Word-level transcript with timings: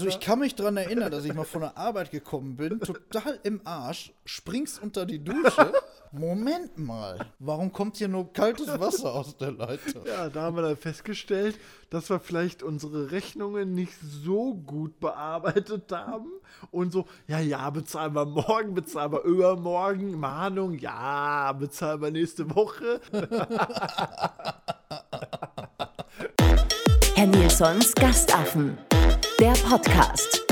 Also 0.00 0.08
ich 0.08 0.20
kann 0.20 0.38
mich 0.38 0.54
daran 0.54 0.78
erinnern, 0.78 1.10
dass 1.10 1.26
ich 1.26 1.34
mal 1.34 1.44
von 1.44 1.60
der 1.60 1.76
Arbeit 1.76 2.10
gekommen 2.10 2.56
bin, 2.56 2.80
total 2.80 3.38
im 3.42 3.60
Arsch, 3.64 4.14
springst 4.24 4.82
unter 4.82 5.04
die 5.04 5.22
Dusche. 5.22 5.74
Moment 6.12 6.78
mal, 6.78 7.18
warum 7.38 7.70
kommt 7.70 7.98
hier 7.98 8.08
nur 8.08 8.32
kaltes 8.32 8.66
Wasser 8.80 9.12
aus 9.14 9.36
der 9.36 9.52
Leitung? 9.52 10.06
Ja, 10.06 10.30
da 10.30 10.40
haben 10.40 10.56
wir 10.56 10.62
dann 10.62 10.78
festgestellt, 10.78 11.58
dass 11.90 12.08
wir 12.08 12.18
vielleicht 12.18 12.62
unsere 12.62 13.10
Rechnungen 13.10 13.74
nicht 13.74 13.92
so 14.00 14.54
gut 14.54 15.00
bearbeitet 15.00 15.92
haben. 15.92 16.30
Und 16.70 16.92
so, 16.92 17.04
ja, 17.28 17.38
ja, 17.38 17.68
bezahlen 17.68 18.14
wir 18.14 18.24
morgen, 18.24 18.72
bezahlen 18.72 19.12
wir 19.12 19.22
übermorgen, 19.22 20.18
Mahnung, 20.18 20.78
ja, 20.78 21.52
bezahlen 21.52 22.00
wir 22.00 22.10
nächste 22.10 22.48
Woche. 22.54 23.02
Herr 27.14 27.26
Nilsons 27.26 27.94
Gastaffen. 27.94 28.78
Der 29.40 29.52
Podcast. 29.52 30.46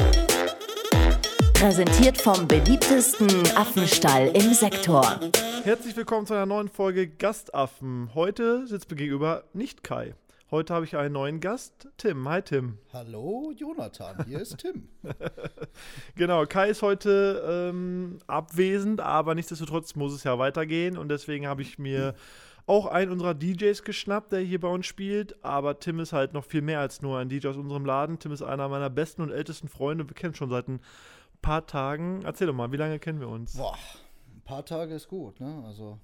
Präsentiert 1.52 2.16
vom 2.16 2.48
beliebtesten 2.48 3.28
Affenstall 3.55 4.28
im 4.28 4.55
Sektor. 4.55 5.20
Herzlich 5.62 5.95
willkommen 5.95 6.27
zu 6.27 6.33
einer 6.33 6.47
neuen 6.47 6.70
Folge 6.70 7.06
Gastaffen. 7.06 8.14
Heute 8.14 8.66
sitzt 8.66 8.91
mir 8.91 8.97
gegenüber 8.97 9.45
nicht 9.52 9.84
Kai. 9.84 10.14
Heute 10.51 10.73
habe 10.73 10.87
ich 10.87 10.97
einen 10.97 11.12
neuen 11.12 11.41
Gast, 11.41 11.88
Tim. 11.98 12.27
Hi, 12.30 12.41
Tim. 12.41 12.78
Hallo, 12.91 13.52
Jonathan, 13.55 14.24
hier 14.27 14.41
ist 14.41 14.56
Tim. 14.56 14.89
Genau, 16.16 16.47
Kai 16.47 16.70
ist 16.70 16.80
heute 16.80 17.69
ähm, 17.70 18.20
abwesend, 18.27 19.02
aber 19.02 19.34
nichtsdestotrotz 19.34 19.97
muss 19.97 20.14
es 20.14 20.25
ja 20.25 20.39
weitergehen 20.39 20.97
und 20.97 21.11
deswegen 21.11 21.47
habe 21.47 21.61
ich 21.61 21.78
mir 21.78 22.14
auch 22.68 22.86
einen 22.86 23.10
unserer 23.10 23.34
DJs 23.34 23.82
geschnappt, 23.82 24.32
der 24.32 24.40
hier 24.40 24.60
bei 24.60 24.68
uns 24.68 24.86
spielt. 24.86 25.42
Aber 25.45 25.78
Tim 25.80 26.00
ist 26.00 26.12
halt 26.12 26.32
noch 26.32 26.45
viel 26.45 26.62
mehr 26.62 26.80
als 26.80 27.02
nur 27.02 27.18
ein 27.18 27.28
DJ 27.28 27.48
aus 27.48 27.56
unserem 27.56 27.84
Laden. 27.84 28.18
Tim 28.18 28.32
ist 28.32 28.42
einer 28.42 28.68
meiner 28.68 28.91
besten 28.91 29.22
und 29.22 29.30
ältesten 29.30 29.68
Freunde. 29.68 30.08
Wir 30.08 30.14
kennen 30.14 30.34
schon 30.34 30.50
seit 30.50 30.68
ein 30.68 30.80
paar 31.42 31.66
Tagen. 31.66 32.22
Erzähl 32.24 32.46
doch 32.46 32.54
mal, 32.54 32.70
wie 32.72 32.77
lange 32.77 32.98
kennen 32.98 33.20
wir 33.20 33.28
uns? 33.28 33.56
Boah, 33.56 33.75
ein 34.34 34.42
paar 34.42 34.64
Tage 34.64 34.94
ist 34.94 35.08
gut, 35.08 35.41
ne? 35.41 35.62
Also, 35.66 35.98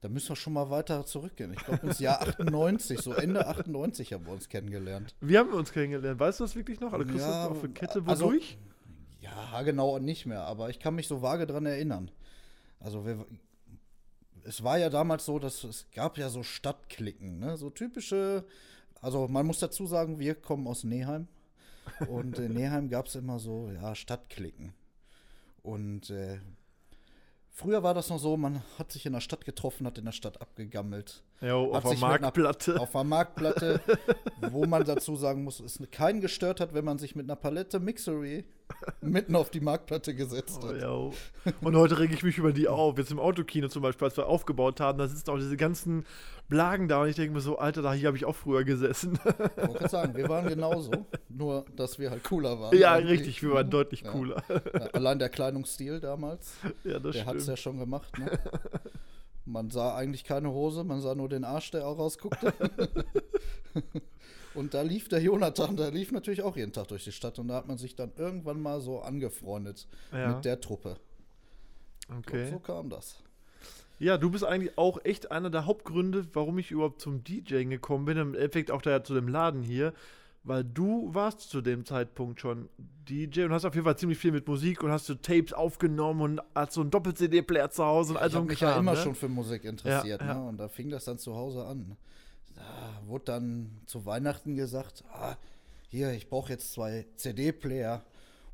da 0.00 0.08
müssen 0.08 0.30
wir 0.30 0.36
schon 0.36 0.52
mal 0.52 0.70
weiter 0.70 1.04
zurückgehen. 1.06 1.52
Ich 1.54 1.64
glaube, 1.64 1.86
ins 1.86 1.98
Jahr 1.98 2.20
98, 2.22 3.00
so 3.00 3.12
Ende 3.12 3.46
98 3.46 4.12
haben 4.12 4.26
wir 4.26 4.32
uns 4.32 4.48
kennengelernt. 4.48 5.14
Wie 5.20 5.38
haben 5.38 5.50
wir 5.50 5.56
uns 5.58 5.72
kennengelernt? 5.72 6.20
Weißt 6.20 6.40
du 6.40 6.44
das 6.44 6.56
wirklich 6.56 6.80
noch? 6.80 6.92
Oder 6.92 7.04
kriegst 7.04 7.18
du 7.26 7.30
Ja, 7.30 7.42
das 7.48 7.56
auf 7.56 7.64
eine 7.64 7.72
Kette 7.72 8.02
also- 8.06 8.26
wodurch? 8.26 8.58
Ja, 9.20 9.62
genau 9.62 9.98
nicht 9.98 10.26
mehr, 10.26 10.42
aber 10.42 10.68
ich 10.68 10.78
kann 10.78 10.94
mich 10.94 11.08
so 11.08 11.22
vage 11.22 11.46
dran 11.46 11.64
erinnern. 11.64 12.10
Also 12.78 13.06
wir, 13.06 13.24
es 14.44 14.62
war 14.62 14.78
ja 14.78 14.90
damals 14.90 15.24
so, 15.24 15.38
dass 15.38 15.64
es 15.64 15.86
gab 15.92 16.18
ja 16.18 16.28
so 16.28 16.42
Stadtklicken, 16.42 17.38
ne? 17.38 17.56
so 17.56 17.70
typische, 17.70 18.44
also 19.00 19.28
man 19.28 19.46
muss 19.46 19.58
dazu 19.58 19.86
sagen, 19.86 20.18
wir 20.18 20.34
kommen 20.34 20.66
aus 20.66 20.84
Neheim 20.84 21.28
und 22.08 22.38
in 22.38 22.52
Neheim 22.54 22.88
gab 22.88 23.06
es 23.06 23.14
immer 23.14 23.38
so, 23.38 23.70
ja, 23.70 23.94
Stadtklicken. 23.94 24.72
Und 25.62 26.10
äh, 26.10 26.38
früher 27.50 27.82
war 27.82 27.94
das 27.94 28.10
noch 28.10 28.18
so, 28.18 28.36
man 28.36 28.62
hat 28.78 28.92
sich 28.92 29.06
in 29.06 29.14
der 29.14 29.20
Stadt 29.20 29.44
getroffen, 29.44 29.86
hat 29.86 29.98
in 29.98 30.04
der 30.04 30.12
Stadt 30.12 30.40
abgegammelt. 30.40 31.22
Ja, 31.40 31.56
auf 31.56 31.82
der 31.82 31.90
mit 31.92 32.02
einer- 32.02 32.20
Marktplatte. 32.20 32.80
Auf 32.80 32.92
der 32.92 33.04
Marktplatte, 33.04 33.80
wo 34.50 34.64
man 34.66 34.84
dazu 34.84 35.14
sagen 35.16 35.44
muss, 35.44 35.60
es 35.60 35.78
keinen 35.90 36.20
gestört 36.20 36.60
hat, 36.60 36.72
wenn 36.74 36.84
man 36.84 36.98
sich 36.98 37.14
mit 37.16 37.26
einer 37.26 37.36
Palette 37.36 37.80
Mixery 37.80 38.44
mitten 39.02 39.36
auf 39.36 39.50
die 39.50 39.60
Marktplatte 39.60 40.14
gesetzt 40.14 40.60
Oh, 40.62 40.68
hat. 40.68 40.80
ja. 40.80 41.10
Und 41.60 41.76
heute 41.76 41.98
rege 41.98 42.14
ich 42.14 42.22
mich 42.22 42.38
über 42.38 42.52
die 42.52 42.66
auf. 42.68 42.96
Jetzt 42.96 43.10
im 43.10 43.18
Autokino 43.20 43.68
zum 43.68 43.82
Beispiel, 43.82 44.06
als 44.06 44.16
wir 44.16 44.26
aufgebaut 44.26 44.80
haben, 44.80 44.96
da 44.98 45.06
sitzen 45.06 45.28
auch 45.30 45.36
diese 45.36 45.56
ganzen 45.58 46.06
Blagen 46.48 46.88
da 46.88 47.02
und 47.02 47.08
ich 47.08 47.16
denke 47.16 47.34
mir 47.34 47.40
so, 47.40 47.58
Alter, 47.58 47.82
da 47.82 47.92
hier 47.92 48.06
habe 48.06 48.16
ich 48.16 48.24
auch 48.24 48.36
früher 48.36 48.64
gesessen. 48.64 49.18
Ich 49.56 49.68
wollte 49.68 49.88
sagen, 49.88 50.14
wir 50.16 50.28
waren 50.28 50.46
genauso, 50.48 50.92
nur 51.28 51.66
dass 51.76 51.98
wir 51.98 52.10
halt 52.10 52.24
cooler 52.24 52.58
waren. 52.60 52.76
ja, 52.78 52.96
irgendwie. 52.96 53.14
richtig, 53.16 53.42
wir 53.42 53.52
waren 53.52 53.68
deutlich 53.70 54.02
Ja. 54.02 54.10
cooler. 54.12 54.42
Ja, 54.48 54.80
allein 54.92 55.18
der 55.18 55.28
Kleidungsstil 55.28 56.00
damals, 56.00 56.54
ja, 56.84 56.98
das 56.98 57.16
der 57.16 57.26
hat 57.26 57.36
es 57.36 57.46
ja 57.46 57.56
schon 57.56 57.78
gemacht. 57.78 58.16
Ne? 58.18 58.38
Man 59.46 59.70
sah 59.70 59.94
eigentlich 59.94 60.24
keine 60.24 60.50
Hose, 60.50 60.84
man 60.84 61.00
sah 61.00 61.14
nur 61.14 61.28
den 61.28 61.44
Arsch, 61.44 61.70
der 61.70 61.86
auch 61.86 61.98
rausguckte. 61.98 62.52
Und 64.54 64.72
da 64.72 64.82
lief 64.82 65.08
der 65.08 65.20
Jonathan, 65.20 65.76
der 65.76 65.90
lief 65.90 66.12
natürlich 66.12 66.42
auch 66.42 66.56
jeden 66.56 66.72
Tag 66.72 66.88
durch 66.88 67.02
die 67.04 67.10
Stadt 67.12 67.40
und 67.40 67.48
da 67.48 67.54
hat 67.54 67.66
man 67.66 67.76
sich 67.76 67.96
dann 67.96 68.12
irgendwann 68.16 68.60
mal 68.60 68.80
so 68.80 69.00
angefreundet 69.00 69.88
Ja. 70.12 70.28
mit 70.36 70.44
der 70.44 70.60
Truppe. 70.60 70.96
Okay. 72.20 72.50
So 72.50 72.60
kam 72.60 72.88
das. 72.88 73.20
Ja, 73.98 74.16
du 74.16 74.30
bist 74.30 74.44
eigentlich 74.44 74.78
auch 74.78 75.04
echt 75.04 75.32
einer 75.32 75.50
der 75.50 75.66
Hauptgründe, 75.66 76.26
warum 76.34 76.58
ich 76.58 76.70
überhaupt 76.70 77.00
zum 77.00 77.24
DJing 77.24 77.70
gekommen 77.70 78.04
bin. 78.04 78.16
Im 78.16 78.34
Endeffekt 78.34 78.70
auch 78.70 78.82
da 78.82 79.02
zu 79.02 79.14
dem 79.14 79.26
Laden 79.28 79.62
hier. 79.62 79.92
Weil 80.44 80.62
du 80.62 81.12
warst 81.14 81.40
zu 81.48 81.62
dem 81.62 81.86
Zeitpunkt 81.86 82.40
schon 82.40 82.68
DJ 83.08 83.44
und 83.44 83.52
hast 83.52 83.64
auf 83.64 83.74
jeden 83.74 83.84
Fall 83.84 83.96
ziemlich 83.96 84.18
viel 84.18 84.30
mit 84.32 84.46
Musik 84.46 84.82
und 84.82 84.90
hast 84.90 85.06
so 85.06 85.14
Tapes 85.14 85.54
aufgenommen 85.54 86.20
und 86.20 86.40
hast 86.54 86.74
so 86.74 86.82
einen 86.82 86.90
Doppel-CD-Player 86.90 87.70
zu 87.70 87.84
Hause 87.84 88.12
und 88.12 88.18
all 88.18 88.26
Ich 88.26 88.32
so 88.32 88.38
habe 88.38 88.46
ein 88.46 88.50
mich 88.50 88.60
ja 88.60 88.78
immer 88.78 88.92
ne? 88.92 88.98
schon 88.98 89.14
für 89.14 89.28
Musik 89.28 89.64
interessiert. 89.64 90.20
Ja, 90.20 90.26
ja. 90.26 90.34
Ne? 90.34 90.48
Und 90.48 90.58
da 90.58 90.68
fing 90.68 90.90
das 90.90 91.06
dann 91.06 91.18
zu 91.18 91.34
Hause 91.34 91.64
an. 91.64 91.96
Da 92.54 93.00
wurde 93.06 93.24
dann 93.24 93.70
zu 93.86 94.04
Weihnachten 94.04 94.54
gesagt, 94.54 95.02
ah, 95.12 95.36
hier, 95.88 96.12
ich 96.12 96.28
brauche 96.28 96.52
jetzt 96.52 96.72
zwei 96.72 97.06
CD-Player 97.16 98.04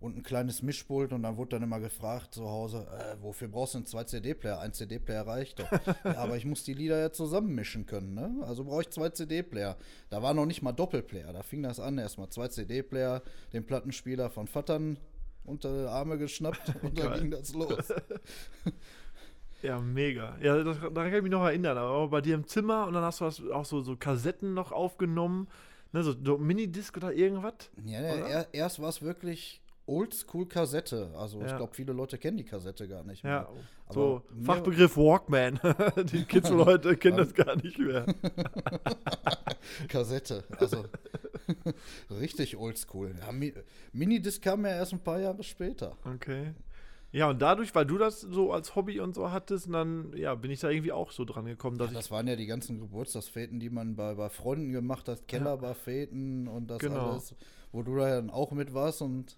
und 0.00 0.16
ein 0.16 0.22
kleines 0.22 0.62
Mischpult. 0.62 1.12
Und 1.12 1.22
dann 1.22 1.36
wurde 1.36 1.50
dann 1.50 1.62
immer 1.62 1.78
gefragt 1.78 2.34
zu 2.34 2.48
Hause, 2.48 2.86
äh, 2.98 3.22
wofür 3.22 3.48
brauchst 3.48 3.74
du 3.74 3.78
denn 3.78 3.86
zwei 3.86 4.04
CD-Player? 4.04 4.58
Ein 4.58 4.72
CD-Player 4.72 5.26
reicht 5.26 5.60
doch. 5.60 5.70
ja, 6.04 6.16
aber 6.16 6.36
ich 6.36 6.46
muss 6.46 6.64
die 6.64 6.74
Lieder 6.74 6.98
ja 6.98 7.12
zusammenmischen 7.12 7.86
können. 7.86 8.14
Ne? 8.14 8.44
Also 8.46 8.64
brauche 8.64 8.82
ich 8.82 8.90
zwei 8.90 9.10
CD-Player. 9.10 9.76
Da 10.08 10.22
war 10.22 10.34
noch 10.34 10.46
nicht 10.46 10.62
mal 10.62 10.72
Doppelplayer. 10.72 11.32
Da 11.32 11.42
fing 11.42 11.62
das 11.62 11.78
an, 11.78 11.98
erstmal 11.98 12.30
zwei 12.30 12.48
CD-Player, 12.48 13.22
den 13.52 13.64
Plattenspieler 13.64 14.30
von 14.30 14.46
Vattern 14.46 14.98
unter 15.44 15.82
die 15.82 15.88
Arme 15.88 16.18
geschnappt 16.18 16.74
und 16.82 16.98
dann 16.98 17.20
ging 17.20 17.30
das 17.30 17.54
los. 17.54 17.92
Ja, 19.62 19.78
mega. 19.78 20.38
Ja, 20.40 20.64
das, 20.64 20.78
daran 20.78 20.94
kann 20.94 21.16
ich 21.16 21.22
mich 21.22 21.30
noch 21.30 21.44
erinnern. 21.44 21.76
Aber 21.76 22.08
bei 22.08 22.22
dir 22.22 22.34
im 22.34 22.46
Zimmer 22.46 22.86
und 22.86 22.94
dann 22.94 23.02
hast 23.02 23.20
du 23.20 23.52
auch 23.52 23.66
so, 23.66 23.82
so 23.82 23.94
Kassetten 23.94 24.54
noch 24.54 24.72
aufgenommen. 24.72 25.48
Ne, 25.92 26.02
so, 26.02 26.14
so 26.24 26.38
Minidisc 26.38 26.96
oder 26.96 27.12
irgendwas. 27.12 27.70
Ja, 27.84 27.98
Oder? 27.98 28.26
er, 28.26 28.54
erst 28.54 28.80
war 28.80 28.88
es 28.88 29.02
wirklich 29.02 29.59
Oldschool-Kassette. 29.90 31.10
Also 31.16 31.40
ich 31.42 31.50
Ja. 31.50 31.56
glaube, 31.56 31.74
viele 31.74 31.92
Leute 31.92 32.16
kennen 32.18 32.36
die 32.36 32.44
Kassette 32.44 32.86
gar 32.88 33.02
nicht 33.04 33.24
mehr. 33.24 33.32
Ja, 33.32 33.48
Aber 33.86 33.94
so 33.94 34.22
Fachbegriff 34.42 34.96
Walkman. 34.96 35.58
die 36.12 36.24
Kids 36.24 36.48
von 36.48 36.64
heute 36.64 36.96
kennen 36.96 37.16
das 37.16 37.34
gar 37.34 37.56
nicht 37.56 37.78
mehr. 37.78 38.06
Kassette, 39.88 40.44
also 40.58 40.84
richtig 42.10 42.56
oldschool. 42.56 43.14
Ja, 43.20 43.32
Mi 43.32 43.52
Minidisc 43.92 44.42
kam 44.42 44.64
ja 44.64 44.72
erst 44.72 44.92
ein 44.92 45.00
paar 45.00 45.20
Jahre 45.20 45.42
später. 45.42 45.96
Okay. 46.04 46.54
Ja, 47.12 47.28
und 47.28 47.42
dadurch, 47.42 47.74
weil 47.74 47.86
du 47.86 47.98
das 47.98 48.20
so 48.20 48.52
als 48.52 48.76
Hobby 48.76 49.00
und 49.00 49.16
so 49.16 49.32
hattest, 49.32 49.66
und 49.66 49.72
dann 49.72 50.12
ja, 50.16 50.32
bin 50.36 50.52
ich 50.52 50.60
da 50.60 50.70
irgendwie 50.70 50.92
auch 50.92 51.10
so 51.10 51.24
dran 51.24 51.44
gekommen, 51.44 51.76
dass 51.76 51.88
Ja, 51.90 51.94
das 51.96 52.10
waren 52.12 52.28
ja 52.28 52.36
die 52.36 52.46
ganzen 52.46 52.78
Geburtstagsfäten, 52.78 53.58
die 53.58 53.68
man 53.68 53.96
bei, 53.96 54.14
bei 54.14 54.28
Freunden 54.28 54.70
gemacht 54.70 55.08
hat, 55.08 55.26
Kellerbarfäten 55.26 56.46
und 56.46 56.68
das 56.70 56.78
Genau. 56.78 57.10
alles, 57.12 57.34
wo 57.72 57.82
du 57.82 57.96
da 57.96 58.08
dann 58.10 58.30
auch 58.30 58.52
mit 58.52 58.74
warst 58.74 59.02
und 59.02 59.36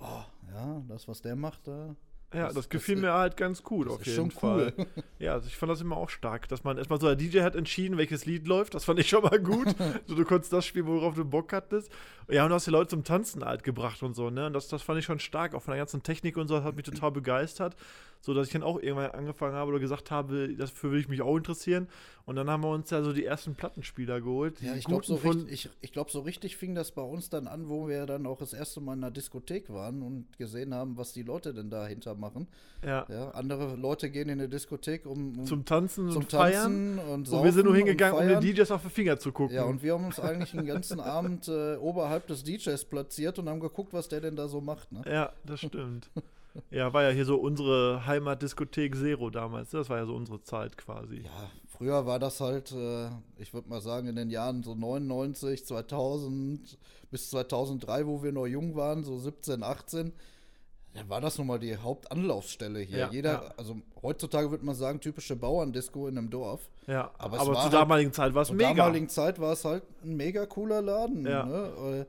oh, 0.00 0.22
ja, 0.52 0.82
das, 0.88 1.06
was 1.08 1.20
der 1.22 1.36
macht, 1.36 1.66
da. 1.66 1.94
ja, 2.34 2.44
das- 2.46 2.46
das, 2.48 2.54
das 2.54 2.68
gefiel 2.68 2.96
ist- 2.96 3.00
mir 3.02 3.12
halt 3.12 3.36
ganz 3.36 3.62
gut 3.62 3.86
das 3.86 3.94
auf 3.94 4.06
jeden 4.06 4.30
Fall. 4.30 4.72
cool. 4.76 4.86
Ja, 5.18 5.32
also 5.32 5.46
ich 5.48 5.56
fand 5.56 5.72
das 5.72 5.80
immer 5.80 5.96
auch 5.96 6.10
stark, 6.10 6.46
dass 6.48 6.62
man 6.62 6.76
erstmal 6.76 7.00
so, 7.00 7.06
der 7.06 7.16
DJ 7.16 7.40
hat 7.40 7.56
entschieden, 7.56 7.96
welches 7.96 8.26
Lied 8.26 8.46
läuft, 8.46 8.74
das 8.74 8.84
fand 8.84 8.98
ich 8.98 9.08
schon 9.08 9.22
mal 9.22 9.38
gut. 9.40 9.74
so, 10.06 10.14
du 10.14 10.24
konntest 10.24 10.52
das 10.52 10.66
spielen, 10.66 10.86
worauf 10.86 11.14
du 11.14 11.24
Bock 11.24 11.52
hattest. 11.52 11.90
Ja, 12.28 12.42
und 12.44 12.50
du 12.50 12.54
hast 12.56 12.66
die 12.66 12.70
Leute 12.70 12.88
zum 12.90 13.02
Tanzen 13.04 13.44
halt 13.44 13.64
gebracht 13.64 14.02
und 14.02 14.14
so, 14.14 14.28
ne? 14.30 14.46
Und 14.48 14.52
das, 14.52 14.68
das 14.68 14.82
fand 14.82 14.98
ich 14.98 15.04
schon 15.06 15.18
stark, 15.18 15.54
auch 15.54 15.62
von 15.62 15.72
der 15.72 15.78
ganzen 15.78 16.02
Technik 16.02 16.36
und 16.36 16.48
so, 16.48 16.56
das 16.56 16.64
hat 16.64 16.76
mich 16.76 16.84
total 16.84 17.12
begeistert. 17.12 17.76
So 18.26 18.34
dass 18.34 18.48
ich 18.48 18.52
dann 18.52 18.64
auch 18.64 18.80
irgendwann 18.82 19.12
angefangen 19.12 19.54
habe 19.54 19.70
oder 19.70 19.78
gesagt 19.78 20.10
habe, 20.10 20.52
dafür 20.56 20.90
will 20.90 20.98
ich 20.98 21.06
mich 21.06 21.22
auch 21.22 21.36
interessieren. 21.36 21.86
Und 22.24 22.34
dann 22.34 22.50
haben 22.50 22.64
wir 22.64 22.70
uns 22.70 22.90
ja 22.90 23.00
so 23.04 23.12
die 23.12 23.24
ersten 23.24 23.54
Plattenspieler 23.54 24.20
geholt. 24.20 24.60
Ja, 24.60 24.74
ich 24.74 24.84
glaube, 24.84 25.06
so, 25.06 25.14
richtig- 25.14 25.52
ich, 25.52 25.70
ich 25.80 25.92
glaub, 25.92 26.10
so 26.10 26.18
richtig 26.22 26.56
fing 26.56 26.74
das 26.74 26.90
bei 26.90 27.02
uns 27.02 27.30
dann 27.30 27.46
an, 27.46 27.68
wo 27.68 27.86
wir 27.86 28.04
dann 28.04 28.26
auch 28.26 28.36
das 28.38 28.52
erste 28.52 28.80
Mal 28.80 28.94
in 28.94 29.04
einer 29.04 29.12
Diskothek 29.12 29.72
waren 29.72 30.02
und 30.02 30.26
gesehen 30.38 30.74
haben, 30.74 30.96
was 30.96 31.12
die 31.12 31.22
Leute 31.22 31.54
denn 31.54 31.70
dahinter 31.70 32.16
machen. 32.16 32.48
ja, 32.84 33.06
Ja, 33.08 33.30
andere 33.30 33.76
Leute 33.76 34.10
gehen 34.10 34.28
in 34.28 34.40
eine 34.40 34.48
Diskothek, 34.48 35.06
um, 35.06 35.38
um 35.38 35.46
zum 35.46 35.64
Tanzen 35.64 36.10
zum 36.10 36.22
und 36.22 36.30
Feiern. 36.32 36.96
Tanzen 36.96 36.98
und 36.98 37.28
Und 37.28 37.44
wir 37.44 37.52
sind 37.52 37.64
nur 37.66 37.76
hingegangen, 37.76 38.14
um 38.18 38.26
den 38.26 38.40
feiern. 38.40 38.54
DJs 38.56 38.70
auf 38.72 38.82
die 38.82 38.88
Finger 38.90 39.20
zu 39.20 39.30
gucken. 39.30 39.54
Ja, 39.54 39.62
und 39.62 39.84
wir 39.84 39.92
haben 39.94 40.04
uns 40.06 40.18
eigentlich 40.18 40.50
den 40.50 40.66
ganzen 40.66 40.98
Abend 40.98 41.46
äh, 41.46 41.76
oberhalb 41.76 42.26
des 42.26 42.42
DJs 42.42 42.86
platziert 42.86 43.38
und 43.38 43.48
haben 43.48 43.60
geguckt, 43.60 43.92
was 43.92 44.08
der 44.08 44.20
denn 44.20 44.34
da 44.34 44.48
so 44.48 44.60
macht. 44.60 44.90
Ne? 44.90 45.02
Ja, 45.06 45.32
das 45.44 45.60
stimmt. 45.60 46.10
ja, 46.70 46.92
war 46.92 47.02
ja 47.04 47.10
hier 47.10 47.24
so 47.24 47.36
unsere 47.36 48.06
Heimatdiskothek 48.06 48.94
Zero 48.96 49.30
damals. 49.30 49.70
Das 49.70 49.88
war 49.90 49.98
ja 49.98 50.06
so 50.06 50.14
unsere 50.14 50.42
Zeit 50.42 50.76
quasi. 50.76 51.22
Ja, 51.24 51.50
früher 51.68 52.06
war 52.06 52.18
das 52.18 52.40
halt, 52.40 52.72
äh, 52.72 53.08
ich 53.38 53.52
würde 53.54 53.68
mal 53.68 53.80
sagen, 53.80 54.08
in 54.08 54.16
den 54.16 54.30
Jahren 54.30 54.62
so 54.62 54.74
99, 54.74 55.64
2000 55.66 56.78
bis 57.10 57.30
2003, 57.30 58.06
wo 58.06 58.22
wir 58.22 58.32
noch 58.32 58.46
jung 58.46 58.74
waren, 58.76 59.04
so 59.04 59.18
17, 59.18 59.62
18. 59.62 60.12
Da 60.94 61.06
war 61.10 61.20
das 61.20 61.36
nun 61.36 61.46
mal 61.46 61.58
die 61.58 61.76
Hauptanlaufstelle 61.76 62.80
hier. 62.80 62.98
Ja, 62.98 63.10
Jeder, 63.10 63.32
ja. 63.32 63.54
also 63.58 63.76
heutzutage 64.02 64.50
würde 64.50 64.64
man 64.64 64.74
sagen, 64.74 64.98
typische 65.00 65.36
Bauerndisco 65.36 66.08
in 66.08 66.16
einem 66.16 66.30
Dorf. 66.30 66.70
Ja, 66.86 67.10
Aber 67.18 67.38
aber, 67.40 67.52
zur 67.52 67.62
halt- 67.64 67.72
damaligen 67.74 68.12
Zeit 68.14 68.32
war 68.34 68.42
es 68.42 68.48
Zur 68.48 68.56
mega. 68.56 68.72
damaligen 68.74 69.08
Zeit 69.10 69.38
war 69.38 69.52
es 69.52 69.64
halt 69.64 69.82
ein 70.02 70.16
mega 70.16 70.46
cooler 70.46 70.80
Laden. 70.80 71.26
Ja. 71.26 71.44
Ne? 71.44 72.06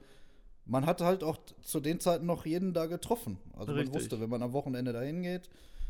Man 0.68 0.86
hat 0.86 1.02
halt 1.02 1.24
auch 1.24 1.38
zu 1.62 1.80
den 1.80 2.00
Zeiten 2.00 2.26
noch 2.26 2.46
jeden 2.46 2.74
da 2.74 2.86
getroffen. 2.88 3.38
Also 3.58 3.72
Richtig. 3.72 3.94
man 3.94 4.02
wusste, 4.02 4.20
wenn 4.20 4.30
man 4.30 4.42
am 4.44 4.52
Wochenende 4.54 4.92
dahin 4.94 5.22
geht, 5.24 5.50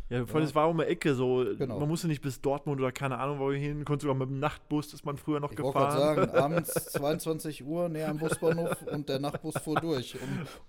Ja, 0.09 0.25
vor 0.25 0.35
allem, 0.38 0.45
es 0.45 0.53
war 0.56 0.69
um 0.69 0.77
die 0.77 0.83
Ecke 0.85 1.15
so. 1.15 1.44
Genau. 1.57 1.79
Man 1.79 1.89
musste 1.89 2.07
nicht 2.07 2.21
bis 2.21 2.39
Dortmund 2.41 2.79
oder 2.79 2.91
keine 2.91 3.18
Ahnung, 3.18 3.39
wo 3.39 3.50
wir 3.50 3.57
hin. 3.57 3.83
Konnte 3.85 4.03
sogar 4.03 4.15
mit 4.15 4.29
dem 4.29 4.39
Nachtbus, 4.39 4.94
ist 4.94 5.03
man 5.03 5.18
früher 5.18 5.39
noch 5.39 5.51
ich 5.51 5.57
gefahren. 5.57 5.97
sagen, 5.97 6.29
abends 6.38 6.74
22 6.74 7.65
Uhr 7.65 7.89
näher 7.89 8.09
am 8.09 8.18
Busbahnhof 8.19 8.83
und 8.83 9.09
der 9.09 9.19
Nachtbus 9.19 9.57
fuhr 9.57 9.75
durch. 9.81 10.15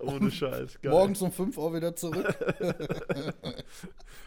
Und 0.01 0.09
Ohne 0.09 0.31
Scheiß. 0.31 0.81
Geil. 0.81 0.91
morgens 0.91 1.21
um 1.23 1.31
5 1.31 1.57
Uhr 1.59 1.75
wieder 1.75 1.95
zurück. 1.95 2.35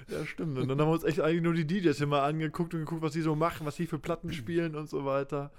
Ja, 0.07 0.25
stimmt. 0.25 0.57
Und 0.57 0.67
dann 0.67 0.79
haben 0.79 0.87
wir 0.89 0.93
uns 0.93 1.03
echt 1.03 1.21
eigentlich 1.21 1.41
nur 1.41 1.53
die 1.53 1.65
DJs 1.65 1.99
immer 2.01 2.23
angeguckt 2.23 2.73
und 2.73 2.81
geguckt, 2.81 3.01
was 3.01 3.13
die 3.13 3.21
so 3.21 3.35
machen, 3.35 3.65
was 3.65 3.75
die 3.77 3.87
für 3.87 3.99
Platten 3.99 4.33
spielen 4.33 4.75
und 4.75 4.89
so 4.89 5.05
weiter. 5.05 5.51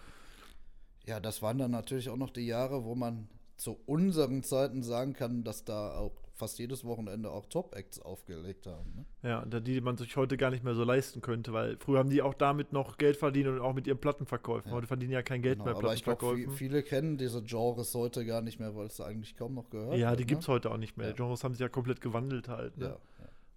Ja, 1.07 1.21
das 1.21 1.41
waren 1.43 1.59
dann 1.59 1.71
natürlich 1.71 2.09
auch 2.11 2.17
noch 2.17 2.31
die 2.31 2.47
Jahre, 2.47 2.85
wo 2.85 2.95
man 2.95 3.29
zu 3.63 3.79
unseren 3.87 4.43
Zeiten 4.43 4.83
sagen 4.83 5.13
kann, 5.13 5.45
dass 5.45 5.65
da 5.65 5.95
auch 5.97 6.13
fast 6.35 6.59
jedes 6.59 6.85
Wochenende 6.85 7.31
auch 7.31 7.47
Top-Acts 7.47 8.01
aufgelegt 8.01 8.67
haben. 8.67 8.93
Ne? 8.97 9.05
Ja, 9.23 9.45
die 9.45 9.81
man 9.81 9.97
sich 9.97 10.17
heute 10.17 10.37
gar 10.37 10.51
nicht 10.51 10.65
mehr 10.65 10.75
so 10.75 10.83
leisten 10.83 11.21
könnte, 11.21 11.53
weil 11.53 11.77
früher 11.79 12.01
haben 12.01 12.11
die 12.11 12.23
auch 12.23 12.35
damit 12.35 12.73
noch 12.73 12.99
Geld 12.99 13.17
verdient 13.17 13.47
und 13.47 13.61
auch 13.61 13.75
mit 13.75 13.87
ihren 13.87 13.99
Plattenverkäufen. 13.99 14.71
Ja. 14.71 14.77
Heute 14.77 14.89
verdienen 14.89 15.13
ja 15.13 15.23
kein 15.23 15.43
Geld 15.43 15.59
Genau, 15.59 15.67
mehr 15.67 15.77
aber 15.77 15.95
ich 15.95 16.03
glaube, 16.03 16.19
Plattenverkäufen. 16.19 16.57
viele 16.57 16.83
kennen 16.83 17.19
diese 17.19 17.43
Genres 17.43 17.95
heute 17.95 18.27
gar 18.27 18.43
nicht 18.43 18.59
mehr, 18.59 18.75
weil 18.75 18.87
es 18.87 19.01
eigentlich 19.01 19.37
kaum 19.37 19.55
noch 19.55 19.71
gehört 19.71 19.97
ja, 19.97 20.17
die 20.17 20.23
ne? 20.23 20.27
gibt's 20.27 20.49
heute 20.49 20.73
auch 20.73 20.79
nicht 20.79 20.97
mehr. 20.97 21.07
Ja. 21.07 21.13
Die 21.13 21.19
Genres 21.19 21.45
haben 21.45 21.55
sich 21.55 21.61
ja 21.61 21.69
komplett 21.69 22.01
gewandelt 22.01 22.49
halt. 22.49 22.77
Ne? 22.79 22.87
Ja. 22.87 22.99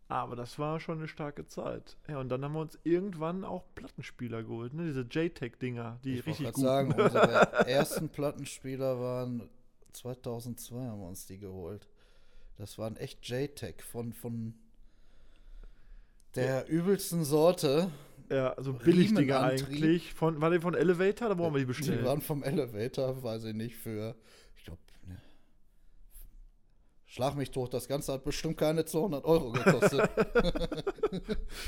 Aber 0.08 0.36
das 0.36 0.60
war 0.60 0.80
schon 0.80 1.00
eine 1.00 1.08
starke 1.08 1.48
Zeit. 1.48 1.98
Ja, 2.08 2.20
und 2.20 2.30
dann 2.30 2.44
haben 2.44 2.54
wir 2.54 2.60
uns 2.60 2.78
irgendwann 2.84 3.44
auch 3.44 3.64
Plattenspieler 3.74 4.44
geholt, 4.44 4.76
ne? 4.76 4.86
Diese 4.86 5.02
JTAG-Dinger, 5.02 5.98
die 6.04 6.20
Ich 6.20 6.28
richtig 6.28 6.54
gut 6.54 6.64
sagen, 6.64 6.94
unsere 6.94 7.68
ersten 7.68 8.10
Plattenspieler 8.10 9.00
waren 9.00 9.50
2002 9.96 10.76
haben 10.76 11.00
wir 11.00 11.08
uns 11.08 11.26
die 11.26 11.38
geholt. 11.38 11.88
Das 12.58 12.78
waren 12.78 12.98
echt 12.98 13.28
JTAG 13.28 13.82
von, 13.82 14.14
von 14.14 14.54
der 16.36 16.68
übelsten 16.68 17.24
Sorte. 17.24 17.92
Ja, 18.30 18.54
also 18.54 18.74
Billigdinger 18.74 19.42
eigentlich. 19.42 20.14
Von, 20.14 20.42
war 20.42 20.50
die 20.52 20.60
von 20.60 20.74
Elevator 20.74 21.28
oder 21.28 21.38
wo 21.38 21.46
haben 21.46 21.54
wir 21.54 21.60
die 21.60 21.66
bestellt? 21.66 22.02
Die 22.02 22.06
waren 22.06 22.22
vom 22.22 22.44
Elevator, 22.44 23.22
weiß 23.22 23.46
ich 23.46 23.54
nicht, 23.54 23.76
für, 23.76 24.16
schlag 27.16 27.36
mich 27.38 27.52
tot, 27.52 27.74
das 27.74 27.88
Ganze 27.88 28.12
hat 28.12 28.26
bestimmt 28.26 28.58
keine 28.58 28.84
200 28.84 29.24
Euro 29.24 29.52
gekostet. 29.52 30.10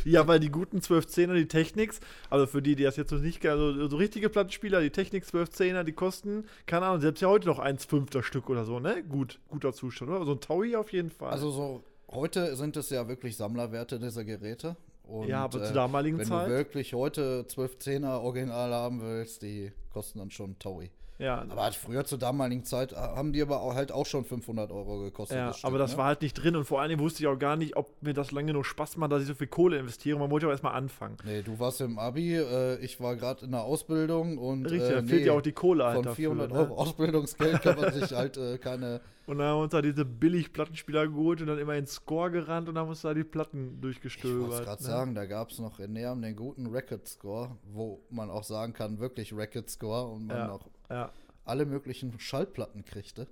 Ja, 0.04 0.28
weil 0.28 0.40
die 0.40 0.50
guten 0.50 0.80
1210er, 0.80 1.34
die 1.36 1.48
Technics, 1.48 2.02
also 2.30 2.48
für 2.48 2.62
die, 2.62 2.76
die 2.76 2.84
das 2.84 2.98
jetzt 2.98 3.12
noch 3.12 3.20
nicht 3.20 3.40
kennen, 3.40 3.54
also 3.54 3.88
so 3.88 3.96
richtige 3.96 4.30
Plattenspieler, 4.30 4.82
die 4.82 4.90
Technics 4.90 5.34
1210er, 5.34 5.84
die 5.84 5.94
kosten, 5.94 6.46
keine 6.66 6.86
Ahnung, 6.86 7.00
selbst 7.00 7.22
ja 7.22 7.30
heute 7.30 7.48
noch 7.48 7.60
1,5 7.60 8.10
das 8.12 8.26
Stück 8.26 8.50
oder 8.50 8.66
so, 8.66 8.80
ne? 8.80 9.04
Gut, 9.04 9.40
guter 9.48 9.72
Zustand, 9.72 10.12
oder? 10.12 10.26
So 10.26 10.34
ein 10.34 10.42
Taui 10.42 10.76
auf 10.76 10.92
jeden 10.92 11.10
Fall. 11.10 11.32
Also 11.32 11.50
so, 11.52 11.84
heute 12.12 12.56
sind 12.58 12.76
es 12.76 12.90
ja 12.90 13.08
wirklich 13.08 13.38
Sammlerwerte 13.38 14.00
dieser 14.00 14.26
Geräte. 14.26 14.76
Und, 15.04 15.30
ja, 15.30 15.46
aber 15.46 15.62
äh, 15.62 15.66
zur 15.66 15.74
damaligen 15.74 16.18
Wenn 16.18 16.28
Zeit. 16.28 16.48
du 16.48 16.52
wirklich 16.52 16.94
heute 16.94 17.46
1210er 17.50 18.20
Original 18.20 18.74
haben 18.74 19.02
willst, 19.02 19.42
die 19.42 19.72
kosten 19.94 20.20
dann 20.20 20.30
schon 20.30 20.60
Taui. 20.60 20.92
Ja, 21.19 21.42
Aber 21.50 21.64
halt 21.64 21.74
früher 21.75 22.06
zur 22.06 22.18
damaligen 22.19 22.64
Zeit 22.64 22.92
äh, 22.94 22.96
haben 22.96 23.34
die 23.34 23.42
aber 23.42 23.62
auch, 23.62 23.74
halt 23.74 23.92
auch 23.92 24.06
schon 24.06 24.24
500 24.24 24.72
Euro 24.72 25.00
gekostet. 25.00 25.38
ja 25.38 25.52
Stück, 25.54 25.66
aber 25.66 25.78
das 25.78 25.94
ne? 25.94 25.98
war 25.98 26.06
halt 26.06 26.22
nicht 26.22 26.34
drin 26.34 26.56
und 26.56 26.66
vor 26.66 26.80
allem 26.81 27.00
wusste 27.00 27.24
ich 27.24 27.28
auch 27.28 27.40
gar 27.40 27.56
nicht, 27.56 27.75
ob 27.75 28.02
mir 28.04 28.14
das 28.14 28.31
lange 28.31 28.48
genug 28.48 28.66
Spaß 28.66 28.98
macht, 28.98 29.12
dass 29.12 29.22
ich 29.22 29.28
so 29.28 29.34
viel 29.34 29.48
Kohle 29.48 29.80
investiere. 29.80 30.19
Man 30.19 30.30
wollte 30.30 30.46
ja 30.46 30.50
auch 30.50 30.54
erstmal 30.54 30.75
anfangen. 30.75 31.18
Nee, 31.25 31.42
du 31.42 31.60
warst 31.60 31.81
im 31.81 31.98
Abi, 31.98 32.36
äh, 32.36 32.78
ich 32.80 33.00
war 33.02 33.16
gerade 33.16 33.46
in 33.46 33.52
der 33.52 33.64
Ausbildung 33.64 34.38
und. 34.38 34.66
Richtig, 34.66 34.90
äh, 34.90 35.02
da 35.02 35.04
fehlt 35.04 35.25
ja 35.25 35.34
auch 35.34 35.42
die 35.42 35.54
Kohle 35.54 35.86
halt 35.86 35.96
Von 35.96 36.04
dafür, 36.06 36.31
400 36.36 36.52
ne? 36.52 36.58
Euro 36.60 36.75
Ausbildungsgeld 36.75 37.62
kann 37.62 37.80
man 37.80 37.94
sich 37.94 38.12
halt 38.12 38.38
äh, 38.38 38.58
keine. 38.58 39.02
Und 39.28 39.40
dann 39.40 39.48
haben 39.48 39.58
wir 39.58 39.64
uns 39.64 39.72
da 39.74 39.81
diese 39.81 40.06
billig 40.06 40.54
Plattenspieler 40.54 41.06
geholt 41.06 41.42
und 41.42 41.48
dann 41.48 41.60
immer 41.60 41.75
ins 41.75 41.96
Score 41.96 42.31
gerannt 42.31 42.69
und 42.69 42.78
haben 42.78 42.88
uns 42.88 43.02
da 43.02 43.14
die 43.14 43.25
Platten 43.25 43.74
Ich 43.75 43.81
durchgestöbert. 43.81 44.50
wollte 44.52 44.64
gerade 44.64 44.81
ne? 44.84 44.88
sagen, 44.90 45.16
da 45.16 45.25
gab 45.25 45.50
es 45.52 45.60
noch 45.60 45.81
in 45.81 45.92
Neam 45.92 46.22
den 46.22 46.34
guten 46.34 46.68
Record 46.68 47.06
Score, 47.06 47.58
wo 47.66 48.00
man 48.10 48.30
auch 48.30 48.46
sagen 48.46 48.72
kann, 48.72 49.00
wirklich 49.00 49.36
Record 49.36 49.69
Score 49.69 50.08
und 50.14 50.28
man 50.28 50.38
Ja. 50.38 50.52
auch 50.54 50.66
Ja. 50.89 51.12
alle 51.45 51.66
möglichen 51.66 52.19
Schallplatten 52.19 52.86
kriegte, 52.86 53.28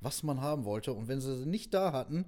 was 0.00 0.22
man 0.22 0.40
haben 0.40 0.64
wollte. 0.64 0.92
Und 0.92 1.08
wenn 1.08 1.20
sie 1.20 1.36
sie 1.36 1.46
nicht 1.46 1.74
da 1.74 1.92
hatten, 1.92 2.26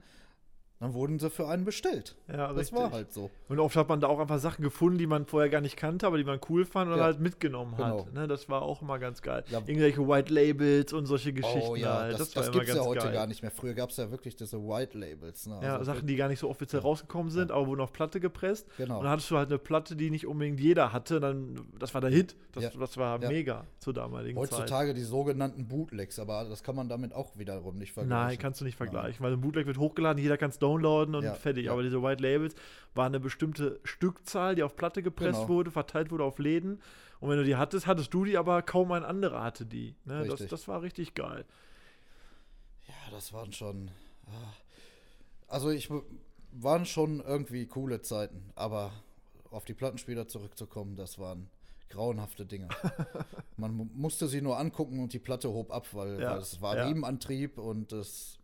dann 0.85 0.95
wurden 0.95 1.19
sie 1.19 1.31
für 1.31 1.49
einen 1.49 1.65
bestellt. 1.65 2.15
Ja, 2.29 2.49
das 2.49 2.57
richtig. 2.57 2.79
war 2.79 2.93
halt 2.93 3.13
so. 3.13 3.31
Und 3.49 3.59
oft 3.59 3.75
hat 3.77 3.89
man 3.89 4.01
da 4.01 4.07
auch 4.09 4.19
einfach 4.21 4.39
Sachen 4.39 4.63
gefunden, 4.63 4.99
die 4.99 5.07
man 5.07 5.27
vorher 5.27 5.49
gar 5.51 5.61
nicht 5.61 5.77
kannte, 5.77 6.07
aber 6.07 6.19
die 6.19 6.25
man 6.25 6.41
cool 6.49 6.65
fand 6.65 6.91
und 6.91 6.99
Ja, 6.99 7.05
halt 7.05 7.21
mitgenommen 7.21 7.75
genau. 7.77 8.07
hat. 8.07 8.13
Ne, 8.13 8.29
das 8.29 8.49
war 8.49 8.63
auch 8.63 8.83
immer 8.83 8.99
ganz 8.99 9.23
geil. 9.23 9.45
Ja. 9.51 9.59
Irgendwelche 9.67 10.07
White 10.07 10.33
Labels 10.33 10.93
und 10.93 11.07
solche 11.07 11.33
Geschichten 11.33 11.69
oh 11.71 11.77
ja, 11.77 11.95
halt. 12.01 12.13
das, 12.13 12.31
Das, 12.31 12.31
das 12.47 12.53
gibt 12.53 12.69
es 12.69 12.75
ja 12.75 12.85
heute 12.85 13.01
geil. 13.07 13.13
gar 13.15 13.27
nicht 13.27 13.43
mehr. 13.43 13.51
Früher 13.51 13.75
gab 13.75 13.91
es 13.91 13.97
ja 13.97 14.11
wirklich 14.11 14.37
diese 14.37 14.59
White 14.61 14.99
Labels. 14.99 15.47
Ne? 15.47 15.59
Ja, 15.63 15.73
Also 15.79 15.85
Sachen, 15.93 16.07
die 16.07 16.17
gar 16.17 16.29
nicht 16.29 16.39
so 16.41 16.51
offiziell 16.51 16.83
rausgekommen 16.83 17.31
sind, 17.31 17.51
aber 17.51 17.67
wurden 17.67 17.81
auf 17.81 17.93
Platte 17.93 18.21
gepresst. 18.21 18.69
Genau. 18.77 18.99
Und 18.99 19.05
dann 19.05 19.13
hattest 19.13 19.31
du 19.31 19.37
halt 19.39 19.49
eine 19.49 19.59
Platte, 19.59 19.97
die 19.97 20.11
nicht 20.11 20.27
unbedingt 20.27 20.61
jeder 20.61 20.93
hatte. 20.93 21.19
Dann, 21.19 21.61
das 21.79 21.95
war 21.95 22.03
der 22.03 22.11
Hit. 22.11 22.37
Das, 22.53 22.65
Ja. 22.65 22.71
das 22.79 22.97
war 22.99 23.23
Ja. 23.23 23.29
mega 23.29 23.65
zur 23.79 23.95
damaligen 23.95 24.39
Zeit. 24.39 24.53
Heutzutage 24.53 24.93
die 24.93 25.01
sogenannten 25.03 25.67
Bootlegs, 25.67 26.19
aber 26.19 26.45
das 26.45 26.63
kann 26.63 26.77
man 26.77 26.89
damit 26.91 27.15
auch 27.15 27.31
wiederum 27.39 27.79
nicht 27.79 27.93
vergleichen. 27.93 28.27
Nein, 28.29 28.39
kannst 28.39 28.61
du 28.61 28.65
nicht 28.67 28.77
vergleichen, 28.77 29.25
weil 29.25 29.33
ein 29.33 29.41
Bootleg 29.41 29.67
wird 29.67 29.79
hochgeladen, 29.79 30.23
jeder 30.23 30.37
kann 30.37 30.51
es 30.51 30.59
downloaden 30.59 30.74
und 31.15 31.25
Ja, 31.25 31.35
fertig. 31.35 31.67
ja. 31.67 31.73
Aber 31.73 31.83
diese 31.83 32.03
White 32.03 32.23
Labels 32.23 32.55
waren 32.95 33.07
eine 33.07 33.21
bestimmte 33.21 33.81
Stückzahl, 33.85 34.55
die 34.55 34.63
auf 34.63 34.77
Platte 34.77 35.03
gepresst 35.03 35.41
Genau. 35.41 35.49
wurde, 35.49 35.71
verteilt 35.71 36.11
wurde 36.11 36.25
auf 36.25 36.39
Läden. 36.39 36.81
Und 37.21 37.31
wenn 37.31 37.39
du 37.39 37.45
die 37.45 37.57
hattest, 37.57 37.87
hattest 37.87 38.13
du 38.15 38.25
die, 38.25 38.37
aber 38.37 38.63
kaum 38.63 38.93
ein 38.93 39.05
anderer 39.05 39.43
hatte 39.43 39.65
die. 39.67 39.95
Ne? 40.05 40.27
Das, 40.27 40.47
das 40.47 40.69
war 40.69 40.83
richtig 40.83 41.15
geil. 41.15 41.45
Ja, 42.87 42.95
das 43.11 43.33
waren 43.33 43.53
schon. 43.53 43.91
ah. 44.27 44.53
Also 45.49 45.71
ich 45.71 45.89
waren 46.53 46.87
schon 46.87 47.21
irgendwie 47.21 47.67
coole 47.67 48.01
Zeiten, 48.03 48.51
aber 48.55 48.93
auf 49.51 49.65
die 49.65 49.75
Plattenspieler 49.75 50.27
zurückzukommen, 50.29 50.97
das 50.97 51.19
waren 51.19 51.49
grauenhafte 51.91 52.45
Dinge. 52.45 52.69
Man 53.57 53.75
mu- 53.75 53.89
musste 53.95 54.27
sie 54.29 54.41
nur 54.43 54.59
angucken 54.59 55.01
und 55.01 55.13
die 55.13 55.19
Platte 55.19 55.49
hob 55.51 55.71
ab, 55.73 55.87
weil, 55.93 56.21
Ja, 56.21 56.33
weil 56.33 56.39
es 56.39 56.61
war 56.61 56.77
ja. 56.77 56.87
Riemenantrieb 56.87 57.59
und 57.59 57.93
es. 57.93 58.39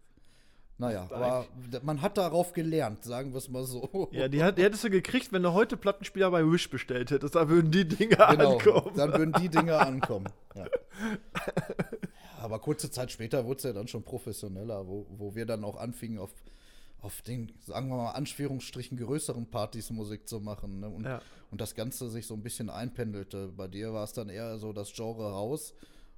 Naja, 0.81 1.07
aber 1.11 1.47
man 1.83 2.01
hat 2.03 2.17
darauf 2.17 2.53
gelernt, 2.53 3.05
sagen 3.05 3.33
wir 3.33 3.39
es 3.39 3.49
mal 3.49 3.65
so. 3.65 4.09
Ja, 4.13 4.29
die, 4.29 4.43
hat, 4.43 4.57
die 4.59 4.63
hättest 4.63 4.83
du 4.85 4.91
gekriegt, 4.91 5.31
wenn 5.33 5.43
du 5.43 5.53
heute 5.53 5.77
Plattenspieler 5.77 6.31
bei 6.31 6.43
Wish 6.45 6.71
bestellt 6.71 7.11
hättest. 7.11 7.35
Da 7.35 7.49
würden 7.49 7.71
die 7.71 7.87
Dinger 7.87 8.27
genau, 8.31 8.57
ankommen. 8.59 8.97
dann 8.97 9.13
würden 9.13 9.33
die 9.41 9.49
Dinger 9.49 9.79
ankommen. 9.87 10.29
Ja, 10.55 10.67
aber 12.41 12.59
kurze 12.59 12.91
Zeit 12.91 13.11
später 13.13 13.45
wurde 13.45 13.59
es 13.59 13.63
ja 13.65 13.73
dann 13.73 13.89
schon 13.89 14.03
professioneller, 14.03 14.87
wo, 14.87 15.07
wo 15.11 15.35
wir 15.35 15.47
dann 15.47 15.65
auch 15.65 15.77
anfingen, 15.77 16.19
auf, 16.19 16.31
auf 17.01 17.21
den, 17.23 17.53
sagen 17.61 17.89
wir 17.89 17.97
mal, 17.97 18.13
Anführungsstrichen 18.13 18.97
größeren 18.99 19.51
Partys 19.51 19.91
Musik 19.91 20.29
zu 20.29 20.41
machen. 20.41 20.81
Ne? 20.81 20.89
Und, 20.89 21.05
Ja. 21.05 21.21
und 21.51 21.61
das 21.61 21.75
Ganze 21.75 22.09
sich 22.09 22.27
so 22.27 22.35
ein 22.35 22.43
bisschen 22.43 22.71
einpendelte. 22.71 23.49
Bei 23.57 23.69
dir 23.69 23.93
war 23.93 24.05
es 24.05 24.13
dann 24.13 24.29
eher 24.29 24.59
so 24.59 24.73
das 24.73 24.93
Genre 24.93 25.31
raus, 25.31 25.75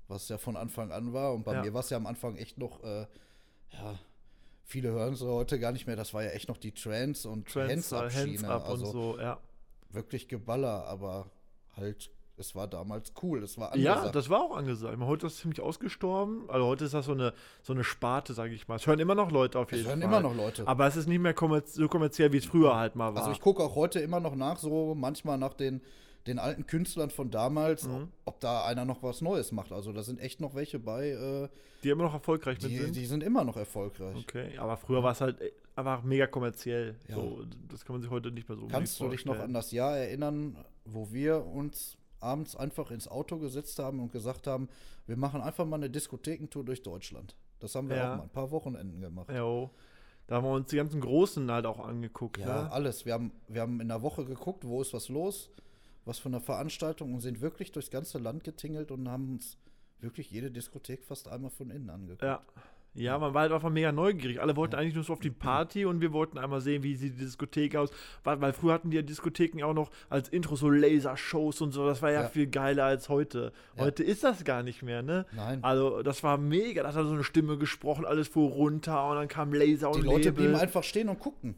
was 0.08 0.28
ja 0.28 0.38
von 0.38 0.56
Anfang 0.56 0.92
an 0.92 1.12
war. 1.12 1.34
Und 1.34 1.44
bei 1.44 1.54
Ja. 1.54 1.62
mir 1.62 1.74
war 1.74 1.80
es 1.80 1.90
ja 1.90 1.96
am 1.96 2.06
Anfang 2.06 2.36
echt 2.36 2.58
noch, 2.58 2.82
äh, 2.84 3.06
ja, 3.72 3.98
viele 4.64 4.90
hören 4.90 5.14
es 5.14 5.20
heute 5.22 5.58
gar 5.58 5.72
nicht 5.72 5.86
mehr. 5.86 5.96
Das 5.96 6.14
war 6.14 6.22
ja 6.22 6.30
echt 6.30 6.48
noch 6.48 6.56
die 6.58 6.72
Trance 6.72 7.28
und 7.28 7.48
Trends. 7.48 7.92
Hands 7.92 8.44
up 8.44 8.64
und 8.66 8.70
also 8.70 8.86
so, 8.86 9.18
ja. 9.18 9.38
wirklich 9.90 10.28
Geballer, 10.28 10.86
aber 10.86 11.26
halt, 11.76 12.10
es 12.36 12.54
war 12.54 12.66
damals 12.66 13.12
cool, 13.22 13.42
es 13.42 13.58
war 13.58 13.76
Ja, 13.76 13.92
angesagt. 13.94 14.14
das 14.16 14.30
war 14.30 14.40
auch 14.40 14.56
angesagt. 14.56 14.96
Meine, 14.96 15.08
Heute 15.10 15.26
ist 15.26 15.34
das 15.36 15.40
ziemlich 15.42 15.60
ausgestorben. 15.60 16.44
Also 16.48 16.66
heute 16.66 16.84
ist 16.86 16.94
das 16.94 17.06
so 17.06 17.12
eine, 17.12 17.34
so 17.62 17.72
eine 17.72 17.84
Sparte, 17.84 18.32
sage 18.34 18.54
ich 18.54 18.66
mal. 18.68 18.76
Es 18.76 18.86
hören 18.86 18.98
immer 19.00 19.14
noch 19.14 19.30
Leute 19.30 19.58
auf 19.58 19.70
Es 19.70 19.78
jeden 19.78 19.88
hören 19.90 20.00
Fall. 20.00 20.08
immer 20.08 20.20
noch 20.20 20.34
Leute. 20.34 20.66
Aber 20.66 20.86
es 20.86 20.96
ist 20.96 21.06
nicht 21.08 21.20
mehr 21.20 21.34
kommerz 21.34 21.74
so 21.74 21.88
kommerziell, 21.88 22.32
wie 22.32 22.38
es 22.38 22.46
früher 22.46 22.74
halt 22.76 22.96
mal 22.96 23.14
war. 23.14 23.22
Also 23.22 23.32
ich 23.32 23.40
gucke 23.40 23.62
auch 23.62 23.74
heute 23.74 24.00
immer 24.00 24.20
noch 24.20 24.34
nach, 24.34 24.58
so 24.58 24.94
manchmal 24.94 25.38
nach 25.38 25.54
den, 25.54 25.82
den 26.26 26.38
alten 26.38 26.66
Künstlern 26.66 27.10
von 27.10 27.30
damals, 27.30 27.86
Mhm. 27.86 27.94
ob, 27.94 28.08
ob 28.26 28.40
da 28.40 28.64
einer 28.64 28.84
noch 28.84 29.02
was 29.02 29.20
Neues 29.22 29.50
macht. 29.52 29.72
Also 29.72 29.92
da 29.92 30.02
sind 30.02 30.20
echt 30.20 30.40
noch 30.40 30.54
welche 30.54 30.78
bei, 30.78 31.08
äh, 31.10 31.48
die 31.82 31.88
immer 31.90 32.04
noch 32.04 32.14
erfolgreich 32.14 32.58
die, 32.58 32.76
sind. 32.78 32.94
die 32.94 33.06
sind 33.06 33.22
immer 33.22 33.44
noch 33.44 33.56
erfolgreich. 33.56 34.16
Okay, 34.16 34.56
aber 34.58 34.76
früher 34.76 35.02
war 35.02 35.12
es 35.12 35.20
halt 35.20 35.40
äh, 35.40 35.50
einfach 35.74 36.02
mega 36.04 36.26
kommerziell. 36.28 36.96
Ja. 37.08 37.16
So, 37.16 37.44
das 37.68 37.84
kann 37.84 37.94
man 37.94 38.02
sich 38.02 38.10
heute 38.10 38.30
nicht 38.30 38.48
mehr 38.48 38.56
so 38.56 38.66
Kannst 38.68 39.00
du 39.00 39.08
dich 39.08 39.24
noch 39.24 39.38
an 39.38 39.52
das 39.52 39.72
Jahr 39.72 39.96
erinnern, 39.96 40.56
wo 40.84 41.12
wir 41.12 41.44
uns 41.44 41.96
abends 42.20 42.54
einfach 42.54 42.92
ins 42.92 43.08
Auto 43.08 43.38
gesetzt 43.38 43.80
haben 43.80 43.98
und 43.98 44.12
gesagt 44.12 44.46
haben, 44.46 44.68
wir 45.06 45.16
machen 45.16 45.40
einfach 45.40 45.66
mal 45.66 45.76
eine 45.76 45.90
Diskothekentour 45.90 46.64
durch 46.64 46.82
Deutschland. 46.82 47.34
Das 47.58 47.74
haben 47.74 47.88
wir 47.88 47.96
Ja. 47.96 48.12
auch 48.12 48.16
mal 48.18 48.22
ein 48.24 48.28
paar 48.30 48.50
Wochenenden 48.52 49.00
gemacht. 49.00 49.28
Jo. 49.36 49.70
Da 50.28 50.36
haben 50.36 50.44
wir 50.44 50.52
uns 50.52 50.70
die 50.70 50.76
ganzen 50.76 51.00
Großen 51.00 51.50
halt 51.50 51.66
auch 51.66 51.80
angeguckt. 51.80 52.38
Ja, 52.38 52.62
ne? 52.64 52.72
alles. 52.72 53.04
Wir 53.04 53.14
haben, 53.14 53.32
wir 53.48 53.60
haben 53.60 53.80
in 53.80 53.88
der 53.88 54.02
Woche 54.02 54.24
geguckt, 54.24 54.64
wo 54.64 54.80
ist 54.80 54.94
was 54.94 55.08
los, 55.08 55.50
was 56.04 56.18
für 56.18 56.28
eine 56.28 56.40
Veranstaltung 56.40 57.14
und 57.14 57.20
sind 57.20 57.40
wirklich 57.40 57.72
durchs 57.72 57.90
ganze 57.90 58.18
Land 58.18 58.44
getingelt 58.44 58.90
und 58.90 59.08
haben 59.08 59.32
uns 59.34 59.56
wirklich 60.00 60.30
jede 60.30 60.50
Diskothek 60.50 61.04
fast 61.04 61.28
einmal 61.28 61.50
von 61.50 61.70
innen 61.70 61.88
angeguckt. 61.90 62.22
Ja, 62.22 62.40
Ja, 62.94 63.18
man 63.18 63.32
war 63.32 63.42
halt 63.42 63.52
einfach 63.52 63.70
mega 63.70 63.90
neugierig. 63.90 64.40
Alle 64.42 64.54
wollten 64.56 64.74
eigentlich 64.74 64.94
nur 64.96 65.04
so 65.04 65.14
auf 65.14 65.20
die 65.20 65.30
Party 65.30 65.86
und 65.86 66.00
wir 66.02 66.12
wollten 66.12 66.36
einmal 66.36 66.60
sehen, 66.60 66.82
wie 66.82 66.94
sieht 66.94 67.14
die 67.14 67.24
Diskothek 67.24 67.74
aus. 67.76 67.90
Weil, 68.22 68.38
weil 68.42 68.52
früher 68.52 68.74
hatten 68.74 68.90
die 68.90 68.96
ja 68.96 69.02
Diskotheken 69.02 69.62
auch 69.64 69.72
noch 69.72 69.90
als 70.10 70.28
Intro 70.28 70.56
so 70.56 70.68
Lasershows 70.68 71.62
und 71.62 71.72
so. 71.72 71.86
Das 71.86 72.02
war 72.02 72.10
ja, 72.10 72.22
Ja. 72.22 72.28
viel 72.28 72.48
geiler 72.48 72.84
als 72.84 73.08
heute. 73.08 73.52
Ja. 73.76 73.84
Heute 73.84 74.02
ist 74.02 74.24
das 74.24 74.44
gar 74.44 74.62
nicht 74.62 74.82
mehr, 74.82 75.02
ne? 75.02 75.24
Nein. 75.34 75.62
Also, 75.64 76.02
das 76.02 76.22
war 76.22 76.36
mega. 76.36 76.82
Da 76.82 76.88
hat 76.92 76.94
so 77.06 77.12
eine 77.12 77.24
Stimme 77.24 77.56
gesprochen, 77.56 78.04
alles 78.04 78.28
fuhr 78.28 78.50
runter 78.50 79.08
und 79.08 79.16
dann 79.16 79.28
kam 79.28 79.54
Laser 79.54 79.90
Die 79.92 79.98
und 80.00 80.04
Leute 80.04 80.28
Nebel. 80.30 80.32
blieben 80.32 80.56
einfach 80.56 80.82
stehen 80.82 81.08
und 81.08 81.18
guckten. 81.18 81.54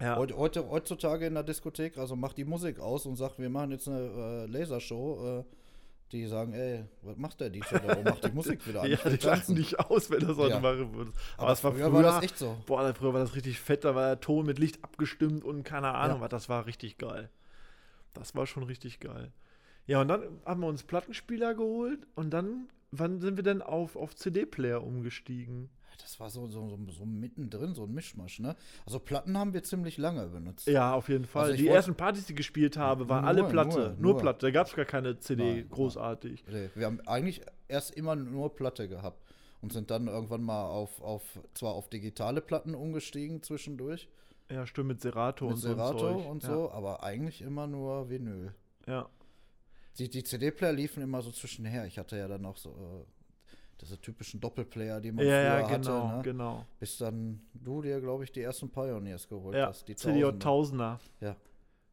Ja. 0.00 0.16
Heute, 0.16 0.36
heute, 0.36 0.68
heutzutage 0.70 1.26
in 1.26 1.34
der 1.34 1.42
Diskothek, 1.42 1.98
also 1.98 2.16
macht 2.16 2.36
die 2.38 2.44
Musik 2.44 2.80
aus 2.80 3.06
und 3.06 3.16
sagt, 3.16 3.38
wir 3.38 3.50
machen 3.50 3.70
jetzt 3.72 3.88
eine 3.88 4.00
äh, 4.00 4.46
Lasershow. 4.46 5.40
Äh, 5.40 5.44
die 6.12 6.26
sagen, 6.26 6.52
ey, 6.54 6.84
was 7.02 7.16
macht 7.18 7.40
der 7.40 7.50
DJ? 7.50 7.62
Warum 7.84 8.02
macht 8.02 8.24
die 8.24 8.32
Musik 8.32 8.66
wieder 8.66 8.82
an? 8.82 8.90
Ja, 8.90 8.96
die 9.08 9.24
lachen 9.24 9.54
dich 9.54 9.78
aus, 9.78 10.10
wenn 10.10 10.18
du 10.18 10.26
das 10.26 10.38
heute 10.38 10.54
Ja. 10.54 10.60
machen 10.60 10.92
würdest. 10.92 11.16
Aber, 11.36 11.42
Aber 11.44 11.52
es 11.52 11.62
war 11.62 11.70
früher 11.72 11.84
früher, 11.84 11.92
war 11.92 12.02
das 12.02 12.22
echt 12.24 12.36
so. 12.36 12.56
Boah, 12.66 12.92
früher 12.94 13.12
war 13.14 13.20
das 13.20 13.36
richtig 13.36 13.60
fett, 13.60 13.84
da 13.84 13.94
war 13.94 14.06
der 14.06 14.20
Ton 14.20 14.44
mit 14.44 14.58
Licht 14.58 14.82
abgestimmt 14.82 15.44
und 15.44 15.62
keine 15.62 15.94
Ahnung 15.94 16.16
Ja. 16.16 16.22
was, 16.22 16.30
das 16.30 16.48
war 16.48 16.66
richtig 16.66 16.98
geil. 16.98 17.30
Das 18.12 18.34
war 18.34 18.46
schon 18.46 18.64
richtig 18.64 18.98
geil. 18.98 19.30
Ja, 19.86 20.00
und 20.00 20.08
dann 20.08 20.22
haben 20.44 20.60
wir 20.62 20.66
uns 20.66 20.82
Plattenspieler 20.82 21.54
geholt 21.54 22.00
und 22.16 22.30
dann, 22.30 22.68
wann 22.90 23.20
sind 23.20 23.36
wir 23.36 23.44
denn 23.44 23.62
auf, 23.62 23.94
auf 23.94 24.16
CD-Player 24.16 24.82
umgestiegen? 24.82 25.70
Das 26.02 26.18
war 26.20 26.30
so, 26.30 26.46
so, 26.48 26.68
so, 26.68 26.78
so 26.90 27.04
mittendrin, 27.06 27.74
so 27.74 27.84
ein 27.84 27.92
Mischmasch, 27.92 28.40
ne? 28.40 28.56
Also 28.86 28.98
Platten 28.98 29.36
haben 29.38 29.52
wir 29.52 29.62
ziemlich 29.62 29.96
lange 29.98 30.26
benutzt. 30.28 30.66
Ja, 30.66 30.94
auf 30.94 31.08
jeden 31.08 31.24
Fall. 31.26 31.44
Also 31.50 31.56
die 31.56 31.68
ersten 31.68 31.94
Partys, 31.94 32.26
die 32.26 32.32
ich 32.32 32.36
gespielt 32.36 32.76
habe, 32.76 33.08
waren 33.08 33.22
Nur, 33.22 33.28
alle 33.28 33.44
Platte. 33.44 33.78
nur, 33.78 33.88
Nur, 33.88 33.96
nur. 34.14 34.18
Platte. 34.18 34.46
Da 34.46 34.50
gab 34.50 34.66
es 34.66 34.74
gar 34.74 34.84
keine 34.84 35.18
CD, 35.18 35.54
Nein, 35.54 35.68
großartig. 35.70 36.44
Nee, 36.50 36.70
Wir 36.74 36.86
haben 36.86 37.00
eigentlich 37.06 37.40
erst 37.68 37.92
immer 37.96 38.16
nur 38.16 38.54
Platte 38.54 38.88
gehabt 38.88 39.22
und 39.60 39.72
sind 39.72 39.90
dann 39.90 40.06
irgendwann 40.08 40.42
mal 40.42 40.64
auf, 40.66 41.00
auf 41.02 41.22
zwar 41.54 41.72
auf 41.74 41.88
digitale 41.90 42.40
Platten 42.40 42.74
umgestiegen 42.74 43.42
zwischendurch 43.42 44.08
Ja, 44.50 44.66
stimmt, 44.66 44.88
mit 44.88 45.00
Serato 45.00 45.44
mit 45.46 45.54
und 45.54 45.60
so. 45.60 45.68
ein 45.68 45.74
Serato 45.76 46.30
und 46.30 46.42
ja. 46.42 46.48
so, 46.48 46.70
aber 46.72 47.02
eigentlich 47.02 47.42
immer 47.42 47.66
nur 47.66 48.08
Vinyl. 48.08 48.54
Ja. 48.86 49.08
Die, 49.98 50.08
die 50.08 50.22
CD-Player 50.24 50.72
liefen 50.72 51.02
immer 51.02 51.20
so 51.20 51.30
zwischenher. 51.30 51.84
Ich 51.84 51.98
hatte 51.98 52.16
ja 52.16 52.26
dann 52.28 52.46
auch 52.46 52.56
so 52.56 52.70
äh, 52.70 53.04
diese 53.80 54.00
typischen 54.00 54.40
Doppelplayer, 54.40 55.00
die 55.00 55.12
man 55.12 55.24
Ja, 55.26 55.42
ja, 55.42 55.64
früher 55.66 55.78
genau, 55.78 56.08
hatte, 56.08 56.16
ne? 56.16 56.22
genau. 56.22 56.66
Bis 56.78 56.98
dann 56.98 57.40
du 57.54 57.82
dir, 57.82 58.00
glaube 58.00 58.24
ich, 58.24 58.32
die 58.32 58.42
ersten 58.42 58.68
Pioneers 58.70 59.28
geholt 59.28 59.56
Ja, 59.56 59.68
hast. 59.68 59.88
Die 59.88 59.96
CD 59.96 60.20
Tausender. 60.20 60.38
Tausender. 60.38 61.00
Ja. 61.20 61.36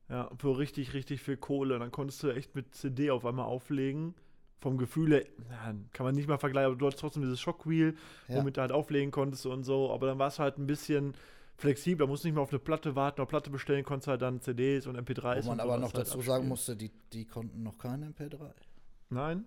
Ja, 0.09 0.29
für 0.37 0.57
richtig, 0.57 0.93
richtig 0.93 1.21
viel 1.21 1.37
Kohle. 1.37 1.79
Dann 1.79 1.91
konntest 1.91 2.23
du 2.23 2.29
echt 2.29 2.55
mit 2.55 2.73
CD 2.75 3.11
auf 3.11 3.25
einmal 3.25 3.45
auflegen. 3.45 4.15
Vom 4.59 4.77
Gefühl 4.77 5.13
her, 5.13 5.23
kann 5.93 6.03
man 6.05 6.15
nicht 6.15 6.27
mal 6.27 6.39
vergleichen, 6.39 6.71
aber 6.71 6.75
du 6.79 6.87
hattest 6.87 6.99
trotzdem 7.01 7.21
dieses 7.21 7.39
Shockwheel, 7.39 7.95
Ja. 8.27 8.37
womit 8.37 8.57
du 8.57 8.61
halt 8.61 8.71
auflegen 8.71 9.11
konntest 9.11 9.45
und 9.45 9.63
so. 9.63 9.91
Aber 9.91 10.07
dann 10.07 10.17
war 10.17 10.29
es 10.29 10.39
halt 10.39 10.57
ein 10.57 10.65
bisschen 10.65 11.13
flexibler, 11.57 12.07
musst 12.07 12.23
nicht 12.25 12.33
mehr 12.33 12.41
auf 12.41 12.49
eine 12.51 12.59
Platte 12.59 12.95
warten, 12.95 13.21
auf 13.21 13.27
Platte 13.27 13.49
bestellen, 13.51 13.83
konntest 13.83 14.07
halt 14.07 14.21
dann 14.23 14.41
CDs 14.41 14.87
und 14.87 14.97
MP3s. 14.97 15.43
Wo 15.45 15.49
man 15.49 15.59
aber 15.59 15.77
noch 15.77 15.93
halt 15.93 16.07
dazu 16.07 16.17
sagen 16.21 16.29
abspielen. 16.29 16.49
musste, 16.49 16.75
die, 16.75 16.91
die 17.13 17.25
konnten 17.25 17.61
noch 17.63 17.77
keine 17.77 18.07
MP3, 18.07 18.51
Nein, 19.09 19.45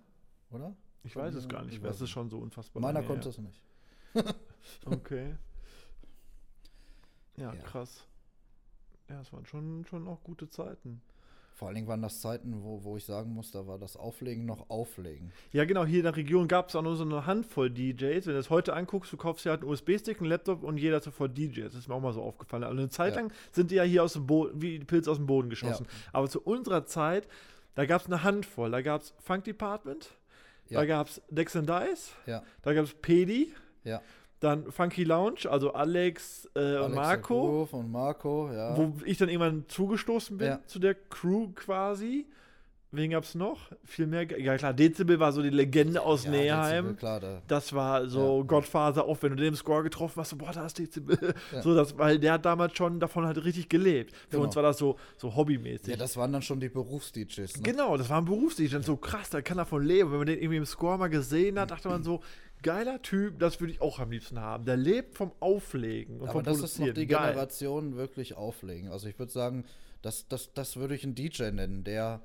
oder? 0.50 0.76
Ich 1.04 1.14
weiß 1.16 1.34
es 1.34 1.48
gar 1.48 1.64
nicht. 1.64 1.82
Es 1.84 2.00
ist 2.00 2.10
schon 2.10 2.28
so 2.30 2.38
unfassbar. 2.38 2.82
Meiner 2.82 3.02
konnte 3.02 3.28
es 3.28 3.38
nicht. 3.38 3.60
Okay. 4.86 5.34
Ja, 7.36 7.52
Ja. 7.54 7.62
krass. 7.62 8.04
Ja, 9.08 9.20
es 9.20 9.32
waren 9.32 9.46
schon, 9.46 9.84
schon 9.86 10.06
auch 10.06 10.22
gute 10.22 10.48
Zeiten. 10.48 11.00
Vor 11.54 11.68
allen 11.68 11.74
Dingen 11.74 11.88
waren 11.88 12.00
das 12.00 12.20
Zeiten, 12.20 12.62
wo, 12.62 12.84
wo 12.84 12.96
ich 12.96 13.04
sagen 13.04 13.34
muss, 13.34 13.50
da 13.50 13.66
war 13.66 13.78
das 13.78 13.96
Auflegen 13.96 14.46
noch 14.46 14.70
Auflegen. 14.70 15.30
Ja, 15.52 15.64
genau, 15.64 15.84
hier 15.84 15.98
in 15.98 16.04
der 16.04 16.16
Region 16.16 16.48
gab 16.48 16.68
es 16.68 16.76
auch 16.76 16.82
nur 16.82 16.96
so 16.96 17.04
eine 17.04 17.26
Handvoll 17.26 17.70
DJs. 17.70 18.26
Wenn 18.26 18.34
du 18.34 18.38
es 18.38 18.48
heute 18.50 18.72
anguckst, 18.74 19.12
du 19.12 19.16
kaufst 19.18 19.44
ja 19.44 19.50
halt 19.52 19.62
einen 19.62 19.70
USB-Stick, 19.70 20.18
einen 20.20 20.28
Laptop 20.30 20.62
und 20.62 20.78
jeder 20.78 21.00
sofort 21.00 21.36
DJs. 21.36 21.64
Das 21.72 21.74
ist 21.74 21.88
mir 21.88 21.94
auch 21.94 22.00
mal 22.00 22.12
so 22.14 22.22
aufgefallen. 22.22 22.64
Also 22.64 22.78
eine 22.78 22.88
Zeit 22.88 23.14
Ja. 23.14 23.20
lang 23.22 23.32
sind 23.52 23.70
die 23.70 23.74
ja 23.76 23.82
hier 23.82 24.04
aus 24.04 24.14
dem 24.14 24.26
Boden, 24.26 24.62
wie 24.62 24.78
die 24.78 24.84
Pilze 24.86 25.10
aus 25.10 25.16
dem 25.18 25.26
Boden 25.26 25.50
geschossen. 25.50 25.86
Aber 26.12 26.28
zu 26.30 26.40
unserer 26.40 26.86
Zeit, 26.86 27.28
da 27.74 27.84
gab 27.84 28.00
es 28.00 28.06
eine 28.06 28.22
Handvoll. 28.22 28.70
Da 28.70 28.80
gab 28.80 29.02
es 29.02 29.14
Funk 29.18 29.44
Department, 29.44 30.10
da 30.70 30.80
Ja. 30.80 30.84
gab 30.86 31.08
es 31.08 31.20
Dex 31.28 31.54
and 31.56 31.68
Dice, 31.68 32.12
Ja, 32.26 32.42
da 32.62 32.72
gab 32.72 32.84
es 32.84 32.94
Pedi, 32.94 33.52
ja. 33.84 34.00
dann 34.40 34.70
Funky 34.72 35.04
Lounge, 35.04 35.40
also 35.50 35.72
Alex, 35.72 36.48
äh, 36.54 36.58
und 36.58 36.64
Alex 36.84 36.94
Marco. 36.96 37.40
Groove 37.48 37.72
und 37.74 37.90
Marco, 37.90 38.50
ja. 38.52 38.76
Wo 38.76 38.94
ich 39.04 39.18
dann 39.18 39.28
irgendwann 39.28 39.64
zugestoßen 39.68 40.38
bin 40.38 40.46
Ja. 40.48 40.60
zu 40.66 40.78
der 40.78 40.94
Crew 40.94 41.48
quasi. 41.54 42.26
Wen 42.92 43.10
gab's 43.10 43.36
noch? 43.36 43.70
Viel 43.84 44.08
mehr. 44.08 44.26
Ja 44.40 44.56
klar, 44.56 44.74
Dezibel 44.74 45.20
war 45.20 45.30
so 45.32 45.42
die 45.42 45.50
Legende 45.50 46.02
aus 46.02 46.24
ja, 46.24 46.30
Neheim. 46.32 46.84
Dezibel, 46.86 46.96
Klar, 46.98 47.20
da, 47.20 47.42
Das 47.46 47.72
war 47.72 48.08
so 48.08 48.38
Ja. 48.38 48.42
Godfather, 48.46 49.04
auch 49.04 49.16
wenn 49.22 49.30
du 49.30 49.36
den 49.36 49.48
im 49.48 49.54
Score 49.54 49.84
getroffen 49.84 50.20
hast, 50.20 50.30
so, 50.30 50.36
boah, 50.36 50.50
da 50.52 50.66
ist 50.66 50.76
Dezibel. 50.78 51.16
Ja. 51.52 51.62
So, 51.62 51.74
das, 51.74 51.96
weil 51.98 52.18
der 52.18 52.32
hat 52.32 52.44
damals 52.44 52.76
schon 52.76 52.98
davon 52.98 53.26
halt 53.26 53.44
richtig 53.44 53.68
gelebt. 53.68 54.12
Für 54.12 54.30
Genau. 54.32 54.42
uns 54.44 54.56
war 54.56 54.64
das 54.64 54.78
so, 54.78 54.96
so 55.16 55.36
hobbymäßig. 55.36 55.86
ja, 55.88 55.96
das 55.96 56.16
waren 56.16 56.32
dann 56.32 56.42
schon 56.42 56.58
die 56.58 56.68
Berufs-DJs. 56.68 57.58
Ne? 57.58 57.62
Genau, 57.62 57.96
das 57.96 58.08
war 58.08 58.18
ein 58.18 58.24
Berufsdienst. 58.24 58.74
Dann 58.74 58.82
so 58.82 58.96
krass, 58.96 59.30
da 59.30 59.40
kann 59.40 59.58
er 59.58 59.66
von 59.66 59.84
leben. 59.84 60.10
Wenn 60.10 60.18
man 60.18 60.26
den 60.26 60.38
irgendwie 60.38 60.56
im 60.56 60.66
Score 60.66 60.98
mal 60.98 61.08
gesehen 61.08 61.60
hat, 61.60 61.70
dachte 61.70 61.88
man 61.88 62.02
so, 62.02 62.20
geiler 62.62 63.00
Typ, 63.02 63.38
das 63.38 63.60
würde 63.60 63.72
ich 63.72 63.80
auch 63.80 64.00
am 64.00 64.10
liebsten 64.10 64.40
haben. 64.40 64.64
Der 64.64 64.76
lebt 64.76 65.16
vom 65.16 65.30
Auflegen 65.38 66.16
und 66.16 66.24
Aber 66.28 66.32
vom 66.40 66.42
das 66.44 66.60
ist 66.60 66.78
noch 66.80 66.88
die 66.92 67.06
Geil. 67.06 67.28
Generation 67.30 67.96
wirklich 67.96 68.34
auflegen. 68.36 68.90
Also 68.90 69.06
ich 69.06 69.16
würde 69.18 69.30
sagen, 69.32 69.64
das, 70.02 70.26
das, 70.28 70.52
das 70.54 70.76
würde 70.76 70.94
ich 70.96 71.04
einen 71.04 71.14
DJ 71.14 71.50
nennen, 71.50 71.84
der 71.84 72.20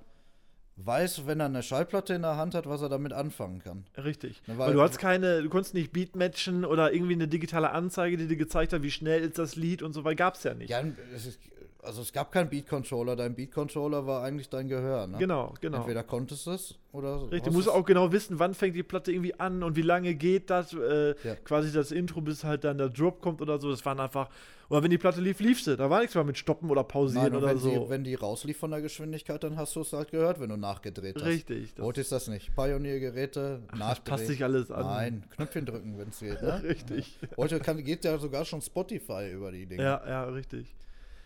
weiß, 0.78 1.26
wenn 1.26 1.40
er 1.40 1.46
eine 1.46 1.64
Schallplatte 1.64 2.14
in 2.14 2.22
der 2.24 2.36
Hand 2.38 2.54
hat, 2.54 2.68
was 2.68 2.82
er 2.82 2.90
damit 2.90 3.14
anfangen 3.14 3.60
kann. 3.64 3.86
Richtig. 3.98 4.42
Ne, 4.48 4.58
weil, 4.58 4.68
weil- 4.68 4.74
du 4.74 4.82
hast 4.82 4.98
keine, 5.00 5.42
du 5.42 5.50
konntest 5.50 5.74
nicht 5.74 5.94
Beatmatchen 5.94 6.66
oder 6.66 6.94
irgendwie 6.94 7.14
eine 7.14 7.28
digitale 7.28 7.72
Anzeige, 7.72 8.18
die 8.18 8.28
dir 8.28 8.36
gezeigt 8.36 8.74
hat, 8.74 8.84
wie 8.84 8.92
schnell 8.92 9.22
ist 9.22 9.38
das 9.38 9.56
Lied 9.56 9.82
und 9.82 9.94
so, 9.94 10.04
weil 10.04 10.16
gab's 10.16 10.44
ja 10.44 10.54
nicht. 10.54 10.70
Ja, 10.70 10.84
es 11.16 11.26
ist, 11.26 11.40
also 11.86 12.02
es 12.02 12.12
gab 12.12 12.32
keinen 12.32 12.50
Beat-Controller. 12.50 13.16
Dein 13.16 13.36
Beat-Controller 13.36 14.06
war 14.06 14.24
eigentlich 14.24 14.50
dein 14.50 14.68
Gehör. 14.68 15.08
Ne? 15.08 15.18
Genau, 15.18 15.54
genau. 15.62 15.78
Entweder 15.80 16.04
konntest 16.04 16.46
du 16.48 16.52
es 16.52 16.76
oder 16.92 17.24
Richtig, 17.24 17.40
hast 17.42 17.48
du 17.48 17.52
musst 17.54 17.70
auch 17.70 17.86
genau 17.86 18.12
wissen, 18.12 18.40
wann 18.40 18.54
fängt 18.54 18.76
die 18.76 18.84
Platte 18.84 19.12
irgendwie 19.12 19.38
an 19.40 19.64
und 19.64 19.76
wie 19.76 19.82
lange 19.82 20.16
geht 20.16 20.50
das, 20.50 20.74
äh, 20.74 21.10
Ja. 21.24 21.36
quasi 21.44 21.72
das 21.72 21.92
Intro, 21.92 22.22
bis 22.22 22.44
halt 22.44 22.64
dann 22.64 22.78
der 22.78 22.90
Drop 22.90 23.22
kommt 23.22 23.42
oder 23.42 23.60
so. 23.60 23.70
Das 23.70 23.86
waren 23.86 24.00
einfach, 24.00 24.30
oder 24.70 24.82
wenn 24.84 24.90
die 24.90 24.98
Platte 24.98 25.22
lief, 25.22 25.40
lief 25.40 25.62
sie. 25.62 25.76
Da 25.78 25.90
war 25.90 26.00
nichts 26.00 26.16
mehr 26.16 26.24
mit 26.24 26.38
Stoppen 26.38 26.70
oder 26.70 26.84
Pausieren 26.84 27.24
Nein, 27.32 27.36
oder 27.36 27.50
wenn, 27.50 27.58
so. 27.58 27.70
die, 27.70 27.90
wenn 27.90 28.04
die 28.04 28.16
rauslief 28.16 28.58
von 28.58 28.72
der 28.72 28.82
Geschwindigkeit, 28.82 29.44
dann 29.44 29.58
hast 29.58 29.76
du 29.76 29.82
es 29.82 29.94
halt 29.94 30.10
gehört, 30.12 30.40
wenn 30.40 30.50
du 30.50 30.58
nachgedreht 30.58 31.16
hast. 31.18 31.26
Richtig. 31.26 31.74
Heute 31.80 32.02
ist 32.02 32.12
das 32.12 32.28
nicht. 32.28 32.56
Pioneer-Geräte, 32.56 33.62
das 33.70 33.80
nachdrehen. 33.80 34.04
passt 34.06 34.28
sich 34.28 34.44
alles 34.44 34.72
an. 34.72 34.86
Nein, 34.86 35.24
Knöpfchen 35.36 35.66
drücken, 35.66 35.98
wenn 35.98 36.10
es 36.10 36.20
geht. 36.20 36.42
Ne? 36.42 36.64
Richtig. 36.68 37.20
Heute 37.38 37.60
kann, 37.60 37.84
geht 37.84 38.06
ja 38.06 38.18
sogar 38.18 38.46
schon 38.46 38.62
Spotify 38.62 39.30
über 39.32 39.52
die 39.52 39.66
Dinge. 39.66 39.84
Ja, 39.84 40.02
ja, 40.08 40.24
richtig. 40.26 40.74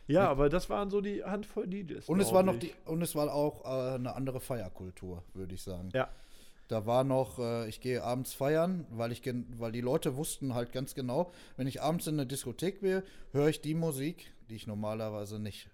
Ja, 0.09 0.29
aber 0.29 0.49
das 0.49 0.69
waren 0.69 0.89
so 0.89 1.01
die 1.01 1.23
Handvoll 1.23 1.67
DJs. 1.67 2.07
Und 2.09 2.19
es 2.19 2.33
war 2.33 2.43
noch 2.43 2.57
die, 2.57 2.73
und 2.85 3.01
es 3.01 3.15
war 3.15 3.33
auch 3.33 3.63
äh, 3.63 3.95
eine 3.95 4.15
andere 4.15 4.39
Feierkultur, 4.39 5.23
würde 5.33 5.55
ich 5.55 5.61
sagen. 5.61 5.89
Ja. 5.93 6.09
Da 6.67 6.85
war 6.85 7.03
noch, 7.03 7.39
äh, 7.39 7.67
ich 7.67 7.81
gehe 7.81 8.03
abends 8.03 8.33
feiern, 8.33 8.85
weil 8.91 9.11
ich 9.11 9.23
weil 9.57 9.71
die 9.71 9.81
Leute 9.81 10.15
wussten 10.15 10.53
halt 10.53 10.71
ganz 10.71 10.93
genau, 10.93 11.31
wenn 11.57 11.67
ich 11.67 11.81
abends 11.81 12.07
in 12.07 12.15
eine 12.15 12.27
Diskothek 12.27 12.81
will, 12.81 13.03
höre 13.31 13.47
ich 13.47 13.61
die 13.61 13.73
Musik, 13.73 14.31
die 14.49 14.55
ich 14.55 14.67
normalerweise 14.67 15.39
nicht 15.39 15.69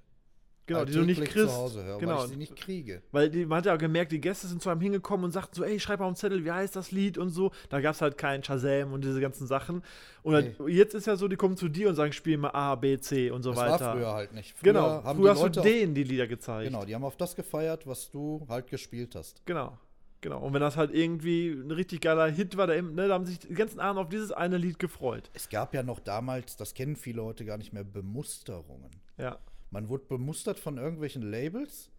Genau, 0.68 0.84
die 0.84 0.94
du 0.94 1.02
nicht 1.04 1.24
kriegst. 1.24 1.50
zu 1.50 1.54
Hause 1.54 1.84
höre, 1.84 2.00
genau. 2.00 2.18
weil 2.18 2.26
ich 2.26 2.32
sie 2.32 2.38
nicht 2.38 2.56
kriege. 2.56 3.04
Weil 3.12 3.30
die, 3.30 3.46
man 3.46 3.60
hat 3.60 3.68
ja 3.68 3.76
auch 3.76 3.80
gemerkt, 3.80 4.12
die 4.12 4.20
Gäste 4.20 4.48
sind 4.48 4.62
zu 4.62 4.70
einem 4.70 4.82
hingekommen 4.82 5.26
und 5.26 5.32
sagten 5.32 5.54
so, 5.56 5.64
ey, 5.64 5.80
schreib 5.80 6.00
mal 6.00 6.10
den 6.10 6.16
Zettel, 6.16 6.44
wie 6.44 6.52
heißt 6.52 6.76
das 6.76 6.92
Lied 6.92 7.18
und 7.18 7.30
so. 7.30 7.52
Da 7.70 7.82
gab 7.82 7.94
es 7.94 8.02
halt 8.02 8.18
keinen 8.18 8.44
Shazam 8.44 8.92
und 8.94 9.04
diese 9.04 9.22
ganzen 9.22 9.46
Sachen. 9.46 9.84
Und 10.24 10.34
halt, 10.34 10.56
jetzt 10.68 10.96
ist 10.96 11.06
ja 11.06 11.16
so, 11.16 11.28
die 11.28 11.36
kommen 11.36 11.56
zu 11.56 11.70
dir 11.70 11.90
und 11.90 11.96
sagen, 11.96 12.14
spiel 12.14 12.38
mal 12.38 12.50
A, 12.50 12.76
B, 12.76 12.98
C 12.98 13.30
und 13.30 13.44
so 13.44 13.52
Das 13.52 13.60
weiter. 13.60 13.86
war 13.86 13.96
früher 13.96 14.14
halt 14.14 14.34
nicht. 14.34 14.58
Früher 14.58 14.74
genau, 14.74 15.04
haben 15.04 15.20
früher 15.20 15.32
hast 15.32 15.42
Leute 15.42 15.62
du 15.62 15.68
denen 15.70 15.94
die 15.94 16.04
Lieder 16.04 16.26
gezeigt. 16.26 16.68
Genau, 16.72 16.84
die 16.84 16.96
haben 16.96 17.04
auf 17.04 17.18
das 17.18 17.36
gefeiert, 17.36 17.86
was 17.86 18.10
du 18.10 18.46
halt 18.50 18.68
gespielt 18.70 19.16
hast. 19.16 19.46
Genau. 19.46 19.78
Genau. 20.22 20.40
Und 20.40 20.54
wenn 20.54 20.62
das 20.62 20.76
halt 20.76 20.92
irgendwie 20.92 21.52
ein 21.52 21.70
richtig 21.70 22.02
geiler 22.02 22.28
Hit 22.28 22.58
war, 22.58 22.66
da, 22.66 22.82
ne, 22.82 23.08
da 23.08 23.14
haben 23.14 23.26
sich 23.26 23.38
die 23.38 23.54
ganzen 23.54 23.80
Abend 23.80 24.02
auf 24.02 24.10
dieses 24.10 24.32
eine 24.32 24.58
Lied 24.58 24.80
gefreut. 24.80 25.30
Es 25.34 25.50
gab 25.50 25.76
ja 25.76 25.84
noch 25.84 26.00
damals, 26.00 26.58
das 26.58 26.74
kennen 26.74 26.96
viele 26.96 27.24
heute 27.24 27.46
gar 27.46 27.58
nicht 27.58 27.74
mehr, 27.74 27.84
Bemusterungen. 27.84 28.90
Ja. 29.20 29.38
Man 29.76 29.90
wurde 29.90 30.06
bemustert 30.06 30.58
von 30.58 30.78
irgendwelchen 30.78 31.22
Labels, 31.22 31.92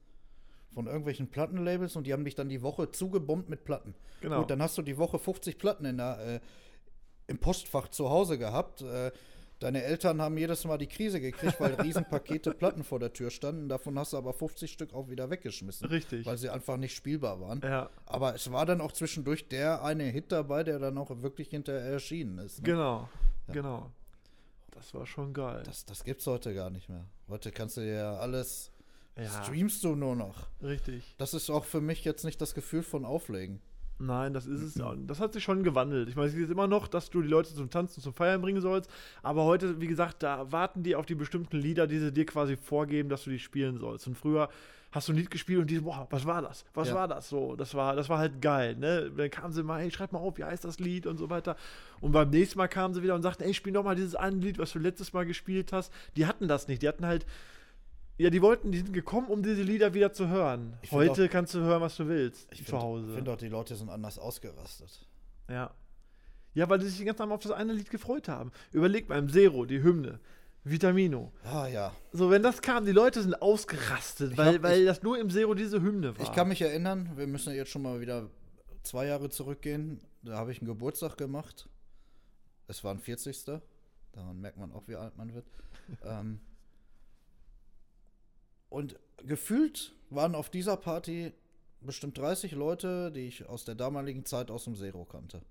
von 0.72 0.86
irgendwelchen 0.86 1.28
Plattenlabels 1.28 1.94
und 1.94 2.06
die 2.06 2.14
haben 2.14 2.24
dich 2.24 2.34
dann 2.34 2.48
die 2.48 2.62
Woche 2.62 2.90
zugebombt 2.90 3.50
mit 3.50 3.64
Platten. 3.64 3.94
Genau. 4.22 4.38
Gut, 4.38 4.50
dann 4.50 4.62
hast 4.62 4.78
du 4.78 4.82
die 4.82 4.96
Woche 4.96 5.18
50 5.18 5.58
Platten 5.58 5.84
in 5.84 5.98
der, 5.98 6.18
äh, 6.18 6.40
im 7.26 7.36
Postfach 7.36 7.88
zu 7.88 8.08
Hause 8.08 8.38
gehabt. 8.38 8.80
Äh, 8.80 9.12
deine 9.58 9.82
Eltern 9.82 10.22
haben 10.22 10.38
jedes 10.38 10.64
Mal 10.64 10.78
die 10.78 10.86
Krise 10.86 11.20
gekriegt, 11.20 11.60
weil 11.60 11.74
Riesenpakete 11.82 12.54
Platten 12.54 12.82
vor 12.82 12.98
der 12.98 13.12
Tür 13.12 13.28
standen. 13.28 13.68
Davon 13.68 13.98
hast 13.98 14.14
du 14.14 14.16
aber 14.16 14.32
50 14.32 14.72
Stück 14.72 14.94
auch 14.94 15.10
wieder 15.10 15.28
weggeschmissen. 15.28 15.86
Richtig. 15.88 16.24
Weil 16.24 16.38
sie 16.38 16.48
einfach 16.48 16.78
nicht 16.78 16.96
spielbar 16.96 17.42
waren. 17.42 17.60
Ja. 17.62 17.90
Aber 18.06 18.34
es 18.34 18.50
war 18.50 18.64
dann 18.64 18.80
auch 18.80 18.92
zwischendurch 18.92 19.48
der 19.48 19.84
eine 19.84 20.04
Hit 20.04 20.32
dabei, 20.32 20.64
der 20.64 20.78
dann 20.78 20.96
auch 20.96 21.10
wirklich 21.20 21.50
hinterher 21.50 21.92
erschienen 21.92 22.38
ist. 22.38 22.60
Ne? 22.60 22.64
Genau. 22.64 23.10
Genau. 23.48 23.92
Das 24.72 24.92
war 24.94 25.06
schon 25.06 25.32
geil. 25.32 25.62
Das, 25.64 25.84
das 25.84 26.04
gibt's 26.04 26.26
heute 26.26 26.54
gar 26.54 26.70
nicht 26.70 26.88
mehr. 26.88 27.06
Heute 27.28 27.50
kannst 27.52 27.76
du 27.76 27.80
ja 27.80 28.16
alles, 28.18 28.70
ja. 29.16 29.44
streamst 29.44 29.82
du 29.84 29.94
nur 29.94 30.14
noch. 30.16 30.48
Richtig. 30.62 31.14
Das 31.18 31.34
ist 31.34 31.50
auch 31.50 31.64
für 31.64 31.80
mich 31.80 32.04
jetzt 32.04 32.24
nicht 32.24 32.40
das 32.40 32.54
Gefühl 32.54 32.82
von 32.82 33.04
Auflegen. 33.04 33.60
Nein, 33.98 34.34
das 34.34 34.46
ist 34.46 34.60
es. 34.62 34.82
Das 35.06 35.20
hat 35.20 35.32
sich 35.32 35.42
schon 35.42 35.62
gewandelt. 35.62 36.08
Ich 36.08 36.16
meine, 36.16 36.28
es 36.28 36.34
ist 36.34 36.50
immer 36.50 36.66
noch, 36.66 36.86
dass 36.86 37.08
du 37.08 37.22
die 37.22 37.28
Leute 37.28 37.54
zum 37.54 37.70
Tanzen, 37.70 38.02
zum 38.02 38.12
Feiern 38.12 38.42
bringen 38.42 38.60
sollst. 38.60 38.90
Aber 39.22 39.44
heute, 39.44 39.80
wie 39.80 39.86
gesagt, 39.86 40.22
da 40.22 40.52
warten 40.52 40.82
die 40.82 40.94
auf 40.96 41.06
die 41.06 41.14
bestimmten 41.14 41.56
Lieder, 41.56 41.86
die 41.86 41.98
sie 41.98 42.12
dir 42.12 42.26
quasi 42.26 42.56
vorgeben, 42.56 43.08
dass 43.08 43.24
du 43.24 43.30
die 43.30 43.38
spielen 43.38 43.78
sollst. 43.78 44.06
Und 44.06 44.18
früher 44.18 44.50
hast 44.92 45.08
du 45.08 45.12
ein 45.12 45.16
Lied 45.16 45.30
gespielt 45.30 45.60
und 45.60 45.70
die, 45.70 45.80
boah, 45.80 46.06
was 46.10 46.26
war 46.26 46.42
das? 46.42 46.64
Was 46.74 46.88
Ja. 46.88 46.94
war 46.94 47.08
das? 47.08 47.28
So, 47.30 47.56
das 47.56 47.74
war, 47.74 47.96
das 47.96 48.08
war 48.10 48.18
halt 48.18 48.40
geil. 48.42 48.76
Ne? 48.76 49.10
Dann 49.16 49.30
kamen 49.30 49.52
sie 49.54 49.62
mal, 49.62 49.80
hey, 49.80 49.90
schreib 49.90 50.12
mal 50.12 50.18
auf, 50.18 50.36
wie 50.36 50.44
heißt 50.44 50.64
das 50.64 50.78
Lied 50.78 51.06
und 51.06 51.16
so 51.16 51.30
weiter. 51.30 51.56
Und 52.00 52.12
beim 52.12 52.28
nächsten 52.30 52.58
Mal 52.58 52.68
kamen 52.68 52.92
sie 52.92 53.02
wieder 53.02 53.14
und 53.14 53.22
sagten, 53.22 53.44
ey, 53.44 53.54
spiel 53.54 53.72
doch 53.72 53.84
mal 53.84 53.96
dieses 53.96 54.14
eine 54.14 54.36
Lied, 54.36 54.58
was 54.58 54.72
du 54.72 54.78
letztes 54.78 55.12
Mal 55.14 55.24
gespielt 55.24 55.72
hast. 55.72 55.90
Die 56.16 56.26
hatten 56.26 56.48
das 56.48 56.68
nicht. 56.68 56.82
Die 56.82 56.88
hatten 56.88 57.06
halt. 57.06 57.24
Ja, 58.18 58.30
die 58.30 58.40
wollten, 58.40 58.72
die 58.72 58.78
sind 58.78 58.92
gekommen, 58.92 59.28
um 59.28 59.42
diese 59.42 59.62
Lieder 59.62 59.92
wieder 59.92 60.12
zu 60.12 60.28
hören. 60.28 60.78
Ich 60.82 60.88
find 60.88 61.02
Heute 61.10 61.28
kannst 61.28 61.52
du 61.54 61.58
hören, 61.60 61.82
was 61.82 61.96
du 61.96 62.08
willst. 62.08 62.48
Ich 62.50 62.64
zu 62.64 62.78
Hause. 62.80 63.08
Ich 63.08 63.14
finde 63.14 63.32
auch, 63.32 63.36
die 63.36 63.48
Leute 63.48 63.76
sind 63.76 63.90
anders 63.90 64.18
ausgerastet. 64.18 65.06
Ja. 65.50 65.74
Ja, 66.54 66.68
weil 66.70 66.80
sie 66.80 66.88
sich 66.88 66.96
den 66.96 67.06
ganzen 67.06 67.18
Tag 67.22 67.30
auf 67.30 67.42
das 67.42 67.52
eine 67.52 67.74
Lied 67.74 67.90
gefreut 67.90 68.28
haben. 68.28 68.52
Überleg 68.72 69.08
mal 69.10 69.18
im 69.18 69.28
Zero, 69.28 69.66
die 69.66 69.82
Hymne. 69.82 70.18
Vitamino. 70.64 71.30
Ah 71.44 71.66
ja. 71.68 71.92
So, 72.12 72.30
wenn 72.30 72.42
das 72.42 72.62
kam, 72.62 72.86
die 72.86 72.92
Leute 72.92 73.20
sind 73.22 73.40
ausgerastet, 73.40 74.36
weil, 74.38 74.54
hab- 74.56 74.62
weil 74.62 74.80
ich- 74.80 74.86
das 74.86 75.02
nur 75.02 75.18
im 75.18 75.28
Zero 75.30 75.54
diese 75.54 75.82
Hymne 75.82 76.16
war. 76.18 76.24
Ich 76.24 76.32
kann 76.32 76.48
mich 76.48 76.62
erinnern, 76.62 77.10
wir 77.16 77.26
müssen 77.26 77.50
ja 77.50 77.56
jetzt 77.56 77.70
schon 77.70 77.82
mal 77.82 78.00
wieder 78.00 78.30
zwei 78.82 79.06
Jahre 79.06 79.28
zurückgehen. 79.28 80.00
Da 80.22 80.36
habe 80.38 80.50
ich 80.52 80.58
einen 80.60 80.66
Geburtstag 80.66 81.18
gemacht. 81.18 81.68
Es 82.66 82.82
war 82.82 82.92
ein 82.94 82.98
40. 82.98 83.60
Daran 84.12 84.40
merkt 84.40 84.56
man 84.58 84.72
auch, 84.72 84.88
wie 84.88 84.96
alt 84.96 85.16
man 85.18 85.34
wird. 85.34 85.44
ähm, 86.02 86.40
und 88.68 88.96
gefühlt 89.18 89.94
waren 90.10 90.34
auf 90.34 90.50
dieser 90.50 90.76
Party 90.76 91.32
bestimmt 91.80 92.18
30 92.18 92.52
Leute, 92.52 93.12
die 93.12 93.26
ich 93.28 93.48
aus 93.48 93.64
der 93.64 93.74
damaligen 93.74 94.24
Zeit 94.24 94.50
aus 94.50 94.64
dem 94.64 94.74
Zero 94.74 95.04
kannte. 95.04 95.42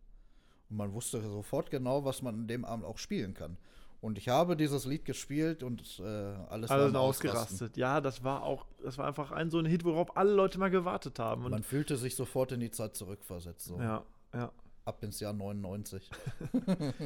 Und 0.69 0.77
man 0.77 0.93
wusste 0.93 1.21
sofort 1.21 1.69
genau, 1.69 2.05
was 2.05 2.21
man 2.21 2.35
an 2.35 2.47
dem 2.47 2.65
Abend 2.65 2.85
auch 2.85 2.97
spielen 2.97 3.33
kann. 3.33 3.57
Und 4.01 4.17
ich 4.17 4.29
habe 4.29 4.55
dieses 4.55 4.85
Lied 4.85 5.05
gespielt 5.05 5.63
und 5.63 5.99
äh, 5.99 6.03
alles 6.03 6.69
alle 6.69 6.85
sind 6.85 6.95
ausgerastet. 6.95 7.77
Ja, 7.77 8.01
das 8.01 8.23
war 8.23 8.43
auch, 8.43 8.65
das 8.83 8.97
war 8.97 9.07
einfach 9.07 9.31
ein 9.31 9.49
so 9.49 9.57
ein 9.57 9.65
Hit, 9.65 9.83
worauf 9.83 10.15
alle 10.15 10.33
Leute 10.33 10.59
mal 10.59 10.69
gewartet 10.69 11.17
haben. 11.17 11.45
Und 11.45 11.51
Man 11.51 11.63
fühlte 11.63 11.97
sich 11.97 12.15
sofort 12.15 12.51
in 12.51 12.59
die 12.59 12.69
Zeit 12.69 12.95
zurückversetzt. 12.95 13.65
So. 13.65 13.79
ja, 13.79 14.03
ja. 14.33 14.51
Ab 14.83 15.01
ins 15.01 15.19
Jahr 15.19 15.33
99. 15.33 16.09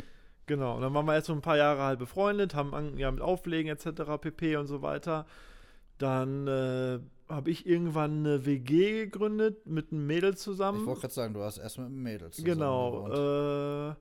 Genau, 0.50 0.78
und 0.78 0.82
dann 0.82 0.96
waren 0.96 1.06
wir 1.06 1.13
erst 1.13 1.28
so 1.28 1.34
ein 1.34 1.42
paar 1.42 1.58
Jahre 1.58 1.84
halt 1.84 2.00
befreundet, 2.00 2.56
haben 2.56 2.98
ja, 2.98 3.12
mit 3.12 3.22
Auflegen 3.22 3.70
etc. 3.70 4.18
pp. 4.20 4.56
und 4.56 4.66
so 4.66 4.82
weiter. 4.82 5.28
Dann 6.00 6.48
äh, 6.48 7.00
habe 7.29 7.51
ich 7.51 7.68
irgendwann 7.68 8.25
eine 8.25 8.46
WG 8.46 9.06
gegründet 9.06 9.68
mit 9.68 9.91
einem 9.91 10.08
Mädel 10.08 10.36
zusammen. 10.36 10.79
Ich 10.82 10.88
wollte 10.88 11.01
gerade 11.01 11.13
sagen, 11.13 11.34
du 11.36 11.41
hast 11.41 11.60
erst 11.60 11.77
mit 11.77 11.88
einem 11.88 12.01
Mädel 12.01 12.32
zusammen 12.32 12.53
Genau. 12.53 13.91
Äh, 13.91 13.96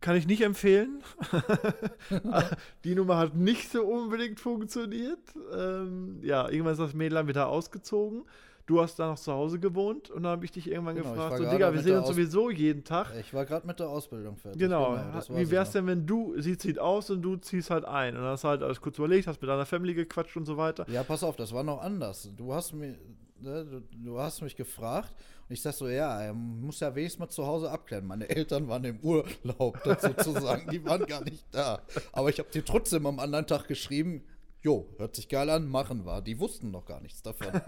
kann 0.00 0.16
ich 0.16 0.26
nicht 0.26 0.42
empfehlen. 0.42 1.02
Die 2.84 2.94
Nummer 2.94 3.16
hat 3.16 3.36
nicht 3.36 3.70
so 3.70 3.84
unbedingt 3.84 4.38
funktioniert. 4.38 5.20
Ähm, 5.56 6.18
ja, 6.22 6.48
irgendwann 6.48 6.72
ist 6.72 6.80
das 6.80 6.92
Mädel 6.92 7.14
dann 7.14 7.28
wieder 7.28 7.48
ausgezogen. 7.48 8.24
Du 8.66 8.80
hast 8.80 8.98
da 8.98 9.08
noch 9.08 9.18
zu 9.18 9.30
Hause 9.32 9.58
gewohnt 9.58 10.08
und 10.10 10.22
dann 10.22 10.32
habe 10.32 10.44
ich 10.46 10.50
dich 10.52 10.70
irgendwann 10.70 10.96
Genau, 10.96 11.10
gefragt, 11.12 11.36
so 11.36 11.50
Digga, 11.50 11.72
wir 11.74 11.82
sehen 11.82 11.98
uns 11.98 12.08
sowieso 12.08 12.48
jeden 12.50 12.82
Tag. 12.82 13.12
Ich 13.20 13.34
war 13.34 13.44
gerade 13.44 13.66
mit 13.66 13.78
der 13.78 13.90
Ausbildung 13.90 14.36
fertig. 14.38 14.58
Genau. 14.58 14.92
weiß 15.12 15.28
Wie 15.36 15.50
wär's 15.50 15.68
noch. 15.68 15.72
denn, 15.74 15.86
wenn 15.86 16.06
du, 16.06 16.40
sie 16.40 16.56
zieht 16.56 16.78
aus 16.78 17.10
und 17.10 17.20
du 17.20 17.36
ziehst 17.36 17.68
halt 17.70 17.84
ein? 17.84 18.16
Und 18.16 18.22
dann 18.22 18.30
hast 18.32 18.44
du 18.44 18.48
halt 18.48 18.62
alles 18.62 18.80
kurz 18.80 18.96
überlegt, 18.96 19.26
hast 19.26 19.42
mit 19.42 19.50
deiner 19.50 19.66
Family 19.66 19.92
gequatscht 19.92 20.36
und 20.38 20.46
so 20.46 20.56
weiter. 20.56 20.88
Ja, 20.88 21.02
pass 21.02 21.22
auf, 21.22 21.36
das 21.36 21.52
war 21.52 21.62
noch 21.62 21.82
anders. 21.82 22.30
Du 22.36 22.54
hast 22.54 22.72
mir, 22.72 22.96
ne, 23.38 23.66
du, 23.66 23.80
du 24.02 24.18
hast 24.18 24.40
mich 24.40 24.56
gefragt 24.56 25.12
und 25.46 25.52
ich 25.52 25.60
sag 25.60 25.74
so, 25.74 25.86
ja, 25.86 26.22
er 26.22 26.32
muss 26.32 26.80
ja 26.80 26.94
wenigstens 26.94 27.20
mal 27.20 27.28
zu 27.28 27.46
Hause 27.46 27.70
abklären. 27.70 28.06
Meine 28.06 28.30
Eltern 28.30 28.66
waren 28.66 28.84
im 28.84 28.98
Urlaub, 29.00 29.78
dazu 29.84 30.14
zu 30.14 30.32
sagen, 30.32 30.70
die 30.72 30.82
waren 30.86 31.04
gar 31.04 31.22
nicht 31.22 31.44
da. 31.50 31.82
Aber 32.12 32.30
ich 32.30 32.38
habe 32.38 32.48
dir 32.50 32.64
trotzdem 32.64 33.04
am 33.04 33.18
anderen 33.18 33.46
Tag 33.46 33.68
geschrieben, 33.68 34.24
jo, 34.64 34.88
hört 34.96 35.14
sich 35.14 35.28
geil 35.28 35.50
an, 35.50 35.68
machen 35.68 36.06
wir. 36.06 36.22
Die 36.22 36.40
wussten 36.40 36.70
noch 36.70 36.86
gar 36.86 37.00
nichts 37.00 37.22
davon. 37.22 37.48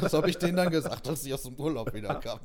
das 0.00 0.12
habe 0.12 0.28
ich 0.28 0.36
denen 0.36 0.56
dann 0.56 0.70
gesagt, 0.70 1.08
als 1.08 1.24
ich 1.24 1.32
aus 1.32 1.44
dem 1.44 1.54
Urlaub 1.54 1.94
wieder 1.94 2.16
kam. 2.16 2.40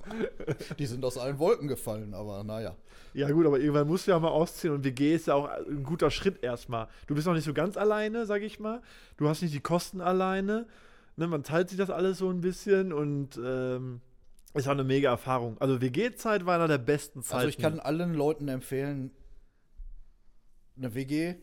Die 0.78 0.86
sind 0.86 1.04
aus 1.04 1.18
allen 1.18 1.40
Wolken 1.40 1.68
gefallen, 1.68 2.14
aber 2.14 2.44
naja. 2.44 2.76
Ja, 3.16 3.32
gut, 3.32 3.48
aber 3.48 3.60
irgendwann 3.60 3.88
musst 3.88 4.06
du 4.06 4.12
ja 4.12 4.20
mal 4.20 4.30
ausziehen 4.30 4.76
und 4.76 4.84
WG 4.84 5.16
ist 5.16 5.26
ja 5.26 5.34
auch 5.34 5.50
ein 5.50 5.84
guter 5.84 6.12
Schritt 6.12 6.44
erstmal. 6.44 6.88
Du 7.08 7.16
bist 7.16 7.26
noch 7.26 7.34
nicht 7.34 7.46
so 7.46 7.54
ganz 7.54 7.78
alleine, 7.78 8.28
sag 8.28 8.44
ich 8.44 8.60
mal. 8.60 8.84
Du 9.18 9.28
hast 9.28 9.42
nicht 9.42 9.56
die 9.56 9.60
Kosten 9.60 10.02
alleine. 10.02 10.68
Ne, 11.16 11.26
man 11.26 11.42
teilt 11.42 11.70
sich 11.70 11.80
das 11.80 11.90
alles 11.90 12.20
so 12.20 12.30
ein 12.30 12.42
bisschen 12.42 12.94
und 12.94 13.40
ähm, 13.44 14.02
ist 14.54 14.68
auch 14.68 14.72
eine 14.72 14.84
mega 14.84 15.10
Erfahrung. 15.10 15.60
Also 15.60 15.82
WG-Zeit 15.82 16.46
war 16.46 16.54
einer 16.56 16.68
der 16.68 16.78
besten 16.78 17.24
Zeiten. 17.24 17.38
Also 17.40 17.50
ich 17.50 17.58
kann 17.58 17.80
allen 17.80 18.14
Leuten 18.14 18.50
empfehlen, 18.50 19.10
eine 20.78 20.94
WG, 20.94 21.34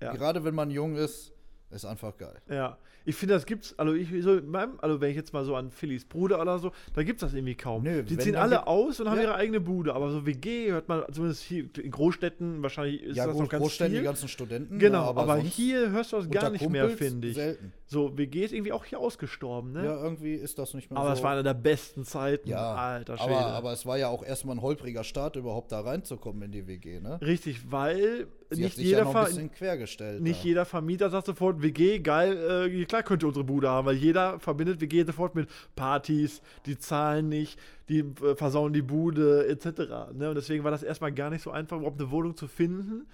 ja. 0.00 0.14
gerade 0.14 0.42
wenn 0.44 0.54
man 0.54 0.70
jung 0.70 0.96
ist, 0.96 1.33
ist 1.74 1.84
einfach 1.84 2.16
geil. 2.16 2.36
Ja, 2.48 2.78
ich 3.04 3.14
finde, 3.16 3.34
das 3.34 3.44
gibt's, 3.44 3.78
also 3.78 3.92
ich 3.92 4.08
so 4.22 4.36
in 4.36 4.48
meinem, 4.48 4.78
also 4.80 5.00
wenn 5.00 5.10
ich 5.10 5.16
jetzt 5.16 5.32
mal 5.32 5.44
so 5.44 5.56
an 5.56 5.70
Phillys 5.70 6.04
Bruder 6.06 6.40
oder 6.40 6.58
so, 6.58 6.72
da 6.94 7.02
gibt's 7.02 7.20
das 7.20 7.34
irgendwie 7.34 7.54
kaum. 7.54 7.82
Nö, 7.82 8.02
die 8.02 8.16
ziehen 8.16 8.36
alle 8.36 8.66
aus 8.66 9.00
und 9.00 9.08
haben 9.10 9.16
Ja. 9.18 9.24
ihre 9.24 9.34
eigene 9.34 9.60
Bude, 9.60 9.94
aber 9.94 10.10
so 10.10 10.24
WG 10.24 10.70
hört 10.72 10.88
man 10.88 11.04
zumindest 11.12 11.42
hier 11.42 11.68
in 11.76 11.90
Großstädten 11.90 12.62
wahrscheinlich 12.62 13.02
ist 13.02 13.16
ja, 13.16 13.26
das 13.26 13.34
gut, 13.34 13.42
noch 13.44 13.50
ganz 13.50 13.62
Großstädten, 13.62 13.92
viel. 13.92 14.00
die 14.00 14.04
ganzen 14.04 14.28
Studenten. 14.28 14.78
genau, 14.78 15.02
ja, 15.02 15.08
aber, 15.08 15.26
sonst 15.36 15.52
hier 15.52 15.90
hörst 15.90 16.12
du 16.12 16.16
das 16.16 16.30
gar 16.30 16.50
nicht 16.50 16.68
mehr, 16.68 16.82
Kumpels 16.88 16.98
finde 16.98 17.28
ich. 17.28 17.34
Selten. 17.34 17.72
So 17.86 18.16
WG 18.16 18.44
ist 18.44 18.52
irgendwie 18.52 18.72
auch 18.72 18.84
hier 18.84 18.98
ausgestorben, 18.98 19.72
ne? 19.72 19.84
Ja, 19.84 20.02
irgendwie 20.02 20.34
ist 20.34 20.58
das 20.58 20.72
nicht 20.72 20.90
mehr 20.90 20.98
aber 20.98 21.10
so. 21.10 21.14
das 21.14 21.22
war 21.22 21.32
eine 21.32 21.42
der 21.42 21.54
besten 21.54 22.04
Zeiten, 22.04 22.48
ja, 22.48 22.74
alter 22.74 23.18
Schwede. 23.18 23.36
aber, 23.36 23.46
aber 23.46 23.72
es 23.72 23.84
war 23.84 23.98
ja 23.98 24.08
auch 24.08 24.24
erstmal 24.24 24.56
ein 24.56 24.62
holpriger 24.62 25.04
Start, 25.04 25.36
überhaupt 25.36 25.70
da 25.70 25.80
reinzukommen 25.80 26.42
in 26.42 26.52
die 26.52 26.66
WG, 26.66 27.00
ne? 27.00 27.20
Richtig, 27.20 27.70
weil 27.70 28.26
Sie 28.50 28.62
nicht 28.62 28.78
jeder 28.78 29.04
ja. 29.04 30.22
Nicht 30.22 30.40
da. 30.42 30.48
jeder 30.48 30.64
Vermieter 30.64 31.10
sagt 31.10 31.26
sofort, 31.26 31.62
WG, 31.62 31.98
geil, 31.98 32.70
äh, 32.70 32.84
klar 32.86 33.02
könnte 33.02 33.26
unsere 33.26 33.44
Bude 33.44 33.68
haben, 33.68 33.86
weil 33.86 33.96
jeder 33.96 34.38
verbindet 34.40 34.80
WG 34.80 35.04
sofort 35.04 35.34
mit 35.34 35.48
Partys, 35.76 36.40
die 36.66 36.78
zahlen 36.78 37.28
nicht, 37.28 37.58
die 37.88 38.00
äh, 38.00 38.34
versauen 38.34 38.72
die 38.72 38.82
Bude, 38.82 39.46
etc. 39.46 40.12
Ne? 40.14 40.30
Und 40.30 40.36
deswegen 40.36 40.64
war 40.64 40.70
das 40.70 40.82
erstmal 40.82 41.12
gar 41.12 41.30
nicht 41.30 41.42
so 41.42 41.50
einfach, 41.50 41.76
überhaupt 41.76 42.00
eine 42.00 42.10
Wohnung 42.10 42.36
zu 42.36 42.48
finden, 42.48 43.06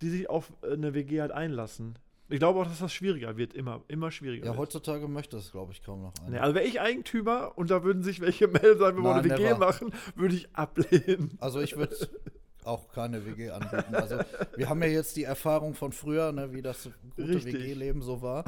die 0.00 0.10
sich 0.10 0.30
auf 0.30 0.52
äh, 0.62 0.74
eine 0.74 0.94
WG 0.94 1.20
halt 1.20 1.32
einlassen. 1.32 1.96
Ich 2.28 2.38
glaube 2.38 2.60
auch, 2.60 2.64
dass 2.64 2.78
das 2.78 2.92
schwieriger 2.92 3.36
wird, 3.36 3.52
immer, 3.52 3.82
immer 3.88 4.10
schwieriger. 4.10 4.46
Ja, 4.46 4.52
wird. 4.52 4.60
heutzutage 4.60 5.06
möchte 5.06 5.36
es, 5.36 5.52
glaube 5.52 5.72
ich, 5.72 5.82
kaum 5.82 6.02
noch 6.02 6.14
einer. 6.20 6.30
Nee, 6.30 6.38
also 6.38 6.54
wäre 6.54 6.64
ich 6.64 6.80
Eigentümer 6.80 7.52
und 7.56 7.70
da 7.70 7.84
würden 7.84 8.02
sich 8.02 8.20
welche 8.20 8.48
melden, 8.48 8.78
sagen, 8.78 8.96
wir 8.96 9.04
wollen 9.04 9.18
eine 9.18 9.38
WG 9.38 9.54
machen, 9.54 9.92
würde 10.14 10.34
ich 10.34 10.48
ablehnen. 10.54 11.36
Also 11.40 11.60
ich 11.60 11.76
würde 11.76 11.96
auch 12.64 12.88
keine 12.92 13.24
WG 13.26 13.50
anbieten. 13.50 13.94
Also 13.94 14.18
wir 14.56 14.68
haben 14.68 14.82
ja 14.82 14.88
jetzt 14.88 15.16
die 15.16 15.24
Erfahrung 15.24 15.74
von 15.74 15.92
früher, 15.92 16.32
ne, 16.32 16.52
wie 16.52 16.62
das 16.62 16.88
gute. 17.16 17.44
WG-Leben 17.44 18.02
so 18.02 18.22
war. 18.22 18.44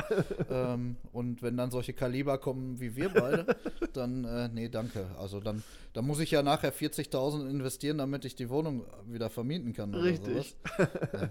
ähm, 0.50 0.96
und 1.12 1.42
wenn 1.42 1.56
dann 1.56 1.70
solche 1.70 1.92
Kaliber 1.92 2.38
kommen 2.38 2.80
wie 2.80 2.94
wir 2.96 3.08
beide, 3.08 3.56
dann 3.92 4.24
äh, 4.24 4.48
nee, 4.48 4.68
danke. 4.68 5.06
Also 5.18 5.40
dann, 5.40 5.62
dann 5.92 6.06
muss 6.06 6.20
ich 6.20 6.30
ja 6.30 6.42
nachher 6.42 6.72
40.000 6.72 7.50
investieren, 7.50 7.98
damit 7.98 8.24
ich 8.24 8.34
die 8.36 8.48
Wohnung 8.48 8.84
wieder 9.06 9.30
vermieten 9.30 9.72
kann. 9.72 9.94
Oder 9.94 10.04
Richtig. 10.04 10.56
Sowas. 10.76 11.30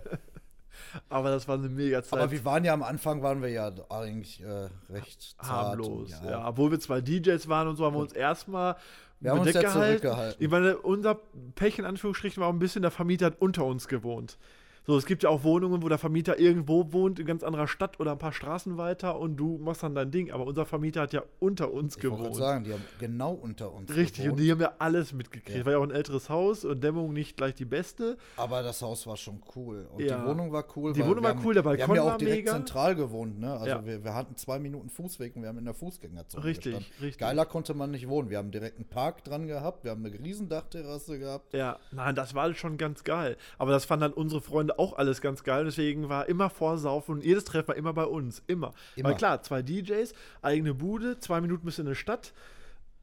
Aber 1.09 1.29
das 1.29 1.47
war 1.47 1.55
eine 1.57 1.69
mega 1.69 2.03
Zeit. 2.03 2.19
Aber 2.19 2.31
wir 2.31 2.43
waren 2.45 2.63
ja 2.65 2.73
am 2.73 2.83
Anfang, 2.83 3.21
waren 3.21 3.41
wir 3.41 3.49
ja 3.49 3.71
eigentlich 3.89 4.41
äh, 4.43 4.69
recht 4.91 5.35
zart 5.41 5.49
harmlos. 5.49 6.11
und, 6.21 6.29
Ja. 6.29 6.47
obwohl 6.47 6.71
wir 6.71 6.79
zwei 6.79 7.01
DJs 7.01 7.47
waren 7.47 7.67
und 7.67 7.75
so, 7.75 7.85
haben 7.85 7.95
wir 7.95 7.99
uns 8.01 8.13
erstmal 8.13 8.75
Wir 9.19 9.31
haben 9.31 9.39
uns 9.39 9.53
ja 9.53 9.61
gehalten. 9.61 9.99
zurückgehalten. 9.99 10.43
Ich 10.43 10.49
meine, 10.51 10.77
unser 10.77 11.19
Pech 11.55 11.79
in 11.79 11.85
Anführungsstrichen 11.85 12.41
war 12.41 12.49
auch 12.49 12.53
ein 12.53 12.59
bisschen, 12.59 12.81
der 12.81 12.91
Vermieter 12.91 13.27
hat 13.27 13.39
unter 13.41 13.65
uns 13.65 13.87
gewohnt. 13.87 14.37
So, 14.85 14.97
es 14.97 15.05
gibt 15.05 15.23
ja 15.23 15.29
auch 15.29 15.43
Wohnungen, 15.45 15.81
wo 15.81 15.87
der 15.87 15.97
Vermieter 15.97 16.39
irgendwo 16.39 16.91
wohnt, 16.91 17.17
in 17.17 17.25
ganz 17.25 17.41
anderer 17.41 17.67
Stadt 17.67 17.99
oder 18.01 18.11
ein 18.11 18.17
paar 18.17 18.33
Straßen 18.33 18.77
weiter 18.77 19.17
und 19.17 19.37
du 19.37 19.57
machst 19.57 19.81
dann 19.83 19.95
dein 19.95 20.11
Ding. 20.11 20.29
Aber 20.31 20.45
unser 20.45 20.65
Vermieter 20.65 21.01
hat 21.01 21.13
ja 21.13 21.23
unter 21.39 21.71
uns 21.71 21.95
Ich 21.95 22.01
gewohnt. 22.01 22.21
gerade 22.23 22.35
sagen, 22.35 22.63
die 22.65 22.73
haben 22.73 22.83
genau 22.99 23.31
unter 23.31 23.71
uns 23.73 23.95
Richtig, 23.95 24.19
und 24.25 24.31
gewohnt. 24.31 24.39
die 24.41 24.51
haben 24.51 24.59
ja 24.59 24.73
alles 24.79 25.13
mitgekriegt. 25.13 25.57
Ja. 25.57 25.65
War 25.65 25.71
ja 25.73 25.77
auch 25.77 25.83
ein 25.83 25.91
älteres 25.91 26.29
Haus 26.29 26.65
und 26.65 26.83
Dämmung 26.83 27.13
nicht 27.13 27.37
gleich 27.37 27.53
die 27.55 27.63
beste. 27.63 28.17
Aber 28.35 28.61
das 28.61 28.81
Haus 28.81 29.07
war 29.07 29.15
schon 29.15 29.41
cool. 29.55 29.87
Und 29.93 30.01
Ja. 30.03 30.19
die 30.19 30.27
Wohnung 30.27 30.51
war 30.51 30.65
cool. 30.75 30.91
Die 30.91 31.05
Wohnung 31.05 31.23
war 31.23 31.29
haben, 31.31 31.45
cool, 31.45 31.53
der 31.53 31.63
Wir 31.63 31.71
haben 31.71 31.77
Balkon 31.77 31.95
ja 31.95 32.01
auch 32.03 32.07
war 32.07 32.17
direkt 32.17 32.37
mega. 32.45 32.51
zentral 32.51 32.95
gewohnt, 32.95 33.39
ne? 33.39 33.53
Also 33.53 33.65
Ja. 33.67 33.85
wir, 33.85 34.03
wir 34.03 34.13
hatten 34.13 34.35
zwei 34.35 34.59
Minuten 34.59 34.89
Fußweg 34.89 35.35
und 35.37 35.43
wir 35.43 35.49
haben 35.49 35.59
in 35.59 35.65
der 35.65 35.73
Fußgängerzone 35.75 36.43
Richtig, 36.43 36.73
gestanden. 36.73 36.91
richtig. 37.01 37.19
Geiler 37.19 37.45
konnte 37.45 37.73
man 37.73 37.91
nicht 37.91 38.09
wohnen. 38.09 38.29
Wir 38.29 38.37
haben 38.37 38.51
direkt 38.51 38.75
einen 38.79 38.89
Park 38.89 39.23
dran 39.23 39.47
gehabt, 39.47 39.85
wir 39.85 39.91
haben 39.91 40.05
eine 40.05 40.13
Riesendachterrasse 40.19 41.19
gehabt. 41.19 41.53
Ja, 41.53 41.77
nein, 41.91 42.15
das 42.15 42.35
war 42.35 42.43
alles 42.43 42.57
schon 42.57 42.77
ganz 42.77 43.05
geil. 43.05 43.37
Aber 43.57 43.71
das 43.71 43.85
fanden 43.85 44.01
dann 44.01 44.13
unsere 44.13 44.41
Freunde 44.41 44.72
auch 44.79 44.93
alles 44.97 45.21
ganz 45.21 45.43
geil. 45.43 45.65
Deswegen 45.65 46.09
war 46.09 46.27
immer 46.27 46.49
Vorsaufen 46.49 47.15
und 47.15 47.23
jedes 47.25 47.43
Treffen 47.45 47.69
war 47.69 47.75
immer 47.75 47.93
bei 47.93 48.05
uns. 48.05 48.41
Immer. 48.47 48.73
Immer. 48.95 49.09
Weil 49.09 49.15
klar, 49.15 49.41
zwei 49.43 49.61
DJs, 49.61 50.13
eigene 50.41 50.73
Bude, 50.73 51.19
zwei 51.19 51.41
Minuten 51.41 51.65
bist 51.65 51.77
du 51.77 51.83
in 51.83 51.87
der 51.87 51.95
Stadt. 51.95 52.33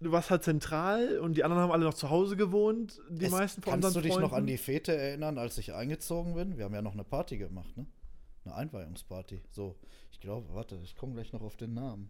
Du 0.02 0.12
warst 0.12 0.30
halt 0.30 0.42
zentral 0.44 1.18
und 1.18 1.37
die 1.37 1.44
anderen 1.44 1.62
haben 1.62 1.72
alle 1.72 1.85
noch 1.85 1.92
zu 1.94 2.09
Hause 2.09 2.35
gewohnt. 2.37 3.00
Die 3.11 3.26
Es- 3.26 3.30
meisten 3.33 3.61
von 3.62 3.72
Kannst 3.80 3.94
du 3.96 4.00
dich 4.00 4.16
noch 4.16 4.33
an 4.33 4.46
die 4.46 4.56
Fete 4.56 4.96
erinnern, 4.96 5.37
als 5.37 5.59
ich 5.59 5.74
eingezogen 5.74 6.35
bin? 6.35 6.56
Wir 6.56 6.64
haben 6.64 6.74
ja 6.74 6.80
noch 6.80 6.94
eine 6.94 7.04
Party 7.04 7.37
gemacht, 7.37 7.76
ne? 7.76 7.87
Eine 8.46 8.54
Einweihungsparty. 8.54 9.40
So, 9.50 9.76
ich 10.11 10.20
glaube, 10.20 10.46
warte, 10.54 10.78
ich 10.83 10.96
komme 10.96 11.12
gleich 11.12 11.33
noch 11.35 11.42
auf 11.42 11.56
den 11.56 11.74
Namen. 11.74 12.09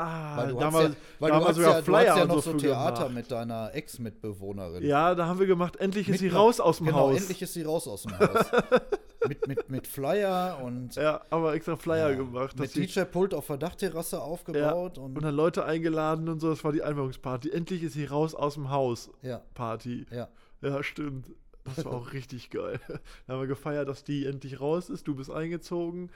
Ah, 0.00 0.36
Weil 0.36 0.48
du 0.48 0.54
da 0.58 0.66
hast 0.66 0.74
haben 0.74 0.82
ja, 0.82 0.88
wir, 0.90 0.96
weil 1.18 1.30
da 1.30 1.52
sogar 1.52 1.76
ja, 1.76 1.82
Flyer 1.82 2.16
ja 2.18 2.24
noch 2.24 2.42
so 2.42 2.52
Theater 2.54 3.02
gemacht. 3.04 3.14
mit 3.14 3.30
deiner 3.30 3.74
Ex-Mitbewohnerin. 3.74 4.84
Ja, 4.84 5.14
da 5.14 5.26
haben 5.26 5.38
wir 5.38 5.46
gemacht, 5.46 5.76
endlich 5.76 6.08
ist 6.08 6.20
Mit 6.20 6.20
sie 6.20 6.28
raus 6.36 6.60
aus 6.60 6.78
dem 6.78 6.86
genau, 6.86 6.98
Haus. 6.98 7.18
endlich 7.18 7.42
ist 7.42 7.52
sie 7.54 7.62
raus 7.62 7.86
aus 7.88 8.02
dem 8.02 8.18
Haus. 8.18 8.46
mit, 9.28 9.46
mit, 9.46 9.70
mit 9.70 9.86
Flyer 9.86 10.60
und 10.62 10.94
Ja, 10.96 11.20
haben 11.30 11.44
wir 11.44 11.52
extra 11.52 11.76
Flyer 11.76 12.10
ja, 12.10 12.16
gemacht. 12.16 12.58
mit 12.58 12.74
DJ-Pult 12.74 13.34
auf 13.34 13.46
der 13.46 13.58
Dachterrasse 13.58 14.20
aufgebaut 14.22 14.98
und, 14.98 15.16
und 15.16 15.22
dann 15.22 15.34
Leute 15.34 15.64
eingeladen 15.64 16.28
und 16.28 16.40
so, 16.40 16.50
das 16.50 16.64
war 16.64 16.72
die 16.72 16.82
Einweihungsparty. 16.82 17.50
Endlich 17.50 17.82
ist 17.82 17.92
sie 17.94 18.04
raus 18.06 18.34
aus 18.34 18.54
dem 18.54 18.70
Haus. 18.70 19.10
ja, 19.22 19.40
Party. 19.54 20.06
ja. 20.10 20.28
Ja, 20.62 20.82
stimmt. 20.82 21.26
Das 21.64 21.84
war 21.84 21.92
auch 21.94 22.12
richtig 22.12 22.50
geil. 22.50 22.80
Dann 22.88 23.36
haben 23.36 23.40
wir 23.40 23.46
gefeiert, 23.46 23.88
dass 23.88 24.04
die 24.04 24.26
endlich 24.26 24.60
raus 24.60 24.90
ist. 24.90 25.06
Du 25.08 25.14
bist 25.14 25.30
eingezogen. 25.30 26.10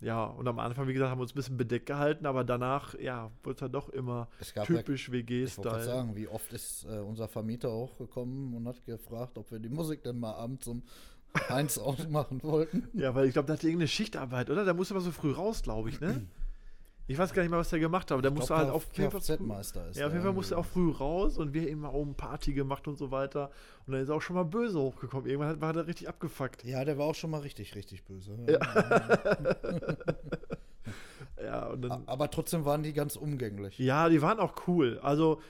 Ja, 0.00 0.24
und 0.24 0.48
am 0.48 0.58
Anfang, 0.58 0.88
wie 0.88 0.94
gesagt, 0.94 1.10
haben 1.10 1.18
wir 1.18 1.22
uns 1.22 1.32
ein 1.32 1.36
bisschen 1.36 1.56
bedeckt 1.58 1.84
gehalten, 1.86 2.24
aber 2.24 2.42
danach, 2.42 2.98
ja, 2.98 3.30
wurde 3.42 3.54
es 3.54 3.60
dann 3.60 3.72
doch 3.72 3.90
immer 3.90 4.28
gab 4.54 4.68
ja- 4.70 4.76
typisch 4.78 5.08
Ich 5.08 5.12
wollte 5.12 5.28
WG-Style. 5.28 5.84
sagen, 5.84 6.16
wie 6.16 6.26
oft 6.26 6.52
ist 6.54 6.84
äh, 6.84 7.00
unser 7.00 7.28
Vermieter 7.28 7.68
auch 7.68 7.98
gekommen 7.98 8.54
und 8.54 8.66
hat 8.66 8.84
gefragt, 8.86 9.36
ob 9.36 9.50
wir 9.50 9.58
die 9.58 9.68
Musik 9.68 10.02
denn 10.02 10.18
mal 10.18 10.32
abends 10.32 10.66
um 10.68 10.82
eins 11.48 11.78
ausmachen 11.78 12.42
wollten. 12.42 12.88
Ja, 12.94 13.14
weil 13.14 13.26
ich 13.26 13.34
glaube, 13.34 13.46
der 13.46 13.56
hatte 13.56 13.66
irgendeine 13.66 13.88
Schichtarbeit, 13.88 14.48
oder? 14.48 14.64
Der 14.64 14.72
musste 14.74 14.94
immer 14.94 15.02
so 15.02 15.10
früh 15.12 15.32
raus, 15.32 15.62
glaube 15.62 15.90
ich, 15.90 16.00
ne? 16.00 16.26
Ich 17.10 17.18
weiß 17.18 17.32
gar 17.32 17.42
nicht 17.42 17.50
mal, 17.50 17.58
was 17.58 17.70
der 17.70 17.80
gemacht 17.80 18.04
hat, 18.04 18.12
aber 18.12 18.22
der 18.22 18.30
musste 18.30 18.54
halt 18.54 18.70
auf 18.70 18.86
jeden 18.96 19.10
Fall 19.10 19.20
früh- 19.20 19.32
Kfz-Meister 19.36 19.88
ist 19.88 19.96
Ja, 19.98 20.06
auf 20.06 20.12
jeden 20.12 20.22
Fall 20.22 20.32
musste 20.32 20.54
er 20.54 20.58
auch 20.58 20.64
früh 20.64 20.92
raus 20.92 21.38
und 21.38 21.52
wir 21.52 21.68
immer 21.68 21.92
oben 21.92 22.14
Party 22.14 22.52
gemacht 22.52 22.86
und 22.86 22.96
so 22.98 23.10
weiter. 23.10 23.50
Und 23.84 23.94
dann 23.94 24.02
ist 24.02 24.10
er 24.10 24.14
auch 24.14 24.22
schon 24.22 24.36
mal 24.36 24.44
böse 24.44 24.78
hochgekommen. 24.78 25.28
Irgendwann 25.28 25.60
war 25.60 25.74
er 25.74 25.88
richtig 25.88 26.08
abgefuckt. 26.08 26.62
Ja, 26.62 26.84
der 26.84 26.98
war 26.98 27.06
auch 27.06 27.16
schon 27.16 27.30
mal 27.30 27.40
richtig, 27.40 27.74
richtig 27.74 28.04
böse. 28.04 28.36
Ja, 31.42 31.66
und 31.72 31.82
dann. 31.82 32.04
Aber 32.06 32.30
trotzdem 32.30 32.64
waren 32.64 32.84
die 32.84 32.92
ganz 32.92 33.16
umgänglich. 33.16 33.76
Ja, 33.80 34.08
die 34.08 34.22
waren 34.22 34.38
auch 34.38 34.68
cool. 34.68 35.00
Also, 35.02 35.40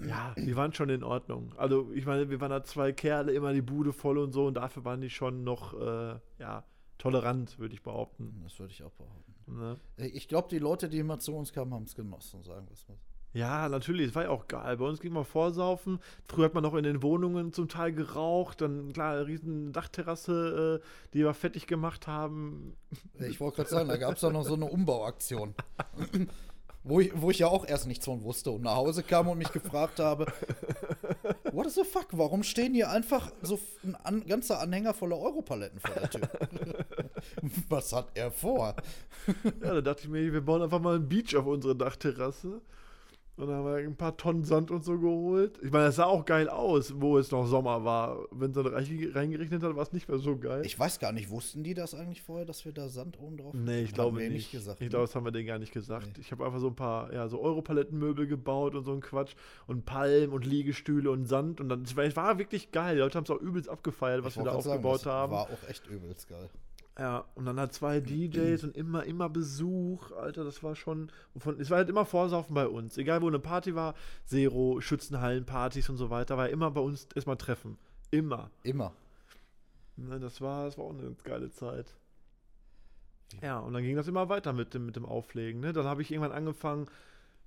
ja, 0.00 0.32
die 0.36 0.54
waren 0.54 0.72
schon 0.72 0.88
in 0.88 1.02
Ordnung. 1.02 1.52
Also, 1.56 1.90
ich 1.94 2.06
meine, 2.06 2.30
wir 2.30 2.40
waren 2.40 2.50
da 2.50 2.62
zwei 2.62 2.92
Kerle, 2.92 3.32
immer 3.32 3.52
die 3.52 3.62
Bude 3.62 3.92
voll 3.92 4.18
und 4.18 4.30
so 4.30 4.46
und 4.46 4.54
dafür 4.54 4.84
waren 4.84 5.00
die 5.00 5.10
schon 5.10 5.42
noch, 5.42 5.74
äh, 5.80 6.14
ja, 6.38 6.62
tolerant, 6.96 7.58
würde 7.58 7.74
ich 7.74 7.82
behaupten. 7.82 8.40
Das 8.44 8.56
würde 8.60 8.72
ich 8.72 8.84
auch 8.84 8.92
behaupten. 8.92 9.27
Ne? 9.48 9.76
Ich 9.96 10.28
glaube, 10.28 10.48
die 10.48 10.58
Leute, 10.58 10.88
die 10.88 10.98
immer 10.98 11.18
zu 11.18 11.34
uns 11.34 11.52
kamen, 11.52 11.72
haben 11.74 11.84
es 11.84 11.94
genossen, 11.94 12.42
sagen 12.42 12.66
wir 12.66 12.74
es 12.74 12.86
mal. 12.88 12.98
Ja, 13.34 13.68
natürlich, 13.68 14.08
es 14.08 14.14
war 14.14 14.24
ja 14.24 14.30
auch 14.30 14.48
geil. 14.48 14.78
Bei 14.78 14.86
uns 14.86 15.00
ging 15.00 15.12
man 15.12 15.24
vorsaufen. 15.24 16.00
Früher 16.26 16.46
hat 16.46 16.54
man 16.54 16.62
noch 16.62 16.74
in 16.74 16.82
den 16.82 17.02
Wohnungen 17.02 17.52
zum 17.52 17.68
Teil 17.68 17.92
geraucht. 17.92 18.62
Dann, 18.62 18.92
klar, 18.92 19.12
eine 19.12 19.26
riesen 19.26 19.72
Dachterrasse, 19.72 20.80
äh, 20.82 21.10
die 21.12 21.20
wir 21.20 21.34
fertig 21.34 21.66
gemacht 21.66 22.06
haben. 22.06 22.76
Ich 23.18 23.38
wollte 23.38 23.56
gerade 23.56 23.70
sagen, 23.70 23.88
da 23.88 23.96
gab 23.96 24.16
es 24.16 24.24
auch 24.24 24.32
noch 24.32 24.44
so 24.44 24.54
eine 24.54 24.64
Umbauaktion. 24.64 25.54
Wo 26.84 27.00
ich, 27.00 27.12
wo 27.14 27.30
ich 27.30 27.40
ja 27.40 27.48
auch 27.48 27.66
erst 27.66 27.86
nichts 27.86 28.06
von 28.06 28.22
wusste 28.22 28.50
und 28.50 28.62
nach 28.62 28.76
Hause 28.76 29.02
kam 29.02 29.28
und 29.28 29.36
mich 29.36 29.52
gefragt 29.52 29.98
habe, 29.98 30.26
what 31.52 31.70
the 31.70 31.84
fuck, 31.84 32.06
warum 32.12 32.42
stehen 32.42 32.72
hier 32.72 32.88
einfach 32.88 33.30
so 33.42 33.58
ein 33.84 33.94
an, 33.96 34.26
ganzer 34.26 34.58
Anhänger 34.60 34.94
voller 34.94 35.18
Europaletten 35.18 35.80
vor 35.80 35.94
der 35.96 36.08
Tür? 36.08 36.28
Was 37.68 37.92
hat 37.92 38.08
er 38.14 38.30
vor? 38.30 38.74
Ja, 39.62 39.74
da 39.74 39.80
dachte 39.82 40.02
ich 40.04 40.08
mir, 40.08 40.32
wir 40.32 40.40
bauen 40.40 40.62
einfach 40.62 40.80
mal 40.80 40.94
einen 40.96 41.08
Beach 41.08 41.36
auf 41.36 41.44
unsere 41.44 41.76
Dachterrasse. 41.76 42.62
Und 43.36 43.46
dann 43.46 43.56
haben 43.56 43.66
wir 43.66 43.76
ein 43.76 43.94
paar 43.94 44.16
Tonnen 44.16 44.42
Sand 44.42 44.70
und 44.72 44.82
so 44.82 44.98
geholt. 44.98 45.60
Ich 45.62 45.70
meine, 45.70 45.86
es 45.88 45.96
sah 45.96 46.06
auch 46.06 46.24
geil 46.24 46.48
aus, 46.48 46.94
wo 47.00 47.18
es 47.18 47.30
noch 47.30 47.46
Sommer 47.46 47.84
war. 47.84 48.26
Wenn 48.32 48.50
es 48.50 48.56
dann 48.56 48.66
rein- 48.66 49.10
reingerechnet 49.14 49.62
hat, 49.62 49.76
war 49.76 49.82
es 49.82 49.92
nicht 49.92 50.08
mehr 50.08 50.18
so 50.18 50.36
geil. 50.38 50.62
Ich 50.64 50.76
weiß 50.76 50.98
gar 50.98 51.12
nicht, 51.12 51.30
wussten 51.30 51.62
die 51.62 51.74
das 51.74 51.94
eigentlich 51.94 52.22
vorher, 52.22 52.46
dass 52.46 52.64
wir 52.64 52.72
da 52.72 52.88
Sand 52.88 53.16
oben 53.20 53.36
drauf 53.36 53.54
Nee, 53.54 53.82
ich 53.82 53.90
Haben 53.90 53.94
glaube 53.94 54.18
wir 54.20 54.30
nicht. 54.30 54.50
gesagt. 54.50 54.80
ich 54.80 54.86
ne? 54.86 54.88
glaube, 54.90 55.04
das 55.06 55.14
haben 55.14 55.24
wir 55.24 55.30
denen 55.30 55.46
gar 55.46 55.58
nicht 55.60 55.72
gesagt. 55.72 56.18
Ich 56.18 56.32
habe 56.32 56.44
einfach 56.46 56.58
so 56.58 56.66
ein 56.68 56.74
paar, 56.74 57.12
ja, 57.12 57.28
so 57.28 57.40
Europalettenmöbel 57.40 58.26
gebaut 58.26 58.74
und 58.74 58.82
so 58.84 58.92
ein 58.92 59.00
Quatsch. 59.00 59.34
Und 59.68 59.84
Palmen 59.84 60.30
und 60.32 60.44
Liegestühle 60.46 61.10
und 61.10 61.26
Sand. 61.26 61.60
Und 61.60 61.68
dann, 61.68 61.82
es 61.82 61.96
war, 62.16 62.38
wirklich 62.38 62.72
geil. 62.72 62.94
Die 62.96 63.00
Leute 63.02 63.18
haben 63.18 63.24
es 63.24 63.30
auch 63.30 63.40
übelst 63.40 63.68
abgefeiert, 63.68 64.24
was 64.24 64.36
wir 64.36 64.44
da 64.44 64.52
aufgebaut 64.52 65.00
sagen, 65.02 65.32
haben. 65.32 65.32
das 65.32 65.48
War 65.48 65.58
auch 65.66 65.68
echt 65.68 65.86
übelst 65.86 66.28
geil. 66.28 66.48
Ja, 66.98 67.24
und 67.36 67.44
dann 67.44 67.60
hat 67.60 67.72
zwei 67.72 68.00
DJs 68.00 68.64
und 68.64 68.76
immer, 68.76 69.04
immer 69.04 69.28
Besuch, 69.28 70.10
Alter, 70.12 70.42
das 70.42 70.64
war 70.64 70.74
schon, 70.74 71.12
von, 71.36 71.60
es 71.60 71.70
war 71.70 71.78
halt 71.78 71.88
immer 71.88 72.04
Vorsaufen 72.04 72.54
bei 72.54 72.66
uns. 72.66 72.98
Egal 72.98 73.22
wo 73.22 73.28
eine 73.28 73.38
Party 73.38 73.76
war, 73.76 73.94
Zero, 74.24 74.80
Schützenhallenpartys 74.80 75.88
und 75.90 75.96
so 75.96 76.10
weiter, 76.10 76.36
war 76.36 76.48
immer 76.48 76.72
bei 76.72 76.80
uns 76.80 77.06
erstmal 77.14 77.36
Treffen. 77.36 77.78
Immer. 78.10 78.50
Immer. 78.64 78.92
Ne, 79.96 80.18
das 80.18 80.40
war, 80.40 80.64
das 80.64 80.76
war 80.76 80.86
auch 80.86 80.90
eine 80.98 81.14
geile 81.22 81.50
Zeit. 81.50 81.94
Ja, 83.42 83.60
und 83.60 83.74
dann 83.74 83.82
ging 83.82 83.94
das 83.94 84.08
immer 84.08 84.28
weiter 84.28 84.52
mit 84.52 84.74
dem, 84.74 84.86
mit 84.86 84.96
dem 84.96 85.06
Auflegen. 85.06 85.60
Ne? 85.60 85.72
Dann 85.72 85.86
habe 85.86 86.02
ich 86.02 86.10
irgendwann 86.10 86.32
angefangen 86.32 86.86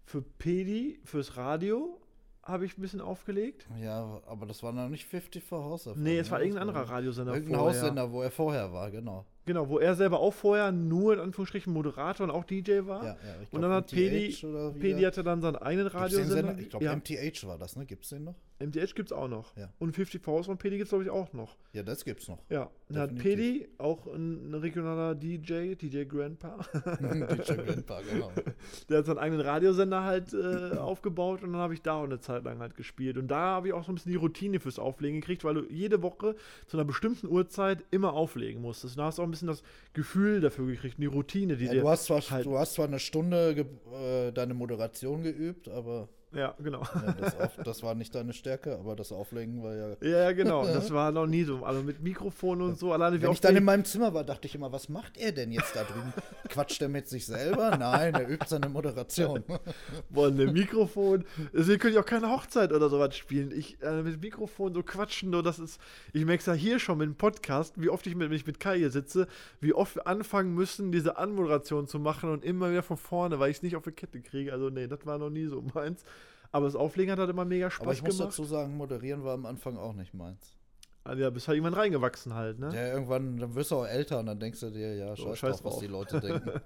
für 0.06 0.22
Pedi, 0.22 1.00
fürs 1.04 1.36
Radio, 1.36 2.00
habe 2.44 2.66
ich 2.66 2.78
ein 2.78 2.82
bisschen 2.82 3.02
aufgelegt. 3.02 3.68
Ja, 3.80 4.22
aber 4.26 4.46
das 4.46 4.64
war 4.64 4.72
noch 4.72 4.90
nicht 4.90 5.06
50 5.06 5.44
for 5.44 5.64
House. 5.64 5.88
Nee, 5.96 6.18
es 6.18 6.28
ne? 6.28 6.32
war 6.32 6.42
irgendein 6.42 6.68
anderer 6.70 6.90
Radiosender 6.90 7.34
Irgendein 7.34 7.60
vorher. 7.60 7.82
Haussender, 7.82 8.12
wo 8.12 8.22
er 8.22 8.32
vorher 8.32 8.72
war, 8.74 8.90
genau. 8.92 9.26
Genau, 9.46 9.70
wo 9.70 9.80
er 9.80 9.96
selber 9.96 10.20
auch 10.20 10.34
vorher 10.34 10.72
nur 10.72 11.14
in 11.14 11.20
Anführungsstrichen 11.20 11.74
Moderator 11.74 12.26
und 12.26 12.32
auch 12.32 12.44
DJ 12.44 12.86
war. 12.86 13.04
Ja, 13.04 13.10
ja, 13.10 13.16
ich 13.42 13.52
Und 13.52 13.60
glaub, 13.60 13.62
dann 13.64 13.72
hat 13.72 13.92
Pedi, 13.92 14.38
Pedi 14.80 15.02
hatte 15.02 15.24
dann 15.24 15.42
seinen 15.42 15.56
eigenen 15.56 15.88
Radiosender. 15.88 16.36
Sender? 16.36 16.60
Ich 16.60 16.70
glaube, 16.70 16.86
ja, 16.86 16.96
MTH 16.96 17.48
war 17.48 17.58
das, 17.58 17.76
ne? 17.76 17.86
Gibt's 17.86 18.10
den 18.10 18.26
noch? 18.26 18.36
MTH 18.60 18.94
gibt 18.94 19.10
es 19.10 19.14
auch 19.14 19.28
noch. 19.28 19.56
Ja. 19.58 19.70
Und 19.80 19.96
50 19.96 20.22
Faust 20.22 20.46
von 20.46 20.58
Pedi 20.58 20.78
gibt 20.78 20.86
es, 20.86 20.90
glaube 20.90 21.04
ich, 21.04 21.10
auch 21.10 21.34
noch. 21.34 21.58
Ja, 21.74 21.82
das 21.84 22.06
gibt's 22.06 22.28
noch. 22.28 22.40
Ja, 22.50 22.70
und 22.90 22.96
dann 22.96 23.10
hat. 23.10 23.18
Pedi, 23.18 23.68
auch 23.80 24.06
ein, 24.08 24.52
ein 24.52 24.54
regionaler 24.54 25.16
DJ, 25.16 25.74
DJ 25.76 26.04
Grandpa, 26.04 26.60
DJ 26.74 27.54
Grandpa, 27.54 28.02
genau. 28.02 28.32
der 28.90 29.00
hat 29.00 29.06
seinen 29.06 29.18
eigenen 29.18 29.42
Radiosender 29.42 30.04
halt 30.04 30.34
äh, 30.34 30.78
aufgebaut 30.78 31.42
und 31.44 31.54
dann 31.54 31.62
habe 31.62 31.74
ich 31.74 31.82
da 31.82 31.96
auch 31.96 32.04
eine 32.04 32.20
Zeit 32.20 32.44
lang 32.44 32.60
halt 32.60 32.76
gespielt. 32.76 33.18
Und 33.18 33.30
da 33.30 33.56
habe 33.56 33.70
ich 33.70 33.74
auch 33.74 33.84
so 33.84 33.92
ein 33.92 33.96
bisschen 33.96 34.12
die 34.12 34.18
Routine 34.18 34.60
fürs 34.60 34.78
Auflegen 34.78 35.22
gekriegt, 35.22 35.44
weil 35.44 35.56
du 35.56 35.66
jede 35.70 36.04
Woche 36.04 36.36
zu 36.68 36.78
einer 36.78 36.86
bestimmten 36.86 37.28
Uhrzeit 37.28 37.84
immer 37.90 38.14
auflegen 38.14 38.62
musstest. 38.62 38.96
Und 38.96 39.00
da 39.00 39.06
hast 39.06 39.18
du 39.18 39.24
auch 39.24 39.31
ein 39.32 39.34
bisschen 39.34 39.48
das 39.48 39.64
Gefühl 39.94 40.42
dafür 40.42 40.68
gekriegt, 40.68 40.98
die 41.00 41.06
Routine, 41.08 41.58
die 41.58 41.66
Ja, 41.66 41.72
dir 41.74 41.82
du, 41.82 41.90
hast 41.90 42.06
zwar, 42.06 42.22
halt- 42.22 42.46
du 42.46 42.58
hast 42.58 42.74
zwar 42.74 42.86
eine 42.88 43.00
Stunde 43.00 43.66
äh, 43.94 44.32
deine 44.32 44.54
Moderation 44.54 45.24
geübt, 45.24 45.68
aber 45.70 46.10
Ja, 46.34 46.56
genau. 46.64 46.82
ja, 46.82 47.14
das, 47.20 47.40
auf, 47.40 47.58
das 47.64 47.84
war 47.84 47.94
nicht 47.94 48.16
deine 48.16 48.32
Stärke, 48.32 48.78
aber 48.78 48.96
das 48.96 49.12
Auflegen 49.12 49.62
war 49.62 49.76
ja. 49.76 49.96
Ja, 50.02 50.32
genau. 50.32 50.66
Das 50.72 50.92
war 50.92 51.12
noch 51.12 51.28
nie 51.28 51.44
so. 51.44 51.66
Also 51.66 51.84
mit 51.84 52.02
Mikrofon 52.02 52.62
und 52.62 52.80
so. 52.80 52.94
Alleine 52.94 53.18
wie 53.18 53.24
Wenn 53.24 53.32
ich 53.32 53.42
dann 53.42 53.56
in 53.56 53.64
meinem 53.64 53.84
Zimmer 53.84 54.14
war, 54.14 54.24
dachte 54.24 54.48
ich 54.48 54.56
immer, 54.56 54.72
was 54.72 54.88
macht 54.88 55.18
er 55.18 55.32
denn 55.34 55.52
jetzt 55.52 55.76
da 55.76 55.84
drüben? 55.84 56.14
Quatscht 56.48 56.82
er 56.82 56.90
mit 56.90 57.10
sich 57.10 57.26
selber? 57.26 57.76
Nein, 57.78 58.14
er 58.14 58.30
übt 58.30 58.46
seine 58.48 58.70
Moderation. 58.70 59.44
Boah, 60.10 60.32
ne 60.32 60.52
Mikrofon. 60.52 61.26
Deswegen 61.54 61.80
könnte 61.80 61.98
ich 61.98 62.04
auch 62.04 62.08
keine 62.08 62.30
Hochzeit 62.30 62.72
oder 62.72 62.90
sowas 62.90 63.16
spielen. 63.16 63.52
Ich 63.52 63.82
äh, 63.82 64.02
mit 64.02 64.22
Mikrofon 64.22 64.74
so 64.74 64.84
quatschen, 64.84 65.32
nur 65.32 65.44
das 65.44 65.60
ist. 65.60 65.82
Ich 66.14 66.24
merke 66.24 66.40
es 66.40 66.46
ja 66.46 66.54
hier 66.54 66.80
schon 66.80 66.98
mit 66.98 67.08
dem 67.08 67.16
Podcast, 67.16 67.82
wie 67.82 67.90
oft 67.90 68.08
ich 68.08 68.16
mit, 68.16 68.30
wenn 68.30 68.36
ich 68.36 68.48
mit 68.48 68.60
Kai 68.60 68.78
hier 68.78 68.92
sitze, 68.92 69.28
wie 69.60 69.74
oft 69.74 69.96
wir 69.96 70.08
anfangen 70.08 70.54
müssen, 70.54 70.92
diese 70.92 71.18
Anmoderation 71.18 71.88
zu 71.88 72.00
machen 72.00 72.30
und 72.30 72.46
immer 72.46 72.72
wieder 72.72 72.84
von 72.84 72.98
vorne, 72.98 73.40
weil 73.40 73.52
ich 73.52 73.58
es 73.58 73.64
nicht 73.64 73.76
auf 73.76 73.84
die 73.84 73.92
Kette 73.92 74.22
kriege. 74.22 74.54
Also, 74.54 74.70
nee, 74.70 74.88
das 74.88 75.06
war 75.06 75.18
noch 75.18 75.30
nie 75.30 75.48
so 75.48 75.62
meins. 75.74 76.06
Aber 76.52 76.66
das 76.66 76.76
Auflegen 76.76 77.12
hat 77.12 77.20
halt 77.20 77.30
immer 77.30 77.46
mega 77.46 77.72
Spaß 77.72 77.84
Aber 77.84 77.94
ich 77.94 78.02
muss 78.04 78.18
gemacht. 78.18 78.34
dazu 78.34 78.44
sagen, 78.44 78.76
moderieren 78.76 79.24
war 79.24 79.34
am 79.34 79.46
Anfang 79.46 79.78
auch 79.78 79.94
nicht 79.94 80.14
meins. 80.14 80.58
Also, 81.04 81.24
ja, 81.24 81.30
bist 81.30 81.48
halt 81.48 81.58
irgendwann 81.58 81.80
reingewachsen 81.80 82.36
halt, 82.36 82.60
ne? 82.60 82.70
Ja, 82.76 82.94
irgendwann, 82.94 83.38
dann 83.38 83.56
wirst 83.56 83.72
du 83.72 83.78
auch 83.78 83.88
älter 83.88 84.20
und 84.20 84.28
dann 84.28 84.40
denkst 84.40 84.60
du 84.60 84.70
dir, 84.70 84.96
ja, 84.96 85.16
scheiß, 85.16 85.40
scheiß 85.40 85.62
drauf, 85.62 85.74
was 85.74 85.80
die 85.80 85.88
Leute 85.88 86.20
denken. 86.20 86.52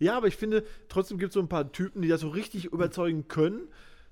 Ja, 0.00 0.16
aber 0.16 0.28
ich 0.28 0.36
finde, 0.36 0.64
trotzdem 0.88 1.18
gibt 1.18 1.30
es 1.30 1.34
so 1.34 1.40
ein 1.40 1.48
paar 1.48 1.72
Typen, 1.72 2.02
die 2.02 2.08
das 2.08 2.20
so 2.20 2.28
richtig 2.28 2.66
überzeugen 2.66 3.26
können. 3.26 3.62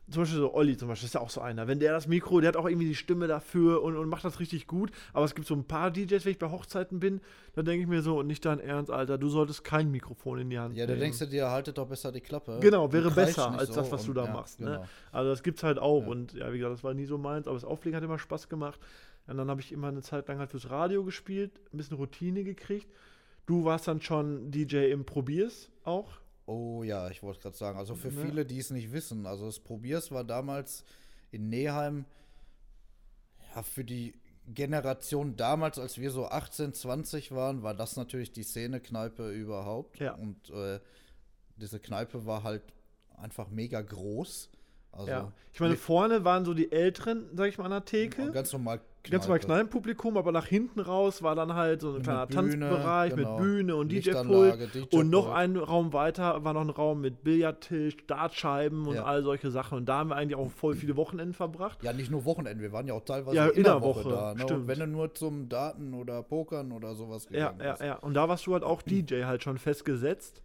Zum 0.09 0.23
Beispiel 0.23 0.39
so 0.39 0.55
Olli 0.55 0.77
zum 0.77 0.87
Beispiel 0.87 1.07
ist 1.07 1.15
ja 1.15 1.21
auch 1.21 1.31
so 1.31 1.41
einer. 1.41 1.67
Wenn 1.67 1.81
der 1.81 1.93
das 1.93 2.07
Mikro, 2.07 2.41
der 2.41 2.49
hat 2.49 2.57
auch 2.57 2.67
irgendwie 2.69 2.87
die 2.87 2.95
Stimme 2.95 3.27
dafür 3.27 3.83
und, 3.83 3.97
und 3.97 4.09
macht 4.09 4.25
das 4.25 4.39
richtig 4.39 4.69
gut. 4.69 4.93
Aber 5.13 5.25
es 5.25 5.35
gibt 5.35 5.49
so 5.49 5.55
ein 5.55 5.65
paar 5.65 5.91
DJs, 5.91 6.25
wenn 6.25 6.33
ich 6.33 6.39
bei 6.39 6.49
Hochzeiten 6.49 7.01
bin, 7.01 7.21
dann 7.55 7.65
denke 7.65 7.83
ich 7.83 7.89
mir 7.89 8.03
so, 8.03 8.23
nicht 8.23 8.45
dein 8.45 8.61
Ernst, 8.61 8.93
Alter, 8.93 9.19
du 9.19 9.29
solltest 9.29 9.65
kein 9.65 9.91
Mikrofon 9.91 10.39
in 10.39 10.51
die 10.51 10.59
Hand 10.61 10.77
Ja, 10.77 10.87
da 10.87 10.95
denkst 10.95 11.19
du 11.19 11.27
dir, 11.27 11.51
haltet 11.51 11.79
doch 11.79 11.89
besser 11.89 12.13
die 12.13 12.21
Klappe. 12.21 12.59
Genau, 12.61 12.93
wäre 12.93 13.09
Und 13.09 13.17
besser 13.17 13.51
als 13.51 13.71
das, 13.73 13.91
was 13.91 14.03
und- 14.03 14.09
du 14.09 14.13
da 14.13 14.27
ja, 14.27 14.33
machst. 14.33 14.59
Genau. 14.59 14.71
Ne? 14.71 14.89
Also 15.11 15.31
das 15.31 15.43
gibt's 15.43 15.65
halt 15.65 15.81
auch. 15.81 16.03
Ja. 16.03 16.09
Und 16.09 16.35
ja, 16.35 16.53
wie 16.53 16.59
gesagt, 16.59 16.75
das 16.75 16.85
war 16.85 16.95
nie 16.95 17.07
so 17.07 17.19
meins, 17.19 17.49
aber 17.49 17.57
das 17.57 17.65
Auflegen 17.65 17.97
hat 17.97 18.05
immer 18.05 18.19
Spaß 18.21 18.49
gemacht. 18.49 18.79
Und 19.27 19.39
dann 19.39 19.51
habe 19.51 19.61
ich 19.61 19.73
immer 19.73 19.89
eine 19.89 20.03
Zeit 20.03 20.29
lang 20.29 20.39
halt 20.39 20.51
fürs 20.51 20.71
Radio 20.71 21.03
gespielt, 21.03 21.51
ein 21.73 21.79
bisschen 21.79 21.97
Routine 21.97 22.45
gekriegt. 22.45 22.87
Du 23.47 23.65
warst 23.65 23.89
dann 23.89 24.01
schon 24.01 24.53
DJ 24.53 24.93
im 24.93 25.05
Probiers 25.05 25.69
auch. 25.83 26.13
Oh 26.47 26.83
ja, 26.85 27.11
ich 27.11 27.23
wollte 27.23 27.41
gerade 27.41 27.57
sagen, 27.57 27.79
also 27.79 27.95
für 27.95 28.09
Ne? 28.13 28.23
viele, 28.25 28.47
die 28.47 28.59
es 28.59 28.71
nicht 28.71 28.93
wissen, 28.93 29.27
also 29.27 29.47
das 29.47 29.59
Probiers 29.61 30.11
war 30.13 30.25
damals 30.25 30.85
in 31.33 31.49
Neheim, 31.49 32.05
ja, 33.55 33.63
für 33.63 33.85
die 33.85 34.15
Generation 34.49 35.37
damals, 35.37 35.79
als 35.79 35.99
wir 35.99 36.11
so 36.11 36.27
18, 36.27 36.73
20 36.73 37.33
waren, 37.33 37.63
war 37.63 37.75
das 37.75 37.97
natürlich 37.97 38.31
die 38.31 38.45
Szene-Kneipe 38.45 39.31
überhaupt. 39.33 39.99
Ja. 39.99 40.15
Und 40.15 40.51
äh, 40.51 40.79
diese 41.57 41.81
Kneipe 41.81 42.27
war 42.27 42.45
halt 42.45 42.63
einfach 43.17 43.49
mega 43.49 43.81
groß. 43.83 44.51
Also 44.93 45.11
ja. 45.11 45.33
Ich 45.53 45.61
meine, 45.61 45.77
vorne 45.77 46.25
waren 46.25 46.45
so 46.45 46.55
die 46.55 46.71
Älteren, 46.71 47.27
sag 47.37 47.49
ich 47.49 47.59
mal, 47.59 47.65
an 47.65 47.71
der 47.73 47.85
Theke. 47.85 48.31
ganz 48.31 48.53
normal 48.53 48.81
ganz 49.11 49.25
normal 49.25 49.41
Kneipenpublikum, 49.41 50.17
aber 50.17 50.33
nach 50.33 50.47
hinten 50.47 50.81
raus 50.81 51.23
war 51.23 51.35
dann 51.35 51.55
halt 51.55 51.81
so 51.81 51.95
ein 51.97 52.03
kleiner 52.03 52.27
Bühne, 52.27 52.59
Tanzbereich 52.69 53.15
genau. 53.15 53.31
mit 53.39 53.43
Bühne 53.43 53.77
und 53.77 53.89
DJ-Pult. 53.93 54.75
DJ-Pult. 54.75 54.95
Und 54.95 55.11
noch 55.11 55.31
ein 55.33 55.57
Raum 55.57 55.93
weiter 55.93 56.45
war 56.45 56.53
noch 56.55 56.61
ein 56.63 56.71
Raum 56.71 57.01
mit 57.01 57.23
Billardtisch, 57.25 57.97
Dartscheiben 58.07 58.87
und 58.87 58.97
Ja. 58.97 59.05
all 59.05 59.23
solche 59.23 59.51
Sachen. 59.51 59.79
Und 59.79 59.87
da 59.87 59.99
haben 59.99 60.11
wir 60.11 60.17
eigentlich 60.17 60.37
auch 60.37 60.51
voll 60.51 60.75
viele 60.75 60.97
Wochenenden 60.97 61.35
verbracht. 61.35 61.83
Ja, 61.83 61.93
nicht 61.93 62.11
nur 62.11 62.25
Wochenende, 62.25 62.63
wir 62.63 62.73
waren 62.73 62.87
ja 62.87 62.95
auch 62.95 63.05
teilweise 63.05 63.37
Ja, 63.37 63.47
in 63.49 63.63
der 63.65 63.81
Woche, 63.83 64.05
Woche, 64.05 64.09
da. 64.15 64.35
Ne? 64.35 64.43
Und 64.43 64.49
stimmt. 64.49 64.69
wenn 64.69 64.79
du 64.81 64.87
nur 64.87 65.15
zum 65.15 65.49
Daten 65.49 65.95
oder 65.95 66.23
Pokern 66.23 66.73
oder 66.73 66.95
sowas 66.95 67.25
Ja, 67.31 67.51
gegangen 67.51 67.61
ja, 67.61 67.71
bist. 67.73 67.83
ja. 67.83 67.95
Und 67.97 68.15
da 68.15 68.29
warst 68.29 68.47
du 68.47 68.53
halt 68.53 68.65
auch 68.65 68.83
DJ 68.87 69.25
halt 69.25 69.43
schon 69.43 69.59
festgesetzt. 69.59 70.43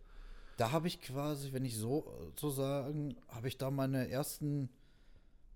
Da 0.58 0.71
habe 0.71 0.88
ich 0.88 1.02
quasi, 1.02 1.54
wenn 1.54 1.65
ich 1.65 1.76
so 1.78 2.00
äh, 2.19 2.32
so 2.39 2.50
sagen, 2.50 3.15
habe 3.30 3.47
ich 3.47 3.58
da 3.58 3.71
meine 3.71 4.10
ersten 4.10 4.69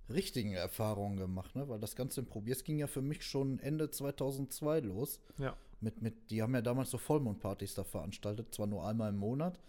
richtigen 0.10 0.54
Erfahrungen 0.54 1.18
gemacht, 1.18 1.56
ne? 1.56 1.68
Weil 1.68 1.80
das 1.80 1.96
Ganze 1.96 2.22
im 2.22 2.28
Probiers 2.28 2.64
ging 2.64 2.78
ja 2.78 2.88
für 2.88 3.02
mich 3.02 3.24
schon 3.26 3.60
Ende 3.60 3.90
2002 3.90 4.80
los. 4.82 5.20
Ja. 5.38 5.56
Mit, 5.82 6.02
mit, 6.02 6.30
die 6.32 6.42
haben 6.42 6.54
ja 6.56 6.62
damals 6.62 6.90
so 6.92 6.98
Vollmondpartys 6.98 7.76
da 7.76 7.84
veranstaltet, 7.84 8.54
zwar 8.54 8.68
nur 8.68 8.86
einmal 8.88 9.10
im 9.10 9.18
Monat, 9.18 9.60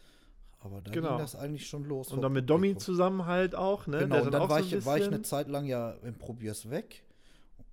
aber 0.61 0.81
da 0.81 0.91
Genau. 0.93 1.11
ging 1.11 1.19
das 1.19 1.35
eigentlich 1.35 1.67
schon 1.67 1.85
los. 1.85 2.13
Und 2.13 2.23
dann 2.23 2.33
mit 2.33 2.49
Domi 2.49 2.69
Publikum. 2.69 2.81
zusammen 2.81 3.27
halt 3.27 3.55
auch, 3.55 3.87
ne? 3.87 3.99
Genau, 4.01 4.21
dann 4.23 4.31
dann 4.33 4.49
war, 4.49 4.63
so 4.63 4.77
ich, 4.77 4.85
war 4.87 4.99
ich 4.99 5.07
eine 5.07 5.23
Zeit 5.23 5.49
lang 5.49 5.65
ja 5.67 5.93
im 6.03 6.15
Probiers 6.15 6.71
weg. 6.71 7.03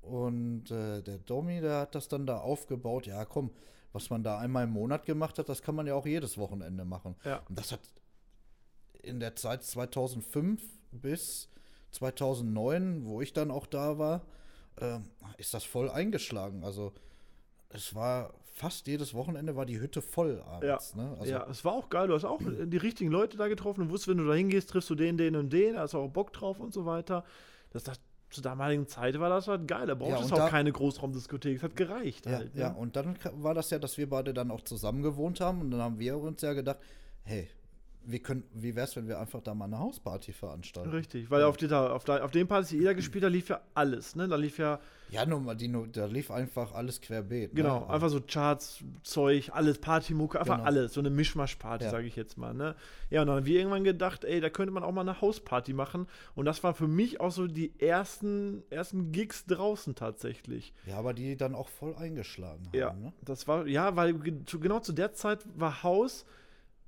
Und 0.02 0.70
äh, 0.72 1.02
der 1.02 1.18
Domi, 1.20 1.62
der 1.62 1.80
hat 1.80 1.96
das 1.96 2.08
dann 2.10 2.26
da 2.26 2.40
aufgebaut. 2.40 3.08
Ja, 3.08 3.24
komm, 3.24 3.52
was 3.94 4.10
man 4.10 4.24
da 4.24 4.38
einmal 4.40 4.66
im 4.66 4.72
Monat 4.72 5.06
gemacht 5.06 5.38
hat, 5.40 5.48
das 5.48 5.62
kann 5.62 5.76
man 5.76 5.88
ja 5.88 5.94
auch 5.96 6.06
jedes 6.06 6.38
Wochenende 6.38 6.84
machen. 6.84 7.16
Ja. 7.24 7.42
Und 7.48 7.58
das 7.58 7.72
hat 7.72 7.80
in 9.02 9.20
der 9.20 9.36
Zeit 9.36 9.64
2005 9.64 10.62
bis 10.92 11.50
2009, 11.94 13.06
wo 13.06 13.22
ich 13.22 13.34
dann 13.34 13.52
auch 13.52 13.66
da 13.66 13.98
war, 13.98 14.22
ähm, 14.80 15.06
ist 15.38 15.54
das 15.54 15.64
voll 15.64 15.90
eingeschlagen. 15.90 16.64
Also 16.64 16.94
es 17.70 17.96
war 17.96 18.34
fast 18.56 18.86
jedes 18.88 19.14
Wochenende 19.16 19.56
war 19.56 19.66
die 19.66 19.80
Hütte 19.80 20.02
voll 20.02 20.42
abends. 20.44 20.94
Ne? 20.96 21.16
Also, 21.20 21.32
ja, 21.32 21.48
es 21.50 21.66
war 21.66 21.74
auch 21.74 21.90
geil. 21.90 22.08
Du 22.08 22.14
hast 22.14 22.24
auch 22.26 22.40
die 22.66 22.78
richtigen 22.78 23.10
Leute 23.12 23.38
da 23.38 23.48
getroffen 23.48 23.82
und 23.82 23.90
wusstest, 23.90 24.10
wenn 24.10 24.18
du 24.18 24.28
da 24.28 24.34
hingehst, 24.36 24.70
triffst 24.70 24.90
du 24.90 24.96
den, 24.96 25.18
den 25.18 25.36
und 25.36 25.52
den, 25.52 25.78
hast 25.78 25.96
auch 25.96 26.08
Bock 26.10 26.34
drauf 26.34 26.60
und 26.60 26.74
so 26.74 26.86
weiter. 26.86 27.24
Das, 27.72 27.84
das 27.84 28.00
zur 28.30 28.44
damaligen 28.44 28.88
Zeit 28.88 29.20
war 29.20 29.30
das 29.30 29.48
halt 29.48 29.68
geil. 29.68 29.86
Da 29.88 29.96
brauchst 29.96 30.30
Ja, 30.30 30.36
auch 30.36 30.40
da- 30.46 30.50
keine 30.50 30.72
Großraumdiskothek. 30.72 31.58
Es 31.58 31.64
hat 31.64 31.76
gereicht 31.76 32.26
Ja, 32.26 32.32
halt. 32.38 32.56
ja, 32.56 32.70
ne? 32.70 32.76
und 32.78 32.96
dann 32.96 33.18
war 33.36 33.54
das 33.54 33.70
ja, 33.70 33.78
dass 33.80 33.98
wir 33.98 34.10
beide 34.10 34.34
dann 34.34 34.50
auch 34.52 34.62
zusammen 34.62 35.02
gewohnt 35.04 35.40
haben 35.40 35.62
und 35.62 35.72
dann 35.72 35.82
haben 35.82 36.00
wir 36.00 36.18
uns 36.18 36.42
ja 36.42 36.54
gedacht, 36.54 36.80
hey, 37.24 37.48
wir 38.06 38.20
können, 38.20 38.44
wie 38.54 38.76
wär's, 38.76 38.96
wenn 38.96 39.08
wir 39.08 39.20
einfach 39.20 39.42
da 39.42 39.54
mal 39.54 39.66
eine 39.66 39.80
Hausparty 39.80 40.34
veranstalten? 40.34 40.90
Richtig, 40.92 41.30
weil 41.32 41.44
auf, 41.44 41.58
dieser, 41.58 41.94
auf, 41.94 42.04
der, 42.04 42.24
auf 42.26 42.32
den 42.32 42.48
Partys, 42.48 42.70
die 42.70 42.78
jeder 42.78 42.94
gespielt 42.96 43.24
hat, 43.24 43.32
lief 43.32 43.50
ja 43.50 43.62
alles. 43.74 44.16
Ne? 44.16 44.28
Da 44.28 44.36
lief 44.36 44.58
ja, 44.58 44.80
Ja, 45.10 45.26
nur 45.26 45.40
mal, 45.40 45.56
die, 45.56 45.72
da 45.92 46.06
lief 46.06 46.30
einfach 46.32 46.74
alles 46.74 47.00
querbeet. 47.02 47.56
genau, 47.56 47.82
ne? 47.82 47.90
einfach 47.90 48.10
so 48.10 48.20
Charts, 48.22 48.84
Zeug, 49.04 49.52
alles, 49.54 49.78
Partymucke, 49.80 50.40
einfach 50.40 50.56
Genau. 50.58 50.68
alles. 50.68 50.94
So 50.94 51.00
eine 51.02 51.10
Mischmasch-Party, 51.12 51.86
Ja. 51.86 51.92
sage 51.92 52.06
ich 52.08 52.16
jetzt 52.16 52.38
mal. 52.38 52.54
Ne? 52.54 52.76
Ja, 53.10 53.22
und 53.22 53.28
dann 53.28 53.38
haben 53.38 53.46
wir 53.46 53.58
irgendwann 53.58 53.84
gedacht, 53.84 54.26
ey, 54.26 54.42
da 54.42 54.50
könnte 54.50 54.72
man 54.74 54.84
auch 54.84 54.92
mal 54.92 55.02
eine 55.02 55.22
Hausparty 55.22 55.74
machen. 55.74 56.08
Und 56.36 56.46
das 56.46 56.64
war 56.64 56.74
für 56.74 56.88
mich 56.88 57.22
auch 57.22 57.32
so 57.32 57.48
die 57.48 57.74
ersten, 57.80 58.64
ersten 58.70 59.12
Gigs 59.12 59.46
draußen 59.46 59.96
tatsächlich. 59.96 60.74
Ja, 60.86 60.98
aber 60.98 61.14
die 61.14 61.38
dann 61.38 61.56
auch 61.56 61.70
voll 61.70 61.96
eingeschlagen 61.96 62.66
haben. 62.68 62.78
Ja, 62.78 62.94
Ne? 62.94 63.14
das 63.22 63.48
war, 63.48 63.66
ja, 63.68 63.96
weil 63.96 64.14
genau 64.16 64.80
zu 64.80 64.92
der 64.94 65.14
Zeit 65.14 65.40
war 65.56 65.84
Haus 65.84 66.26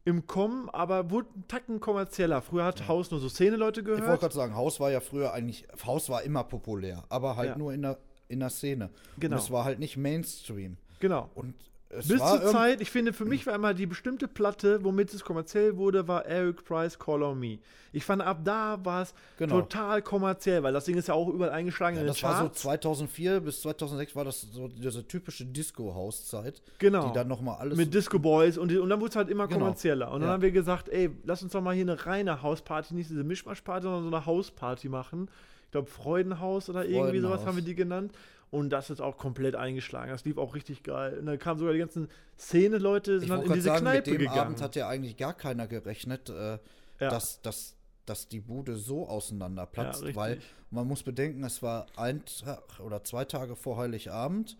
im 0.05 0.27
Kommen, 0.27 0.69
aber 0.69 1.09
wurde 1.09 1.27
ein 1.35 1.47
Tacken 1.47 1.79
kommerzieller. 1.79 2.41
Früher 2.41 2.63
hat 2.65 2.87
Haus 2.87 3.09
nur 3.11 3.19
so 3.19 3.27
Szene-Leute 3.27 3.81
Ich 3.81 3.87
wollte 3.87 4.01
gehört. 4.03 4.19
gerade 4.21 4.33
sagen, 4.35 4.55
Haus 4.55 4.79
war 4.79 4.91
ja 4.91 4.99
früher 4.99 5.33
eigentlich, 5.33 5.67
Haus 5.85 6.09
war 6.09 6.21
immer 6.23 6.43
populär, 6.43 7.03
aber 7.09 7.35
halt 7.35 7.49
Ja. 7.49 7.57
nur 7.57 7.73
in 7.73 7.81
der, 7.81 7.97
in 8.27 8.39
der 8.39 8.49
Szene. 8.51 8.91
Genau. 9.19 9.35
Und 9.35 9.41
es 9.41 9.51
war 9.51 9.65
halt 9.65 9.79
nicht 9.79 9.97
Mainstream. 9.97 10.77
Genau. 10.99 11.29
Und 11.35 11.55
es 11.89 12.07
Bis 12.07 12.17
zur 12.19 12.43
Zeit, 12.47 12.81
ich 12.81 12.91
finde, 12.91 13.13
für 13.13 13.25
mich 13.25 13.45
war 13.47 13.53
immer 13.55 13.73
die 13.73 13.85
bestimmte 13.85 14.27
Platte, 14.27 14.83
womit 14.83 15.13
es 15.13 15.23
kommerziell 15.23 15.77
wurde, 15.77 16.07
war 16.07 16.25
Eric 16.25 16.65
Price 16.65 16.97
Call 16.99 17.23
on 17.23 17.39
Me. 17.39 17.59
Ich 17.93 18.03
fand, 18.03 18.21
ab 18.21 18.39
da 18.43 18.77
war 18.83 19.03
es 19.03 19.13
Genau. 19.37 19.61
total 19.61 20.01
kommerziell, 20.01 20.63
weil 20.63 20.73
das 20.73 20.83
Ding 20.85 20.97
ist 20.97 21.07
ja 21.07 21.13
auch 21.13 21.29
überall 21.29 21.51
eingeschlagen 21.51 21.95
Ja, 21.95 22.03
das 22.03 22.21
war 22.23 22.33
so 22.35 22.43
Charts. 22.43 22.61
2004 22.61 23.39
bis 23.39 23.61
2006 23.61 24.15
war 24.15 24.25
das 24.25 24.41
so 24.41 24.67
diese 24.67 25.07
typische 25.07 25.45
Disco-House-Zeit. 25.45 26.61
Genau. 26.79 27.07
Die 27.07 27.13
dann 27.13 27.27
nochmal 27.29 27.57
alles. 27.59 27.77
mit 27.77 27.93
Disco 27.93 28.19
Boys 28.19 28.57
und, 28.57 28.75
und 28.75 28.89
dann 28.89 28.99
wurde 28.99 29.09
es 29.11 29.15
halt 29.15 29.29
immer 29.29 29.47
Genau. 29.47 29.59
kommerzieller. 29.59 30.11
Und 30.11 30.21
dann 30.21 30.29
Ja. 30.29 30.33
haben 30.33 30.41
wir 30.41 30.51
gesagt, 30.51 30.89
ey, 30.89 31.09
lass 31.23 31.41
uns 31.43 31.53
doch 31.53 31.61
mal 31.61 31.73
hier 31.73 31.83
eine 31.83 32.05
reine 32.05 32.41
Hausparty, 32.41 32.93
nicht 32.95 33.09
diese 33.09 33.23
Mischmaschparty, 33.23 33.83
sondern 33.83 34.01
so 34.09 34.15
eine 34.15 34.25
Hausparty 34.25 34.89
machen. 34.89 35.29
Ich 35.65 35.71
glaube, 35.71 35.87
Freudenhaus 35.89 36.69
oder 36.69 36.85
irgendwie 36.85 37.19
sowas 37.19 37.45
haben 37.45 37.55
wir 37.57 37.63
die 37.63 37.75
genannt. 37.75 38.11
Und 38.51 38.69
das 38.69 38.89
ist 38.89 39.01
auch 39.01 39.17
komplett 39.17 39.55
eingeschlagen. 39.55 40.12
Das 40.12 40.23
lief 40.23 40.38
auch 40.38 40.55
richtig 40.55 40.84
geil. 40.84 41.17
Und 41.19 41.25
dann 41.25 41.38
kamen 41.39 41.60
sogar 41.60 41.73
die 41.73 41.79
ganzen 41.79 42.08
Szene-Leute, 42.38 43.19
sind 43.19 43.29
dann 43.29 43.41
in 43.41 43.53
diese 43.53 43.62
sagen, 43.65 43.84
mit 43.84 43.93
Kneipe 43.93 44.12
dem 44.12 44.17
gegangen. 44.19 44.39
Abend 44.39 44.62
hat 44.62 44.75
ja 44.75 44.88
eigentlich 44.88 45.17
gar 45.17 45.34
keiner 45.34 45.67
gerechnet, 45.67 46.29
äh, 46.29 46.60
Ja. 46.99 47.10
dass, 47.10 47.41
dass, 47.41 47.75
dass 48.05 48.27
die 48.29 48.39
Bude 48.39 48.75
so 48.77 49.08
auseinanderplatzt, 49.10 50.03
Ja, 50.05 50.15
weil 50.15 50.39
man 50.71 50.88
muss 50.88 51.03
bedenken, 51.03 51.43
es 51.43 51.62
war 51.62 51.88
ein 51.97 52.23
Tag 52.25 52.79
oder 52.79 53.03
zwei 53.03 53.25
Tage 53.25 53.55
vor 53.58 53.77
Heiligabend 53.77 54.58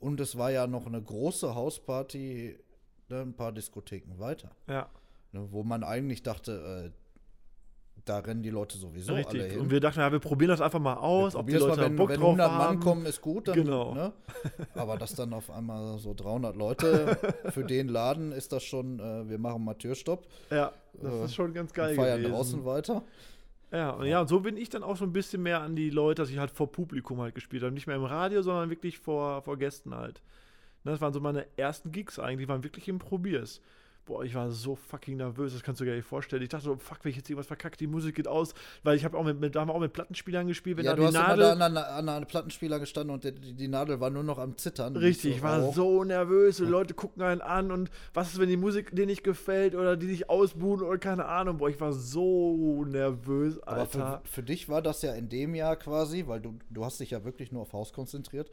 und 0.00 0.20
es 0.20 0.36
war 0.36 0.50
ja 0.50 0.66
noch 0.66 0.86
eine 0.86 1.00
große 1.00 1.54
Hausparty, 1.54 2.58
ne, 3.08 3.20
ein 3.20 3.34
paar 3.34 3.52
Diskotheken 3.52 4.18
weiter, 4.18 4.50
ja. 4.66 4.88
ne, 5.32 5.46
wo 5.50 5.62
man 5.62 5.82
eigentlich 5.84 6.22
dachte, 6.22 6.92
äh, 6.92 6.99
da 8.04 8.18
rennen 8.18 8.42
die 8.42 8.50
Leute 8.50 8.76
sowieso 8.78 9.12
alle 9.14 9.24
Richtig. 9.26 9.52
hin. 9.52 9.60
Und 9.60 9.70
wir 9.70 9.80
dachten, 9.80 10.00
ja, 10.00 10.10
wir 10.10 10.18
probieren 10.18 10.50
das 10.50 10.60
einfach 10.60 10.78
mal 10.80 10.94
aus, 10.94 11.34
ob 11.34 11.46
die 11.46 11.52
Leute 11.54 11.76
mal, 11.76 11.84
wenn, 11.86 11.96
Bock 11.96 12.08
wenn 12.08 12.20
drauf 12.20 12.28
100 12.38 12.50
haben. 12.50 12.58
Mann 12.58 12.80
kommen, 12.80 13.06
ist 13.06 13.20
gut. 13.20 13.48
Dann, 13.48 13.54
Genau. 13.56 13.94
Ne? 13.94 14.12
Aber 14.74 14.96
dass 14.96 15.14
dann 15.14 15.32
auf 15.32 15.50
einmal 15.50 15.98
so 15.98 16.14
300 16.14 16.56
Leute 16.56 17.18
für 17.50 17.64
den 17.64 17.88
Laden 17.88 18.32
ist 18.32 18.52
das 18.52 18.62
schon, 18.64 18.98
äh, 19.00 19.28
wir 19.28 19.38
machen 19.38 19.64
mal 19.64 19.74
Türstopp, 19.74 20.26
Ja, 20.50 20.72
das 20.94 21.12
Äh, 21.12 21.24
ist 21.26 21.34
schon 21.34 21.52
ganz 21.52 21.72
geil 21.72 21.94
feiern 21.94 22.18
gewesen. 22.18 22.32
draußen 22.34 22.64
weiter. 22.64 23.02
Ja, 23.72 23.90
und 23.90 24.06
ja, 24.06 24.20
und 24.22 24.28
so 24.28 24.40
bin 24.40 24.56
ich 24.56 24.68
dann 24.68 24.82
auch 24.82 24.96
so 24.96 25.04
ein 25.04 25.12
bisschen 25.12 25.42
mehr 25.42 25.60
an 25.60 25.76
die 25.76 25.90
Leute, 25.90 26.22
dass 26.22 26.30
ich 26.30 26.38
halt 26.38 26.50
vor 26.50 26.72
Publikum 26.72 27.20
halt 27.20 27.34
gespielt 27.36 27.62
habe. 27.62 27.72
Nicht 27.72 27.86
mehr 27.86 27.94
im 27.96 28.04
Radio, 28.04 28.42
sondern 28.42 28.68
wirklich 28.70 28.98
vor, 28.98 29.42
vor 29.42 29.56
Gästen 29.58 29.94
halt. 29.94 30.22
Das 30.82 31.00
waren 31.00 31.12
so 31.12 31.20
meine 31.20 31.46
ersten 31.56 31.92
Gigs 31.92 32.18
eigentlich, 32.18 32.46
die 32.46 32.48
waren 32.48 32.64
wirklich 32.64 32.88
im 32.88 32.98
Probiers. 32.98 33.60
Boah, 34.10 34.24
ich 34.24 34.34
war 34.34 34.50
so 34.50 34.74
fucking 34.74 35.18
nervös, 35.18 35.52
das 35.52 35.62
kannst 35.62 35.80
du 35.80 35.84
dir 35.84 35.92
gar 35.92 35.96
nicht 35.96 36.04
vorstellen. 36.04 36.42
Ich 36.42 36.48
dachte 36.48 36.64
so, 36.64 36.76
fuck, 36.78 36.98
wenn 37.04 37.10
ich 37.10 37.16
jetzt 37.16 37.30
irgendwas 37.30 37.46
verkackt, 37.46 37.78
die 37.78 37.86
Musik 37.86 38.16
geht 38.16 38.26
aus, 38.26 38.54
weil 38.82 38.96
ich 38.96 39.04
habe 39.04 39.16
auch 39.16 39.22
mit, 39.22 39.38
mit, 39.38 39.54
da 39.54 39.60
haben 39.60 39.70
auch 39.70 39.78
mit 39.78 39.92
Plattenspielern 39.92 40.48
gespielt, 40.48 40.78
wenn 40.78 40.84
Ja, 40.84 40.90
da 40.90 40.96
du 40.96 41.02
die 41.02 41.06
hast 41.06 41.14
Nadel. 41.14 41.44
immer 41.44 41.56
da 41.56 41.66
an, 41.66 41.76
an, 41.76 41.84
an 41.84 42.08
einem 42.08 42.26
Plattenspieler 42.26 42.80
gestanden 42.80 43.14
und 43.14 43.22
die, 43.22 43.54
die 43.54 43.68
Nadel 43.68 44.00
war 44.00 44.10
nur 44.10 44.24
noch 44.24 44.38
am 44.40 44.56
Zittern. 44.56 44.96
Richtig, 44.96 45.36
ich 45.36 45.42
war 45.44 45.62
oh. 45.62 45.72
so 45.72 46.02
nervös 46.02 46.58
und 46.58 46.66
die 46.66 46.72
Leute 46.72 46.92
gucken 46.94 47.22
einen 47.22 47.40
an 47.40 47.70
und 47.70 47.88
was 48.12 48.32
ist, 48.32 48.40
wenn 48.40 48.48
die 48.48 48.56
Musik 48.56 48.96
dir 48.96 49.06
nicht 49.06 49.22
gefällt 49.22 49.76
oder 49.76 49.96
die 49.96 50.08
dich 50.08 50.28
ausbuhen 50.28 50.82
oder 50.82 50.98
keine 50.98 51.26
Ahnung. 51.26 51.58
Boah, 51.58 51.68
ich 51.68 51.80
war 51.80 51.92
so 51.92 52.84
nervös, 52.86 53.62
Aber 53.62 53.82
Alter. 53.82 54.22
für, 54.24 54.28
für 54.28 54.42
dich 54.42 54.68
war 54.68 54.82
das 54.82 55.02
ja 55.02 55.14
in 55.14 55.28
dem 55.28 55.54
Jahr 55.54 55.76
quasi, 55.76 56.24
weil 56.26 56.40
du, 56.40 56.58
du 56.68 56.84
hast 56.84 56.98
dich 56.98 57.10
ja 57.12 57.24
wirklich 57.24 57.52
nur 57.52 57.62
auf 57.62 57.72
Haus 57.74 57.92
konzentriert, 57.92 58.50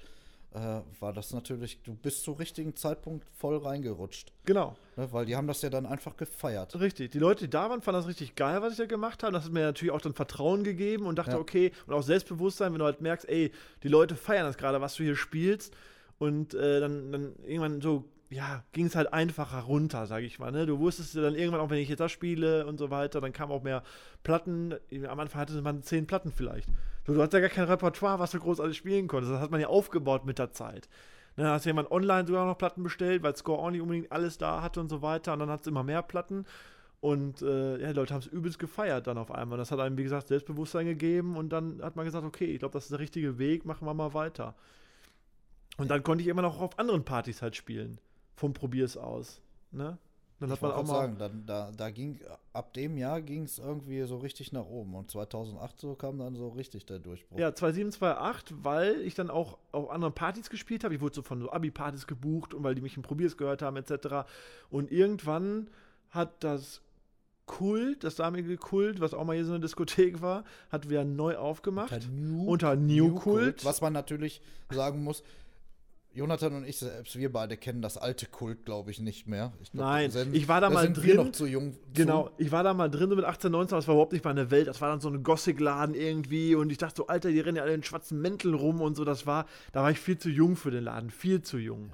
äh, 0.58 1.02
war 1.02 1.14
das 1.14 1.34
natürlich, 1.34 1.82
du 1.84 1.94
bist 1.96 2.24
zum 2.24 2.36
richtigen 2.36 2.76
Zeitpunkt 2.76 3.26
voll 3.38 3.58
reingerutscht. 3.58 4.32
genau. 4.46 4.76
Ne? 4.96 5.08
Weil 5.12 5.26
die 5.26 5.36
haben 5.36 5.48
das 5.48 5.62
ja 5.62 5.70
dann 5.70 5.86
einfach 5.86 6.18
gefeiert. 6.18 6.80
Richtig. 6.80 7.12
Die 7.12 7.20
Leute, 7.20 7.46
die 7.46 7.50
da 7.50 7.70
waren, 7.70 7.82
fanden 7.82 8.00
das 8.02 8.08
richtig 8.08 8.36
geil, 8.36 8.62
was 8.62 8.74
ich 8.74 8.78
da 8.80 8.86
gemacht 8.86 9.24
habe. 9.24 9.34
Das 9.34 9.46
hat 9.46 9.52
mir 9.52 9.64
natürlich 9.66 9.94
auch 9.94 10.02
dann 10.02 10.14
Vertrauen 10.14 10.64
gegeben 10.64 11.06
und 11.06 11.18
dachte, 11.18 11.32
Ja. 11.32 11.38
okay, 11.40 11.72
und 11.86 11.94
auch 11.94 12.02
Selbstbewusstsein, 12.04 12.74
wenn 12.74 12.80
du 12.80 12.86
halt 12.86 13.02
merkst, 13.02 13.30
ey, 13.30 13.52
die 13.84 13.88
Leute 13.90 14.16
feiern 14.16 14.46
das 14.46 14.58
gerade, 14.58 14.82
was 14.82 14.96
du 14.96 15.04
hier 15.04 15.16
spielst. 15.16 15.76
Und 16.20 16.54
äh, 16.56 16.80
dann, 16.80 17.12
dann 17.12 17.36
irgendwann 17.46 17.80
so, 17.82 18.06
ja, 18.30 18.64
ging 18.74 18.88
es 18.88 18.96
halt 18.96 19.14
einfacher 19.14 19.60
runter, 19.62 20.08
sag 20.08 20.24
ich 20.24 20.40
mal. 20.40 20.52
Ne? 20.52 20.66
Du 20.66 20.80
wusstest 20.80 21.14
ja 21.16 21.22
dann 21.22 21.36
irgendwann 21.36 21.62
auch, 21.62 21.70
wenn 21.70 21.78
ich 21.78 21.90
jetzt 21.90 22.00
das 22.00 22.12
spiele 22.12 22.66
und 22.66 22.78
so 22.80 22.90
weiter, 22.90 23.22
dann 23.22 23.32
kamen 23.34 23.52
auch 23.52 23.62
mehr 23.64 23.84
Platten. 24.24 24.74
Am 25.08 25.20
Anfang 25.20 25.42
hatte 25.42 25.62
man 25.62 25.84
zehn 25.84 26.08
Platten 26.08 26.32
vielleicht. 26.32 26.68
Du, 27.08 27.14
du 27.14 27.22
hattest 27.22 27.34
ja 27.36 27.40
gar 27.40 27.50
kein 27.50 27.64
Repertoire, 27.64 28.20
was 28.20 28.32
du 28.32 28.40
großartig 28.40 28.78
spielen 28.78 29.08
konntest. 29.08 29.34
Das 29.34 29.40
hat 29.40 29.50
man 29.50 29.62
ja 29.62 29.68
aufgebaut 29.68 30.26
mit 30.26 30.40
der 30.40 30.52
Zeit. 30.52 30.90
Ne, 31.38 31.44
Dann 31.44 31.54
hast 31.54 31.66
du 31.66 31.70
jemand 31.70 31.90
online 31.90 32.28
sogar 32.28 32.46
noch 32.46 32.58
Platten 32.58 32.84
bestellt, 32.84 33.24
weil 33.24 33.36
Score 33.36 33.60
auch 33.60 33.72
nicht 33.72 33.82
unbedingt 33.82 34.12
alles 34.12 34.38
da 34.38 34.62
hatte 34.62 34.82
und 34.82 34.90
so 34.90 35.02
weiter. 35.02 35.34
Und 35.34 35.40
dann 35.40 35.50
hat 35.50 35.62
es 35.62 35.68
immer 35.68 35.84
mehr 35.84 36.02
Platten. 36.02 36.46
Und 37.00 37.42
äh, 37.42 37.78
ja, 37.80 37.88
die 37.88 37.94
Leute 37.94 38.14
haben 38.14 38.22
es 38.22 38.28
übelst 38.28 38.60
gefeiert 38.60 39.08
dann 39.08 39.18
auf 39.18 39.32
einmal. 39.32 39.58
Das 39.58 39.72
hat 39.72 39.80
einem, 39.80 39.98
wie 39.98 40.04
gesagt, 40.04 40.28
Selbstbewusstsein 40.28 40.86
gegeben. 40.86 41.38
Und 41.38 41.50
dann 41.50 41.82
hat 41.82 41.96
man 41.96 42.06
gesagt, 42.06 42.26
okay, 42.26 42.46
ich 42.46 42.60
glaube, 42.60 42.74
das 42.74 42.86
ist 42.86 42.92
der 42.92 43.00
richtige 43.00 43.38
Weg, 43.38 43.66
machen 43.66 43.88
wir 43.88 43.94
mal 43.94 44.14
weiter. 44.14 44.56
Und 45.78 45.90
dann 45.90 46.04
konnte 46.04 46.24
ich 46.24 46.28
immer 46.28 46.42
noch 46.42 46.60
auf 46.60 46.78
anderen 46.78 47.06
Partys 47.06 47.42
halt 47.42 47.56
spielen. 47.56 48.00
Vom 48.36 48.54
Probiers 48.54 48.98
aus. 48.98 49.42
Ne? 49.72 49.98
Dann 50.40 50.50
hat 50.52 50.58
Ich 50.58 50.62
man 50.62 50.72
auch 50.72 50.84
mal. 50.84 50.88
sagen, 50.88 51.16
dann, 51.18 51.46
da, 51.48 51.72
da 51.76 51.90
ging, 51.90 52.20
ab 52.54 52.74
dem 52.74 52.96
Jahr 52.98 53.22
ging 53.22 53.44
es 53.44 53.58
irgendwie 53.58 54.04
so 54.04 54.18
richtig 54.18 54.52
nach 54.52 54.66
oben. 54.66 54.94
Und 54.94 55.10
2008 55.10 55.82
so 55.82 55.96
kam 55.96 56.20
dann 56.20 56.36
so 56.36 56.50
richtig 56.50 56.86
der 56.86 57.00
Durchbruch. 57.00 57.40
Ja, 57.40 57.52
27, 57.56 58.02
28, 58.04 58.58
weil 58.64 59.02
ich 59.02 59.16
dann 59.16 59.32
auch 59.32 59.58
auf 59.72 59.90
anderen 59.90 60.14
Partys 60.14 60.50
gespielt 60.52 60.84
habe. 60.84 60.94
Ich 60.94 61.02
wurde 61.02 61.16
so 61.16 61.22
von 61.24 61.42
so 61.42 61.52
Abi-Partys 61.52 62.06
gebucht 62.06 62.54
und 62.54 62.64
weil 62.64 62.76
die 62.76 62.82
mich 62.82 62.96
in 62.96 63.02
Probiers 63.02 63.36
gehört 63.36 63.64
haben, 63.64 63.78
etc. 63.78 64.28
Und 64.70 64.92
irgendwann 64.92 65.70
hat 66.12 66.44
das 66.44 66.82
Kult, 67.48 68.04
das 68.04 68.16
damalige 68.16 68.58
Kult, 68.58 69.00
was 69.00 69.14
auch 69.14 69.24
mal 69.24 69.34
hier 69.36 69.46
so 69.46 69.54
eine 69.54 69.62
Diskothek 69.62 70.22
war, 70.22 70.44
hat 70.70 70.90
wieder 70.90 71.04
neu 71.06 71.38
aufgemacht. 71.38 71.92
Unter 71.94 72.10
New, 72.10 72.46
Unter 72.46 72.76
New 72.76 73.16
Kult. 73.16 73.66
Was 73.66 73.82
man 73.82 73.94
natürlich 73.94 74.42
sagen 74.70 75.04
muss, 75.04 75.24
Jonathan 76.18 76.54
und 76.56 76.66
ich 76.68 76.78
selbst, 76.78 77.16
wir 77.18 77.32
beide 77.32 77.56
kennen 77.58 77.82
das 77.82 77.98
alte 77.98 78.26
Kult, 78.26 78.66
glaube 78.66 78.92
ich, 78.92 79.00
nicht 79.00 79.28
mehr. 79.28 79.54
Ich 79.62 79.72
glaub, 79.72 79.86
Nein, 79.86 80.12
sind- 80.12 80.36
ich 80.36 80.48
war 80.48 80.60
da 80.62 80.70
mal 80.70 80.84
sind 80.84 81.02
wir 81.04 81.16
drin. 81.16 81.26
noch 81.28 81.32
zu 81.32 81.46
jung. 81.46 81.78
Genau, 81.94 82.32
ich 82.38 82.52
war 82.52 82.64
da 82.64 82.74
mal 82.74 82.90
drin 82.90 83.10
so 83.10 83.16
mit 83.16 83.24
18, 83.26 83.52
19, 83.52 83.76
aber 83.76 83.80
es 83.80 83.88
war 83.88 83.94
überhaupt 83.96 84.14
nicht 84.14 84.26
meine 84.26 84.50
Welt. 84.52 84.68
Das 84.68 84.82
war 84.82 84.90
dann 84.90 85.00
so 85.00 85.10
ein 85.10 85.22
Gothic-Laden 85.24 85.94
irgendwie 85.96 86.56
und 86.56 86.72
ich 86.72 86.78
dachte 86.80 86.98
so, 86.98 87.08
Alter, 87.08 87.30
die 87.30 87.40
rennen 87.40 87.58
ja 87.58 87.64
alle 87.64 87.74
in 87.76 87.84
schwarzen 87.84 88.20
Mänteln 88.22 88.56
rum 88.56 88.82
und 88.82 88.96
so. 88.96 89.06
Das 89.06 89.26
war, 89.28 89.46
da 89.72 89.84
war 89.84 89.92
ich 89.92 90.00
viel 90.00 90.18
zu 90.18 90.30
jung 90.30 90.56
für 90.56 90.72
den 90.72 90.84
Laden, 90.86 91.10
viel 91.12 91.42
zu 91.44 91.58
jung. 91.58 91.92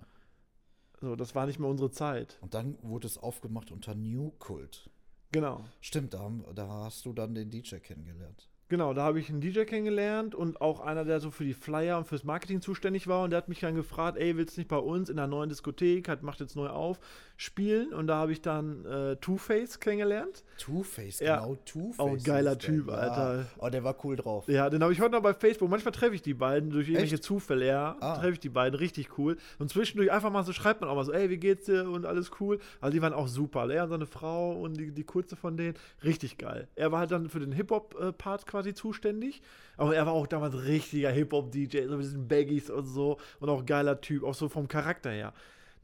So, 1.01 1.15
das 1.17 1.35
war 1.35 1.45
nicht 1.45 1.59
mehr 1.59 1.69
unsere 1.69 1.91
Zeit. 1.91 2.37
Und 2.41 2.53
dann 2.53 2.77
wurde 2.81 3.07
es 3.07 3.17
aufgemacht 3.17 3.71
unter 3.71 3.93
New 3.93 4.31
Kult. 4.39 4.89
Genau. 5.33 5.65
Stimmt, 5.81 6.13
da, 6.13 6.31
da 6.55 6.67
hast 6.67 7.05
du 7.05 7.11
dann 7.11 7.35
den 7.35 7.49
DJ 7.49 7.75
kennengelernt. 7.77 8.47
Genau, 8.69 8.93
da 8.93 9.03
habe 9.03 9.19
ich 9.19 9.29
einen 9.29 9.41
DJ 9.41 9.63
kennengelernt 9.63 10.33
und 10.33 10.61
auch 10.61 10.79
einer, 10.79 11.03
der 11.05 11.19
so 11.19 11.31
für 11.31 11.43
die 11.43 11.53
Flyer 11.53 11.97
und 11.97 12.07
fürs 12.07 12.23
Marketing 12.23 12.61
zuständig 12.61 13.07
war. 13.07 13.23
Und 13.23 13.31
der 13.31 13.37
hat 13.37 13.49
mich 13.49 13.59
dann 13.59 13.75
gefragt, 13.75 14.17
ey, 14.17 14.37
willst 14.37 14.55
du 14.55 14.61
nicht 14.61 14.69
bei 14.69 14.77
uns 14.77 15.09
in 15.09 15.17
der 15.17 15.27
neuen 15.27 15.49
Diskothek, 15.49 16.07
hat, 16.07 16.23
macht 16.23 16.39
jetzt 16.39 16.55
neu 16.55 16.69
auf, 16.69 16.99
spielen? 17.37 17.93
Und 17.93 18.07
da 18.07 18.15
habe 18.17 18.31
ich 18.31 18.41
dann 18.41 18.85
äh, 18.85 19.15
Two-Face 19.17 19.79
kennengelernt. 19.79 20.43
Two-Face, 20.59 21.19
Ja. 21.19 21.37
genau, 21.41 21.55
Two-Face. 21.65 21.99
Oh, 21.99 22.17
geiler 22.23 22.51
ist 22.53 22.61
der. 22.63 22.69
Typ, 22.75 22.89
Alter. 22.89 23.45
Oh, 23.57 23.69
der 23.69 23.83
war 23.83 23.95
cool 24.05 24.15
drauf. 24.15 24.47
Ja, 24.47 24.69
den 24.69 24.81
habe 24.83 24.93
ich 24.93 25.01
heute 25.01 25.11
noch 25.11 25.21
bei 25.21 25.33
Facebook. 25.33 25.69
Manchmal 25.69 25.91
treffe 25.91 26.15
ich 26.15 26.21
die 26.21 26.33
beiden 26.33 26.69
durch 26.69 26.87
irgendwelche 26.87 27.15
Echt? 27.15 27.23
Zufälle. 27.23 27.65
Ja, 27.67 27.97
Ah. 27.99 28.15
treffe 28.17 28.33
ich 28.33 28.39
die 28.39 28.49
beiden. 28.49 28.77
Richtig 28.77 29.17
cool. 29.17 29.37
Und 29.59 29.69
zwischendurch 29.69 30.11
einfach 30.11 30.31
mal 30.31 30.43
so 30.43 30.53
schreibt 30.53 30.81
man 30.81 30.89
auch 30.89 30.95
mal 30.95 31.03
so, 31.05 31.11
ey, 31.11 31.29
wie 31.29 31.37
geht's 31.37 31.65
dir? 31.65 31.89
Und 31.89 32.05
alles 32.05 32.31
cool. 32.39 32.59
Also 32.81 32.93
die 32.93 33.01
waren 33.01 33.13
auch 33.13 33.27
super. 33.27 33.69
Er 33.69 33.83
und 33.83 33.89
seine 33.89 34.05
Frau 34.05 34.53
und 34.53 34.77
die, 34.77 34.91
die 34.91 35.03
kurze 35.03 35.35
von 35.35 35.57
denen. 35.57 35.75
Richtig 36.03 36.37
geil. 36.37 36.67
Er 36.75 36.91
war 36.91 36.99
halt 36.99 37.11
dann 37.11 37.29
für 37.29 37.39
den 37.39 37.51
Hip-Hop-Part 37.51 38.45
quasi 38.47 38.73
zuständig. 38.73 39.41
Aber 39.75 39.95
er 39.95 40.05
war 40.05 40.13
auch 40.13 40.27
damals 40.27 40.55
richtiger 40.65 41.09
Hip-Hop-DJ. 41.09 41.87
So 41.87 41.97
mit 41.97 42.05
diesen 42.05 42.27
Baggies 42.27 42.69
und 42.69 42.85
so. 42.85 43.17
Und 43.39 43.49
auch 43.49 43.65
geiler 43.65 43.99
Typ. 44.01 44.23
Auch 44.23 44.35
so 44.35 44.47
vom 44.49 44.67
Charakter 44.67 45.09
her. 45.09 45.33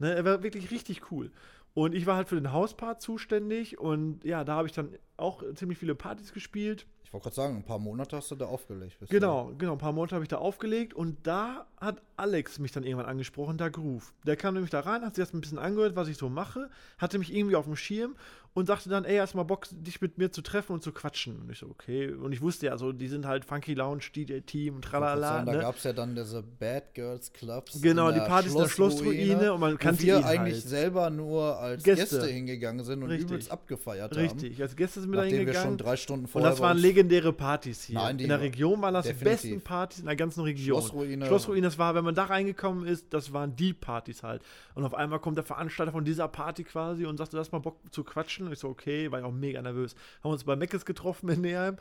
Ne, 0.00 0.14
er 0.14 0.24
war 0.24 0.42
wirklich 0.42 0.70
richtig 0.70 1.12
cool. 1.12 1.30
Und 1.72 1.94
ich 1.94 2.06
war 2.06 2.16
halt 2.16 2.28
für 2.28 2.34
den 2.34 2.52
Hauspart 2.52 3.00
zuständig. 3.00 3.78
Und 3.78 4.24
ja, 4.24 4.42
da 4.42 4.56
habe 4.56 4.66
ich 4.66 4.72
dann 4.72 4.96
auch 5.16 5.44
ziemlich 5.54 5.78
viele 5.78 5.94
Partys 5.94 6.32
gespielt. 6.32 6.86
Ich 7.04 7.12
wollte 7.12 7.24
gerade 7.24 7.36
sagen, 7.36 7.56
ein 7.56 7.64
paar 7.64 7.78
Monate 7.78 8.16
hast 8.16 8.30
du 8.30 8.34
da 8.34 8.46
aufgelegt. 8.46 8.96
Genau, 9.08 9.52
genau. 9.56 9.72
Ein 9.72 9.78
paar 9.78 9.92
Monate 9.92 10.14
habe 10.14 10.24
ich 10.24 10.28
da 10.28 10.38
aufgelegt 10.38 10.94
und 10.94 11.26
da 11.26 11.66
hat 11.80 12.02
Alex 12.16 12.58
mich 12.58 12.72
dann 12.72 12.84
irgendwann 12.84 13.06
angesprochen, 13.06 13.56
da 13.56 13.68
Groove. 13.70 14.12
Der 14.26 14.36
kam 14.36 14.54
nämlich 14.54 14.70
da 14.70 14.80
rein, 14.80 15.02
hat 15.02 15.14
sich 15.16 15.24
das 15.24 15.32
ein 15.32 15.40
bisschen 15.40 15.58
angehört, 15.58 15.96
was 15.96 16.08
ich 16.08 16.16
so 16.18 16.28
mache, 16.28 16.68
hatte 16.98 17.18
mich 17.18 17.34
irgendwie 17.34 17.56
auf 17.56 17.64
dem 17.64 17.76
Schirm 17.76 18.16
und 18.52 18.66
sagte 18.66 18.90
dann, 18.90 19.04
ey, 19.04 19.16
hast 19.18 19.32
du 19.32 19.38
mal 19.38 19.44
Bock, 19.44 19.66
dich 19.70 20.00
mit 20.00 20.18
mir 20.18 20.30
zu 20.32 20.42
treffen 20.42 20.72
und 20.72 20.82
zu 20.82 20.90
quatschen? 20.92 21.40
Und 21.40 21.50
ich 21.50 21.58
so, 21.60 21.66
okay. 21.66 22.12
Und 22.12 22.32
ich 22.32 22.42
wusste 22.42 22.66
ja, 22.66 22.76
so, 22.76 22.92
die 22.92 23.06
sind 23.08 23.24
halt 23.24 23.44
Funky 23.44 23.74
Lounge, 23.74 24.02
DJ-Team 24.14 24.74
und 24.74 24.82
tralala. 24.82 25.26
sagen, 25.28 25.46
da 25.46 25.52
Ne? 25.52 25.58
gab 25.60 25.76
es 25.76 25.84
ja 25.84 25.92
dann 25.92 26.14
diese 26.16 26.42
Bad 26.42 26.92
Girls 26.94 27.32
Clubs. 27.32 27.80
Genau, 27.80 28.10
die 28.10 28.18
der 28.18 28.26
Partys 28.26 28.52
in 28.52 28.58
der 28.58 28.68
Schlossruine 28.68 29.52
und 29.54 29.60
man 29.60 29.78
kannte 29.78 30.02
wir 30.02 30.18
ihn 30.18 30.24
eigentlich 30.24 30.54
halt. 30.56 30.64
selber 30.68 31.08
nur 31.10 31.58
als 31.60 31.82
Gäste. 31.84 32.18
Gäste, 32.18 32.26
hingegangen 32.26 32.84
sind 32.84 33.02
und 33.02 33.08
Richtig. 33.10 33.30
übelst 33.30 33.50
abgefeiert 33.52 34.10
haben. 34.10 34.20
Richtig, 34.20 34.60
als 34.60 34.74
Gäste 34.76 35.00
sind 35.00 35.10
wir 35.10 35.16
da 35.18 35.22
Nachdem 35.22 35.32
wir 35.32 35.38
hingegangen. 35.40 35.68
schon 35.70 35.78
drei 35.78 35.96
Stunden 35.96 36.24
Und 36.24 36.30
vorher 36.30 36.50
das 36.50 36.58
bei 36.60 36.66
waren 36.66 36.78
legendäre 36.78 37.32
Partys 37.32 37.84
hier. 37.84 37.94
Nein, 37.94 38.18
in 38.18 38.28
der 38.28 38.40
Region 38.40 38.82
waren 38.82 38.94
das 38.94 39.06
die 39.06 39.12
besten 39.12 39.60
Partys 39.62 40.00
in 40.00 40.06
der 40.06 40.16
ganzen 40.16 40.42
Region. 40.42 40.80
Schlossruine. 40.80 41.26
Schlossruine, 41.26 41.69
das 41.70 41.78
war, 41.78 41.94
wenn 41.94 42.04
man 42.04 42.16
da 42.16 42.24
reingekommen 42.24 42.84
ist, 42.84 43.14
das 43.14 43.32
waren 43.32 43.54
die 43.54 43.72
Partys 43.72 44.24
halt. 44.24 44.42
Und 44.74 44.84
auf 44.84 44.92
einmal 44.92 45.20
kommt 45.20 45.36
der 45.36 45.44
Veranstalter 45.44 45.92
von 45.92 46.04
dieser 46.04 46.26
Party 46.26 46.64
quasi 46.64 47.06
und 47.06 47.16
sagt, 47.16 47.32
du 47.32 47.38
hast 47.38 47.52
mal 47.52 47.60
Bock 47.60 47.78
zu 47.92 48.02
quatschen. 48.02 48.46
Und 48.46 48.52
ich 48.52 48.58
so, 48.58 48.68
okay, 48.68 49.10
war 49.12 49.20
ich 49.20 49.24
auch 49.24 49.32
mega 49.32 49.62
nervös. 49.62 49.94
Haben 50.24 50.32
uns 50.32 50.42
bei 50.42 50.56
Meckes 50.56 50.84
getroffen 50.84 51.28
in 51.28 51.42
Neheim, 51.42 51.76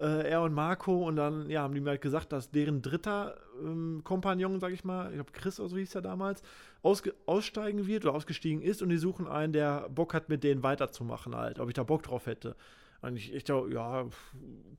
äh, 0.00 0.28
er 0.28 0.42
und 0.42 0.54
Marco. 0.54 1.06
Und 1.06 1.14
dann, 1.14 1.48
ja, 1.48 1.62
haben 1.62 1.72
die 1.72 1.80
mir 1.80 1.90
halt 1.90 2.00
gesagt, 2.00 2.32
dass 2.32 2.50
deren 2.50 2.82
dritter 2.82 3.36
ähm, 3.62 4.00
Kompagnon, 4.02 4.58
sag 4.58 4.72
ich 4.72 4.82
mal, 4.82 5.10
ich 5.10 5.14
glaube 5.14 5.30
Chris 5.30 5.60
oder 5.60 5.68
so 5.68 5.76
hieß 5.76 5.94
er 5.94 6.02
damals, 6.02 6.42
aussteigen 6.82 7.86
wird 7.86 8.04
oder 8.04 8.14
ausgestiegen 8.14 8.60
ist. 8.60 8.82
Und 8.82 8.88
die 8.88 8.98
suchen 8.98 9.28
einen, 9.28 9.52
der 9.52 9.88
Bock 9.88 10.14
hat, 10.14 10.28
mit 10.28 10.42
denen 10.42 10.64
weiterzumachen 10.64 11.36
halt. 11.36 11.60
Ob 11.60 11.68
ich 11.68 11.74
da 11.74 11.84
Bock 11.84 12.02
drauf 12.02 12.26
hätte. 12.26 12.56
Und 13.00 13.16
ich, 13.16 13.32
ich 13.32 13.44
dachte, 13.44 13.72
ja, 13.72 14.06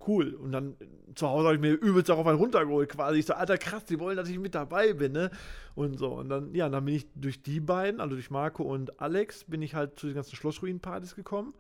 cool. 0.08 0.34
Und 0.34 0.52
dann 0.52 0.76
zu 1.16 1.28
Hause 1.28 1.46
habe 1.48 1.56
ich 1.56 1.62
mir 1.62 1.72
übelst 1.72 2.10
darauf 2.10 2.28
einen 2.28 2.38
runtergeholt 2.38 2.90
quasi. 2.90 3.20
Ich 3.20 3.26
so, 3.26 3.34
Alter, 3.34 3.58
krass, 3.58 3.86
die 3.86 4.00
wollen, 4.00 4.18
dass 4.18 4.28
ich 4.28 4.38
mit 4.38 4.56
dabei 4.56 4.94
bin, 4.94 5.14
ne? 5.14 5.32
Und 5.76 5.98
so. 5.98 6.16
Und 6.16 6.30
dann, 6.30 6.54
ja, 6.54 6.68
dann 6.68 6.84
bin 6.84 6.96
ich 6.96 7.08
durch 7.16 7.42
die 7.42 7.62
beiden, 7.62 8.02
also 8.02 8.16
durch 8.16 8.30
Marco 8.30 8.64
und 8.64 9.00
Alex, 9.00 9.46
bin 9.46 9.62
ich 9.62 9.74
halt 9.74 9.98
zu 9.98 10.08
den 10.08 10.16
ganzen 10.16 10.36
Schlossruinen-Partys 10.36 11.16
gekommen. 11.16 11.54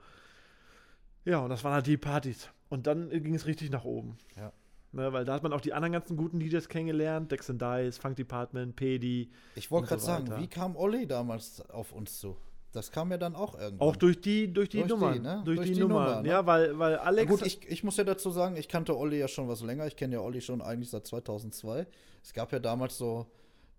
Ja, 1.23 1.39
und 1.39 1.49
das 1.49 1.63
waren 1.63 1.73
halt 1.73 1.87
die 1.87 1.97
Partys. 1.97 2.49
Und 2.67 2.87
dann 2.87 3.09
ging 3.09 3.35
es 3.35 3.45
richtig 3.45 3.69
nach 3.69 3.85
oben. 3.85 4.17
Ja. 4.35 4.51
Ne, 4.91 5.13
weil 5.13 5.23
da 5.23 5.35
hat 5.35 5.43
man 5.43 5.53
auch 5.53 5.61
die 5.61 5.73
anderen 5.73 5.93
ganzen 5.93 6.17
guten 6.17 6.39
DJs 6.39 6.67
kennengelernt. 6.67 7.31
Dex 7.31 7.49
and 7.49 7.61
Dice, 7.61 7.97
Funk 7.99 8.15
Department, 8.15 8.75
Pedi. 8.75 9.29
Ich 9.55 9.69
wollte 9.69 9.89
gerade 9.89 10.01
so 10.01 10.07
sagen, 10.07 10.33
wie 10.39 10.47
kam 10.47 10.75
Olli 10.75 11.05
damals 11.05 11.61
auf 11.69 11.91
uns 11.93 12.19
zu? 12.19 12.35
Das 12.71 12.91
kam 12.91 13.09
ja 13.11 13.17
dann 13.17 13.35
auch 13.35 13.57
irgendwann. 13.57 13.87
Auch 13.87 13.95
durch 13.95 14.21
die, 14.21 14.53
durch 14.53 14.69
die 14.69 14.77
Durch 14.77 14.87
die, 14.87 14.93
Nummern. 14.93 15.21
ne? 15.23 15.41
Durch, 15.43 15.55
Durch 15.57 15.67
die, 15.69 15.73
die 15.73 15.79
Nummern. 15.79 16.05
Nummer, 16.07 16.21
ne? 16.21 16.29
Ja, 16.29 16.45
weil, 16.45 16.77
weil 16.77 16.93
Na 16.97 17.01
Alex. 17.01 17.29
gut, 17.31 17.41
ich, 17.45 17.67
ich 17.67 17.83
muss 17.83 17.97
ja 17.97 18.03
dazu 18.03 18.29
sagen, 18.29 18.55
ich 18.57 18.67
kannte 18.67 18.95
Olli 18.95 19.17
ja 19.17 19.27
schon 19.27 19.47
was 19.47 19.61
länger. 19.61 19.87
Ich 19.87 19.95
kenne 19.95 20.15
ja 20.15 20.21
Olli 20.21 20.39
schon 20.41 20.61
eigentlich 20.61 20.89
seit 20.91 21.07
2002. 21.07 21.87
Es 22.23 22.31
gab 22.33 22.51
ja 22.51 22.59
damals 22.59 22.97
so 22.97 23.25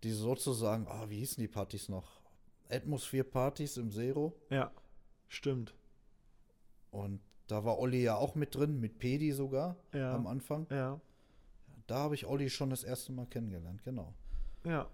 die 0.03 0.11
sozusagen, 0.11 0.87
ah, 0.89 1.05
wie 1.09 1.19
hießen 1.19 1.41
die 1.41 1.47
Partys 1.49 1.89
noch? 1.89 2.21
Atmosphere-Partys 2.69 3.77
im 3.77 3.91
Zero. 3.93 4.35
ja, 4.51 4.71
stimmt. 5.29 5.75
Und 6.91 7.21
da 7.47 7.65
war 7.65 7.79
Olli 7.79 8.03
ja 8.03 8.17
auch 8.17 8.35
mit 8.35 8.55
drin, 8.55 8.81
mit 8.81 8.99
Pedi 8.99 9.31
sogar 9.33 9.77
Ja. 9.93 10.15
am 10.15 10.27
Anfang. 10.27 10.67
Ja. 10.71 11.01
Da 11.87 11.97
habe 11.99 12.15
ich 12.17 12.27
Olli 12.27 12.51
schon 12.51 12.71
das 12.71 12.83
erste 12.85 13.13
Mal 13.13 13.27
kennengelernt, 13.27 13.83
genau. 13.85 14.15
Ja. 14.65 14.89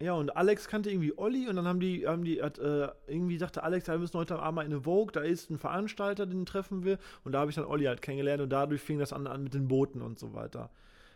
Ja, 0.00 0.14
und 0.14 0.36
Alex 0.36 0.66
kannte 0.66 0.90
irgendwie 0.90 1.16
Olli 1.16 1.48
und 1.48 1.54
dann 1.56 1.68
haben 1.68 1.78
die, 1.78 2.06
haben 2.06 2.24
die, 2.24 2.42
hat, 2.42 2.58
äh, 2.58 2.88
irgendwie 3.06 3.38
sagte 3.38 3.62
Alex, 3.62 3.86
wir 3.86 3.96
müssen 3.98 4.18
heute 4.18 4.38
Abend 4.40 4.56
mal 4.56 4.66
in 4.66 4.72
eine 4.72 4.82
Vogue, 4.82 5.12
da 5.12 5.20
ist 5.20 5.50
ein 5.50 5.58
Veranstalter, 5.58 6.26
den 6.26 6.46
treffen 6.46 6.84
wir. 6.84 6.98
Und 7.22 7.32
da 7.32 7.40
habe 7.40 7.50
ich 7.50 7.54
dann 7.54 7.64
Olli 7.64 7.84
halt 7.84 8.02
kennengelernt 8.02 8.42
und 8.42 8.50
dadurch 8.50 8.80
fing 8.80 8.98
das 8.98 9.12
an, 9.12 9.26
an 9.28 9.44
mit 9.44 9.54
den 9.54 9.68
Booten 9.68 10.02
und 10.02 10.18
so 10.18 10.34
weiter. 10.34 10.70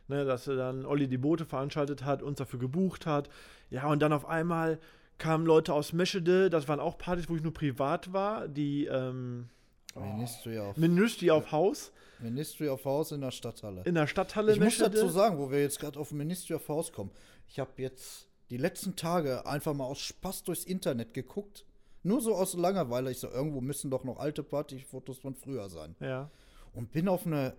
Ne, 0.06 0.24
dass 0.24 0.46
er 0.46 0.56
dann 0.56 0.86
Olli 0.86 1.06
die 1.06 1.18
Boote 1.18 1.44
veranstaltet 1.44 2.04
hat, 2.04 2.22
uns 2.22 2.38
dafür 2.38 2.58
gebucht 2.58 3.04
hat. 3.04 3.28
Ja, 3.68 3.88
und 3.88 4.00
dann 4.00 4.12
auf 4.12 4.26
einmal 4.26 4.78
kamen 5.18 5.44
Leute 5.44 5.74
aus 5.74 5.92
Meschede, 5.92 6.48
das 6.48 6.68
waren 6.68 6.80
auch 6.80 6.96
Partys, 6.96 7.28
wo 7.28 7.36
ich 7.36 7.42
nur 7.42 7.52
privat 7.52 8.12
war, 8.12 8.48
die 8.48 8.86
ähm, 8.86 9.48
Ministry, 9.96 10.58
of, 10.58 10.76
Ministry 10.76 11.30
of 11.30 11.50
House 11.50 11.92
Ministry 12.20 12.68
of 12.68 12.84
House 12.84 13.12
in 13.12 13.20
der 13.20 13.32
Stadthalle. 13.32 13.82
in 13.84 13.94
der 13.96 14.06
Stadthalle 14.06 14.52
Ich 14.52 14.58
muss 14.58 14.66
Meschede. 14.78 14.90
dazu 14.90 15.08
sagen, 15.08 15.38
wo 15.38 15.50
wir 15.50 15.60
jetzt 15.60 15.80
gerade 15.80 15.98
auf 15.98 16.12
Ministry 16.12 16.54
of 16.54 16.66
House 16.68 16.92
kommen. 16.92 17.10
Ich 17.48 17.58
habe 17.58 17.70
jetzt 17.76 18.27
die 18.50 18.56
letzten 18.56 18.96
Tage 18.96 19.46
einfach 19.46 19.74
mal 19.74 19.84
aus 19.84 19.98
Spaß 20.00 20.44
durchs 20.44 20.64
Internet 20.64 21.14
geguckt. 21.14 21.64
Nur 22.02 22.20
so 22.20 22.34
aus 22.34 22.54
Langeweile. 22.54 23.10
Ich 23.10 23.18
so, 23.18 23.28
irgendwo 23.28 23.60
müssen 23.60 23.90
doch 23.90 24.04
noch 24.04 24.18
alte 24.18 24.42
Partyfotos 24.42 25.18
von 25.18 25.34
früher 25.34 25.68
sein. 25.68 25.96
Ja. 26.00 26.30
Und 26.72 26.92
bin 26.92 27.08
auf 27.08 27.26
eine, 27.26 27.54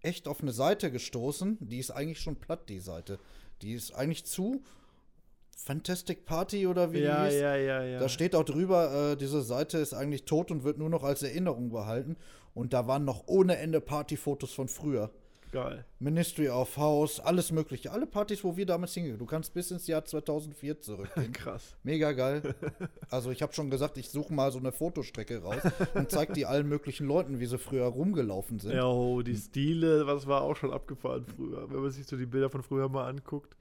echt 0.00 0.28
auf 0.28 0.42
eine 0.42 0.52
Seite 0.52 0.90
gestoßen. 0.90 1.58
Die 1.60 1.78
ist 1.78 1.90
eigentlich 1.90 2.20
schon 2.20 2.36
platt, 2.36 2.68
die 2.68 2.80
Seite. 2.80 3.18
Die 3.62 3.72
ist 3.72 3.94
eigentlich 3.94 4.24
zu. 4.26 4.62
Fantastic 5.56 6.24
Party 6.24 6.66
oder 6.66 6.92
wie 6.92 7.00
Ja, 7.00 7.24
die 7.24 7.32
hieß. 7.32 7.40
ja, 7.40 7.56
ja, 7.56 7.82
ja. 7.82 7.98
Da 7.98 8.08
steht 8.08 8.34
auch 8.34 8.44
drüber, 8.44 9.12
äh, 9.12 9.16
diese 9.16 9.42
Seite 9.42 9.78
ist 9.78 9.92
eigentlich 9.92 10.24
tot 10.24 10.50
und 10.50 10.62
wird 10.64 10.78
nur 10.78 10.88
noch 10.88 11.02
als 11.02 11.22
Erinnerung 11.22 11.70
behalten. 11.70 12.16
Und 12.54 12.72
da 12.72 12.86
waren 12.86 13.04
noch 13.04 13.24
ohne 13.26 13.56
Ende 13.56 13.80
Partyfotos 13.80 14.52
von 14.52 14.68
früher. 14.68 15.10
Geil. 15.50 15.84
Ministry 15.98 16.48
of 16.48 16.76
House, 16.76 17.20
alles 17.20 17.52
mögliche. 17.52 17.90
Alle 17.90 18.06
Partys, 18.06 18.44
wo 18.44 18.56
wir 18.56 18.66
damals 18.66 18.94
hingehen. 18.94 19.18
Du 19.18 19.24
kannst 19.24 19.54
bis 19.54 19.70
ins 19.70 19.86
Jahr 19.86 20.04
2004 20.04 20.80
zurückgehen. 20.80 21.32
Krass. 21.32 21.76
Mega 21.82 22.12
geil. 22.12 22.54
Also 23.10 23.30
ich 23.30 23.40
habe 23.40 23.54
schon 23.54 23.70
gesagt, 23.70 23.96
ich 23.96 24.10
suche 24.10 24.34
mal 24.34 24.52
so 24.52 24.58
eine 24.58 24.70
Fotostrecke 24.70 25.42
raus 25.42 25.62
und 25.94 26.10
zeig 26.10 26.34
die 26.34 26.44
allen 26.44 26.68
möglichen 26.68 27.06
Leuten, 27.06 27.40
wie 27.40 27.46
sie 27.46 27.56
früher 27.56 27.86
rumgelaufen 27.86 28.58
sind. 28.58 28.74
Ja, 28.74 28.84
oh, 28.84 29.22
die 29.22 29.34
Stile, 29.34 30.06
was 30.06 30.26
war 30.26 30.42
auch 30.42 30.56
schon 30.56 30.74
abgefahren 30.74 31.24
früher, 31.24 31.70
wenn 31.70 31.80
man 31.80 31.90
sich 31.90 32.06
so 32.06 32.18
die 32.18 32.26
Bilder 32.26 32.50
von 32.50 32.62
früher 32.62 32.90
mal 32.90 33.08
anguckt. 33.08 33.56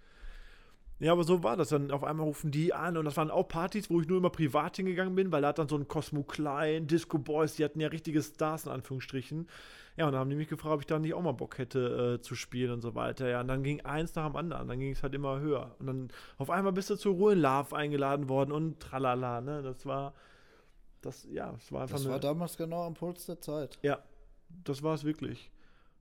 Ja, 0.99 1.11
aber 1.11 1.23
so 1.23 1.43
war 1.43 1.55
das. 1.55 1.69
Dann 1.69 1.91
auf 1.91 2.03
einmal 2.03 2.25
rufen 2.25 2.51
die 2.51 2.73
an 2.73 2.97
und 2.97 3.05
das 3.05 3.15
waren 3.17 3.31
auch 3.31 3.47
Partys, 3.47 3.89
wo 3.89 4.01
ich 4.01 4.07
nur 4.07 4.17
immer 4.17 4.31
privat 4.31 4.77
hingegangen 4.77 5.15
bin, 5.15 5.31
weil 5.31 5.43
da 5.43 5.49
hat 5.49 5.59
dann 5.59 5.69
so 5.69 5.77
ein 5.77 5.87
Cosmo 5.87 6.23
Klein, 6.23 6.87
Disco 6.87 7.19
Boys, 7.19 7.55
die 7.55 7.63
hatten 7.63 7.79
ja 7.79 7.87
richtige 7.87 8.21
Stars 8.21 8.65
in 8.65 8.71
Anführungsstrichen. 8.71 9.47
Ja, 9.97 10.05
und 10.05 10.11
dann 10.11 10.19
haben 10.21 10.29
die 10.29 10.35
mich 10.35 10.47
gefragt, 10.47 10.73
ob 10.75 10.79
ich 10.81 10.85
da 10.85 10.99
nicht 10.99 11.13
auch 11.15 11.21
mal 11.23 11.31
Bock 11.33 11.57
hätte 11.57 12.17
äh, 12.19 12.21
zu 12.21 12.35
spielen 12.35 12.71
und 12.71 12.81
so 12.81 12.93
weiter. 12.93 13.27
Ja, 13.27 13.41
und 13.41 13.47
dann 13.47 13.63
ging 13.63 13.81
eins 13.81 14.13
nach 14.13 14.27
dem 14.27 14.35
anderen, 14.35 14.67
dann 14.67 14.79
ging 14.79 14.91
es 14.91 15.01
halt 15.01 15.15
immer 15.15 15.39
höher. 15.39 15.75
Und 15.79 15.87
dann 15.87 16.07
auf 16.37 16.51
einmal 16.51 16.71
bist 16.71 16.89
du 16.91 16.95
zu 16.95 17.09
Love 17.33 17.75
eingeladen 17.75 18.29
worden 18.29 18.51
und 18.51 18.79
tralala, 18.79 19.41
ne? 19.41 19.63
Das 19.63 19.85
war, 19.87 20.13
das, 21.01 21.27
ja, 21.31 21.53
es 21.57 21.71
war 21.71 21.81
einfach 21.81 21.95
Das 21.95 22.03
eine. 22.05 22.11
war 22.13 22.19
damals 22.19 22.57
genau 22.57 22.83
am 22.85 22.93
Puls 22.93 23.25
der 23.25 23.41
Zeit. 23.41 23.79
Ja, 23.81 23.97
das 24.63 24.83
war 24.83 24.93
es 24.93 25.03
wirklich. 25.03 25.49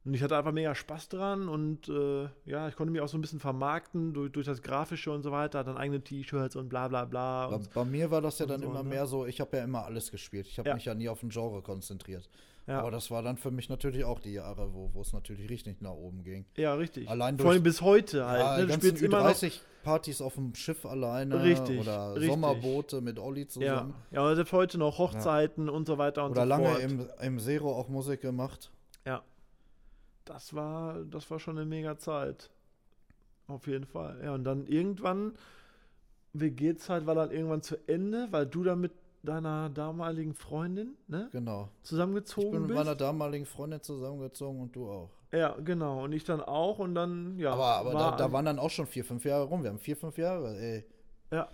Und 0.05 0.15
ich 0.15 0.23
hatte 0.23 0.37
einfach 0.37 0.53
mega 0.53 0.73
Spaß 0.75 1.09
dran 1.09 1.49
und 1.49 1.89
äh, 1.89 2.29
ja, 2.45 2.69
ich 2.69 2.77
konnte 2.77 2.93
mich 2.93 3.01
auch 3.01 3.09
so 3.09 3.19
ein 3.19 3.23
bisschen 3.23 3.41
vermarkten 3.41 4.13
durch, 4.15 4.31
durch 4.31 4.47
das 4.47 4.63
Grafische 4.63 5.11
und 5.11 5.23
so 5.23 5.33
weiter, 5.33 5.65
dann 5.65 5.77
eigene 5.77 6.01
T-Shirts 6.01 6.55
und 6.55 6.69
bla 6.69 6.87
bla 6.87 7.07
bla. 7.07 7.49
Bei, 7.49 7.59
bei 7.75 7.85
mir 7.85 8.11
war 8.13 8.21
das 8.21 8.39
ja 8.39 8.47
dann 8.47 8.61
so, 8.61 8.67
immer 8.67 8.85
ne? 8.85 8.89
mehr 8.91 9.07
so, 9.07 9.27
ich 9.27 9.41
habe 9.41 9.57
ja 9.57 9.65
immer 9.65 9.85
alles 9.85 10.13
gespielt. 10.13 10.47
Ich 10.47 10.59
habe 10.61 10.69
Ja. 10.69 10.75
mich 10.77 10.85
ja 10.85 10.95
nie 10.95 11.09
auf 11.09 11.23
ein 11.25 11.31
Genre 11.31 11.61
konzentriert. 11.61 12.29
Ja, 12.67 12.81
Aber 12.81 12.91
das 12.91 13.11
war 13.11 13.23
dann 13.23 13.37
für 13.37 13.51
mich 13.51 13.69
natürlich 13.69 14.05
auch 14.05 14.19
die 14.21 14.33
Jahre, 14.33 14.75
wo 14.75 14.91
wo 14.93 15.01
es 15.03 15.13
natürlich 15.13 15.49
richtig 15.51 15.81
nach 15.83 15.93
oben 15.93 16.25
ging. 16.25 16.47
ja, 16.57 16.75
richtig. 16.75 17.09
allein 17.09 17.37
Vor 17.37 17.45
durch- 17.45 17.55
allem 17.55 17.63
bis 17.63 17.81
heute 17.81 18.27
halt. 18.27 18.41
Ja, 18.41 18.57
ne? 18.59 18.67
Du 18.67 18.73
spielst 18.75 19.03
immer 19.03 19.23
noch. 19.23 19.31
Ü30-Partys 19.31 20.21
auf 20.21 20.35
dem 20.35 20.55
Schiff 20.55 20.85
alleine 20.85 21.43
Richtig, 21.43 21.81
oder 21.81 22.15
richtig. 22.15 22.31
Sommerboote 22.31 23.01
mit 23.01 23.19
Olli 23.21 23.43
Ja, 23.43 23.49
zusammen. 23.49 23.95
ja, 24.11 24.29
und 24.29 24.35
selbst 24.35 24.53
heute 24.53 24.79
noch 24.79 24.99
Hochzeiten 24.99 25.69
und 25.69 25.87
so 25.87 25.97
weiter 25.99 26.25
und 26.25 26.33
Oder 26.33 26.43
so 26.43 26.49
lange 26.49 26.67
fort. 26.71 26.81
im, 26.83 27.09
im 27.23 27.39
Zero 27.39 27.73
auch 27.73 27.89
Musik 27.89 28.21
gemacht. 28.21 28.73
Ja. 29.05 29.23
Das 30.25 30.53
war, 30.55 31.05
das 31.05 31.31
war 31.31 31.39
schon 31.39 31.57
eine 31.57 31.67
mega 31.67 31.99
Zeit. 31.99 32.51
Auf 33.47 33.69
jeden 33.69 33.87
Fall. 33.87 34.21
Ja, 34.25 34.35
und 34.35 34.43
dann 34.43 34.67
irgendwann, 34.67 35.35
WG-Zeit 36.33 37.07
war 37.07 37.15
dann 37.15 37.31
irgendwann 37.31 37.63
zu 37.63 37.77
Ende, 37.89 38.27
weil 38.33 38.47
du 38.47 38.65
dann 38.65 38.81
mit 38.81 38.91
deiner 39.27 39.69
damaligen 39.69 40.35
Freundin, 40.35 40.97
ne, 41.09 41.29
Genau. 41.33 41.69
Ich 41.83 41.89
zusammengezogen 41.89 42.51
bin 42.53 42.61
mit 42.63 42.69
bist. 42.69 42.79
meiner 42.79 42.95
damaligen 42.95 43.45
Freundin 43.47 43.83
zusammengezogen 43.83 44.61
und 44.63 44.75
du 44.75 44.89
auch. 44.89 45.11
ja, 45.33 45.55
genau. 45.65 46.05
Und 46.05 46.13
ich 46.13 46.25
dann 46.25 46.41
auch 46.41 46.79
und 46.79 46.95
dann, 46.95 47.39
ja. 47.39 47.53
aber 47.53 47.65
aber 47.65 47.95
war, 47.95 48.11
da, 48.13 48.17
da 48.17 48.33
waren 48.33 48.45
dann 48.47 48.59
auch 48.59 48.71
schon 48.71 48.87
vier, 48.87 49.05
fünf 49.05 49.25
Jahre 49.25 49.45
rum. 49.45 49.63
Wir 49.63 49.71
haben 49.71 49.79
vier, 49.79 49.97
fünf 49.97 50.17
Jahre, 50.17 50.57
ey. 50.59 50.85
Ja. 51.31 51.49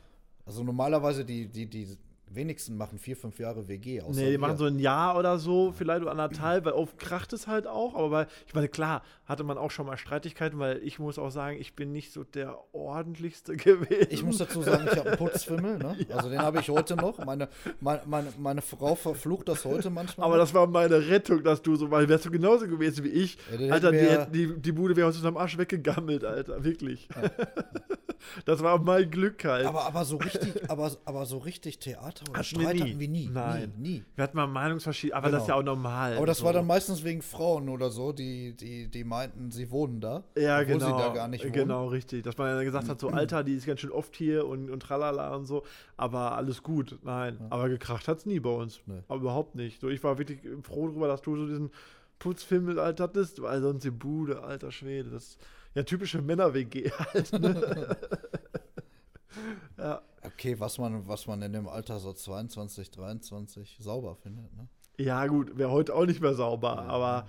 Also 0.45 0.63
normalerweise 0.65 1.25
die, 1.25 1.49
die, 1.49 1.67
die 1.69 1.97
wenigsten 2.35 2.77
machen 2.77 2.99
vier, 2.99 3.17
fünf 3.17 3.39
Jahre 3.39 3.69
WG 3.69 4.03
aus. 4.03 4.17
Nee, 4.17 4.33
die 4.33 4.39
machen 4.39 4.57
so 4.57 4.65
ein 4.65 4.79
Jahr 4.79 5.19
oder 5.19 5.39
so, 5.39 5.73
vielleicht 5.73 6.03
oder 6.03 6.13
anderthalb, 6.13 6.65
weil 6.65 6.73
oft 6.73 6.99
kracht 6.99 7.33
es 7.33 7.47
halt 7.47 7.67
auch. 7.67 7.95
Aber 7.95 8.11
weil, 8.11 8.27
ich 8.47 8.55
meine, 8.55 8.69
klar, 8.69 9.03
hatte 9.25 9.45
man 9.45 9.59
auch 9.59 9.71
schon 9.71 9.87
mal 9.87 9.97
Streitigkeiten, 9.97 10.59
weil 10.59 10.79
ich 10.83 10.99
muss 10.99 11.19
auch 11.19 11.31
sagen, 11.31 11.57
ich 11.59 11.75
bin 11.75 11.93
nicht 11.93 12.13
so 12.13 12.25
der 12.25 12.59
ordentlichste 12.73 13.57
gewesen. 13.57 14.09
Ich 14.11 14.23
muss 14.23 14.39
dazu 14.39 14.63
sagen, 14.63 14.89
ich 14.91 14.99
habe 14.99 15.11
einen 15.11 15.19
Putzfimmel, 15.19 15.79
ne? 15.79 15.97
Also 16.13 16.29
den 16.29 16.41
habe 16.41 16.61
ich 16.61 16.69
heute 16.69 16.97
noch. 16.97 17.25
Meine, 17.25 17.49
meine, 17.81 18.03
meine, 18.07 18.29
meine 18.39 18.63
Frau 18.63 18.95
verflucht 18.95 19.49
das 19.49 19.65
heute 19.65 19.91
manchmal. 19.91 20.27
Aber 20.27 20.37
das 20.37 20.53
war 20.53 20.67
meine 20.67 21.09
Rettung, 21.09 21.43
dass 21.43 21.63
du 21.63 21.77
so, 21.77 21.91
weil 21.91 22.09
wärst 22.09 22.27
du 22.27 22.31
genauso 22.31 22.67
gewesen 22.67 23.05
wie 23.05 23.09
ich. 23.09 23.39
Ja, 23.59 23.73
Alter, 23.73 23.93
die, 23.93 24.33
die, 24.33 24.61
die 24.61 24.73
Bude 24.73 24.95
wäre 24.97 25.09
aus 25.09 25.17
unserem 25.17 25.37
Arsch 25.37 25.57
weggegammelt, 25.57 26.25
Alter, 26.25 26.63
wirklich. 26.65 27.09
das 28.45 28.63
war 28.63 28.79
mein 28.79 29.11
Glück 29.11 29.45
halt. 29.45 29.67
aber, 29.67 29.87
aber 29.87 30.05
so 30.05 30.17
richtig, 30.17 30.71
aber, 30.71 30.93
aber 31.05 31.27
so 31.27 31.39
richtig 31.39 31.79
Theater 31.79 32.22
Hatten 32.23 32.37
wir 32.37 32.45
Streit 32.45 32.75
nie. 32.75 32.81
hatten 32.81 33.01
wir 33.01 33.09
nie. 33.09 33.29
Nein. 33.33 33.73
Nie, 33.79 33.89
nie. 33.89 34.05
wir 34.15 34.23
hatten 34.25 34.37
mal 34.37 34.47
Meinungsverschiedenheiten, 34.47 35.25
aber 35.27 35.33
das 35.33 35.43
ist 35.43 35.49
ja 35.49 35.55
Genau. 35.59 35.73
auch 35.73 35.75
normal. 35.77 36.17
Aber 36.17 36.27
das 36.27 36.39
so. 36.39 36.45
war 36.45 36.53
dann 36.53 36.67
meistens 36.67 37.05
wegen 37.05 37.23
Frauen 37.23 37.69
oder 37.69 37.91
so, 37.91 38.13
die, 38.13 38.55
die, 38.57 38.89
die 38.89 39.05
meinten, 39.05 39.51
sie 39.51 39.71
wohnen 39.71 40.01
da. 40.01 40.25
Ja, 40.37 40.61
obwohl 40.61 40.75
genau. 40.79 40.87
sie 40.99 41.03
da 41.05 41.13
gar 41.13 41.29
nicht 41.29 41.45
wohnen. 41.45 41.53
Genau, 41.53 41.87
richtig. 41.89 42.23
Dass 42.25 42.37
man 42.39 42.55
dann 42.55 42.65
gesagt 42.65 42.89
hat, 42.89 43.01
so, 43.01 43.09
Alter, 43.09 43.45
die 43.45 43.55
ist 43.55 43.67
ganz 43.67 43.81
schön 43.81 43.91
oft 43.91 44.15
hier 44.17 44.47
und, 44.47 44.71
und 44.71 44.81
tralala 44.81 45.35
und 45.35 45.45
so. 45.47 45.65
Aber 45.97 46.37
alles 46.37 46.63
gut. 46.63 46.99
Nein. 47.03 47.39
Aber 47.51 47.69
gekracht 47.69 48.09
hat 48.09 48.19
es 48.19 48.27
nie 48.27 48.41
bei 48.41 48.51
uns. 48.51 48.81
Nee. 48.87 49.03
Aber 49.09 49.21
überhaupt 49.21 49.55
nicht. 49.55 49.81
So, 49.81 49.89
ich 49.89 50.03
war 50.05 50.19
wirklich 50.19 50.41
froh 50.63 50.89
darüber, 50.89 51.09
dass 51.09 51.23
du 51.23 51.37
so 51.37 51.47
diesen 51.47 51.71
Putzfilm 52.19 52.67
mit 52.67 52.79
alt 52.79 53.01
hattest, 53.01 53.43
weil 53.43 53.61
sonst 53.61 53.83
die 53.85 53.91
Bude, 53.91 54.43
alter 54.43 54.71
Schwede. 54.71 55.11
Das 55.11 55.37
ja 55.75 55.83
typische 55.83 56.21
Männer-WG 56.23 56.91
halt. 56.99 57.33
Ne? 57.33 57.97
ja. 59.79 60.03
Okay, 60.23 60.59
was 60.61 60.79
man, 60.79 61.07
was 61.09 61.27
man 61.27 61.43
in 61.43 61.53
dem 61.53 61.69
Alter 61.69 61.99
so 61.99 62.13
22, 62.13 62.91
23 62.91 63.79
sauber 63.81 64.15
findet, 64.15 64.55
ne? 64.57 64.69
ja, 64.99 65.27
gut, 65.27 65.59
wäre 65.59 65.71
heute 65.71 65.95
auch 65.95 66.07
nicht 66.07 66.21
mehr 66.21 66.35
sauber. 66.35 66.79
Aber 66.83 67.27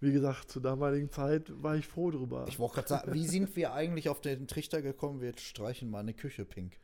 wie 0.00 0.12
gesagt, 0.12 0.50
zur 0.50 0.62
damaligen 0.62 1.10
Zeit 1.10 1.50
war 1.62 1.74
ich 1.76 1.86
froh 1.86 2.10
drüber. 2.10 2.44
Ich 2.48 2.58
wollte 2.58 2.76
gerade 2.76 2.88
sagen, 2.88 3.14
wie 3.14 3.26
sind 3.26 3.56
wir 3.56 3.72
eigentlich 3.72 4.08
auf 4.08 4.20
den 4.20 4.46
Trichter 4.46 4.82
gekommen, 4.82 5.20
wir 5.20 5.32
streichen 5.36 5.90
meine 5.90 6.14
Küche 6.14 6.44
pink? 6.44 6.74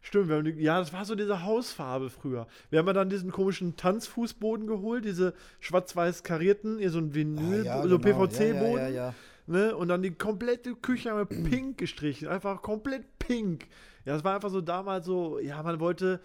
Stimmt, 0.00 0.28
wir 0.28 0.36
haben 0.36 0.44
die, 0.44 0.52
ja, 0.62 0.78
das 0.78 0.92
war 0.92 1.04
so 1.04 1.14
diese 1.14 1.42
Hausfarbe 1.44 2.10
früher. 2.10 2.46
Wir 2.70 2.78
haben 2.78 2.86
ja 2.86 2.92
dann 2.92 3.10
diesen 3.10 3.32
komischen 3.32 3.76
Tanzfußboden 3.76 4.66
geholt, 4.66 5.04
diese 5.04 5.34
schwarz-weiß 5.60 6.22
karierten, 6.22 6.78
hier 6.78 6.90
so 6.90 6.98
ein 6.98 7.14
Vinyl, 7.14 7.62
Ah, 7.62 7.64
ja, 7.64 7.82
so 7.88 7.98
genau. 7.98 8.26
PVC-Boden. 8.26 8.76
Ja, 8.76 8.78
ja, 8.78 8.88
ja, 8.88 8.88
ja. 8.88 9.14
Ne? 9.46 9.74
Und 9.74 9.88
dann 9.88 10.02
die 10.02 10.12
komplette 10.12 10.74
Küche 10.76 11.10
haben 11.10 11.28
wir 11.30 11.50
pink 11.50 11.78
gestrichen. 11.78 12.28
Einfach 12.28 12.62
komplett 12.62 13.17
pink. 13.28 13.68
Ja, 14.04 14.14
das 14.14 14.24
war 14.24 14.34
einfach 14.34 14.50
so 14.50 14.60
damals 14.60 15.06
so, 15.06 15.38
ja, 15.38 15.62
man 15.62 15.80
wollte, 15.80 16.20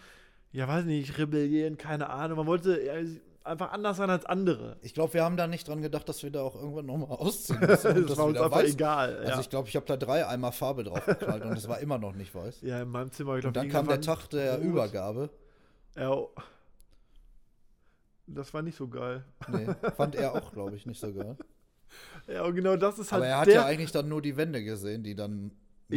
ja, 0.51 0.67
weiß 0.67 0.85
nicht, 0.85 1.17
rebellieren, 1.17 1.77
keine 1.77 2.09
Ahnung. 2.09 2.37
Man 2.37 2.47
wollte 2.47 2.81
ja, 2.81 2.93
einfach 3.43 3.71
anders 3.73 3.97
sein 3.97 4.09
als 4.09 4.25
andere. 4.25 4.77
Ich 4.81 4.93
glaube, 4.93 5.13
wir 5.13 5.23
haben 5.23 5.35
da 5.35 5.47
nicht 5.47 5.67
dran 5.67 5.81
gedacht, 5.81 6.07
dass 6.07 6.23
wir 6.23 6.31
da 6.31 6.41
auch 6.41 6.55
irgendwann 6.55 6.85
nochmal 6.85 7.17
ausziehen 7.17 7.59
müssen. 7.67 8.07
Das 8.07 8.17
war 8.17 8.25
uns 8.25 8.39
einfach 8.39 8.61
weiß- 8.61 8.73
egal. 8.73 9.17
Also 9.17 9.29
ja. 9.31 9.39
ich 9.39 9.49
glaube, 9.49 9.67
ich 9.67 9.75
habe 9.75 9.85
da 9.85 9.97
drei 9.97 10.25
Eimer 10.25 10.51
Farbe 10.51 10.83
drauf 10.85 11.05
geknallt 11.05 11.43
und 11.43 11.57
es 11.57 11.67
war 11.67 11.79
immer 11.79 11.97
noch 11.97 12.13
nicht 12.13 12.33
weiß. 12.33 12.61
ja, 12.61 12.81
in 12.81 12.89
meinem 12.89 13.11
Zimmer, 13.11 13.37
ich 13.37 13.45
Und 13.45 13.53
glaube, 13.53 13.67
dann 13.67 13.69
kam 13.69 13.87
der 13.87 14.01
Tag 14.01 14.27
der 14.29 14.59
Übergabe. 14.59 15.29
Ja, 15.95 16.11
oh. 16.11 16.31
das 18.27 18.53
war 18.53 18.61
nicht 18.61 18.77
so 18.77 18.87
geil. 18.87 19.23
Nee, 19.49 19.67
fand 19.95 20.15
er 20.15 20.33
auch, 20.33 20.51
glaube 20.51 20.75
ich, 20.75 20.85
nicht 20.85 20.99
so 20.99 21.13
geil. 21.13 21.35
Ja, 22.25 22.43
und 22.43 22.55
genau 22.55 22.75
das 22.75 22.97
ist 22.97 23.11
halt 23.11 23.21
Aber 23.21 23.29
er 23.29 23.37
hat 23.37 23.47
ja 23.49 23.65
eigentlich 23.65 23.91
dann 23.91 24.07
nur 24.07 24.19
die 24.19 24.35
Wände 24.35 24.63
gesehen, 24.63 25.03
die 25.03 25.13
dann 25.13 25.51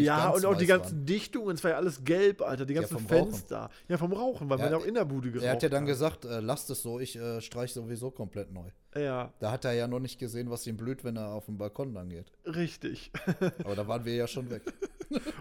Ja, 0.05 0.31
und 0.31 0.45
auch 0.47 0.57
die 0.57 0.67
ganzen 0.67 0.97
waren. 0.99 1.07
Dichtungen, 1.07 1.55
es 1.55 1.65
war 1.65 1.73
ja 1.73 1.77
alles 1.77 2.05
gelb, 2.05 2.43
Alter, 2.43 2.65
die 2.67 2.75
Ja, 2.75 2.81
ganzen 2.81 2.95
Rauchen. 2.97 3.09
Fenster. 3.09 3.71
Ja, 3.89 3.99
vom 3.99 4.13
Rauchen, 4.13 4.49
weil 4.51 4.59
Ja, 4.59 4.65
man 4.65 4.73
ja 4.73 4.79
auch 4.79 4.85
in 4.87 4.95
der 4.95 5.05
Bude 5.05 5.31
geraucht 5.31 5.45
Er 5.47 5.53
hat 5.53 5.63
ja 5.63 5.69
dann 5.69 5.83
hat. 5.83 5.89
gesagt, 5.89 6.25
äh, 6.25 6.41
lasst 6.41 6.71
es 6.71 6.83
so, 6.83 6.99
ich 7.01 7.17
äh, 7.17 7.41
streich 7.41 7.73
sowieso 7.73 8.11
komplett 8.11 8.53
neu. 8.53 8.69
Ja, 8.95 9.33
Da 9.41 9.51
hat 9.53 9.65
er 9.65 9.73
ja 9.75 9.87
noch 9.89 10.01
nicht 10.01 10.19
gesehen, 10.19 10.51
was 10.51 10.67
ihm 10.67 10.77
blüht, 10.77 11.05
wenn 11.05 11.17
er 11.17 11.29
auf 11.33 11.47
dem 11.47 11.59
Balkon 11.59 11.93
lang 11.93 12.09
geht. 12.09 12.27
richtig. 12.47 13.11
Aber 13.65 13.75
da 13.77 13.87
waren 13.87 14.05
wir 14.05 14.15
ja 14.15 14.27
schon 14.27 14.49
weg. 14.51 14.63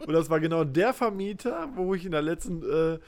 und 0.05 0.13
das 0.13 0.29
war 0.29 0.39
genau 0.39 0.63
der 0.63 0.93
Vermieter, 0.93 1.69
wo 1.75 1.93
ich 1.95 2.05
in 2.05 2.11
der 2.11 2.21
letzten, 2.21 2.61
äh, 2.63 2.99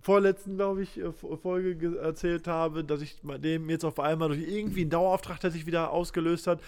vorletzten, 0.00 0.56
glaube 0.56 0.82
ich, 0.82 0.98
äh, 0.98 1.12
Folge 1.12 1.76
ge- 1.76 1.96
erzählt 1.96 2.48
habe, 2.48 2.82
dass 2.84 3.00
ich 3.02 3.20
dem 3.38 3.70
jetzt 3.70 3.84
auf 3.84 4.00
einmal 4.00 4.28
durch 4.28 4.40
irgendwie 4.42 4.80
einen 4.80 4.90
Dauerauftrag, 4.90 5.38
der 5.40 5.52
sich 5.52 5.64
wieder 5.66 5.90
ausgelöst 5.92 6.48
hat, 6.48 6.60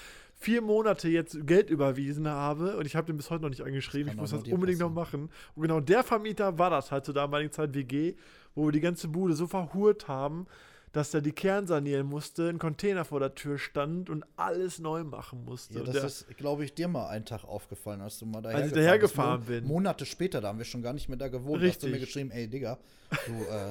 vier 0.44 0.60
Monate 0.62 1.08
jetzt 1.08 1.46
Geld 1.46 1.70
überwiesen 1.70 2.28
habe 2.28 2.76
und 2.76 2.86
ich 2.86 2.94
habe 2.96 3.06
den 3.06 3.16
bis 3.16 3.30
heute 3.30 3.42
noch 3.42 3.48
nicht 3.50 3.62
angeschrieben. 3.62 4.12
Ich 4.12 4.16
muss 4.18 4.30
das 4.30 4.42
unbedingt 4.44 4.78
noch 4.80 4.90
machen. 4.92 5.30
Und 5.56 5.62
genau 5.62 5.80
der 5.80 6.02
Vermieter 6.04 6.58
war 6.58 6.70
das 6.70 6.92
halt 6.92 7.04
zur 7.04 7.14
damaligen 7.14 7.50
Zeit 7.52 7.74
WG, 7.74 8.14
wo 8.54 8.66
wir 8.66 8.72
die 8.72 8.80
ganze 8.80 9.08
Bude 9.08 9.34
so 9.34 9.46
verhurt 9.46 10.06
haben, 10.06 10.46
dass 10.92 11.12
er 11.12 11.22
die 11.22 11.32
Kern 11.32 11.66
sanieren 11.66 12.06
musste, 12.06 12.48
ein 12.48 12.58
Container 12.60 13.04
vor 13.04 13.18
der 13.18 13.34
Tür 13.34 13.58
stand 13.58 14.10
und 14.10 14.24
alles 14.36 14.78
neu 14.78 15.02
machen 15.02 15.44
musste. 15.44 15.78
Ja, 15.78 15.84
das 15.84 15.94
der, 15.94 16.04
ist, 16.04 16.36
glaube 16.36 16.64
ich, 16.64 16.72
dir 16.74 16.86
mal 16.86 17.08
einen 17.08 17.24
Tag 17.24 17.42
aufgefallen, 17.44 18.00
als 18.00 18.18
du 18.18 18.26
mal 18.26 18.42
daher 18.42 18.58
Als 18.58 18.66
ich 18.66 18.72
gefahren 18.74 18.84
dahergefahren 18.86 19.38
bist. 19.40 19.48
bin. 19.48 19.64
Mo- 19.64 19.72
Monate 19.74 20.06
später, 20.06 20.40
da 20.40 20.48
haben 20.48 20.58
wir 20.58 20.64
schon 20.64 20.82
gar 20.82 20.92
nicht 20.92 21.08
mehr 21.08 21.18
da 21.18 21.26
gewohnt. 21.28 21.62
Da 21.62 21.66
hast 21.66 21.82
du 21.82 21.86
mir 21.88 21.94
Richtig. 21.94 22.10
geschrieben, 22.10 22.30
ey 22.30 22.46
Digga, 22.46 22.78
du, 23.26 23.32
äh, 23.32 23.70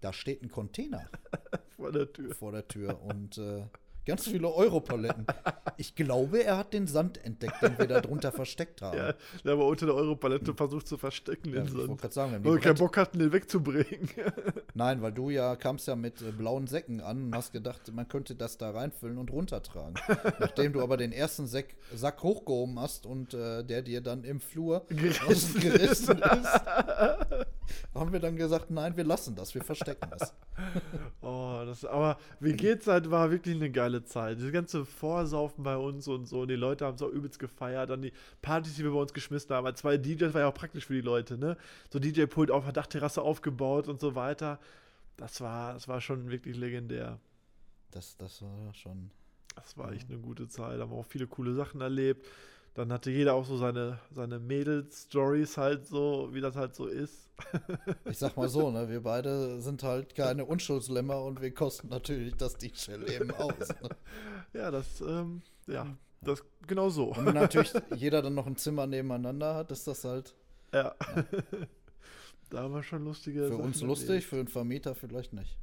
da 0.00 0.12
steht 0.12 0.42
ein 0.42 0.50
Container 0.50 1.06
vor 1.76 1.92
der 1.92 2.12
Tür. 2.12 2.34
vor 2.34 2.50
der 2.50 2.66
Tür 2.66 3.00
und 3.02 3.38
äh, 3.38 3.62
ganz 4.06 4.24
viele 4.26 4.48
Europaletten. 4.52 5.26
Ich 5.76 5.94
glaube, 5.94 6.42
er 6.44 6.56
hat 6.58 6.72
den 6.72 6.86
Sand 6.86 7.24
entdeckt, 7.24 7.60
den 7.62 7.78
wir 7.78 7.86
da 7.86 8.00
drunter 8.00 8.32
versteckt 8.32 8.82
haben. 8.82 8.96
Ja, 8.98 9.14
der 9.44 9.58
war 9.58 9.66
unter 9.66 9.86
der 9.86 9.94
Europalette 9.94 10.54
versucht 10.54 10.86
zu 10.86 10.98
verstecken, 10.98 11.50
Ja, 11.54 11.62
den 11.62 11.66
ich 11.66 11.74
wollte 11.74 12.00
Sand. 12.02 12.12
sagen, 12.12 12.30
wir 12.32 12.36
haben 12.38 12.44
Weil 12.44 12.52
die 12.52 12.56
wir 12.56 12.60
keinen 12.62 12.74
Brett, 12.74 12.78
Bock 12.78 12.96
hatten, 12.96 13.18
den 13.18 13.32
wegzubringen. 13.32 14.08
Nein, 14.74 15.02
weil 15.02 15.12
du 15.12 15.30
ja 15.30 15.56
kamst 15.56 15.86
ja 15.88 15.96
mit 15.96 16.20
äh, 16.22 16.32
blauen 16.32 16.66
Säcken 16.66 17.00
an 17.00 17.26
und 17.26 17.34
hast 17.36 17.52
gedacht, 17.52 17.92
man 17.92 18.08
könnte 18.08 18.34
das 18.34 18.58
da 18.58 18.70
reinfüllen 18.70 19.18
und 19.18 19.30
runtertragen. 19.30 19.94
Nachdem 20.40 20.72
du 20.72 20.82
aber 20.82 20.96
den 20.96 21.12
ersten 21.12 21.46
Sack, 21.46 21.74
Sack 21.94 22.22
hochgehoben 22.22 22.78
hast 22.80 23.06
und 23.06 23.34
äh, 23.34 23.62
der 23.64 23.82
dir 23.82 24.00
dann 24.00 24.24
im 24.24 24.40
Flur 24.40 24.84
Gerissen 24.88 25.60
gerissen 25.60 26.18
ist, 26.18 26.60
haben 27.94 28.12
wir 28.12 28.20
dann 28.20 28.36
gesagt, 28.36 28.70
nein, 28.70 28.96
wir 28.96 29.04
lassen 29.04 29.34
das, 29.34 29.54
wir 29.54 29.62
verstecken 29.62 30.08
das. 30.10 30.34
Oh, 31.22 31.62
das, 31.64 31.84
aber 31.84 32.18
WG-Zeit 32.40 33.10
war 33.10 33.30
wirklich 33.30 33.54
eine 33.56 33.70
geile 33.70 33.91
Zeit. 34.04 34.40
Das 34.40 34.52
ganze 34.52 34.84
Vorsaufen 34.84 35.62
bei 35.64 35.76
uns 35.76 36.08
und 36.08 36.26
so. 36.26 36.42
Und 36.42 36.48
die 36.48 36.56
Leute 36.56 36.86
haben 36.86 36.94
es 36.94 37.02
auch 37.02 37.10
übelst 37.10 37.38
gefeiert. 37.38 37.90
Dann 37.90 38.02
die 38.02 38.12
Partys, 38.40 38.76
die 38.76 38.84
wir 38.84 38.92
bei 38.92 38.98
uns 38.98 39.12
geschmissen 39.12 39.54
haben. 39.54 39.74
Zwei 39.76 39.96
DJs 39.98 40.34
war 40.34 40.40
ja 40.42 40.48
auch 40.48 40.54
praktisch 40.54 40.86
für 40.86 40.94
die 40.94 41.00
Leute, 41.00 41.36
ne? 41.36 41.56
So 41.90 41.98
DJ-Pult 41.98 42.50
auf 42.50 42.64
der 42.64 42.72
Dachterrasse 42.72 43.22
aufgebaut 43.22 43.88
und 43.88 44.00
so 44.00 44.14
weiter. 44.14 44.58
Das 45.16 45.40
war, 45.40 45.74
das 45.74 45.88
war 45.88 46.00
schon 46.00 46.30
wirklich 46.30 46.56
legendär. 46.56 47.18
Das, 47.90 48.16
das 48.16 48.42
war 48.42 48.74
schon. 48.74 49.10
Das 49.54 49.76
war 49.76 49.92
echt 49.92 50.08
eine 50.08 50.18
gute 50.18 50.48
Zeit. 50.48 50.78
Da 50.78 50.84
haben 50.84 50.92
wir 50.92 50.96
auch 50.96 51.06
viele 51.06 51.26
coole 51.26 51.54
Sachen 51.54 51.82
erlebt. 51.82 52.26
Dann 52.74 52.90
hatte 52.92 53.10
jeder 53.10 53.34
auch 53.34 53.44
so 53.44 53.56
seine, 53.58 53.98
seine 54.12 54.38
Mädels-Stories 54.38 55.58
halt 55.58 55.86
so, 55.86 56.30
wie 56.32 56.40
das 56.40 56.56
halt 56.56 56.74
so 56.74 56.86
ist. 56.86 57.28
Ich 58.04 58.18
sag 58.18 58.36
mal 58.36 58.48
so, 58.48 58.70
ne, 58.70 58.88
wir 58.88 59.02
beide 59.02 59.60
sind 59.60 59.82
halt 59.82 60.14
keine 60.14 60.44
Unschuldslämmer 60.44 61.22
und 61.22 61.40
wir 61.42 61.52
kosten 61.52 61.88
natürlich 61.88 62.34
das 62.36 62.56
DJ-Leben 62.56 63.30
aus. 63.32 63.68
Ne? 63.68 63.88
Ja, 64.54 64.70
das, 64.70 65.00
ähm, 65.00 65.42
ja, 65.66 65.86
das 66.20 66.44
genau 66.66 66.88
so. 66.90 67.06
Und 67.14 67.26
wenn 67.26 67.34
natürlich 67.34 67.72
jeder 67.96 68.22
dann 68.22 68.34
noch 68.34 68.46
ein 68.46 68.56
Zimmer 68.56 68.86
nebeneinander 68.86 69.54
hat, 69.54 69.70
ist 69.72 69.86
das 69.86 70.04
halt 70.04 70.34
Ja. 70.72 70.94
da 72.50 72.58
haben 72.62 72.74
wir 72.74 72.82
schon 72.82 73.04
lustige 73.04 73.44
für 73.44 73.48
Sachen 73.48 73.60
uns 73.64 73.76
erlebt. 73.82 73.88
lustig, 73.88 74.26
für 74.26 74.36
einen 74.36 74.48
Vermieter 74.48 74.94
vielleicht 74.94 75.32
nicht. 75.32 75.56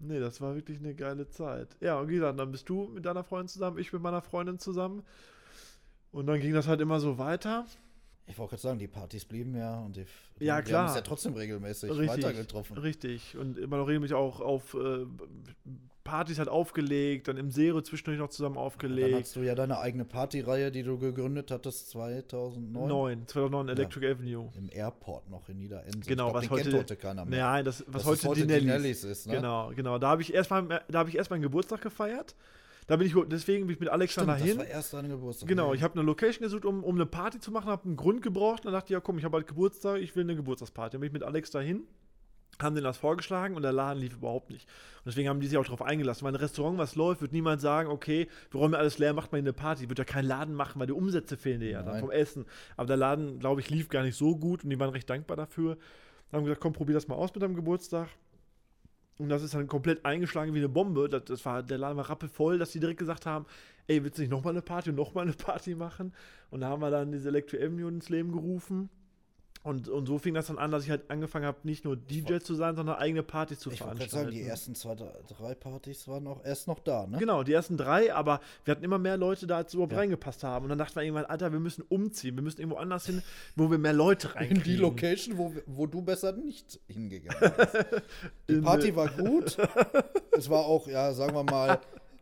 Nee, 0.00 0.20
das 0.20 0.40
war 0.40 0.54
wirklich 0.54 0.78
eine 0.78 0.94
geile 0.94 1.28
Zeit. 1.28 1.76
Ja, 1.80 1.98
und 1.98 2.08
wie 2.08 2.14
gesagt, 2.14 2.38
dann 2.38 2.52
bist 2.52 2.68
du 2.68 2.88
mit 2.88 3.04
deiner 3.04 3.24
Freundin 3.24 3.48
zusammen, 3.48 3.78
ich 3.78 3.92
mit 3.92 4.02
meiner 4.02 4.22
Freundin 4.22 4.58
zusammen. 4.58 5.02
Und 6.12 6.26
dann 6.26 6.40
ging 6.40 6.54
das 6.54 6.66
halt 6.68 6.80
immer 6.80 7.00
so 7.00 7.18
weiter. 7.18 7.66
Ich 8.26 8.38
wollte 8.38 8.50
gerade 8.50 8.62
sagen, 8.62 8.78
die 8.78 8.88
Partys 8.88 9.24
blieben 9.24 9.56
ja 9.56 9.80
und 9.80 9.96
die, 9.96 10.04
Ja, 10.38 10.56
wir 10.56 10.62
klar. 10.62 10.80
haben 10.82 10.86
uns 10.88 10.96
ja 10.96 11.00
trotzdem 11.02 11.34
regelmäßig 11.34 11.90
Richtig, 11.90 12.08
weiter 12.08 12.32
getroffen. 12.34 12.76
Richtig. 12.78 13.36
Und 13.36 13.58
immer 13.58 13.78
noch 13.78 13.88
regelmäßig 13.88 14.14
auch 14.14 14.40
auf 14.40 14.74
äh, 14.74 15.06
Partys 16.08 16.38
halt 16.38 16.48
aufgelegt, 16.48 17.28
dann 17.28 17.36
im 17.36 17.50
Zero 17.50 17.80
zwischendurch 17.82 18.18
noch 18.18 18.30
zusammen 18.30 18.54
Dann 18.56 18.64
aufgelegt. 18.64 19.14
hast 19.20 19.36
du 19.36 19.40
ja 19.40 19.54
deine 19.54 19.78
eigene 19.78 20.04
Partyreihe, 20.04 20.70
die 20.70 20.82
du 20.82 20.98
gegründet 20.98 21.50
hattest 21.50 21.90
2009. 21.90 22.88
9, 22.88 23.26
2009 23.26 23.68
Electric 23.76 24.06
Avenue. 24.10 24.50
Im 24.56 24.68
Airport 24.72 25.28
noch 25.30 25.48
in 25.48 25.58
Niederensen. 25.58 26.00
Genau, 26.06 26.30
glaub, 26.30 26.42
was 26.42 26.50
heute, 26.50 26.72
heute 26.78 26.96
keiner 26.96 27.24
mehr. 27.24 27.44
Nein, 27.44 27.64
das, 27.64 27.84
was 27.86 28.02
Das 28.02 28.06
heute, 28.06 28.16
ist 28.20 28.26
heute 28.26 28.40
die 28.40 28.46
die 28.46 28.52
Nellies, 28.66 28.82
Nellies 28.82 29.04
ist, 29.04 29.26
ne? 29.26 29.34
Genau, 29.34 29.70
genau. 29.76 29.98
Da 29.98 30.08
habe 30.08 30.22
ich 30.22 30.32
erstmal, 30.32 30.82
da 30.88 30.98
habe 30.98 31.10
ich 31.10 31.16
erst 31.16 31.30
meinen 31.30 31.42
Geburtstag 31.42 31.82
gefeiert. 31.82 32.34
Da 32.86 32.96
bin 32.96 33.06
ich, 33.06 33.14
deswegen 33.30 33.66
bin 33.66 33.74
ich 33.74 33.80
mit 33.80 33.90
Alex 33.90 34.12
Stimmt, 34.12 34.28
dann 34.28 34.36
das 34.38 34.42
dahin. 34.44 34.58
war 34.58 34.66
erst 34.66 34.94
dein 34.94 35.08
Geburtstag. 35.10 35.46
Genau, 35.46 35.68
Ja. 35.68 35.74
ich 35.74 35.82
habe 35.82 35.92
eine 35.94 36.02
Location 36.04 36.42
gesucht, 36.42 36.64
um, 36.64 36.82
um 36.82 36.94
eine 36.94 37.04
Party 37.04 37.38
zu 37.38 37.50
machen, 37.50 37.66
habe 37.68 37.84
einen 37.84 37.96
Grund 37.96 38.22
gebraucht. 38.22 38.64
Dann 38.64 38.72
dachte 38.72 38.86
ich, 38.86 38.90
ja 38.92 39.00
komm, 39.00 39.18
ich 39.18 39.24
habe 39.24 39.36
halt 39.36 39.46
Geburtstag, 39.46 40.00
ich 40.00 40.16
will 40.16 40.22
eine 40.22 40.34
Geburtstagsparty. 40.36 40.92
Dann 40.92 41.00
bin 41.02 41.08
ich 41.08 41.12
mit 41.12 41.22
Alex 41.22 41.50
dahin, 41.50 41.82
haben 42.62 42.74
denen 42.74 42.84
das 42.84 42.98
vorgeschlagen 42.98 43.56
und 43.56 43.62
der 43.62 43.72
Laden 43.72 44.00
lief 44.00 44.14
überhaupt 44.14 44.50
nicht. 44.50 44.68
Und 44.98 45.06
deswegen 45.06 45.28
haben 45.28 45.40
die 45.40 45.46
sich 45.46 45.58
auch 45.58 45.64
darauf 45.64 45.82
eingelassen. 45.82 46.24
Weil 46.24 46.32
ein 46.32 46.40
Restaurant, 46.40 46.78
was 46.78 46.96
läuft, 46.96 47.20
wird 47.20 47.32
niemand 47.32 47.60
sagen, 47.60 47.88
okay, 47.88 48.28
wir 48.50 48.60
räumen 48.60 48.74
alles 48.74 48.98
leer, 48.98 49.12
macht 49.12 49.32
mal 49.32 49.38
eine 49.38 49.52
Party. 49.52 49.88
Wird 49.88 49.98
ja 49.98 50.04
kein 50.04 50.24
Laden 50.24 50.54
machen, 50.54 50.78
weil 50.80 50.86
die 50.86 50.92
Umsätze 50.92 51.36
fehlen 51.36 51.60
dir 51.60 51.70
ja 51.70 51.82
dann 51.82 52.00
vom 52.00 52.10
Essen. 52.10 52.46
Aber 52.76 52.86
der 52.86 52.96
Laden, 52.96 53.38
glaube 53.38 53.60
ich, 53.60 53.70
lief 53.70 53.88
gar 53.88 54.02
nicht 54.02 54.16
so 54.16 54.36
gut 54.36 54.64
und 54.64 54.70
die 54.70 54.78
waren 54.78 54.90
recht 54.90 55.08
dankbar 55.08 55.36
dafür. 55.36 55.76
Dann 56.30 56.38
haben 56.38 56.44
gesagt, 56.44 56.60
komm, 56.60 56.72
probier 56.72 56.94
das 56.94 57.08
mal 57.08 57.14
aus 57.14 57.32
mit 57.34 57.42
deinem 57.42 57.54
Geburtstag. 57.54 58.08
Und 59.18 59.30
das 59.30 59.42
ist 59.42 59.54
dann 59.54 59.66
komplett 59.66 60.04
eingeschlagen 60.04 60.54
wie 60.54 60.58
eine 60.58 60.68
Bombe. 60.68 61.08
Das, 61.08 61.24
das 61.24 61.44
war, 61.44 61.62
der 61.62 61.78
Laden 61.78 61.96
war 61.96 62.08
rappelvoll, 62.08 62.58
dass 62.58 62.70
die 62.70 62.80
direkt 62.80 63.00
gesagt 63.00 63.26
haben, 63.26 63.46
ey, 63.88 64.02
willst 64.04 64.18
du 64.18 64.22
nicht 64.22 64.30
nochmal 64.30 64.52
eine 64.52 64.62
Party 64.62 64.90
und 64.90 64.96
nochmal 64.96 65.24
eine 65.24 65.32
Party 65.32 65.74
machen? 65.74 66.12
Und 66.50 66.60
da 66.60 66.68
haben 66.68 66.80
wir 66.80 66.90
dann 66.90 67.10
diese 67.10 67.28
Electro 67.28 67.56
Avenue 67.56 67.88
ins 67.88 68.08
Leben 68.08 68.30
gerufen. 68.30 68.90
Und, 69.68 69.86
und 69.88 70.06
so 70.06 70.18
fing 70.18 70.32
das 70.32 70.46
dann 70.46 70.56
an, 70.56 70.70
dass 70.70 70.84
ich 70.84 70.90
halt 70.90 71.10
angefangen 71.10 71.44
habe, 71.44 71.58
nicht 71.64 71.84
nur 71.84 71.94
DJ 71.94 72.38
zu 72.38 72.54
sein, 72.54 72.74
sondern 72.74 72.96
eigene 72.96 73.22
Partys 73.22 73.58
zu 73.58 73.70
Ich 73.70 73.78
veranstalten. 73.78 74.14
sagen, 74.14 74.30
die 74.30 74.42
ersten 74.42 74.74
zwei, 74.74 74.94
drei 74.94 75.54
Partys 75.54 76.08
waren 76.08 76.26
auch 76.26 76.42
erst 76.42 76.68
noch 76.68 76.78
da, 76.78 77.06
ne? 77.06 77.18
Genau, 77.18 77.42
die 77.42 77.52
ersten 77.52 77.76
drei, 77.76 78.14
aber 78.14 78.40
wir 78.64 78.72
hatten 78.72 78.82
immer 78.84 78.98
mehr 78.98 79.18
Leute 79.18 79.46
da, 79.46 79.58
als 79.58 79.74
überhaupt 79.74 79.92
Ja. 79.92 79.98
reingepasst 79.98 80.42
haben. 80.42 80.64
Und 80.64 80.70
dann 80.70 80.78
dachten 80.78 80.96
wir 80.96 81.02
irgendwann, 81.02 81.26
Alter, 81.26 81.52
wir 81.52 81.60
müssen 81.60 81.82
umziehen, 81.88 82.34
wir 82.36 82.42
müssen 82.42 82.60
irgendwo 82.60 82.78
anders 82.78 83.04
hin, 83.04 83.22
wo 83.56 83.70
wir 83.70 83.76
mehr 83.78 83.92
Leute 83.92 84.28
In 84.28 84.32
reinkriegen. 84.34 84.62
die 84.64 84.76
Location, 84.76 85.36
wo, 85.36 85.52
wo 85.66 85.86
du 85.86 86.00
besser 86.00 86.32
nicht 86.32 86.80
hingegangen 86.88 87.38
bist. 87.58 87.76
Die 88.48 88.54
In, 88.54 88.62
Party 88.62 88.96
war 88.96 89.08
gut. 89.08 89.58
es 90.32 90.48
war 90.48 90.64
auch, 90.64 90.86
ja, 90.88 91.12
sagen 91.12 91.34
wir 91.34 91.44
mal, 91.44 91.78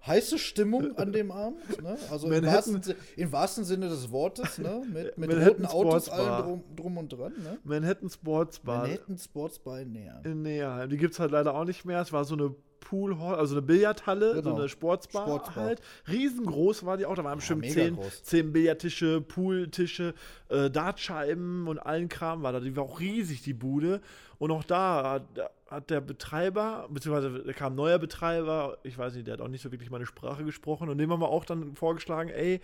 heiße 0.07 0.39
Stimmung 0.39 0.97
an 0.97 1.13
dem 1.13 1.31
Abend. 1.31 1.83
Ne? 1.83 1.97
Also 2.11 2.31
im 2.31 2.45
wahrsten, 2.45 2.81
im 3.17 3.33
wahrsten 3.33 3.65
Sinne 3.65 3.89
des 3.89 4.11
Wortes, 4.11 4.59
ne? 4.59 4.83
mit, 4.93 5.19
mit 5.19 5.31
roten 5.31 5.67
Autos 5.67 6.09
allen 6.09 6.43
drum, 6.45 6.65
drum 6.77 6.99
und 6.99 7.09
dran. 7.13 7.33
Ne? 7.43 7.59
Manhattan 7.65 8.09
Sports 8.11 8.59
Bar 8.61 8.83
Manhattan 8.83 9.19
Sports 9.19 9.59
bei 9.59 9.85
Näher. 9.85 10.21
in 10.25 10.43
Neheim. 10.43 10.89
Die 10.91 10.97
gibt 10.97 11.15
es 11.15 11.21
halt 11.21 11.31
leider 11.33 11.55
auch 11.55 11.65
nicht 11.65 11.85
mehr. 11.85 12.01
Es 12.01 12.13
war 12.13 12.25
so 12.25 12.35
eine 12.35 12.55
Poolhall, 12.81 13.35
also 13.35 13.55
eine 13.57 13.63
Billardhalle, 13.63 14.37
so 14.37 14.43
Genau. 14.43 14.57
eine 14.57 14.69
Sportsbar, 14.69 15.25
Sportsbar. 15.27 15.65
halt. 15.65 15.81
Riesengroß 16.09 16.87
war 16.87 16.97
die 16.97 17.05
auch. 17.07 17.17
Da 17.17 17.25
waren 17.25 17.39
bestimmt 17.39 17.63
mega 17.63 17.75
zehn, 17.75 17.97
groß. 17.97 18.23
zehn 18.23 18.53
Billardtische, 18.53 19.21
Pooltische, 19.23 20.15
äh, 20.51 20.71
Dartscheiben 20.71 21.67
und 21.67 21.79
allen 21.81 22.09
Kram 22.09 22.43
war 22.45 22.53
da. 22.53 22.61
Die 22.61 22.77
war 22.77 22.85
auch 22.85 23.01
riesig, 23.01 23.43
die 23.43 23.55
Bude. 23.55 24.01
Und 24.39 24.53
auch 24.53 24.63
da 24.63 25.11
hat, 25.11 25.51
hat 25.69 25.91
der 25.91 26.01
Betreiber, 26.01 26.87
beziehungsweise 26.91 27.43
da 27.43 27.53
kam 27.53 27.73
ein 27.73 27.77
neuer 27.77 27.99
Betreiber, 27.99 28.79
ich 28.85 28.97
weiß 28.97 29.15
nicht, 29.15 29.27
der 29.27 29.35
hat 29.35 29.41
auch 29.41 29.49
nicht 29.49 29.63
so 29.63 29.73
wirklich 29.73 29.91
meine 29.91 30.07
Sprache 30.07 30.45
gesprochen. 30.45 30.89
Und 30.89 30.99
dem 30.99 31.11
haben 31.11 31.21
wir 31.21 31.29
auch 31.29 31.45
dann 31.45 31.75
vorgeschlagen, 31.75 32.31
ey, 32.31 32.61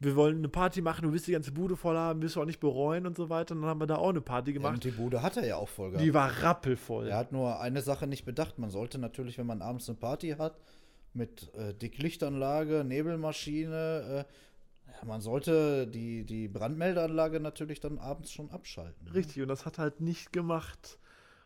wir 0.00 0.16
wollen 0.16 0.38
eine 0.38 0.48
Party 0.48 0.82
machen, 0.82 1.02
du 1.06 1.12
willst 1.12 1.26
die 1.28 1.32
ganze 1.32 1.52
Bude 1.52 1.76
voll 1.76 1.96
haben, 1.96 2.20
wirst 2.22 2.36
du 2.36 2.42
auch 2.42 2.46
nicht 2.46 2.60
bereuen 2.60 3.06
und 3.06 3.16
so 3.16 3.30
weiter. 3.30 3.54
Und 3.54 3.62
dann 3.62 3.70
haben 3.70 3.80
wir 3.80 3.86
da 3.86 3.96
auch 3.96 4.10
eine 4.10 4.20
Party 4.20 4.52
gemacht. 4.52 4.74
und 4.74 4.84
die 4.84 4.90
Bude 4.90 5.22
hat 5.22 5.36
er 5.36 5.46
ja 5.46 5.56
auch 5.56 5.68
voll 5.68 5.90
gehabt. 5.90 6.04
die 6.04 6.12
war 6.12 6.28
rappelvoll. 6.42 7.08
Er 7.08 7.16
hat 7.16 7.32
nur 7.32 7.60
eine 7.60 7.80
Sache 7.80 8.06
nicht 8.06 8.24
bedacht. 8.24 8.58
Man 8.58 8.70
sollte 8.70 8.98
natürlich, 8.98 9.38
wenn 9.38 9.46
man 9.46 9.62
abends 9.62 9.88
eine 9.88 9.96
Party 9.96 10.30
hat, 10.38 10.56
mit 11.14 11.54
äh, 11.54 11.72
Dicklichtanlage, 11.74 12.84
Nebelmaschine, 12.84 14.26
äh, 14.26 14.92
ja, 14.92 15.04
man 15.06 15.20
sollte 15.20 15.86
die, 15.86 16.24
die 16.24 16.48
Brandmeldeanlage 16.48 17.40
natürlich 17.40 17.80
dann 17.80 17.98
abends 17.98 18.32
schon 18.32 18.50
abschalten. 18.50 19.06
ne? 19.06 19.14
Richtig, 19.14 19.42
und 19.42 19.48
das 19.48 19.64
hat 19.64 19.78
halt 19.78 20.00
nicht 20.00 20.32
gemacht. 20.32 20.98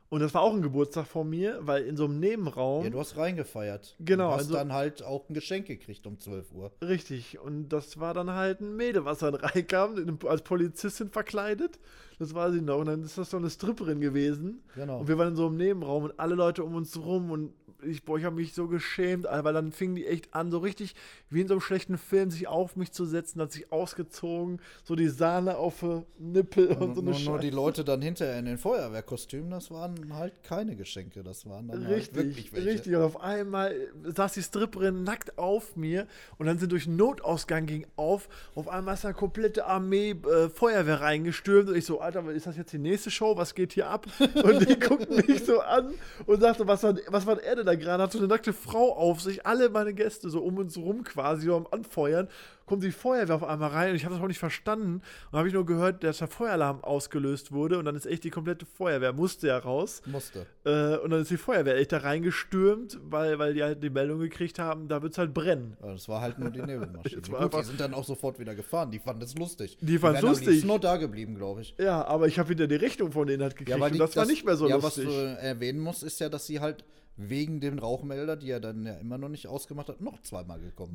Und 0.09 0.21
das 0.21 0.33
war 0.35 0.43
auch 0.43 0.53
ein 0.55 0.63
Geburtstag 0.63 1.07
von 1.07 1.29
mir, 1.29 1.59
weil 1.63 1.85
in 1.85 1.97
so 1.97 2.05
einem 2.05 2.21
Nebenraum. 2.21 2.85
Ja, 2.85 2.91
du 2.91 3.01
hast 3.01 3.17
reingefeiert. 3.17 3.97
Genau, 3.99 4.29
Du 4.29 4.33
hast 4.35 4.39
also- 4.43 4.55
dann 4.55 4.73
halt 4.73 5.03
auch 5.03 5.29
ein 5.29 5.35
Geschenk 5.35 5.67
gekriegt 5.67 6.07
um 6.07 6.19
12 6.21 6.53
Uhr. 6.53 6.71
Richtig, 6.81 7.39
und 7.41 7.69
das 7.71 7.99
war 7.99 8.15
dann 8.15 8.31
halt 8.31 8.61
ein 8.61 8.77
Mädel, 8.77 9.05
was 9.05 9.19
dann 9.19 9.35
reinkam, 9.35 9.99
in- 9.99 10.19
als 10.29 10.43
Polizistin 10.43 11.11
verkleidet. 11.11 11.81
Das 12.19 12.35
weiß 12.35 12.55
ich 12.55 12.62
noch. 12.62 12.79
Und 12.79 12.87
dann 12.87 13.03
ist 13.03 13.19
das 13.19 13.31
so 13.31 13.37
eine 13.37 13.51
Stripperin 13.51 14.01
gewesen. 14.01 14.62
Genau. 14.75 15.01
Und 15.01 15.09
wir 15.09 15.19
waren 15.19 15.29
in 15.29 15.37
so 15.37 15.47
einem 15.47 15.57
Nebenraum 15.57 16.05
und 16.05 16.19
alle 16.19 16.35
Leute 16.35 16.64
um 16.64 16.75
uns 16.75 16.97
rum 16.99 17.31
und 17.31 17.53
ich, 17.83 18.05
boah, 18.05 18.19
ich 18.19 18.25
habe 18.25 18.37
mich 18.37 18.55
so 18.55 18.69
geschämt, 18.69 19.27
weil 19.27 19.53
dann 19.53 19.71
fingen 19.71 19.95
die 19.95 20.07
echt 20.07 20.33
an, 20.35 20.51
so 20.51 20.59
richtig 20.59 20.95
wie 21.29 21.43
in 21.43 21.49
so 21.49 21.55
einem 21.55 21.61
schlechten 21.61 21.99
Film, 21.99 22.31
sich 22.31 22.49
auf 22.49 22.75
mich 22.75 22.91
zu 22.93 23.05
setzen, 23.05 23.41
hat 23.41 23.53
sich 23.53 23.71
ausgezogen, 23.71 24.61
so 24.83 24.97
die 24.97 25.09
Sahne 25.09 25.57
auf 25.59 25.85
Nippel 26.19 26.69
und, 26.69 26.95
so 26.95 27.01
eine 27.03 27.11
nur, 27.11 27.21
nur 27.21 27.39
die. 27.39 27.51
Leute 27.51 27.85
dann 27.85 28.01
hinterher 28.03 28.39
in 28.39 28.47
den 28.47 28.59
Feuerwehrkostümen, 28.59 29.51
das 29.51 29.71
waren 29.71 30.14
halt 30.14 30.43
keine 30.43 30.75
Geschenke, 30.75 31.23
das 31.23 31.47
waren 31.47 31.69
dann 31.69 31.85
halt 31.87 31.97
Richtig, 31.97 32.17
wirklich 32.17 32.53
welche. 32.55 32.71
richtig. 32.71 32.97
Und 32.97 33.03
auf 33.03 33.21
einmal 33.21 33.75
saß 34.05 34.33
die 34.33 34.43
Stripperin 34.43 35.05
nackt 35.05 35.39
auf 35.39 35.77
mir 35.77 36.07
und 36.39 36.47
dann 36.47 36.59
sind 36.59 36.73
durch 36.73 36.85
den 36.85 36.97
Notausgang 36.97 37.67
ging 37.67 37.87
auf. 37.97 38.29
Auf 38.55 38.69
einmal 38.69 38.95
ist 38.95 39.05
eine 39.05 39.14
komplette 39.14 39.67
Armee 39.67 40.11
äh, 40.12 40.49
Feuerwehr 40.49 41.01
reingestürmt 41.03 41.69
und 41.69 41.77
ich 41.77 41.85
so, 41.85 42.01
Alter, 42.07 42.31
ist 42.31 42.47
das 42.47 42.57
jetzt 42.57 42.73
die 42.73 42.79
nächste 42.79 43.11
Show? 43.11 43.37
Was 43.37 43.53
geht 43.53 43.73
hier 43.73 43.89
ab? 43.89 44.07
Und 44.45 44.69
die 44.69 44.79
guckten 44.81 45.17
mich 45.27 45.45
so 45.45 45.61
an 45.61 45.93
und 46.25 46.41
sagte, 46.41 46.65
was 46.69 46.85
war, 46.85 46.95
was 47.09 47.27
war 47.27 47.43
er 47.43 47.57
denn 47.57 47.67
da 47.67 47.75
gerade? 47.75 48.01
Hat 48.01 48.13
so 48.13 48.19
eine 48.19 48.29
nackte 48.29 48.53
Frau 48.53 48.95
auf 48.95 49.21
sich, 49.21 49.45
alle 49.45 49.71
meine 49.71 49.93
Gäste 49.93 50.31
so 50.31 50.41
um 50.41 50.57
uns 50.59 50.77
rum 50.77 51.03
quasi, 51.03 51.47
so 51.47 51.57
am 51.57 51.67
Anfeuern. 51.69 52.29
Kommt 52.67 52.83
die 52.83 52.91
Feuerwehr 52.91 53.37
auf 53.37 53.45
einmal 53.45 53.71
rein 53.71 53.91
und 53.91 53.97
ich 53.97 54.05
habe 54.05 54.14
das 54.17 54.23
auch 54.23 54.27
nicht 54.29 54.41
verstanden. 54.41 55.01
Und 55.31 55.39
habe 55.39 55.47
ich 55.47 55.55
nur 55.55 55.64
gehört, 55.64 56.03
dass 56.03 56.19
der 56.19 56.27
Feueralarm 56.27 56.83
ausgelöst 56.83 57.53
wurde 57.53 57.79
und 57.79 57.85
dann 57.85 57.95
ist 57.95 58.07
echt 58.07 58.25
die 58.25 58.31
komplette 58.31 58.67
Feuerwehr, 58.67 59.12
musste 59.12 59.47
ja 59.47 59.59
raus. 59.59 60.03
Musste. 60.07 60.47
Äh, 60.64 60.97
und 60.99 61.11
dann 61.11 61.23
ist 61.23 61.31
die 61.31 61.37
Feuerwehr 61.37 61.77
echt 61.77 61.93
da 61.93 61.99
reingestürmt, 61.99 62.99
weil, 63.05 63.39
weil 63.39 63.55
die 63.55 63.62
halt 63.62 63.83
die 63.83 63.91
Meldung 63.91 64.19
gekriegt 64.19 64.59
haben, 64.59 64.89
da 64.89 65.01
wird 65.01 65.12
es 65.12 65.19
halt 65.19 65.33
brennen. 65.33 65.77
Aber 65.81 65.93
das 65.93 66.09
war 66.09 66.21
halt 66.21 66.39
nur 66.39 66.51
die 66.51 66.61
Nebelmaschine. 66.61 67.23
Es 67.23 67.31
Gut, 67.31 67.55
die 67.55 67.62
sind 67.64 67.81
dann 67.81 67.95
auch 67.95 68.05
sofort 68.05 68.39
wieder 68.39 68.55
gefahren. 68.55 68.91
Die 68.91 68.99
fanden 68.99 69.23
es 69.23 69.37
lustig. 69.37 69.79
Die 69.81 69.99
fanden's 69.99 70.23
wären 70.23 70.25
am 70.25 70.31
lustig. 70.31 70.49
liebsten 70.49 70.67
nur 70.67 70.81
da 70.81 70.97
geblieben, 70.97 71.37
glaube 71.37 71.61
ich. 71.62 71.75
Ja, 71.79 72.05
aber 72.05 72.27
ich 72.27 72.39
habe 72.39 72.49
wieder 72.49 72.67
die 72.67 72.75
Rechnung 72.77 73.12
von 73.12 73.27
denen 73.27 73.43
halt 73.43 73.57
gekriegt 73.57 73.81
und 73.81 73.93
die- 73.95 73.99
das, 73.99 74.17
war 74.17 74.27
nicht 74.27 74.45
mehr 74.45 74.57
so 74.57 74.69
ja, 74.69 74.77
lustig. 74.77 75.07
was 75.07 75.14
du 75.14 75.21
erwähnen 75.41 75.81
musst, 75.81 76.03
ist 76.03 76.19
ja, 76.21 76.29
dass 76.29 76.47
sie 76.47 76.61
halt 76.61 76.85
wegen 77.17 77.61
dem 77.61 77.79
Rauchmelder, 77.79 78.37
die 78.37 78.51
er 78.51 78.61
dann 78.61 78.85
ja 78.85 78.95
immer 78.95 79.19
noch 79.19 79.29
nicht 79.29 79.47
ausgemacht 79.47 79.89
hat, 79.89 80.01
noch 80.01 80.21
zweimal 80.23 80.61
gekommen 80.61 80.89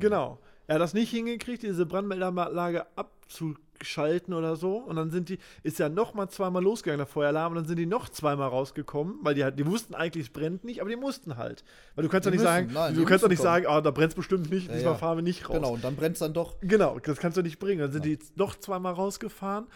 Er 0.66 0.76
hat 0.76 0.82
das 0.82 0.94
nicht 0.94 1.10
hingekriegt, 1.10 1.62
diese 1.62 1.86
Brandmeldeanlage 1.86 2.86
abzuschalten 2.96 4.32
oder 4.32 4.56
so. 4.56 4.76
Und 4.76 4.96
dann 4.96 5.10
sind 5.10 5.28
die, 5.28 5.38
ist 5.62 5.78
ja 5.78 5.88
noch 5.88 6.14
mal 6.14 6.28
zweimal 6.28 6.62
losgegangen, 6.62 6.98
der 6.98 7.06
Feueralarm, 7.06 7.52
und 7.52 7.56
dann 7.56 7.66
sind 7.66 7.78
die 7.78 7.86
noch 7.86 8.08
zweimal 8.08 8.48
rausgekommen, 8.48 9.16
weil 9.22 9.34
die 9.34 9.42
halt, 9.44 9.58
die 9.58 9.66
wussten 9.66 9.94
eigentlich, 9.94 10.26
es 10.26 10.32
brennt 10.32 10.64
nicht, 10.64 10.80
aber 10.80 10.90
die 10.90 10.96
mussten 10.96 11.36
halt. 11.36 11.64
Weil 11.94 12.04
du 12.04 12.08
kannst 12.10 12.26
doch 12.26 12.30
nicht 12.30 12.40
müssen, 12.40 12.52
sagen, 12.52 12.70
nein, 12.72 12.94
du 12.94 13.04
kannst 13.04 13.24
doch 13.24 13.28
nicht 13.28 13.38
kommen. 13.38 13.52
sagen, 13.52 13.66
ah, 13.66 13.80
da 13.80 13.90
brennt 13.90 14.12
es 14.12 14.16
bestimmt 14.16 14.50
nicht, 14.50 14.68
Ja, 14.68 14.74
diesmal 14.74 14.92
ja. 14.92 14.98
fahren 14.98 15.18
wir 15.18 15.22
nicht 15.22 15.48
raus. 15.48 15.56
Genau, 15.56 15.72
und 15.72 15.82
dann 15.84 15.96
brennt 15.96 16.14
es 16.14 16.20
dann 16.20 16.32
doch. 16.32 16.54
Genau, 16.60 16.98
das 17.00 17.18
kannst 17.18 17.36
du 17.36 17.42
nicht 17.42 17.58
bringen. 17.58 17.80
Dann 17.80 17.92
sind 17.92 18.04
die 18.04 18.18
noch 18.36 18.54
zweimal 18.54 18.92
rausgefahren. 18.94 19.66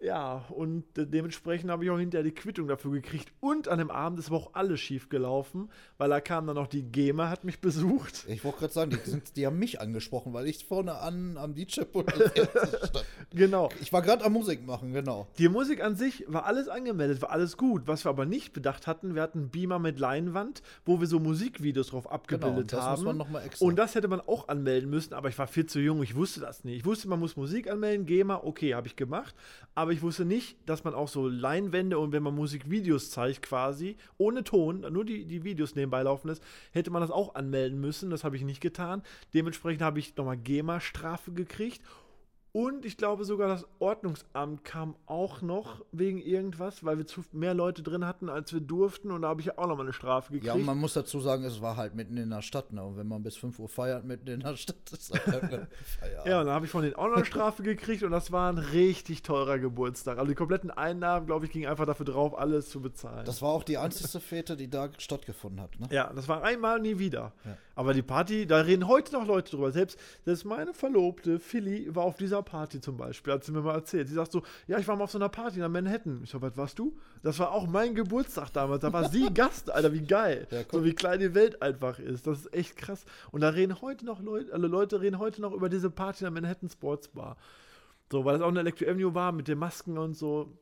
Ja, 0.00 0.44
und 0.50 0.84
de 0.96 1.06
dementsprechend 1.06 1.70
habe 1.70 1.84
ich 1.84 1.90
auch 1.90 1.98
hinterher 1.98 2.22
die 2.22 2.30
Quittung 2.34 2.68
dafür 2.68 2.92
gekriegt. 2.92 3.32
Und 3.40 3.66
an 3.66 3.78
dem 3.78 3.90
Abend 3.90 4.20
ist 4.20 4.28
aber 4.28 4.36
auch 4.36 4.54
alles 4.54 4.78
schief 4.78 5.08
gelaufen, 5.08 5.70
weil 5.96 6.08
da 6.08 6.20
kam 6.20 6.46
dann 6.46 6.54
noch 6.54 6.68
die 6.68 6.82
GEMA, 6.84 7.28
hat 7.28 7.42
mich 7.42 7.60
besucht. 7.60 8.24
Ich 8.28 8.44
wollte 8.44 8.60
gerade 8.60 8.72
sagen, 8.72 8.90
die, 8.92 9.10
sind, 9.10 9.36
die 9.36 9.44
haben 9.44 9.58
mich 9.58 9.80
angesprochen, 9.80 10.32
weil 10.32 10.46
ich 10.46 10.64
vorne 10.64 10.94
an 10.98 11.36
am 11.36 11.52
DJ-Pult 11.54 12.12
stand. 12.12 13.04
Genau. 13.34 13.68
Ich 13.80 13.92
war 13.92 14.02
gerade 14.02 14.24
am 14.24 14.32
Musik 14.34 14.64
machen, 14.64 14.92
genau. 14.92 15.26
Die 15.38 15.48
Musik 15.48 15.82
an 15.82 15.96
sich 15.96 16.24
war 16.28 16.46
alles 16.46 16.68
angemeldet, 16.68 17.20
war 17.20 17.30
alles 17.30 17.56
gut. 17.56 17.82
Was 17.86 18.04
wir 18.04 18.10
aber 18.10 18.24
nicht 18.24 18.52
bedacht 18.52 18.86
hatten, 18.86 19.16
wir 19.16 19.22
hatten 19.22 19.38
einen 19.38 19.50
Beamer 19.50 19.80
mit 19.80 19.98
Leinwand, 19.98 20.62
wo 20.84 21.00
wir 21.00 21.08
so 21.08 21.18
Musikvideos 21.18 21.88
drauf 21.88 22.10
abgebildet 22.10 22.68
Genau, 22.68 22.80
das 22.80 22.80
haben. 22.80 22.92
muss 22.98 23.04
man 23.04 23.16
noch 23.16 23.30
mal 23.30 23.40
extra. 23.44 23.66
Und 23.66 23.76
das 23.76 23.94
hätte 23.96 24.06
man 24.06 24.20
auch 24.20 24.46
anmelden 24.46 24.88
müssen, 24.90 25.12
aber 25.12 25.28
ich 25.28 25.38
war 25.38 25.48
viel 25.48 25.66
zu 25.66 25.80
jung, 25.80 26.02
ich 26.04 26.14
wusste 26.14 26.38
das 26.40 26.62
nicht. 26.62 26.76
Ich 26.78 26.84
wusste, 26.84 27.08
man 27.08 27.18
muss 27.18 27.36
Musik 27.36 27.68
anmelden, 27.68 28.06
GEMA, 28.06 28.42
okay, 28.44 28.74
habe 28.74 28.86
ich 28.86 28.94
gemacht. 28.94 29.34
Aber 29.74 29.87
ich 29.92 30.02
wusste 30.02 30.24
nicht, 30.24 30.56
dass 30.66 30.84
man 30.84 30.94
auch 30.94 31.08
so 31.08 31.28
Leinwände 31.28 31.98
und 31.98 32.12
wenn 32.12 32.22
man 32.22 32.34
Musikvideos 32.34 33.10
zeigt 33.10 33.42
quasi, 33.42 33.96
ohne 34.16 34.44
Ton, 34.44 34.80
nur 34.92 35.04
die, 35.04 35.24
die 35.24 35.44
Videos 35.44 35.74
nebenbei 35.74 36.02
laufen 36.02 36.28
lässt, 36.28 36.42
hätte 36.72 36.90
man 36.90 37.02
das 37.02 37.10
auch 37.10 37.34
anmelden 37.34 37.80
müssen. 37.80 38.10
Das 38.10 38.24
habe 38.24 38.36
ich 38.36 38.42
nicht 38.42 38.60
getan. 38.60 39.02
Dementsprechend 39.34 39.82
habe 39.82 39.98
ich 39.98 40.16
nochmal 40.16 40.36
GEMA-Strafe 40.36 41.32
gekriegt. 41.32 41.82
Und 42.58 42.84
ich 42.84 42.96
glaube 42.96 43.24
sogar, 43.24 43.46
das 43.46 43.64
Ordnungsamt 43.78 44.64
kam 44.64 44.96
auch 45.06 45.42
noch 45.42 45.84
wegen 45.92 46.18
irgendwas, 46.18 46.84
weil 46.84 46.98
wir 46.98 47.06
zu 47.06 47.22
mehr 47.30 47.54
Leute 47.54 47.84
drin 47.84 48.04
hatten, 48.04 48.28
als 48.28 48.52
wir 48.52 48.60
durften. 48.60 49.12
Und 49.12 49.22
da 49.22 49.28
habe 49.28 49.40
ich 49.40 49.46
ja 49.46 49.58
auch 49.58 49.68
nochmal 49.68 49.86
eine 49.86 49.92
Strafe 49.92 50.32
gekriegt. 50.32 50.46
Ja, 50.46 50.54
und 50.54 50.64
man 50.64 50.76
muss 50.76 50.92
dazu 50.92 51.20
sagen, 51.20 51.44
es 51.44 51.62
war 51.62 51.76
halt 51.76 51.94
mitten 51.94 52.16
in 52.16 52.30
der 52.30 52.42
Stadt, 52.42 52.72
ne? 52.72 52.82
Und 52.82 52.96
wenn 52.96 53.06
man 53.06 53.22
bis 53.22 53.36
5 53.36 53.60
Uhr 53.60 53.68
feiert 53.68 54.04
mitten 54.04 54.26
in 54.26 54.40
der 54.40 54.56
Stadt, 54.56 54.74
ist 54.92 55.14
das 55.14 55.24
halt. 55.24 55.68
Ja, 56.26 56.40
und 56.40 56.46
dann 56.46 56.54
habe 56.54 56.66
ich 56.66 56.72
von 56.72 56.82
denen 56.82 56.96
auch 56.96 57.06
noch 57.06 57.18
eine 57.18 57.24
Strafe 57.24 57.62
gekriegt 57.62 58.02
und 58.02 58.10
das 58.10 58.32
war 58.32 58.50
ein 58.50 58.58
richtig 58.58 59.22
teurer 59.22 59.60
Geburtstag. 59.60 60.18
Also 60.18 60.28
die 60.28 60.34
kompletten 60.34 60.72
Einnahmen, 60.72 61.26
glaube 61.26 61.46
ich, 61.46 61.52
gingen 61.52 61.68
einfach 61.68 61.86
dafür 61.86 62.06
drauf, 62.06 62.36
alles 62.36 62.70
zu 62.70 62.80
bezahlen. 62.80 63.24
Das 63.24 63.40
war 63.40 63.50
auch 63.50 63.62
die 63.62 63.78
einzige 63.78 64.18
Fete, 64.18 64.56
die 64.56 64.68
da 64.68 64.88
stattgefunden 64.98 65.60
hat, 65.60 65.78
ne? 65.78 65.86
ja, 65.92 66.12
das 66.12 66.26
war 66.26 66.42
einmal 66.42 66.80
nie 66.80 66.98
wieder. 66.98 67.34
Ja. 67.44 67.56
Aber 67.76 67.94
die 67.94 68.02
Party, 68.02 68.44
da 68.44 68.62
reden 68.62 68.88
heute 68.88 69.12
noch 69.12 69.24
Leute 69.24 69.52
drüber. 69.52 69.70
Selbst, 69.70 70.00
selbst 70.24 70.44
meine 70.44 70.74
Verlobte, 70.74 71.38
Philly, 71.38 71.94
war 71.94 72.02
auf 72.02 72.16
dieser 72.16 72.42
Party 72.48 72.80
zum 72.80 72.96
Beispiel, 72.96 73.32
hat 73.34 73.44
sie 73.44 73.52
mir 73.52 73.60
mal 73.60 73.74
erzählt. 73.74 74.08
Sie 74.08 74.14
sagt 74.14 74.32
so, 74.32 74.42
ja, 74.66 74.78
ich 74.78 74.88
war 74.88 74.96
mal 74.96 75.04
auf 75.04 75.10
so 75.10 75.18
einer 75.18 75.28
Party 75.28 75.60
in 75.60 75.70
Manhattan. 75.70 76.20
Ich 76.24 76.30
so, 76.30 76.40
was 76.40 76.56
warst 76.56 76.78
du? 76.78 76.96
Das 77.22 77.38
war 77.38 77.52
auch 77.52 77.66
mein 77.66 77.94
Geburtstag 77.94 78.50
damals. 78.52 78.80
Da 78.80 78.92
war 78.92 79.08
sie 79.10 79.28
Gast, 79.34 79.70
Alter, 79.70 79.92
wie 79.92 80.00
geil. 80.02 80.46
Ja, 80.50 80.62
so 80.70 80.84
wie 80.84 80.94
klein 80.94 81.20
die 81.20 81.34
Welt 81.34 81.60
einfach 81.60 81.98
ist. 81.98 82.26
Das 82.26 82.38
ist 82.40 82.54
echt 82.54 82.76
krass. 82.76 83.04
Und 83.30 83.42
da 83.42 83.50
reden 83.50 83.80
heute 83.82 84.06
noch 84.06 84.20
Leute, 84.20 84.52
alle 84.52 84.66
Leute 84.66 85.00
reden 85.00 85.18
heute 85.18 85.42
noch 85.42 85.52
über 85.52 85.68
diese 85.68 85.90
Party 85.90 86.24
in 86.24 86.32
der 86.32 86.42
Manhattan 86.42 86.68
Sports 86.70 87.08
Bar. 87.08 87.36
So, 88.10 88.24
weil 88.24 88.34
das 88.38 88.42
auch 88.42 88.48
eine 88.48 88.60
Electro 88.60 88.86
Avenue 88.86 89.14
war 89.14 89.32
mit 89.32 89.48
den 89.48 89.58
Masken 89.58 89.98
und 89.98 90.14
so. 90.16 90.58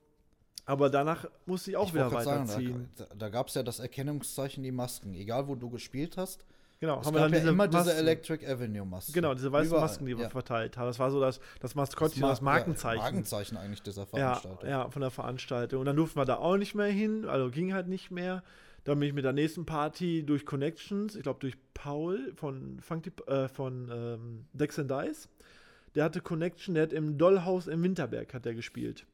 Aber 0.65 0.91
danach 0.91 1.27
musste 1.47 1.71
ich 1.71 1.77
auch 1.77 1.87
Ich 1.87 1.95
wieder 1.95 2.11
gerade 2.11 2.25
sagen, 2.25 2.49
weiterziehen. 2.49 2.89
da, 2.97 3.07
da 3.17 3.29
gab 3.29 3.47
es 3.47 3.55
ja 3.55 3.63
das 3.63 3.79
Erkennungszeichen, 3.79 4.65
die 4.65 4.73
Masken. 4.73 5.15
Egal, 5.15 5.47
wo 5.47 5.55
du 5.55 5.71
gespielt 5.71 6.17
hast, 6.17 6.45
genau, 6.81 7.01
es 7.01 7.13
gab 7.13 7.33
ja 7.33 7.39
immer 7.49 7.69
diese 7.69 7.95
Electric 7.95 8.47
Avenue 8.47 8.85
Masken. 8.85 9.13
Genau, 9.13 9.35
diese 9.35 9.51
weißen 9.53 9.69
Überall, 9.69 9.83
Masken, 9.83 10.07
die 10.07 10.17
wir 10.17 10.25
ja. 10.25 10.31
verteilt 10.31 10.77
haben. 10.77 10.87
Das 10.87 10.99
war 10.99 11.11
so 11.11 11.21
das, 11.21 11.41
das 11.61 11.75
Maskottchen, 11.75 12.23
das, 12.23 12.41
Ma- 12.41 12.53
Markenzeichen. 12.53 12.99
Ja, 12.99 13.03
Markenzeichen 13.05 13.57
eigentlich 13.57 13.83
dieser 13.83 14.03
ja, 14.03 14.07
Veranstaltung. 14.07 14.69
ja, 14.69 14.91
von 14.91 15.03
der 15.03 15.11
Veranstaltung. 15.11 15.81
Und 15.81 15.87
dann 15.87 15.97
durften 15.97 16.19
wir 16.19 16.25
da 16.25 16.37
auch 16.37 16.57
nicht 16.57 16.75
mehr 16.75 16.87
hin, 16.87 17.25
also 17.27 17.51
ging 17.51 17.73
halt 17.75 17.89
nicht 17.89 18.11
mehr. 18.11 18.43
Dann 18.85 19.01
bin 19.01 19.09
ich 19.09 19.15
mit 19.15 19.25
der 19.25 19.33
nächsten 19.33 19.67
Party 19.67 20.25
durch 20.25 20.47
Connections, 20.47 21.17
ich 21.17 21.25
glaube 21.25 21.41
durch 21.41 21.57
Paul 21.75 22.33
von, 22.37 22.79
Funky, 22.81 23.11
äh, 23.27 23.49
von 23.49 23.91
ähm, 23.93 24.47
Dex 24.53 24.79
and 24.79 24.91
Dice. 24.91 25.29
Der 25.97 26.05
hatte 26.05 26.21
Connection, 26.21 26.75
der 26.75 26.85
hat 26.85 26.93
im 26.93 27.19
Dollhaus 27.19 27.67
im 27.67 27.83
Winterberg 27.83 28.33
hat 28.33 28.45
der 28.45 28.55
gespielt. 28.55 29.07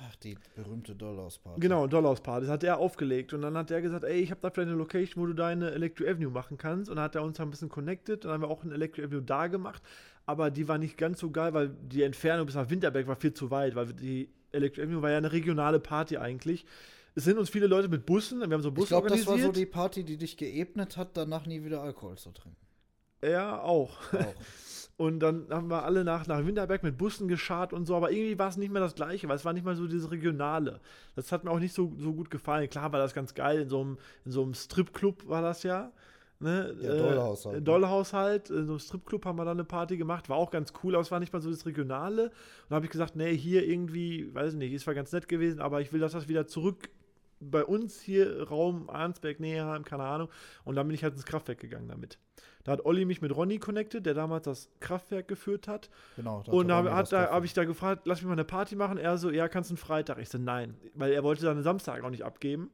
Ach, 0.00 0.16
die 0.16 0.36
berühmte 0.54 0.94
Dollhaus-Party. 0.94 1.60
Genau, 1.60 1.86
Dollhaus 1.86 2.20
Party. 2.20 2.46
Das 2.46 2.52
hat 2.52 2.62
er 2.62 2.78
aufgelegt. 2.78 3.32
Und 3.32 3.42
dann 3.42 3.56
hat 3.56 3.70
er 3.70 3.82
gesagt, 3.82 4.04
ey, 4.04 4.20
ich 4.20 4.30
habe 4.30 4.40
da 4.40 4.50
vielleicht 4.50 4.68
eine 4.68 4.78
Location, 4.78 5.22
wo 5.22 5.26
du 5.26 5.32
deine 5.32 5.72
Electro 5.72 6.04
Avenue 6.04 6.30
machen 6.30 6.56
kannst. 6.56 6.88
Und 6.88 6.96
dann 6.96 7.04
hat 7.04 7.14
er 7.14 7.22
uns 7.22 7.40
ein 7.40 7.50
bisschen 7.50 7.68
connected. 7.68 8.24
Dann 8.24 8.32
haben 8.32 8.42
wir 8.42 8.48
auch 8.48 8.62
eine 8.62 8.74
Electro 8.74 9.02
Avenue 9.02 9.22
da 9.22 9.48
gemacht. 9.48 9.82
Aber 10.26 10.50
die 10.50 10.68
war 10.68 10.78
nicht 10.78 10.96
ganz 10.96 11.18
so 11.18 11.30
geil, 11.30 11.52
weil 11.54 11.70
die 11.70 12.02
Entfernung 12.02 12.46
bis 12.46 12.54
nach 12.54 12.70
Winterberg 12.70 13.06
war 13.08 13.16
viel 13.16 13.34
zu 13.34 13.50
weit. 13.50 13.74
Weil 13.74 13.92
die 13.92 14.28
Electro 14.52 14.82
Avenue 14.82 15.02
war 15.02 15.10
ja 15.10 15.18
eine 15.18 15.32
regionale 15.32 15.80
Party 15.80 16.16
eigentlich. 16.16 16.64
Es 17.14 17.24
sind 17.24 17.36
uns 17.36 17.50
viele 17.50 17.66
Leute 17.66 17.88
mit 17.88 18.06
Bussen. 18.06 18.38
Wir 18.38 18.54
haben 18.54 18.62
so 18.62 18.70
Busse 18.70 18.84
Ich 18.84 18.88
glaube, 18.90 19.08
das 19.08 19.26
war 19.26 19.38
so 19.38 19.50
die 19.50 19.66
Party, 19.66 20.04
die 20.04 20.16
dich 20.16 20.36
geebnet 20.36 20.96
hat, 20.96 21.16
danach 21.16 21.46
nie 21.46 21.64
wieder 21.64 21.82
Alkohol 21.82 22.16
zu 22.16 22.30
trinken. 22.30 22.56
ja, 23.22 23.60
auch. 23.60 24.12
Auch. 24.12 24.34
Und 24.98 25.20
dann 25.20 25.46
haben 25.48 25.70
wir 25.70 25.84
alle 25.84 26.02
nach, 26.02 26.26
nach 26.26 26.44
Winterberg 26.44 26.82
mit 26.82 26.98
Bussen 26.98 27.28
geschart 27.28 27.72
und 27.72 27.86
so, 27.86 27.94
aber 27.94 28.10
irgendwie 28.10 28.36
war 28.36 28.48
es 28.48 28.56
nicht 28.56 28.72
mehr 28.72 28.82
das 28.82 28.96
Gleiche, 28.96 29.28
weil 29.28 29.36
es 29.36 29.44
war 29.44 29.52
nicht 29.52 29.64
mal 29.64 29.76
so 29.76 29.86
dieses 29.86 30.10
Regionale. 30.10 30.80
Das 31.14 31.30
hat 31.30 31.44
mir 31.44 31.52
auch 31.52 31.60
nicht 31.60 31.72
so, 31.72 31.92
so 31.98 32.12
gut 32.12 32.32
gefallen. 32.32 32.68
Klar 32.68 32.90
war 32.90 32.98
das 32.98 33.14
ganz 33.14 33.32
geil, 33.32 33.60
in 33.60 33.68
so 33.68 33.80
einem, 33.80 33.98
in 34.24 34.32
so 34.32 34.42
einem 34.42 34.54
Stripclub 34.54 35.28
war 35.28 35.40
das 35.40 35.62
ja. 35.62 35.92
Ne? 36.40 36.74
Ja, 36.80 36.96
Dollhaus 36.96 37.46
halt, 37.46 37.54
ne? 37.54 37.62
Dollhaus 37.62 38.12
halt. 38.12 38.50
In 38.50 38.66
so 38.66 38.72
einem 38.72 38.80
Stripclub 38.80 39.24
haben 39.24 39.38
wir 39.38 39.44
dann 39.44 39.58
eine 39.58 39.64
Party 39.64 39.96
gemacht, 39.96 40.28
war 40.28 40.36
auch 40.36 40.50
ganz 40.50 40.72
cool, 40.82 40.96
aber 40.96 41.02
es 41.02 41.12
war 41.12 41.20
nicht 41.20 41.32
mal 41.32 41.40
so 41.40 41.48
das 41.50 41.64
Regionale. 41.64 42.24
Und 42.24 42.70
da 42.70 42.74
habe 42.74 42.86
ich 42.86 42.90
gesagt, 42.90 43.14
nee, 43.14 43.36
hier 43.36 43.68
irgendwie, 43.68 44.34
weiß 44.34 44.54
nicht, 44.54 44.72
ist 44.72 44.82
zwar 44.82 44.94
ganz 44.94 45.12
nett 45.12 45.28
gewesen, 45.28 45.60
aber 45.60 45.80
ich 45.80 45.92
will, 45.92 46.00
dass 46.00 46.10
das 46.10 46.26
wieder 46.26 46.48
zurück 46.48 46.88
bei 47.40 47.64
uns 47.64 48.00
hier, 48.00 48.48
Raum 48.48 48.88
Arnsberg, 48.90 49.40
Neheim, 49.40 49.84
keine 49.84 50.04
Ahnung. 50.04 50.28
Und 50.64 50.76
dann 50.76 50.86
bin 50.86 50.94
ich 50.94 51.02
halt 51.02 51.14
ins 51.14 51.24
Kraftwerk 51.24 51.58
gegangen 51.58 51.88
damit. 51.88 52.18
Da 52.64 52.72
hat 52.72 52.84
Olli 52.84 53.04
mich 53.04 53.22
mit 53.22 53.34
Ronny 53.34 53.58
connected, 53.58 54.04
der 54.04 54.14
damals 54.14 54.44
das 54.44 54.68
Kraftwerk 54.80 55.28
geführt 55.28 55.68
hat. 55.68 55.88
Genau. 56.16 56.42
Und 56.46 56.68
da 56.68 56.76
habe 56.76 56.92
hab 56.92 57.44
ich 57.44 57.54
da 57.54 57.64
gefragt, 57.64 58.02
lass 58.04 58.20
mich 58.20 58.26
mal 58.26 58.32
eine 58.32 58.44
Party 58.44 58.76
machen. 58.76 58.98
Er 58.98 59.16
so, 59.16 59.30
ja, 59.30 59.48
kannst 59.48 59.70
du 59.70 59.72
einen 59.72 59.78
Freitag? 59.78 60.18
Ich 60.18 60.28
so, 60.28 60.38
nein. 60.38 60.76
Weil 60.94 61.12
er 61.12 61.22
wollte 61.22 61.42
seinen 61.42 61.62
Samstag 61.62 62.02
auch 62.04 62.10
nicht 62.10 62.24
abgeben. 62.24 62.70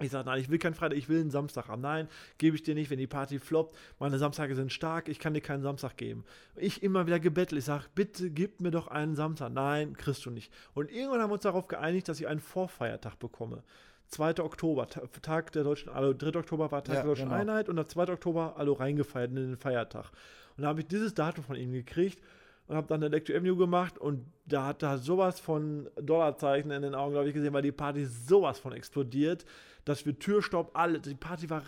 Ich 0.00 0.10
sage, 0.10 0.28
nein, 0.28 0.40
ich 0.40 0.48
will 0.48 0.58
keinen 0.58 0.74
Freitag, 0.74 0.96
ich 0.96 1.08
will 1.08 1.20
einen 1.20 1.30
Samstag 1.30 1.68
haben. 1.68 1.82
Nein, 1.82 2.08
gebe 2.38 2.54
ich 2.54 2.62
dir 2.62 2.74
nicht, 2.74 2.88
wenn 2.90 2.98
die 2.98 3.08
Party 3.08 3.38
floppt. 3.38 3.76
Meine 3.98 4.18
Samstage 4.18 4.54
sind 4.54 4.72
stark, 4.72 5.08
ich 5.08 5.18
kann 5.18 5.34
dir 5.34 5.40
keinen 5.40 5.62
Samstag 5.62 5.96
geben. 5.96 6.24
Ich 6.54 6.82
immer 6.82 7.06
wieder 7.06 7.18
gebettelt, 7.18 7.58
ich 7.58 7.64
sage, 7.64 7.86
bitte 7.94 8.30
gib 8.30 8.60
mir 8.60 8.70
doch 8.70 8.86
einen 8.86 9.16
Samstag. 9.16 9.52
Nein, 9.52 9.96
kriegst 9.96 10.24
du 10.24 10.30
nicht. 10.30 10.52
Und 10.74 10.90
irgendwann 10.90 11.20
haben 11.20 11.30
wir 11.30 11.34
uns 11.34 11.42
darauf 11.42 11.66
geeinigt, 11.66 12.08
dass 12.08 12.20
ich 12.20 12.28
einen 12.28 12.40
Vorfeiertag 12.40 13.18
bekomme. 13.18 13.64
2. 14.08 14.40
Oktober, 14.42 14.86
Ta- 14.88 15.02
Tag 15.22 15.52
der 15.52 15.64
deutschen, 15.64 15.90
also 15.90 16.12
3. 16.14 16.38
Oktober 16.38 16.70
war 16.70 16.82
Tag 16.84 16.96
Ja, 16.96 17.00
der 17.02 17.10
deutschen 17.10 17.28
genau. 17.28 17.40
Einheit 17.40 17.68
und 17.68 17.76
der 17.76 17.88
2. 17.88 18.12
Oktober 18.12 18.54
also 18.56 18.72
reingefeiert 18.74 19.30
in 19.30 19.36
den 19.36 19.56
Feiertag. 19.56 20.10
Und 20.56 20.62
da 20.62 20.68
habe 20.68 20.80
ich 20.80 20.86
dieses 20.86 21.14
Datum 21.14 21.44
von 21.44 21.56
ihm 21.56 21.72
gekriegt 21.72 22.20
und 22.66 22.76
habe 22.76 22.86
dann 22.86 23.02
Electro 23.02 23.34
Avenue 23.34 23.56
gemacht 23.56 23.98
und 23.98 24.26
da 24.46 24.64
hat 24.66 24.82
da 24.82 24.98
sowas 24.98 25.40
von 25.40 25.88
Dollarzeichen 26.00 26.70
in 26.70 26.82
den 26.82 26.94
Augen, 26.94 27.12
glaube 27.12 27.28
ich, 27.28 27.34
gesehen, 27.34 27.52
weil 27.52 27.62
die 27.62 27.72
Party 27.72 28.04
sowas 28.04 28.58
von 28.58 28.72
explodiert, 28.72 29.44
dass 29.84 30.04
wir 30.04 30.18
Türstopp, 30.18 30.70
alle, 30.74 31.00
die 31.00 31.14
Party 31.14 31.48
war 31.48 31.62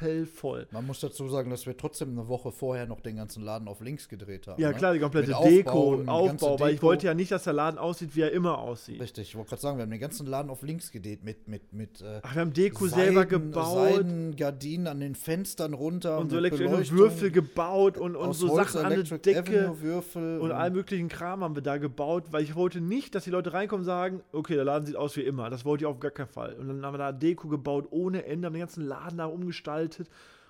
rappelvoll. 0.00 0.66
Man 0.72 0.86
muss 0.86 1.00
dazu 1.00 1.28
sagen, 1.28 1.50
dass 1.50 1.66
wir 1.66 1.76
trotzdem 1.76 2.10
eine 2.10 2.28
Woche 2.28 2.52
vorher 2.52 2.86
noch 2.86 3.00
den 3.00 3.16
ganzen 3.16 3.42
Laden 3.42 3.68
auf 3.68 3.80
links 3.80 4.08
gedreht 4.08 4.46
haben. 4.46 4.60
Ja, 4.60 4.70
ne? 4.70 4.74
klar, 4.74 4.94
die 4.94 5.00
komplette 5.00 5.30
Mit 5.30 5.44
Deko, 5.44 5.96
die 5.96 6.08
Aufbau, 6.08 6.58
weil 6.60 6.70
ich 6.70 6.76
Deko. 6.76 6.86
wollte 6.86 7.06
ja 7.06 7.14
nicht, 7.14 7.30
dass 7.30 7.44
der 7.44 7.52
Laden 7.52 7.78
aussieht, 7.78 8.14
wie 8.16 8.22
er 8.22 8.32
immer 8.32 8.58
aussieht. 8.58 9.00
Richtig, 9.00 9.28
ich 9.28 9.36
wollte 9.36 9.50
gerade 9.50 9.62
sagen, 9.62 9.78
wir 9.78 9.82
haben 9.82 9.90
den 9.90 10.00
ganzen 10.00 10.26
Laden 10.26 10.50
auf 10.50 10.62
links 10.62 10.90
gedreht 10.90 11.24
mit, 11.24 11.48
mit, 11.48 11.72
mit 11.72 12.00
äh, 12.00 12.20
Ach, 12.22 12.34
wir 12.34 12.40
haben 12.40 12.52
Deko 12.52 12.86
selber 12.86 13.26
gebaut 13.26 13.94
Seidengardinen 13.94 14.86
an 14.86 15.00
den 15.00 15.14
Fenstern 15.14 15.74
runter. 15.74 16.18
und 16.18 16.30
so 16.30 16.36
Beleuchtung, 16.36 16.98
Würfel 16.98 17.30
gebaut 17.30 17.98
und, 17.98 18.16
und 18.16 18.32
so 18.34 18.50
Holz 18.50 18.72
Sachen 18.72 18.86
an 18.86 19.04
der 19.04 19.18
Decke. 19.18 19.76
Würfel 19.80 20.38
Und 20.40 20.52
allen 20.52 20.72
möglichen 20.72 21.08
Kram 21.08 21.42
haben 21.42 21.54
wir 21.54 21.62
da 21.62 21.78
gebaut, 21.78 22.24
weil 22.30 22.42
ich 22.42 22.54
wollte 22.54 22.80
nicht, 22.80 23.14
dass 23.14 23.24
die 23.24 23.30
Leute 23.30 23.52
reinkommen 23.52 23.82
und 23.82 23.86
sagen, 23.86 24.22
okay, 24.32 24.54
der 24.54 24.64
Laden 24.64 24.86
sieht 24.86 24.96
aus 24.96 25.16
wie 25.16 25.22
immer. 25.22 25.50
Das 25.50 25.64
wollte 25.64 25.84
ich 25.84 25.86
auf 25.86 26.00
gar 26.00 26.10
keinen 26.10 26.28
Fall. 26.28 26.54
Und 26.54 26.68
dann 26.68 26.84
haben 26.84 26.94
wir 26.94 26.98
da 26.98 27.12
Deko 27.12 27.48
gebaut 27.48 27.88
ohne 27.90 28.24
Ende, 28.24 28.46
haben 28.46 28.54
den 28.54 28.60
ganzen 28.60 28.84
Laden 28.84 29.18
da 29.18 29.26
umgestaltet 29.26 29.89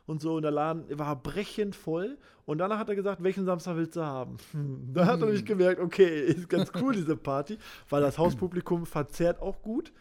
und 0.06 0.20
so. 0.20 0.34
Und 0.34 0.42
der 0.42 0.50
Laden 0.50 0.84
war 0.98 1.16
brechend 1.16 1.76
voll. 1.76 2.18
Und 2.46 2.58
danach 2.58 2.78
hat 2.78 2.88
er 2.88 2.96
gesagt, 2.96 3.22
welchen 3.22 3.44
Samstag 3.44 3.76
willst 3.76 3.96
du 3.96 4.02
haben? 4.04 4.36
Hm. 4.52 4.90
Da 4.92 5.06
hat 5.06 5.20
er 5.20 5.26
nämlich 5.26 5.44
gemerkt, 5.44 5.80
okay, 5.80 6.24
ist 6.26 6.48
ganz 6.48 6.72
cool, 6.80 6.94
diese 6.94 7.16
Party, 7.16 7.58
weil 7.88 8.00
das 8.02 8.18
Hauspublikum 8.18 8.86
verzehrt 8.86 9.40
auch 9.40 9.62
gut. 9.62 9.92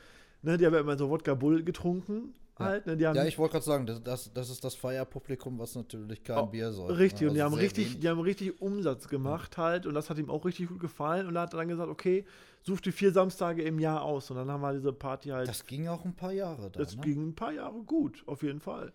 Ne, 0.41 0.57
die 0.57 0.65
haben 0.65 0.73
ja 0.73 0.79
immer 0.79 0.97
so 0.97 1.09
Wodka 1.09 1.33
Bull 1.35 1.63
getrunken. 1.63 2.33
Halt, 2.57 2.87
ne, 2.87 2.97
die 2.97 3.05
haben 3.07 3.15
Ja, 3.15 3.25
ich 3.25 3.37
wollte 3.37 3.53
gerade 3.53 3.65
sagen, 3.65 3.85
das, 3.85 4.01
das, 4.03 4.33
das 4.33 4.49
ist 4.49 4.63
das 4.63 4.75
Feierpublikum, 4.75 5.59
was 5.59 5.75
natürlich 5.75 6.23
kein 6.23 6.37
Oh, 6.37 6.45
Bier 6.47 6.71
soll. 6.73 6.91
Richtig, 6.91 7.21
ne? 7.21 7.27
und 7.29 7.35
die 7.35 7.41
Also 7.41 7.55
haben 7.55 7.59
richtig, 7.61 7.85
wenig. 7.89 7.99
die 7.99 8.09
haben 8.09 8.19
richtig 8.19 8.61
Umsatz 8.61 9.07
gemacht 9.07 9.57
halt 9.57 9.85
und 9.85 9.93
das 9.93 10.09
hat 10.09 10.17
ihm 10.17 10.29
auch 10.29 10.43
richtig 10.45 10.67
gut 10.69 10.79
gefallen 10.79 11.27
und 11.27 11.35
da 11.35 11.41
hat 11.43 11.53
er 11.53 11.57
dann 11.59 11.67
gesagt, 11.69 11.89
okay, 11.89 12.25
such 12.63 12.81
die 12.81 12.91
vier 12.91 13.11
Samstage 13.13 13.61
im 13.63 13.79
Jahr 13.79 14.01
aus 14.01 14.29
und 14.31 14.37
dann 14.37 14.49
haben 14.51 14.59
wir 14.61 14.73
diese 14.73 14.91
Party 14.91 15.29
halt, 15.29 15.47
Das 15.47 15.65
ging 15.65 15.87
auch 15.87 16.03
ein 16.03 16.13
paar 16.15 16.31
Jahre 16.33 16.69
da. 16.71 16.79
das 16.79 16.95
ne? 16.95 17.01
ging 17.01 17.29
ein 17.29 17.35
paar 17.35 17.53
Jahre 17.53 17.79
gut, 17.83 18.23
auf 18.25 18.43
jeden 18.43 18.59
Fall. 18.59 18.91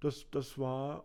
Das, 0.00 0.26
das 0.30 0.58
war, 0.58 1.04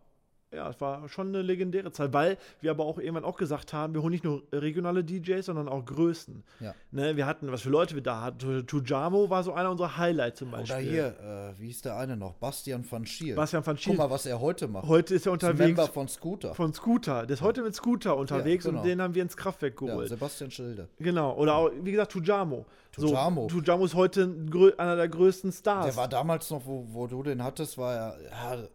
ja, 0.56 0.70
es 0.70 0.80
war 0.80 1.08
schon 1.10 1.28
eine 1.28 1.42
legendäre 1.42 1.92
Zeit, 1.92 2.14
weil 2.14 2.38
wir 2.62 2.72
aber 2.72 2.86
auch 2.86 2.98
irgendwann 2.98 3.26
auch 3.26 3.36
gesagt 3.36 3.74
haben, 3.74 3.94
wir 3.94 4.02
holen 4.02 4.12
nicht 4.12 4.24
nur 4.24 4.44
regionale 4.54 5.04
DJs, 5.04 5.46
sondern 5.46 5.68
auch 5.68 5.84
Größen. 5.86 6.44
Ja. 6.62 6.74
Ne, 6.92 7.18
wir 7.18 7.26
hatten, 7.26 7.52
was 7.52 7.62
für 7.62 7.70
Leute 7.70 7.96
wir 7.96 8.02
da 8.02 8.22
hatten, 8.22 8.66
Tujamo 8.66 9.30
war 9.30 9.44
so 9.44 9.54
einer 9.54 9.70
unserer 9.70 9.98
Highlights 9.98 10.40
zum 10.40 10.52
Beispiel. 10.52 10.76
Oder 10.76 10.86
hier, 10.86 11.54
äh, 11.58 11.60
wie 11.60 11.68
hieß 11.68 11.82
der 11.82 11.98
eine 11.98 12.16
noch? 12.16 12.36
Bastian 12.36 12.90
van 12.90 13.06
Schiel. 13.06 13.36
Bastian 13.36 13.66
van 13.66 13.78
Schiel. 13.78 13.94
Guck 13.94 13.98
mal, 14.06 14.10
was 14.10 14.26
er 14.26 14.40
heute 14.40 14.68
macht. 14.68 14.88
Heute 14.88 15.16
ist 15.16 15.26
er 15.26 15.34
Ist 15.34 15.44
unterwegs 15.44 15.78
Member 15.78 15.88
von 15.88 16.08
Scooter. 16.08 16.56
von 16.56 16.74
Scooter. 16.74 17.26
Der 17.26 17.34
ist 17.34 17.42
heute 17.42 17.62
mit 17.62 17.76
Scooter 17.76 18.16
unterwegs 18.16 18.64
genau. 18.64 18.80
und 18.80 18.86
den 18.86 19.02
haben 19.02 19.14
wir 19.14 19.24
ins 19.24 19.36
Kraftwerk 19.36 19.82
ja, 19.82 19.88
geholt. 19.88 20.08
Sebastian 20.08 20.52
Schilde. 20.52 20.88
Genau, 21.00 21.36
oder 21.36 21.56
auch, 21.56 21.72
wie 21.82 21.92
gesagt, 21.92 22.14
Tujamo. 22.14 22.66
Tujamo. 22.94 23.50
So, 23.50 23.60
Tujamo 23.60 23.86
ist 23.86 23.94
heute 23.94 24.34
einer 24.78 24.96
der 24.96 25.10
größten 25.10 25.52
Stars. 25.52 25.88
Der 25.88 25.98
war 25.98 26.08
damals 26.08 26.50
noch, 26.50 26.66
wo, 26.66 26.86
wo 26.92 27.08
du 27.08 27.24
den 27.24 27.44
hattest, 27.44 27.78
war 27.78 27.94
er 27.94 28.18
ja, 28.24 28.68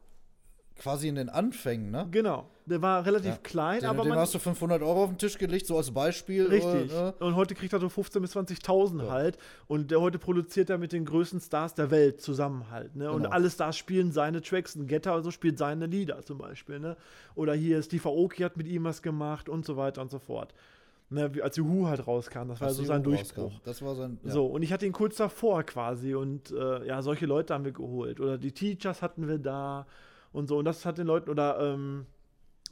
quasi 0.81 1.09
in 1.09 1.15
den 1.15 1.29
Anfängen, 1.29 1.91
ne? 1.91 2.09
genau, 2.11 2.49
der 2.65 2.81
war 2.81 3.05
relativ 3.05 3.33
Ja. 3.33 3.37
klein, 3.43 3.81
Den, 3.81 3.91
aber 3.91 4.03
dem 4.03 4.09
man, 4.09 4.19
hast 4.19 4.35
du 4.35 4.39
500 4.39 4.81
Euro 4.83 5.05
auf 5.05 5.11
den 5.11 5.19
Tisch 5.19 5.37
gelegt, 5.37 5.67
so 5.67 5.77
als 5.77 5.91
Beispiel. 5.91 6.47
richtig. 6.47 6.91
Äh, 6.91 6.95
ne? 7.03 7.15
Und 7.21 7.37
heute 7.37 7.55
kriegt 7.55 7.73
er 7.75 7.81
so 7.81 7.89
15.000 7.89 8.21
bis 8.21 8.35
20.000 8.35 9.09
halt. 9.11 9.37
Und 9.69 9.91
der 9.91 10.01
heute 10.01 10.19
produziert 10.19 10.71
er 10.71 10.79
mit 10.79 10.93
den 10.93 11.05
größten 11.05 11.39
Stars 11.41 11.75
der 11.75 11.91
Welt 11.91 12.21
zusammen 12.23 12.71
halt. 12.71 12.97
Ne? 12.97 13.11
Und 13.13 13.25
Genau. 13.25 13.35
alle 13.35 13.51
Stars 13.51 13.77
spielen 13.77 14.11
seine 14.11 14.41
Tracks. 14.41 14.75
Ein 14.75 14.87
Getter 14.87 15.13
also 15.13 15.31
spielt 15.31 15.59
seine 15.59 15.85
Lieder 15.87 16.23
zum 16.23 16.39
Beispiel. 16.39 16.81
Ne? 16.81 16.97
Oder 17.35 17.53
hier 17.55 17.83
Steve 17.83 18.09
Aoki 18.09 18.43
hat 18.43 18.57
mit 18.57 18.67
ihm 18.67 18.85
was 18.85 19.03
gemacht 19.03 19.49
und 19.51 19.67
so 19.67 19.77
weiter 19.77 20.01
und 20.01 20.11
so 20.11 20.19
fort. 20.19 20.55
Ne? 21.11 21.31
Als 21.43 21.57
Juhu 21.57 21.89
halt 21.89 22.07
rauskam, 22.07 22.49
das 22.49 22.61
war 22.61 22.69
als 22.69 22.77
so 22.77 22.83
die 22.83 22.87
sein 22.89 23.03
Durchbruch. 23.03 23.45
rauskam. 23.53 23.61
Das 23.65 23.83
war 23.83 23.95
sein. 23.97 24.19
Ja. 24.23 24.31
So, 24.31 24.47
und 24.47 24.63
ich 24.63 24.73
hatte 24.73 24.87
ihn 24.87 24.93
kurz 24.93 25.17
davor 25.17 25.65
quasi 25.65 26.15
und 26.15 26.53
äh, 26.53 26.87
ja, 26.87 27.03
solche 27.03 27.27
Leute 27.27 27.53
haben 27.53 27.65
wir 27.65 27.73
geholt. 27.73 28.21
Oder 28.21 28.39
die 28.39 28.53
Teachers 28.53 29.03
hatten 29.03 29.27
wir 29.29 29.39
da 29.39 29.87
und 30.33 30.49
so. 30.49 30.59
Und 30.59 30.65
das 30.65 30.85
hat 30.85 30.99
den 30.99 31.07
Leuten, 31.07 31.31
oder 31.31 31.59
ähm, 31.61 32.07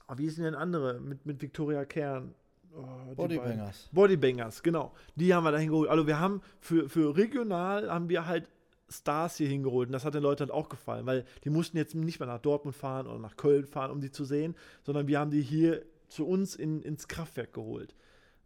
ah, 0.07 0.17
wie 0.17 0.27
ist 0.27 0.39
denn 0.39 0.45
denn 0.45 0.55
andere 0.55 1.01
mit, 1.01 1.27
mit 1.27 1.41
Victoria 1.41 1.85
Kern? 1.85 2.35
Oh, 2.75 3.15
Bodybangers. 3.15 3.89
Bodybangers, 3.93 4.63
genau. 4.63 4.93
Die 5.17 5.35
haben 5.35 5.45
wir 5.45 5.53
da 5.53 5.59
hingeholt. 5.59 5.89
Also 5.91 6.07
wir 6.07 6.21
haben 6.21 6.43
für, 6.61 6.89
für 6.89 7.17
regional 7.17 7.91
haben 7.91 8.09
wir 8.09 8.27
halt 8.27 8.49
Stars 8.91 9.37
hier 9.37 9.49
hingeholt 9.49 9.89
und 9.89 9.93
das 9.93 10.05
hat 10.05 10.15
den 10.15 10.23
Leuten 10.23 10.41
halt 10.41 10.51
auch 10.51 10.69
gefallen, 10.69 11.05
weil 11.05 11.25
die 11.45 11.51
mussten 11.51 11.77
jetzt 11.77 11.95
nicht 11.95 12.21
mehr 12.21 12.27
nach 12.27 12.39
Dortmund 12.39 12.75
fahren 12.75 13.07
oder 13.07 13.19
nach 13.19 13.37
Köln 13.37 13.67
fahren, 13.67 13.91
um 13.91 14.01
die 14.01 14.11
zu 14.11 14.25
sehen, 14.25 14.55
sondern 14.83 15.07
wir 15.09 15.19
haben 15.19 15.31
die 15.31 15.43
hier 15.43 15.85
zu 16.09 16.27
uns 16.27 16.57
in, 16.57 16.81
ins 16.83 17.07
Kraftwerk 17.07 17.53
geholt. 17.53 17.95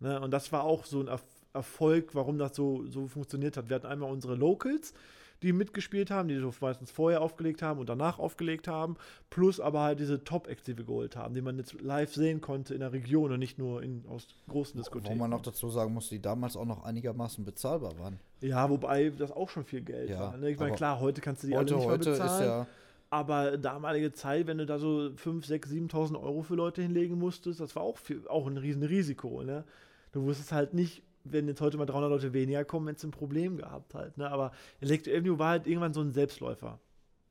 Ne? 0.00 0.20
Und 0.20 0.32
das 0.32 0.50
war 0.52 0.64
auch 0.64 0.84
so 0.84 1.00
ein 1.00 1.08
Erf 1.08 1.24
Erfolg, 1.54 2.14
warum 2.14 2.38
das 2.38 2.56
so, 2.56 2.86
so 2.86 3.08
funktioniert 3.08 3.58
hat. 3.58 3.68
Wir 3.68 3.74
hatten 3.74 3.86
einmal 3.86 4.10
unsere 4.10 4.36
Locals, 4.36 4.94
die 5.42 5.52
mitgespielt 5.52 6.10
haben, 6.10 6.28
die 6.28 6.38
so 6.38 6.52
meistens 6.60 6.90
vorher 6.90 7.20
aufgelegt 7.20 7.62
haben 7.62 7.80
und 7.80 7.88
danach 7.88 8.18
aufgelegt 8.18 8.68
haben, 8.68 8.96
plus 9.30 9.60
aber 9.60 9.80
halt 9.80 9.98
diese 10.00 10.22
Top-Acts, 10.24 10.64
die 10.64 10.76
wir 10.78 10.84
geholt 10.84 11.16
haben, 11.16 11.34
die 11.34 11.40
man 11.42 11.58
jetzt 11.58 11.80
live 11.80 12.14
sehen 12.14 12.40
konnte 12.40 12.74
in 12.74 12.80
der 12.80 12.92
Region 12.92 13.32
und 13.32 13.38
nicht 13.38 13.58
nur 13.58 13.82
in, 13.82 14.04
aus 14.08 14.26
großen 14.48 14.74
Wo 14.78 14.82
Diskotheken. 14.82 15.18
man 15.18 15.30
noch 15.30 15.42
dazu 15.42 15.68
sagen 15.68 15.92
muss, 15.92 16.08
die 16.08 16.20
damals 16.22 16.56
auch 16.56 16.64
noch 16.64 16.84
einigermaßen 16.84 17.44
bezahlbar 17.44 17.98
waren. 17.98 18.20
Ja, 18.40 18.68
wobei 18.70 19.10
das 19.10 19.32
auch 19.32 19.48
schon 19.48 19.64
viel 19.64 19.82
Geld 19.82 20.10
Ja, 20.10 20.20
war. 20.20 20.36
Ne? 20.36 20.50
Ich 20.50 20.58
meine, 20.58 20.74
klar, 20.74 21.00
heute 21.00 21.20
kannst 21.20 21.42
du 21.42 21.46
die 21.48 21.56
Heute, 21.56 21.74
alle 21.74 21.82
nicht 21.84 21.90
heute 21.92 22.04
mehr 22.10 22.18
ist 22.18 22.22
bezahlen. 22.22 22.46
ja, 22.48 22.66
aber 23.10 23.58
damalige 23.58 24.12
Zeit, 24.12 24.46
wenn 24.46 24.58
du 24.58 24.66
da 24.66 24.78
so 24.78 25.10
5, 25.14 25.44
6, 25.44 25.70
7.000 25.70 26.20
Euro 26.22 26.42
für 26.42 26.54
Leute 26.54 26.80
hinlegen 26.82 27.18
musstest, 27.18 27.60
das 27.60 27.76
war 27.76 27.82
auch, 27.82 27.98
viel, 27.98 28.26
auch 28.28 28.46
ein 28.46 28.56
riesen 28.56 28.82
Risiko. 28.82 29.42
Ne? 29.42 29.64
Du 30.12 30.22
wusstest 30.24 30.52
halt 30.52 30.72
nicht, 30.74 31.02
wenn 31.24 31.48
jetzt 31.48 31.60
heute 31.60 31.78
mal 31.78 31.86
300 31.86 32.10
Leute 32.10 32.32
weniger 32.32 32.64
kommen, 32.64 32.86
wenn 32.86 32.94
es 32.94 33.04
ein 33.04 33.10
Problem 33.10 33.56
gehabt 33.56 33.94
halt. 33.94 34.18
Ne? 34.18 34.30
Aber 34.30 34.52
Electro 34.80 35.12
Avenue 35.12 35.38
war 35.38 35.50
halt 35.50 35.66
irgendwann 35.66 35.94
so 35.94 36.00
ein 36.00 36.12
Selbstläufer. 36.12 36.78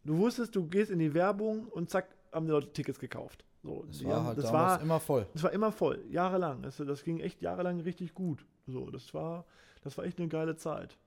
Du 0.03 0.17
wusstest, 0.17 0.55
du 0.55 0.67
gehst 0.67 0.91
in 0.91 0.99
die 0.99 1.13
Werbung 1.13 1.67
und 1.67 1.89
zack, 1.89 2.07
haben 2.31 2.45
die 2.45 2.51
Leute 2.51 2.71
Tickets 2.73 2.99
gekauft. 2.99 3.45
So, 3.63 3.83
das 3.87 4.03
war 4.03 4.15
haben, 4.15 4.25
halt 4.25 4.37
das 4.39 4.51
war, 4.51 4.81
immer 4.81 4.99
voll. 4.99 5.27
das 5.33 5.43
war 5.43 5.51
immer 5.51 5.71
voll, 5.71 6.03
jahrelang. 6.09 6.63
Das, 6.63 6.77
das 6.77 7.03
ging 7.03 7.19
echt 7.19 7.41
jahrelang 7.41 7.79
richtig 7.81 8.15
gut. 8.15 8.43
So, 8.65 8.89
das 8.89 9.13
war, 9.13 9.45
das 9.83 9.97
war 9.97 10.05
echt 10.05 10.19
eine 10.19 10.27
geile 10.27 10.55
Zeit. 10.55 10.97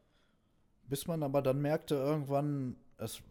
Bis 0.89 1.07
man 1.07 1.23
aber 1.23 1.43
dann 1.43 1.61
merkte 1.61 1.97
irgendwann, 1.97 2.77
es, 2.99 3.23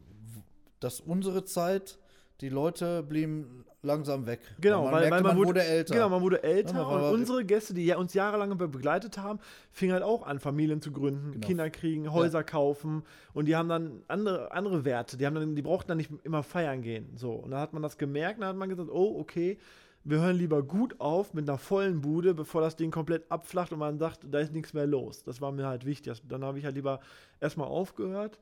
dass 0.80 0.99
unsere 0.99 1.45
Zeit, 1.45 1.99
die 2.41 2.49
Leute 2.49 3.04
blieben 3.04 3.66
langsam 3.84 4.26
weg. 4.26 4.40
Genau, 4.60 4.86
weil, 4.86 5.10
merkte, 5.10 5.12
weil 5.12 5.22
man, 5.24 5.38
wurde, 5.38 5.48
wurde 5.50 5.64
älter. 5.64 5.94
Genau, 5.94 6.10
man 6.10 6.22
wurde 6.22 6.42
älter 6.44 6.76
Ja, 6.76 6.84
man 6.84 7.04
und 7.04 7.14
unsere 7.14 7.46
Gäste, 7.46 7.74
die 7.74 7.86
ja 7.86 7.98
uns 7.98 8.14
jahrelang 8.14 8.58
be- 8.58 8.68
begleitet 8.68 9.18
haben, 9.18 9.40
fingen 9.72 9.94
halt 9.94 10.04
auch 10.04 10.26
an, 10.26 10.40
Familien 10.40 10.82
zu 10.82 10.92
gründen, 10.92 11.34
Genau. 11.34 11.46
Kinder 11.48 11.70
kriegen, 11.70 12.12
Häuser 12.12 12.44
kaufen 12.44 13.04
und 13.34 13.46
die 13.46 13.56
haben 13.56 13.70
dann 13.70 14.02
andere, 14.08 14.52
andere 14.52 14.86
Werte. 14.86 15.18
Die, 15.18 15.26
haben 15.26 15.36
dann, 15.36 15.56
die 15.56 15.62
brauchten 15.62 15.90
dann 15.90 15.98
nicht 15.98 16.10
immer 16.24 16.44
feiern 16.44 16.82
gehen. 16.82 17.12
So. 17.16 17.34
Und 17.34 17.52
da 17.52 17.60
hat 17.60 17.74
man 17.74 17.84
das 17.84 17.98
gemerkt, 17.98 18.42
dann 18.42 18.48
hat 18.50 18.56
man 18.56 18.70
gesagt, 18.70 18.90
oh, 18.92 19.20
okay, 19.20 19.58
wir 20.06 20.20
hören 20.20 20.36
lieber 20.36 20.64
gut 20.64 21.00
auf 21.00 21.34
mit 21.34 21.48
einer 21.48 21.58
vollen 21.58 22.02
Bude, 22.02 22.34
bevor 22.34 22.62
das 22.62 22.76
Ding 22.76 22.92
komplett 22.92 23.24
abflacht 23.32 23.72
und 23.72 23.80
man 23.80 24.00
sagt, 24.00 24.20
da 24.30 24.40
ist 24.40 24.52
nichts 24.54 24.74
mehr 24.74 24.86
los. 24.86 25.24
Das 25.24 25.40
war 25.40 25.52
mir 25.54 25.66
halt 25.68 25.86
wichtig. 25.86 26.22
Dann 26.28 26.44
habe 26.44 26.58
ich 26.60 26.66
halt 26.66 26.76
lieber 26.76 27.00
erstmal 27.40 27.68
aufgehört. 27.68 28.38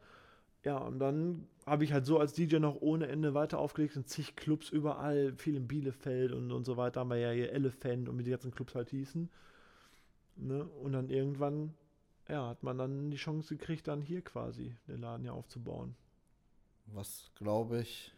Ja, 0.64 0.78
und 0.78 0.98
dann 1.00 1.48
habe 1.66 1.84
ich 1.84 1.94
halt 1.94 2.06
so 2.06 2.20
als 2.20 2.34
DJ 2.34 2.58
noch 2.58 2.82
ohne 2.82 3.08
Ende 3.08 3.34
weiter 3.34 3.60
aufgelegt 3.60 3.96
in 3.96 4.06
zig 4.06 4.36
Clubs 4.36 4.70
überall, 4.70 5.34
viel 5.36 5.56
in 5.56 5.68
Bielefeld 5.68 6.32
und, 6.32 6.52
und 6.52 6.66
so 6.66 6.78
weiter, 6.78 7.02
haben 7.02 7.10
wir 7.10 7.18
ja 7.18 7.32
hier 7.32 7.52
Elephant 7.52 8.10
und 8.10 8.18
wie 8.18 8.24
die 8.24 8.32
ganzen 8.32 8.52
Clubs 8.52 8.76
halt 8.76 8.90
hießen. 8.90 9.30
Ne? 10.38 10.64
Und 10.64 10.94
dann 10.94 11.10
irgendwann, 11.10 11.74
ja, 12.28 12.48
hat 12.50 12.64
man 12.64 12.78
dann 12.78 13.12
die 13.12 13.18
Chance 13.18 13.56
gekriegt, 13.56 13.88
dann 13.88 14.02
hier 14.02 14.22
quasi 14.22 14.76
den 14.88 15.02
Laden 15.02 15.26
ja 15.26 15.34
aufzubauen. 15.34 15.96
Was, 16.88 17.30
glaube 17.36 17.82
ich, 17.82 18.14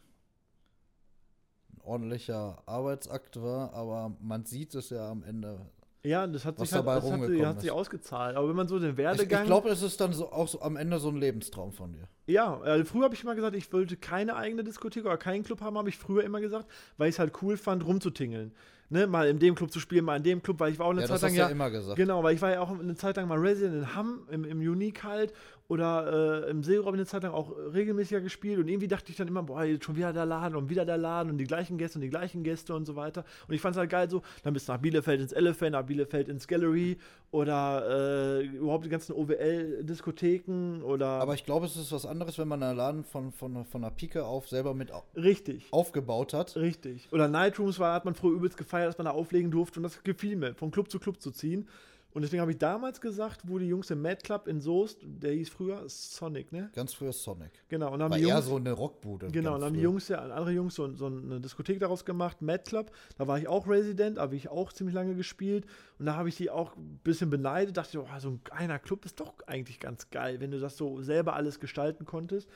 ein 1.74 1.82
ordentlicher 1.82 2.64
Arbeitsakt 2.66 3.42
war, 3.42 3.74
aber 3.74 4.16
man 4.20 4.46
sieht 4.46 4.74
es 4.74 4.90
ja 4.90 5.10
am 5.10 5.24
Ende. 5.24 5.66
Ja, 6.04 6.28
das 6.28 6.46
hat 6.46 6.60
Was 6.60 6.70
sich 6.70 6.76
halt 6.76 6.88
dabei 6.88 7.00
das 7.00 7.12
hat, 7.12 7.46
hat 7.56 7.62
sich 7.62 7.72
ausgezahlt. 7.72 8.36
Aber 8.36 8.48
wenn 8.48 8.56
man 8.56 8.68
so 8.68 8.80
den 8.80 8.92
Ich, 8.92 8.98
Werdegang. 8.98 9.44
ich 9.44 9.48
glaube, 9.48 9.70
es 9.70 9.82
ist 9.82 10.00
dann 10.00 10.14
so, 10.14 10.32
auch 10.32 10.48
so 10.48 10.62
am 10.62 10.76
Ende 10.76 11.00
so 11.00 11.10
ein 11.10 11.18
Lebenstraum 11.18 11.72
von 11.72 11.94
dir. 11.94 12.08
Ja, 12.26 12.60
also 12.62 12.86
früher 12.86 13.04
habe 13.04 13.16
ich 13.16 13.24
immer 13.24 13.36
gesagt, 13.36 13.56
ich 13.56 13.72
wollte 13.74 13.98
keine 13.98 14.36
eigene 14.36 14.64
Diskothek 14.64 15.06
oder 15.06 15.18
keinen 15.18 15.44
Club 15.44 15.62
haben, 15.62 15.78
habe 15.78 15.90
ich 15.90 15.98
früher 15.98 16.24
immer 16.24 16.40
gesagt, 16.40 16.70
weil 16.98 17.10
ich 17.10 17.16
es 17.16 17.20
halt 17.20 17.34
cool 17.42 17.58
fand, 17.58 17.86
rumzutingeln. 17.86 18.54
Ne, 18.90 19.08
mal 19.08 19.28
in 19.28 19.40
dem 19.40 19.56
Club 19.56 19.72
zu 19.72 19.80
spielen, 19.80 20.06
mal 20.06 20.18
in 20.18 20.24
dem 20.24 20.44
Club, 20.44 20.60
weil 20.60 20.72
ich 20.72 20.78
war 20.78 20.86
auch 20.86 20.92
eine 20.92 21.02
Ja, 21.02 21.08
Zeit 21.08 21.16
das 21.16 21.22
lang 21.24 21.32
hast 21.32 21.38
du 21.38 21.42
ja 21.42 21.50
immer 21.50 21.72
gesagt. 21.72 21.96
Genau, 21.98 22.22
weil 22.22 22.36
ich 22.36 22.42
war 22.42 22.52
ja 22.52 22.60
auch 22.60 22.70
eine 22.70 22.96
Zeit 22.96 23.18
lang 23.18 23.28
mal 23.28 23.40
Resident 23.40 23.76
in 23.76 23.96
Hamm, 23.96 24.28
im, 24.30 24.44
im 24.44 24.60
Unique 24.60 25.04
halt, 25.04 25.34
oder 25.68 26.46
äh, 26.46 26.52
im 26.52 26.62
Seeraum 26.62 26.94
eine 26.94 27.06
Zeit 27.06 27.24
lang 27.24 27.32
auch 27.32 27.52
regelmäßiger 27.74 28.22
gespielt 28.22 28.60
und 28.60 28.68
irgendwie 28.68 28.88
dachte 28.88 29.10
ich 29.10 29.16
dann 29.16 29.28
immer, 29.28 29.42
boah, 29.42 29.64
jetzt 29.64 29.86
schon 29.86 29.96
wieder 29.96 30.14
der 30.14 30.26
Laden 30.26 30.56
und 30.56 30.70
wieder 30.70 30.86
der 30.86 30.98
Laden 30.98 31.32
und 31.32 31.38
die 31.40 31.46
gleichen 31.46 31.78
Gäste 31.78 31.98
und 31.98 32.02
die 32.02 32.10
gleichen 32.10 32.44
Gäste 32.44 32.76
und 32.76 32.86
so 32.86 32.96
weiter. 32.96 33.24
Und 33.48 33.56
ich 33.56 33.62
fand 33.62 33.76
es 33.76 33.80
halt 33.80 33.90
geil 33.90 34.10
so, 34.10 34.22
dann 34.44 34.54
bist 34.54 34.68
du 34.68 34.74
nach 34.74 34.80
Bielefeld 34.80 35.22
ins 35.22 35.32
Elephant, 35.32 35.72
nach 35.72 35.84
Bielefeld 35.84 36.30
ins 36.30 36.48
Gallery 36.48 36.98
oder 37.32 38.40
äh, 38.40 38.46
überhaupt 38.46 38.86
die 38.86 38.90
ganzen 38.90 39.14
OWL-Diskotheken 39.14 40.84
oder. 40.84 41.08
Aber 41.08 41.34
ich 41.34 41.46
glaube, 41.46 41.66
es 41.66 41.76
ist 41.76 41.92
was 41.92 42.06
anderes, 42.06 42.13
wenn 42.20 42.48
man 42.48 42.62
einen 42.64 42.78
Laden 42.78 43.04
von, 43.04 43.32
von, 43.32 43.66
von 43.66 43.82
der 43.82 43.90
Pike 43.90 44.26
auf 44.26 44.48
selber 44.50 44.74
mit 44.74 44.92
au- 44.92 45.04
richtig. 45.16 45.68
aufgebaut 45.72 46.34
hat. 46.34 46.56
Richtig. 46.56 47.08
Oder 47.12 47.28
Nightrooms 47.28 47.80
war, 47.80 47.94
hat 47.94 48.06
man 48.06 48.16
früher 48.16 48.36
übelst 48.36 48.58
gefeiert, 48.58 48.90
dass 48.90 48.98
man 48.98 49.06
da 49.06 49.12
auflegen 49.12 49.52
durfte 49.52 49.80
und 49.80 49.84
das 49.84 50.04
gefiel 50.04 50.36
mir, 50.36 50.56
von 50.56 50.72
Club 50.72 50.90
zu 50.90 51.00
Club 51.00 51.22
zu 51.22 51.32
ziehen. 51.32 51.68
Und 52.14 52.22
deswegen 52.22 52.42
habe 52.42 52.52
ich 52.52 52.60
damals 52.60 53.02
gesagt, 53.02 53.42
wo 53.46 53.58
die 53.58 53.68
Jungs 53.68 53.90
im 53.90 54.02
Mad 54.02 54.22
Club 54.24 54.48
in 54.48 54.62
Soest, 54.62 55.00
der 55.04 55.32
hieß 55.32 55.50
früher 55.50 55.84
Sonic, 55.88 56.52
ne? 56.52 56.70
Ganz 56.76 56.94
früher 56.94 57.12
Sonic. 57.12 57.52
Genau. 57.70 57.88
Und 57.88 57.94
dann 57.94 58.04
haben 58.04 58.12
War 58.12 58.18
die 58.20 58.26
eher 58.26 58.36
Jungs, 58.36 58.46
so 58.46 58.56
eine 58.56 58.72
Rockbude. 58.72 59.28
genau, 59.32 59.56
und 59.56 59.64
haben 59.64 59.74
die 59.74 59.80
früher. 59.80 59.90
Jungs 59.90 60.08
ja, 60.10 60.20
andere 60.20 60.52
Jungs 60.52 60.76
so, 60.76 60.94
so 60.96 61.08
eine 61.08 61.40
Diskothek 61.40 61.80
daraus 61.80 62.06
gemacht, 62.06 62.42
Mad 62.42 62.64
Club. 62.66 62.92
Da 63.18 63.28
war 63.28 63.40
ich 63.40 63.48
auch 63.48 63.68
Resident, 63.68 64.20
habe 64.20 64.36
ich 64.36 64.48
auch 64.50 64.72
ziemlich 64.72 64.94
lange 64.94 65.16
gespielt. 65.16 65.66
Und 65.98 66.06
da 66.06 66.16
habe 66.16 66.30
ich 66.30 66.38
die 66.38 66.52
auch 66.52 66.76
ein 66.76 67.00
bisschen 67.04 67.32
beneidet, 67.32 67.78
dachte, 67.78 68.00
oh, 68.04 68.20
so 68.20 68.30
ein 68.30 68.44
kleiner 68.44 68.78
Club 68.78 69.06
ist 69.06 69.20
doch 69.20 69.34
eigentlich 69.48 69.80
ganz 69.80 70.12
geil, 70.12 70.40
wenn 70.40 70.52
du 70.52 70.60
das 70.60 70.78
so 70.78 71.02
selber 71.02 71.34
alles 71.36 71.60
gestalten 71.60 72.06
konntest. 72.06 72.48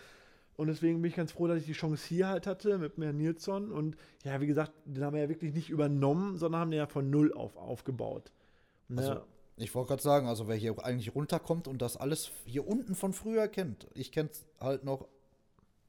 Und 0.56 0.68
deswegen 0.68 1.02
bin 1.02 1.10
ich 1.10 1.16
ganz 1.16 1.32
froh, 1.32 1.48
dass 1.48 1.60
ich 1.60 1.66
die 1.66 1.74
Chance 1.74 2.08
hier 2.08 2.28
halt 2.28 2.46
hatte 2.46 2.78
mit 2.78 2.98
mir 2.98 3.14
Nilsson. 3.14 3.72
Und 3.72 3.96
ja, 4.24 4.40
wie 4.40 4.48
gesagt, 4.48 4.72
den 4.86 5.04
haben 5.04 5.14
wir 5.14 5.22
ja 5.22 5.30
wirklich 5.30 5.54
nicht 5.54 5.70
übernommen, 5.70 6.38
sondern 6.38 6.62
haben 6.62 6.72
den 6.72 6.80
ja 6.80 6.88
von 6.88 7.10
null 7.10 7.32
auf 7.34 7.58
aufgebaut. 7.58 8.32
Also, 8.96 9.22
ich 9.58 9.74
wollte 9.76 9.90
gerade 9.90 10.04
sagen, 10.04 10.28
also 10.28 10.48
wer 10.48 10.56
hier 10.56 10.76
eigentlich 10.84 11.14
runterkommt 11.16 11.68
und 11.68 11.82
das 11.82 11.98
alles 11.98 12.32
hier 12.46 12.68
unten 12.68 12.96
von 12.96 13.14
früher 13.14 13.48
kennt. 13.48 13.88
Ich 13.94 14.12
kenne 14.12 14.30
es 14.32 14.46
halt 14.60 14.84
noch. 14.84 15.08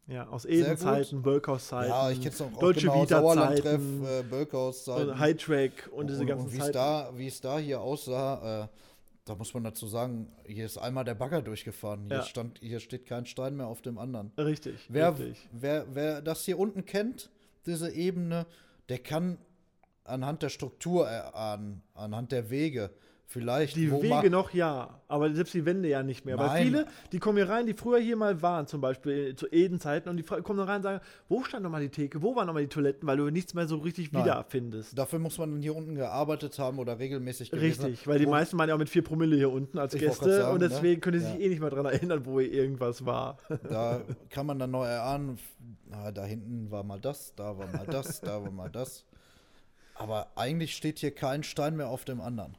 ja, 0.07 0.27
aus 0.29 0.45
Eden-Zeiten, 0.47 1.23
Bölkhaus-Zeiten, 1.23 1.91
Ja, 1.91 2.11
ich 2.11 2.19
kenne 2.19 2.31
es 2.31 2.41
noch 2.41 2.55
auch 2.55 2.59
Deutsche 2.61 2.87
genau, 2.89 3.05
Sauerlandtreff, 3.05 3.81
äh, 4.05 4.23
Bölkhaus-Zeiten. 4.23 5.19
High-Track 5.19 5.91
und 5.93 6.09
diese 6.09 6.21
und, 6.21 6.27
ganzen 6.27 6.47
und 6.47 6.53
wie 6.53 6.57
es 6.57 6.63
Zeiten. 6.65 6.73
da, 6.75 7.11
wie 7.15 7.27
es 7.27 7.41
da 7.43 7.59
hier 7.59 7.81
aussah, 7.81 8.65
äh, 8.65 8.69
da 9.27 9.35
muss 9.35 9.53
man 9.53 9.65
dazu 9.65 9.87
sagen, 9.87 10.33
hier 10.47 10.65
ist 10.65 10.79
einmal 10.79 11.05
der 11.05 11.15
Bagger 11.15 11.43
durchgefahren. 11.43 12.07
Hier, 12.09 12.17
Ja. 12.19 12.23
stand, 12.23 12.59
hier 12.61 12.81
steht 12.81 13.05
kein 13.05 13.27
Stein 13.27 13.57
mehr 13.59 13.67
auf 13.67 13.83
dem 13.83 13.99
anderen. 13.99 14.33
Richtig, 14.39 14.87
Wer, 14.89 15.11
richtig. 15.19 15.47
wer, 15.53 15.85
wer 15.95 16.23
das 16.23 16.47
hier 16.47 16.59
unten 16.59 16.87
kennt, 16.87 17.29
diese 17.67 17.91
Ebene, 17.93 18.47
der 18.89 19.01
kann 19.01 19.37
anhand 20.05 20.43
der 20.43 20.49
Struktur 20.49 21.07
erahnen, 21.07 21.83
anhand 21.93 22.33
der 22.33 22.49
Wege, 22.49 22.89
vielleicht. 23.31 23.77
Die 23.77 23.93
Wege 23.93 24.31
noch 24.31 24.53
ja, 24.55 25.01
aber 25.07 25.33
selbst 25.33 25.53
die 25.55 25.65
Wände 25.67 25.89
ja 25.89 26.03
nicht 26.03 26.25
mehr. 26.25 26.39
Weil 26.39 26.47
Nein. 26.49 26.63
viele, 26.65 26.87
die 27.13 27.19
kommen 27.19 27.37
hier 27.37 27.49
rein, 27.49 27.67
die 27.67 27.75
früher 27.75 27.99
hier 28.01 28.17
mal 28.17 28.41
waren, 28.43 28.67
zum 28.67 28.81
Beispiel 28.81 29.35
zu 29.37 29.47
Eden-Zeiten, 29.53 30.09
und 30.09 30.17
die 30.17 30.23
kommen 30.23 30.59
dann 30.59 30.67
rein 30.67 30.77
und 30.77 30.83
sagen, 30.83 31.01
wo 31.29 31.45
stand 31.45 31.63
nochmal 31.63 31.83
die 31.83 31.91
Theke, 31.91 32.23
wo 32.23 32.35
waren 32.35 32.47
nochmal 32.47 32.63
die 32.63 32.69
Toiletten, 32.69 33.07
weil 33.07 33.19
du 33.19 33.31
nichts 33.31 33.53
mehr 33.55 33.69
so 33.69 33.77
richtig 33.77 34.11
Nein. 34.13 34.25
wiederfindest. 34.25 34.97
Dafür 34.99 35.19
muss 35.19 35.39
man 35.39 35.53
dann 35.53 35.63
hier 35.63 35.77
unten 35.77 35.95
gearbeitet 35.95 36.59
haben 36.59 36.79
oder 36.79 36.99
regelmäßig 36.99 37.51
gewesen 37.51 37.85
Richtig, 37.85 38.07
weil 38.09 38.19
die 38.19 38.27
Wo- 38.27 38.31
meisten 38.31 38.59
waren 38.59 38.69
ja 38.69 38.75
auch 38.75 38.79
mit 38.79 38.89
vier 38.89 39.03
Promille 39.05 39.37
hier 39.37 39.53
unten 39.53 39.79
als 39.79 39.95
Gäste 39.95 40.33
sagen, 40.39 40.55
und 40.55 40.61
deswegen 40.61 40.95
ne? 40.95 41.01
können 41.01 41.21
sie 41.21 41.27
sich 41.27 41.35
Ja. 41.37 41.41
eh 41.41 41.49
nicht 41.51 41.61
mehr 41.61 41.71
dran 41.71 41.85
erinnern, 41.87 42.25
wo 42.25 42.41
hier 42.41 42.51
irgendwas 42.53 43.05
war. 43.05 43.37
Da 43.69 44.01
kann 44.31 44.47
man 44.47 44.59
dann 44.59 44.71
neu 44.71 44.87
erahnen, 44.87 45.39
na, 45.91 46.11
da 46.11 46.25
hinten 46.25 46.71
war 46.71 46.83
mal 46.83 46.99
das, 46.99 47.35
da 47.37 47.57
war 47.59 47.67
mal 47.67 47.87
das, 47.87 48.21
da 48.23 48.43
war 48.43 48.51
mal 48.51 48.71
das. 48.71 49.05
Aber 49.95 50.29
eigentlich 50.37 50.75
steht 50.77 50.99
hier 51.01 51.11
kein 51.11 51.43
Stein 51.43 51.77
mehr 51.77 51.89
auf 51.89 52.05
dem 52.05 52.21
anderen. 52.21 52.55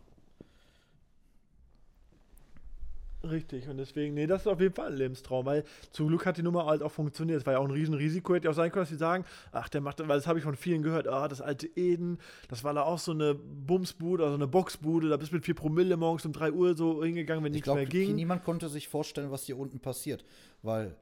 Richtig, 3.21 3.67
und 3.67 3.77
deswegen, 3.77 4.13
nee, 4.13 4.27
das 4.27 4.41
ist 4.41 4.47
auf 4.47 4.61
jeden 4.61 4.73
Fall 4.73 4.87
ein 4.87 4.97
Lebenstraum, 4.97 5.45
weil 5.45 5.65
zum 5.91 6.07
Glück 6.07 6.25
hat 6.25 6.37
die 6.37 6.41
Nummer 6.41 6.65
halt 6.65 6.81
auch 6.81 6.91
funktioniert. 6.91 7.39
Es 7.39 7.45
war 7.45 7.53
ja 7.53 7.59
auch 7.59 7.65
ein 7.65 7.71
Riesenrisiko, 7.71 8.33
hätte 8.33 8.45
ja 8.45 8.51
auch 8.51 8.55
sein 8.55 8.71
können, 8.71 8.83
dass 8.83 8.89
sie 8.89 8.95
sagen, 8.95 9.25
ach, 9.51 9.67
der 9.67 9.81
macht, 9.81 9.99
weil 9.99 10.07
das 10.07 10.25
habe 10.25 10.39
ich 10.39 10.45
von 10.45 10.55
vielen 10.55 10.83
gehört, 10.83 11.07
ah, 11.07 11.27
das 11.27 11.41
alte 11.41 11.67
Eden, 11.75 12.19
das 12.47 12.63
war 12.63 12.73
da 12.73 12.83
auch 12.83 12.99
so 12.99 13.11
eine 13.11 13.35
Bumsbude, 13.35 14.23
also 14.23 14.35
eine 14.35 14.47
Boxbude, 14.47 15.09
da 15.09 15.17
bist 15.17 15.31
du 15.31 15.35
mit 15.35 15.43
vier 15.43 15.55
Promille 15.55 15.97
morgens 15.97 16.25
um 16.25 16.31
3 16.31 16.53
Uhr 16.53 16.77
so 16.77 17.03
hingegangen, 17.03 17.43
wenn 17.43 17.51
Ich 17.51 17.55
nichts 17.57 17.65
glaube, 17.65 17.81
mehr 17.81 17.89
ging. 17.89 18.15
niemand 18.15 18.45
konnte 18.45 18.69
sich 18.69 18.87
vorstellen, 18.87 19.31
was 19.31 19.43
hier 19.43 19.57
unten 19.57 19.81
passiert, 19.81 20.23
weil 20.61 20.95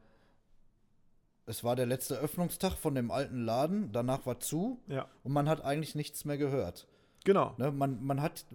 es 1.45 1.63
war 1.63 1.76
der 1.76 1.86
letzte 1.86 2.15
Öffnungstag 2.18 2.74
von 2.74 2.95
dem 2.95 3.11
alten 3.11 3.45
Laden, 3.45 3.91
danach 3.91 4.26
war 4.26 4.39
zu 4.39 4.80
Ja, 4.88 5.07
und 5.24 5.34
man 5.34 5.47
hat 5.47 5.63
eigentlich 5.63 5.93
nichts 5.93 6.26
mehr 6.26 6.38
gehört. 6.39 6.88
Genau. 7.28 7.53
Ne, 7.57 7.73
man, 7.73 8.01
man, 8.05 8.21
hat, 8.21 8.45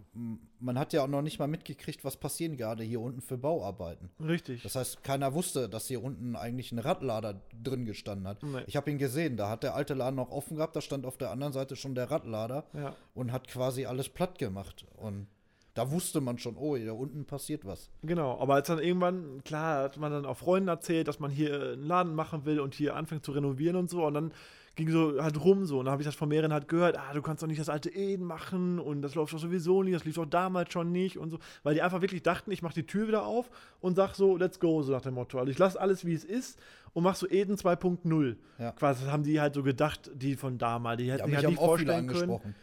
man 0.59 0.79
hat 0.79 0.95
ja 0.95 1.05
auch 1.05 1.07
noch 1.07 1.21
nicht 1.21 1.39
mal 1.39 1.47
mitgekriegt, 1.47 2.07
was 2.07 2.17
passieren 2.17 2.57
gerade 2.57 2.83
hier 2.83 3.03
unten 3.03 3.21
für 3.21 3.37
Bauarbeiten. 3.37 4.09
Richtig. 4.19 4.63
Das 4.63 4.77
heißt, 4.77 5.05
keiner 5.05 5.35
wusste, 5.35 5.69
dass 5.69 5.89
hier 5.89 6.03
unten 6.03 6.37
eigentlich 6.37 6.73
ein 6.73 6.79
Radlader 6.79 7.43
drin 7.63 7.85
gestanden 7.85 8.27
hat. 8.27 8.43
Nee. 8.43 8.63
Ich 8.67 8.75
habe 8.77 8.91
ihn 8.91 8.97
gesehen, 8.97 9.37
da 9.37 9.51
hat 9.51 9.63
der 9.63 9.75
alte 9.75 9.93
Laden 9.93 10.17
noch 10.17 10.31
offen 10.31 10.57
gehabt, 10.57 10.75
da 10.75 10.81
stand 10.81 11.05
auf 11.05 11.19
der 11.19 11.31
anderen 11.31 11.53
Seite 11.53 11.77
schon 11.77 11.95
der 11.95 12.11
Radlader 12.11 12.65
Ja. 12.73 12.97
und 13.15 13.31
hat 13.31 13.47
quasi 13.47 13.85
alles 13.85 14.09
platt 14.09 14.39
gemacht. 14.39 14.87
Und 14.97 15.27
da 15.75 15.91
wusste 15.91 16.23
man 16.23 16.39
schon, 16.39 16.57
oh, 16.57 16.75
hier 16.75 16.95
unten 16.95 17.27
passiert 17.27 17.67
was. 17.67 17.91
Genau, 18.03 18.41
aber 18.41 18.55
als 18.55 18.69
dann 18.69 18.79
irgendwann, 18.79 19.45
klar, 19.45 19.83
hat 19.85 19.99
man 19.99 20.13
dann 20.13 20.25
auch 20.25 20.39
Freunden 20.39 20.69
erzählt, 20.69 21.09
dass 21.09 21.21
man 21.21 21.31
hier 21.31 21.73
einen 21.73 21.85
Laden 21.85 22.15
machen 22.15 22.47
will 22.47 22.59
und 22.59 22.75
hier 22.75 22.97
anfängt 22.97 23.27
zu 23.27 23.33
renovieren 23.33 23.77
und 23.77 23.91
so 23.91 24.07
und 24.07 24.15
dann 24.15 24.33
ging 24.75 24.91
so 24.91 25.23
halt 25.23 25.43
rum 25.43 25.65
so 25.67 25.79
und 25.79 25.87
dann 25.87 25.93
habe 25.93 26.03
ich 26.03 26.07
das 26.07 26.15
von 26.15 26.29
mehreren 26.29 26.53
halt 26.53 26.69
gehört, 26.69 26.99
ah, 26.99 27.13
du 27.13 27.21
kannst 27.23 27.43
doch 27.43 27.47
nicht 27.47 27.61
das 27.61 27.69
alte 27.69 27.91
Eden 27.91 28.25
machen 28.25 28.79
und 28.79 29.03
das 29.03 29.15
läuft 29.15 29.33
doch 29.33 29.39
sowieso 29.39 29.83
nicht, 29.83 29.95
das 29.95 30.05
lief 30.05 30.15
doch 30.15 30.27
damals 30.27 30.73
schon 30.73 30.93
nicht 30.93 31.19
und 31.19 31.31
so, 31.31 31.39
weil 31.63 31.75
die 31.75 31.83
einfach 31.83 32.01
wirklich 32.01 32.23
dachten, 32.23 32.51
ich 32.51 32.63
mache 32.63 32.75
die 32.75 32.87
Tür 32.87 33.09
wieder 33.09 33.27
auf 33.27 33.51
und 33.81 33.97
sag 33.97 34.15
so, 34.15 34.37
let's 34.37 34.61
go, 34.61 34.83
so 34.83 34.93
nach 34.93 35.03
dem 35.03 35.15
Motto. 35.15 35.39
Also 35.39 35.51
ich 35.51 35.59
lasse 35.59 35.81
alles, 35.81 36.07
wie 36.07 36.15
es 36.15 36.25
ist 36.25 36.59
und 36.95 37.05
mach 37.05 37.15
so 37.15 37.29
Eden 37.29 37.57
2.0. 37.57 38.37
Ja. 38.59 38.73
Quasi, 38.73 39.05
das 39.05 39.13
haben 39.13 39.25
die 39.25 39.41
halt 39.41 39.55
so 39.55 39.63
gedacht, 39.63 40.11
die 40.15 40.37
von 40.37 40.59
damals, 40.59 40.99
die 40.99 41.07
Ja, 41.07 41.15
hätten 41.15 41.31
mich 41.31 41.31
sich 41.31 41.37
halt 41.37 41.47
haben 41.47 41.53
nicht 41.53 41.65
vorstellen 41.65 42.07
können. 42.07 42.55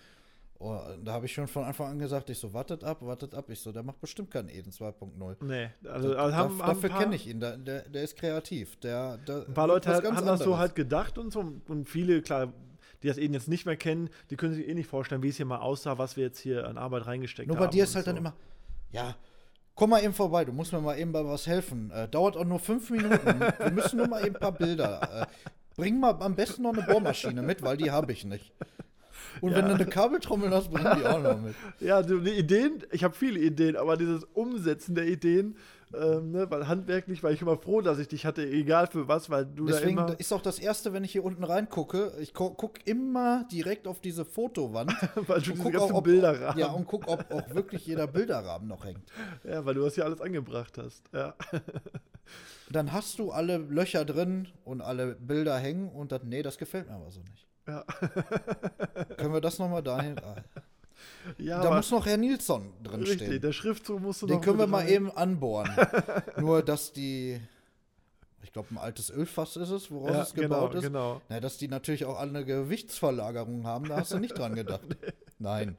Oh, 0.61 0.77
da 1.05 1.13
habe 1.13 1.25
ich 1.25 1.31
schon 1.33 1.47
von 1.47 1.63
Anfang 1.63 1.87
an 1.91 1.99
gesagt, 1.99 2.29
ich 2.29 2.37
so, 2.37 2.53
wartet 2.53 2.83
ab, 2.83 2.97
wartet 3.01 3.33
ab. 3.33 3.49
Ich 3.49 3.61
so, 3.61 3.71
der 3.71 3.81
macht 3.81 4.01
bestimmt 4.01 4.29
keinen 4.29 4.49
Eden 4.49 4.71
2.0. 4.71 5.37
Nee, 5.45 5.69
also, 5.89 6.17
also 6.17 6.35
haben, 6.35 6.57
da- 6.57 6.65
haben 6.65 6.81
dafür 6.81 6.89
kenne 6.89 7.15
ich 7.15 7.27
ihn, 7.27 7.39
der, 7.39 7.55
der, 7.57 7.83
der 7.87 8.03
ist 8.03 8.17
kreativ. 8.17 8.75
Der, 8.81 9.17
der 9.19 9.45
Ein 9.47 9.53
paar 9.53 9.67
Leute 9.67 9.89
halt, 9.89 10.03
haben 10.05 10.15
das 10.17 10.39
so 10.39 10.43
anderes. 10.45 10.57
halt 10.59 10.75
gedacht 10.75 11.17
und 11.17 11.31
so. 11.31 11.53
Und 11.69 11.87
viele, 11.87 12.21
klar, 12.21 12.51
die 13.01 13.07
das 13.07 13.17
eben 13.17 13.33
jetzt 13.33 13.47
nicht 13.47 13.65
mehr 13.65 13.77
kennen, 13.77 14.09
die 14.29 14.35
können 14.35 14.53
sich 14.53 14.67
eh 14.67 14.73
nicht 14.73 14.89
vorstellen, 14.89 15.23
wie 15.23 15.29
es 15.29 15.37
hier 15.37 15.45
mal 15.45 15.59
aussah, 15.59 15.97
was 15.97 16.17
wir 16.17 16.25
jetzt 16.25 16.39
hier 16.39 16.67
an 16.67 16.77
Arbeit 16.77 17.05
reingesteckt 17.07 17.47
Nur 17.47 17.55
haben. 17.55 17.65
bei 17.65 17.71
dir 17.71 17.85
ist 17.85 17.95
halt 17.95 18.03
so. 18.03 18.11
dann 18.11 18.17
immer, 18.17 18.33
ja, 18.91 19.15
komm 19.75 19.91
mal 19.91 20.03
eben 20.03 20.13
vorbei, 20.13 20.43
du 20.43 20.51
musst 20.51 20.73
mir 20.73 20.81
mal 20.81 20.99
eben 20.99 21.13
bei 21.13 21.23
was 21.25 21.47
helfen. 21.47 21.89
Äh, 21.91 22.09
dauert 22.09 22.35
auch 22.35 22.43
nur 22.43 22.59
fünf 22.59 22.89
Minuten. 22.89 23.39
Wir 23.59 23.71
müssen 23.71 23.95
nur 23.95 24.07
mal 24.09 24.25
eben 24.25 24.35
ein 24.35 24.41
paar 24.41 24.51
Bilder. 24.51 25.21
Äh, 25.21 25.25
bring 25.77 26.01
mal 26.01 26.21
am 26.21 26.35
besten 26.35 26.63
noch 26.63 26.73
eine 26.73 26.81
Bohrmaschine 26.81 27.41
mit, 27.41 27.61
weil 27.61 27.77
die 27.77 27.89
habe 27.91 28.11
ich 28.11 28.25
nicht. 28.25 28.51
Und 29.41 29.55
wenn 29.55 29.65
du 29.65 29.73
eine 29.73 29.85
Kabeltrommel 29.85 30.49
hast, 30.51 30.69
bring 30.71 30.83
die 30.83 31.05
auch 31.05 31.21
noch 31.21 31.39
mit. 31.41 31.55
Ja, 31.79 32.01
die, 32.01 32.19
die 32.19 32.31
Ideen, 32.31 32.83
ich 32.91 33.03
habe 33.03 33.15
viele 33.15 33.39
Ideen, 33.39 33.75
aber 33.75 33.97
dieses 33.97 34.23
Umsetzen 34.33 34.95
der 34.95 35.07
Ideen, 35.07 35.55
ähm, 35.93 36.31
ne, 36.31 36.49
weil 36.51 36.67
handwerklich 36.67 37.23
war 37.23 37.31
ich 37.31 37.41
immer 37.41 37.57
froh, 37.57 37.81
dass 37.81 37.97
ich 37.97 38.07
dich 38.07 38.25
hatte, 38.25 38.45
egal 38.47 38.87
für 38.87 39.07
was, 39.07 39.29
weil 39.29 39.45
du 39.45 39.65
Deswegen 39.65 39.95
da 39.95 40.07
immer, 40.07 40.19
ist 40.19 40.31
auch 40.31 40.41
das 40.41 40.59
Erste, 40.59 40.93
wenn 40.93 41.03
ich 41.03 41.11
hier 41.11 41.23
unten 41.23 41.43
reingucke, 41.43 42.13
ich 42.19 42.33
gu 42.33 42.51
guck 42.51 42.85
immer 42.85 43.45
direkt 43.51 43.87
auf 43.87 43.99
diese 43.99 44.23
Fotowand. 44.23 44.91
weil 45.27 45.41
du 45.41 45.53
und 45.53 45.59
guck 45.59 45.75
auch, 45.77 45.91
ob, 45.91 46.03
Bilderrahmen, 46.03 46.59
Ja, 46.59 46.67
und 46.67 46.85
guck, 46.85 47.07
ob 47.07 47.31
auch 47.31 47.55
wirklich 47.55 47.85
jeder 47.87 48.05
Bilderrahmen 48.07 48.67
noch 48.67 48.85
hängt. 48.85 49.11
ja, 49.43 49.65
weil 49.65 49.73
du 49.73 49.81
das 49.81 49.95
hier 49.95 50.05
alles 50.05 50.21
angebracht 50.21 50.77
hast. 50.77 51.03
Ja. 51.13 51.33
Dann 52.69 52.91
hast 52.91 53.17
du 53.17 53.31
alle 53.31 53.57
Löcher 53.57 54.05
drin 54.05 54.47
und 54.63 54.81
alle 54.81 55.15
Bilder 55.15 55.57
hängen 55.57 55.89
und 55.89 56.11
dann, 56.11 56.29
nee, 56.29 56.43
das 56.43 56.59
gefällt 56.59 56.87
mir 56.87 56.95
aber 56.95 57.09
so 57.09 57.21
nicht. 57.21 57.48
Ja. 57.69 57.83
Können 59.17 59.33
wir 59.33 59.41
das 59.41 59.59
nochmal 59.59 59.83
dahin? 59.83 60.17
Ah. 60.19 60.35
Ja, 61.37 61.61
da 61.61 61.75
muss 61.75 61.91
noch 61.91 62.05
Herr 62.05 62.17
Nilsson 62.17 62.73
drin 62.83 63.01
richtig, 63.01 63.27
stehen. 63.27 63.41
der 63.41 63.51
Schriftzug 63.53 64.01
musst 64.01 64.21
du 64.21 64.27
Den 64.27 64.37
noch 64.37 64.41
können 64.43 64.57
wir 64.59 64.67
mal 64.67 64.79
rein. 64.79 64.89
eben 64.89 65.11
anbohren. 65.11 65.69
Nur, 66.37 66.61
dass 66.63 66.91
die, 66.91 67.39
ich 68.43 68.51
glaube, 68.51 68.69
ein 68.71 68.77
altes 68.77 69.09
Ölfass 69.09 69.55
ist 69.55 69.69
es, 69.69 69.91
woraus 69.91 70.11
ja, 70.11 70.21
es 70.23 70.33
gebaut 70.33 70.71
genau, 70.71 70.77
ist. 70.79 70.83
genau. 70.83 71.21
Na, 71.29 71.39
dass 71.39 71.57
die 71.57 71.67
natürlich 71.67 72.05
auch 72.05 72.17
alle 72.19 72.29
eine 72.29 72.45
Gewichtsverlagerung 72.45 73.65
haben, 73.65 73.87
da 73.87 73.97
hast 73.97 74.11
du 74.11 74.17
nicht 74.19 74.37
dran 74.37 74.55
gedacht. 74.55 74.81
Nein. 75.39 75.77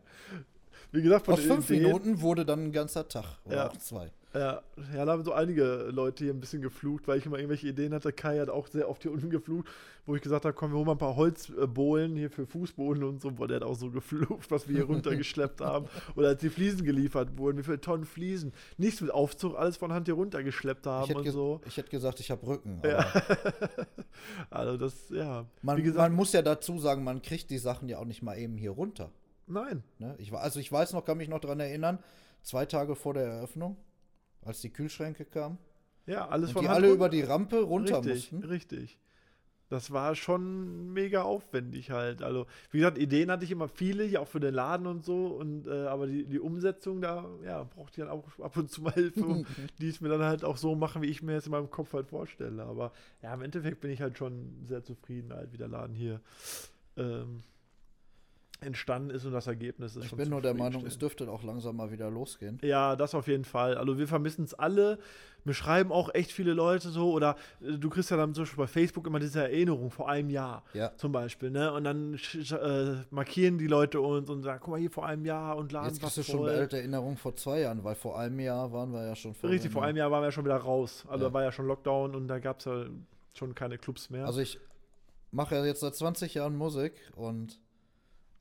Wie 0.92 1.02
gesagt, 1.02 1.26
von 1.26 1.34
Aus 1.34 1.40
fünf 1.40 1.68
Ideen- 1.70 1.82
Minuten 1.84 2.20
wurde 2.22 2.44
dann 2.46 2.64
ein 2.66 2.72
ganzer 2.72 3.06
Tag 3.08 3.38
oder 3.44 3.56
Ja. 3.56 3.68
auch 3.70 3.76
zwei. 3.76 4.10
Ja, 4.32 4.62
ja, 4.94 5.04
da 5.04 5.12
haben 5.12 5.24
so 5.24 5.32
einige 5.32 5.88
Leute 5.90 6.24
hier 6.24 6.32
ein 6.32 6.40
bisschen 6.40 6.62
geflucht, 6.62 7.08
weil 7.08 7.18
ich 7.18 7.26
immer 7.26 7.36
irgendwelche 7.36 7.66
Ideen 7.66 7.92
hatte. 7.92 8.12
Kai 8.12 8.38
hat 8.38 8.48
auch 8.48 8.68
sehr 8.68 8.88
oft 8.88 9.02
hier 9.02 9.10
unten 9.12 9.28
geflucht, 9.28 9.66
wo 10.06 10.14
ich 10.14 10.22
gesagt 10.22 10.44
habe, 10.44 10.54
komm, 10.54 10.70
wir 10.70 10.76
holen 10.76 10.86
mal 10.86 10.92
ein 10.92 10.98
paar 10.98 11.16
Holzbohlen 11.16 12.14
hier 12.16 12.30
für 12.30 12.46
Fußboden 12.46 13.02
und 13.02 13.20
so. 13.20 13.32
Boah, 13.32 13.48
der 13.48 13.56
hat 13.56 13.64
auch 13.64 13.74
so 13.74 13.90
geflucht, 13.90 14.50
was 14.50 14.68
wir 14.68 14.76
hier 14.76 14.84
runtergeschleppt 14.84 15.60
haben. 15.60 15.86
Oder 16.14 16.28
als 16.28 16.40
die 16.40 16.50
Fliesen 16.50 16.84
geliefert 16.84 17.36
wurden, 17.38 17.58
wie 17.58 17.64
viele 17.64 17.80
Tonnen 17.80 18.04
Fliesen. 18.04 18.52
Nichts 18.78 19.00
mit 19.00 19.10
Aufzug, 19.10 19.56
alles 19.56 19.76
von 19.76 19.92
Hand 19.92 20.06
hier 20.06 20.14
runtergeschleppt 20.14 20.86
haben 20.86 21.12
und 21.12 21.30
so. 21.30 21.60
ich 21.66 21.76
hätte 21.76 21.90
gesagt, 21.90 22.20
ich 22.20 22.30
habe 22.30 22.46
Rücken. 22.46 22.80
Aber 22.82 22.88
Ja. 22.88 23.12
Also 24.50 24.76
das, 24.76 25.08
ja. 25.10 25.46
man, 25.62 25.82
gesagt, 25.82 25.98
man 25.98 26.12
muss 26.12 26.32
ja 26.32 26.42
dazu 26.42 26.78
sagen, 26.78 27.04
man 27.04 27.22
kriegt 27.22 27.50
die 27.50 27.58
Sachen 27.58 27.88
ja 27.88 27.98
auch 27.98 28.04
nicht 28.04 28.22
mal 28.22 28.36
eben 28.36 28.56
hier 28.56 28.72
runter. 28.72 29.10
nein. 29.46 29.82
Ne? 29.98 30.14
Ich, 30.18 30.32
also 30.32 30.60
ich 30.60 30.70
weiß 30.70 30.92
noch, 30.92 31.04
kann 31.04 31.18
mich 31.18 31.28
noch 31.28 31.40
daran 31.40 31.60
erinnern, 31.60 31.98
zwei 32.42 32.66
Tage 32.66 32.94
vor 32.94 33.14
der 33.14 33.24
Eröffnung, 33.24 33.76
als 34.42 34.60
die 34.60 34.70
Kühlschränke 34.70 35.24
kamen 35.24 35.58
Ja, 36.06 36.28
alles 36.28 36.50
und 36.50 36.54
von 36.54 36.62
die 36.62 36.68
Hand 36.68 36.76
alle 36.78 36.86
runter. 36.88 36.96
über 36.96 37.08
die 37.08 37.22
Rampe 37.22 37.60
runter 37.62 37.98
richtig, 38.04 38.32
mussten. 38.32 38.48
Richtig. 38.48 38.98
Das 39.68 39.92
war 39.92 40.16
schon 40.16 40.92
mega 40.92 41.22
aufwendig 41.22 41.92
halt. 41.92 42.22
Also, 42.22 42.46
wie 42.72 42.78
gesagt, 42.78 42.98
Ideen 42.98 43.30
hatte 43.30 43.44
ich 43.44 43.52
immer 43.52 43.68
viele, 43.68 44.04
ja 44.04 44.18
auch 44.18 44.26
für 44.26 44.40
den 44.40 44.52
Laden 44.52 44.88
und 44.88 45.04
so. 45.04 45.28
Und 45.28 45.68
äh, 45.68 45.86
aber 45.86 46.08
die, 46.08 46.24
die 46.24 46.40
Umsetzung 46.40 47.00
da, 47.00 47.24
ja, 47.44 47.62
brauchte 47.62 48.00
ich 48.00 48.04
dann 48.04 48.08
auch 48.08 48.24
ab 48.40 48.56
und 48.56 48.68
zu 48.68 48.82
mal 48.82 48.92
Hilfe, 48.94 49.24
um 49.24 49.46
die 49.80 49.88
es 49.88 50.00
mir 50.00 50.08
dann 50.08 50.22
halt 50.24 50.42
auch 50.42 50.56
so 50.56 50.74
machen, 50.74 51.02
wie 51.02 51.06
ich 51.06 51.22
mir 51.22 51.36
es 51.36 51.46
in 51.46 51.52
meinem 51.52 51.70
Kopf 51.70 51.92
halt 51.92 52.08
vorstelle. 52.08 52.64
Aber 52.64 52.90
ja, 53.22 53.32
im 53.32 53.42
Endeffekt 53.42 53.80
bin 53.80 53.92
ich 53.92 54.00
halt 54.02 54.18
schon 54.18 54.64
sehr 54.66 54.82
zufrieden, 54.82 55.32
halt, 55.32 55.52
wie 55.52 55.58
der 55.58 55.68
Laden 55.68 55.94
hier 55.94 56.20
ähm, 56.96 57.44
entstanden 58.62 59.10
ist 59.10 59.24
und 59.24 59.32
das 59.32 59.46
Ergebnis 59.46 59.96
ist 59.96 60.04
Ich 60.06 60.14
bin 60.16 60.28
nur 60.30 60.40
der 60.42 60.54
Meinung, 60.54 60.84
es 60.86 60.98
dürfte 60.98 61.30
auch 61.30 61.42
langsam 61.42 61.76
mal 61.76 61.90
wieder 61.90 62.10
losgehen. 62.10 62.58
Ja, 62.62 62.96
das 62.96 63.14
auf 63.14 63.26
jeden 63.28 63.44
Fall. 63.44 63.76
Also 63.76 63.98
wir 63.98 64.08
vermissen 64.08 64.44
es 64.44 64.54
alle. 64.54 64.98
Mir 65.44 65.54
schreiben 65.54 65.90
auch 65.90 66.12
echt 66.14 66.32
viele 66.32 66.52
Leute 66.52 66.90
so, 66.90 67.12
oder 67.12 67.34
äh, 67.62 67.72
du 67.78 67.88
kriegst 67.88 68.10
ja 68.10 68.18
dann 68.18 68.34
zum 68.34 68.42
Beispiel 68.44 68.58
bei 68.58 68.66
Facebook 68.66 69.06
immer 69.06 69.18
diese 69.20 69.40
Erinnerung 69.42 69.90
vor 69.90 70.08
einem 70.10 70.28
Jahr 70.28 70.64
Ja. 70.74 70.94
zum 70.96 71.12
Beispiel, 71.12 71.50
ne? 71.50 71.72
Und 71.72 71.84
dann 71.84 72.14
äh, 72.14 72.96
markieren 73.10 73.56
die 73.56 73.66
Leute 73.66 74.00
uns 74.02 74.28
und 74.28 74.42
sagen, 74.42 74.60
guck 74.62 74.72
mal 74.72 74.80
hier 74.80 74.90
vor 74.90 75.06
einem 75.06 75.24
Jahr 75.24 75.56
und 75.56 75.72
laden 75.72 75.88
Jetzt 75.88 76.02
was 76.02 76.14
du 76.16 76.22
schon 76.22 76.46
alte 76.46 76.76
Erinnerung 76.76 77.16
vor 77.16 77.34
zwei 77.36 77.60
Jahren, 77.60 77.82
weil 77.84 77.94
vor 77.94 78.18
einem 78.18 78.38
Jahr 78.38 78.70
waren 78.72 78.92
wir 78.92 79.06
ja 79.06 79.16
schon 79.16 79.32
vor 79.34 79.48
Richtig, 79.48 79.70
vor 79.72 79.82
einem 79.82 79.96
Jahr 79.96 80.10
waren 80.10 80.20
wir 80.22 80.26
ja 80.26 80.32
schon 80.32 80.44
wieder 80.44 80.56
raus. 80.56 81.04
Also 81.08 81.24
Ja. 81.24 81.28
da 81.30 81.34
war 81.34 81.42
ja 81.42 81.52
schon 81.52 81.66
Lockdown 81.66 82.14
und 82.14 82.28
da 82.28 82.38
gab 82.38 82.58
es 82.58 82.66
ja 82.66 82.84
schon 83.32 83.54
keine 83.54 83.78
Clubs 83.78 84.10
mehr. 84.10 84.26
Also 84.26 84.40
ich 84.40 84.58
mache 85.30 85.54
ja 85.54 85.64
jetzt 85.64 85.80
seit 85.80 85.94
20 85.94 86.34
Jahren 86.34 86.54
Musik 86.56 86.92
und 87.16 87.58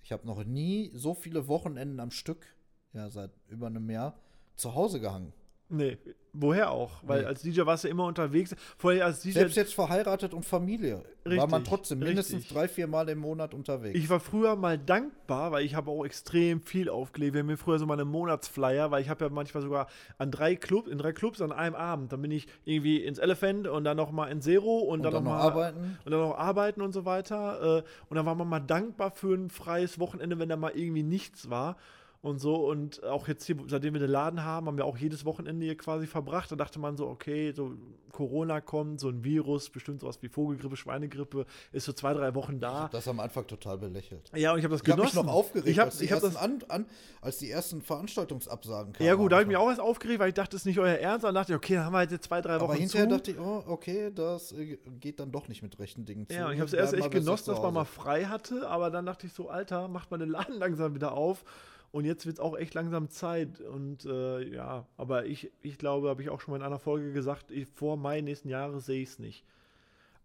ich 0.04 0.12
habe 0.12 0.26
noch 0.26 0.43
nie 0.43 0.91
so 0.93 1.14
viele 1.14 1.47
Wochenenden 1.47 2.00
am 2.00 2.12
Stück, 2.12 2.45
ja 2.93 3.10
seit 3.10 3.32
über 3.47 3.68
einem 3.68 3.89
Jahr, 3.89 4.20
zu 4.56 4.76
Hause 4.76 5.00
gehangen. 5.00 5.34
Nee, 5.70 5.98
woher 6.34 6.72
auch? 6.72 7.02
Weil 7.04 7.22
Nee. 7.22 7.26
als 7.28 7.42
DJ 7.42 7.62
warst 7.66 7.84
du 7.84 7.88
immer 7.88 8.06
unterwegs. 8.06 8.56
Vorher 8.78 9.06
als 9.06 9.22
DJ 9.22 9.32
Selbst 9.34 9.58
jetzt 9.58 9.74
verheiratet 9.74 10.34
und 10.34 10.46
Familie 10.46 11.04
war 11.26 11.36
man 11.48 11.62
Richtig, 11.62 11.64
trotzdem 11.70 12.00
mindestens 12.00 12.38
richtig. 12.40 12.54
drei, 12.54 12.68
vier 12.68 12.88
Mal 12.88 13.08
im 13.10 13.20
Monat 13.20 13.54
unterwegs. 13.54 13.98
Ich 13.98 14.10
war 14.10 14.20
früher 14.20 14.56
mal 14.56 14.78
dankbar, 14.78 15.52
weil 15.52 15.64
ich 15.66 15.76
habe 15.76 15.92
auch 15.92 16.04
extrem 16.06 16.62
viel 16.62 16.90
aufgelegt. 16.90 17.34
Wir 17.34 17.40
haben 17.42 17.48
mir 17.48 17.58
früher 17.58 17.78
so 17.80 17.86
meine 17.86 18.06
Monatsflyer, 18.06 18.90
weil 18.92 19.02
ich 19.02 19.10
habe 19.10 19.26
ja 19.26 19.30
manchmal 19.32 19.62
sogar 19.64 19.88
an 20.18 20.32
drei 20.32 20.56
Clubs, 20.56 20.88
in 20.90 20.98
drei 20.98 21.12
Clubs 21.14 21.42
an 21.42 21.52
einem 21.52 21.76
Abend. 21.76 22.12
Dann 22.14 22.22
bin 22.22 22.32
ich 22.32 22.48
irgendwie 22.66 22.98
ins 23.04 23.20
Elephant 23.20 23.68
und 23.68 23.84
dann 23.84 23.98
noch 23.98 24.12
mal 24.12 24.28
in 24.28 24.42
Zero 24.42 24.80
und, 24.80 25.00
und 25.00 25.04
dann, 25.04 25.14
dann 25.14 25.24
noch 25.24 25.32
noch 25.32 25.38
mal 25.40 25.44
arbeiten. 25.48 25.98
und 26.06 26.12
dann 26.12 26.20
noch 26.22 26.38
arbeiten 26.38 26.82
und 26.82 26.94
so 26.94 27.06
weiter. 27.06 27.80
Äh, 27.80 27.84
Und 28.10 28.16
dann 28.18 28.26
war 28.26 28.36
man 28.36 28.48
mal 28.48 28.60
dankbar 28.60 29.12
für 29.12 29.34
ein 29.36 29.50
freies 29.50 30.00
Wochenende, 30.00 30.40
wenn 30.40 30.50
da 30.50 30.56
mal 30.56 30.72
irgendwie 30.74 31.04
nichts 31.04 31.50
war. 31.50 31.76
Und 32.22 32.40
so, 32.40 32.56
und 32.70 33.02
auch 33.06 33.30
jetzt 33.30 33.46
hier, 33.46 33.56
seitdem 33.68 33.94
wir 33.94 34.02
den 34.02 34.10
Laden 34.12 34.44
haben, 34.44 34.68
haben 34.68 34.76
wir 34.76 34.84
auch 34.84 34.98
jedes 34.98 35.24
Wochenende 35.24 35.66
hier 35.66 35.78
quasi 35.78 36.06
verbracht. 36.06 36.52
Da 36.52 36.58
dachte 36.58 36.78
man 36.78 36.98
so, 36.98 37.08
okay, 37.08 37.54
so 37.54 37.72
Corona 38.12 38.60
kommt, 38.60 39.00
so 39.00 39.08
ein 39.08 39.24
Virus, 39.24 39.70
bestimmt 39.70 40.02
sowas 40.02 40.22
wie 40.22 40.28
Vogelgrippe, 40.28 40.76
Schweinegrippe, 40.76 41.46
ist 41.72 41.86
so 41.86 41.94
zwei, 41.94 42.14
drei 42.14 42.36
Wochen 42.36 42.56
Ich 42.56 42.60
da. 42.60 42.74
habe 42.74 42.92
das 42.92 43.08
am 43.08 43.22
Anfang 43.22 43.48
total 43.48 43.78
belächelt. 43.78 44.30
Ja, 44.36 44.52
und 44.52 44.60
ich 44.60 44.66
habe 44.66 44.74
das 44.76 44.82
Ich 44.86 44.90
habe 44.92 45.02
mich 45.02 45.12
genossen. 45.12 45.28
noch 45.28 45.34
aufgeregt, 45.34 45.70
Ich 45.70 45.80
habe 45.80 45.92
als, 45.92 46.00
die 46.00 46.06
ich 46.06 46.12
hab 46.12 46.20
das, 46.20 46.36
an, 46.36 46.62
an, 46.68 46.88
als 47.22 47.38
die 47.38 47.50
ersten 47.50 47.82
Veranstaltungsabsagen 47.82 48.92
kamen. 48.92 49.08
ja 49.08 49.16
gut, 49.16 49.32
da 49.32 49.38
habe 49.38 49.44
ich 49.44 49.48
mich 49.48 49.56
auch 49.58 49.70
erst 49.70 49.80
aufgeregt, 49.80 50.20
weil 50.20 50.28
ich 50.28 50.34
dachte, 50.34 50.52
das 50.52 50.62
ist 50.62 50.66
nicht 50.66 50.80
euer 50.80 50.96
Ernst. 50.96 51.24
Dann 51.24 51.34
dachte 51.36 51.54
ich, 51.54 51.56
okay, 51.58 51.76
dann 51.76 51.86
haben 51.86 51.94
wir 51.94 52.00
halt 52.00 52.12
jetzt 52.12 52.26
zwei, 52.26 52.42
drei 52.42 52.56
Aber 52.56 52.68
Wochen 52.68 52.80
hinterher 52.80 53.08
zu. 53.08 53.16
dachte 53.16 53.32
ich, 53.32 53.40
oh, 53.40 53.64
okay, 53.68 54.12
das 54.14 54.52
äh, 54.52 54.78
geht 55.00 55.22
dann 55.22 55.32
doch 55.32 55.48
nicht 55.48 55.62
mit 55.62 55.80
rechten 55.80 56.04
Dingen 56.04 56.28
zu. 56.28 56.36
Ja, 56.36 56.48
und 56.48 56.54
ich 56.54 56.60
habe 56.60 56.68
es 56.68 56.74
erst 56.74 56.96
echt 56.96 57.12
genossen, 57.12 57.52
dass 57.52 57.62
man 57.62 57.74
mal 57.74 57.86
frei 57.86 58.26
hatte, 58.26 58.68
aber 58.68 58.90
dann 58.90 59.06
dachte 59.06 59.26
ich 59.26 59.32
so, 59.32 59.48
Alter, 59.50 59.88
macht 59.88 60.12
mal 60.12 60.18
den 60.18 60.30
Laden 60.30 60.56
langsam 60.60 60.96
wieder 60.96 61.14
auf. 61.14 61.46
Und 61.92 62.06
jetzt 62.06 62.26
wird 62.26 62.36
es 62.36 62.40
auch 62.40 62.56
echt 62.58 62.74
langsam 62.74 63.10
Zeit. 63.10 63.62
Und 63.62 64.06
äh, 64.06 64.42
ja, 64.54 64.86
aber 64.98 65.26
ich, 65.26 65.52
ich 65.62 65.78
glaube, 65.78 66.10
habe 66.10 66.22
ich 66.22 66.30
auch 66.30 66.40
schon 66.42 66.52
mal 66.52 66.58
in 66.58 66.64
einer 66.64 66.80
Folge 66.80 67.14
gesagt, 67.14 67.50
ich, 67.52 67.68
vor 67.68 67.98
Mai 67.98 68.22
nächsten 68.22 68.50
Jahres 68.50 68.86
sehe 68.86 69.02
ich 69.02 69.10
es 69.10 69.20
nicht. 69.20 69.44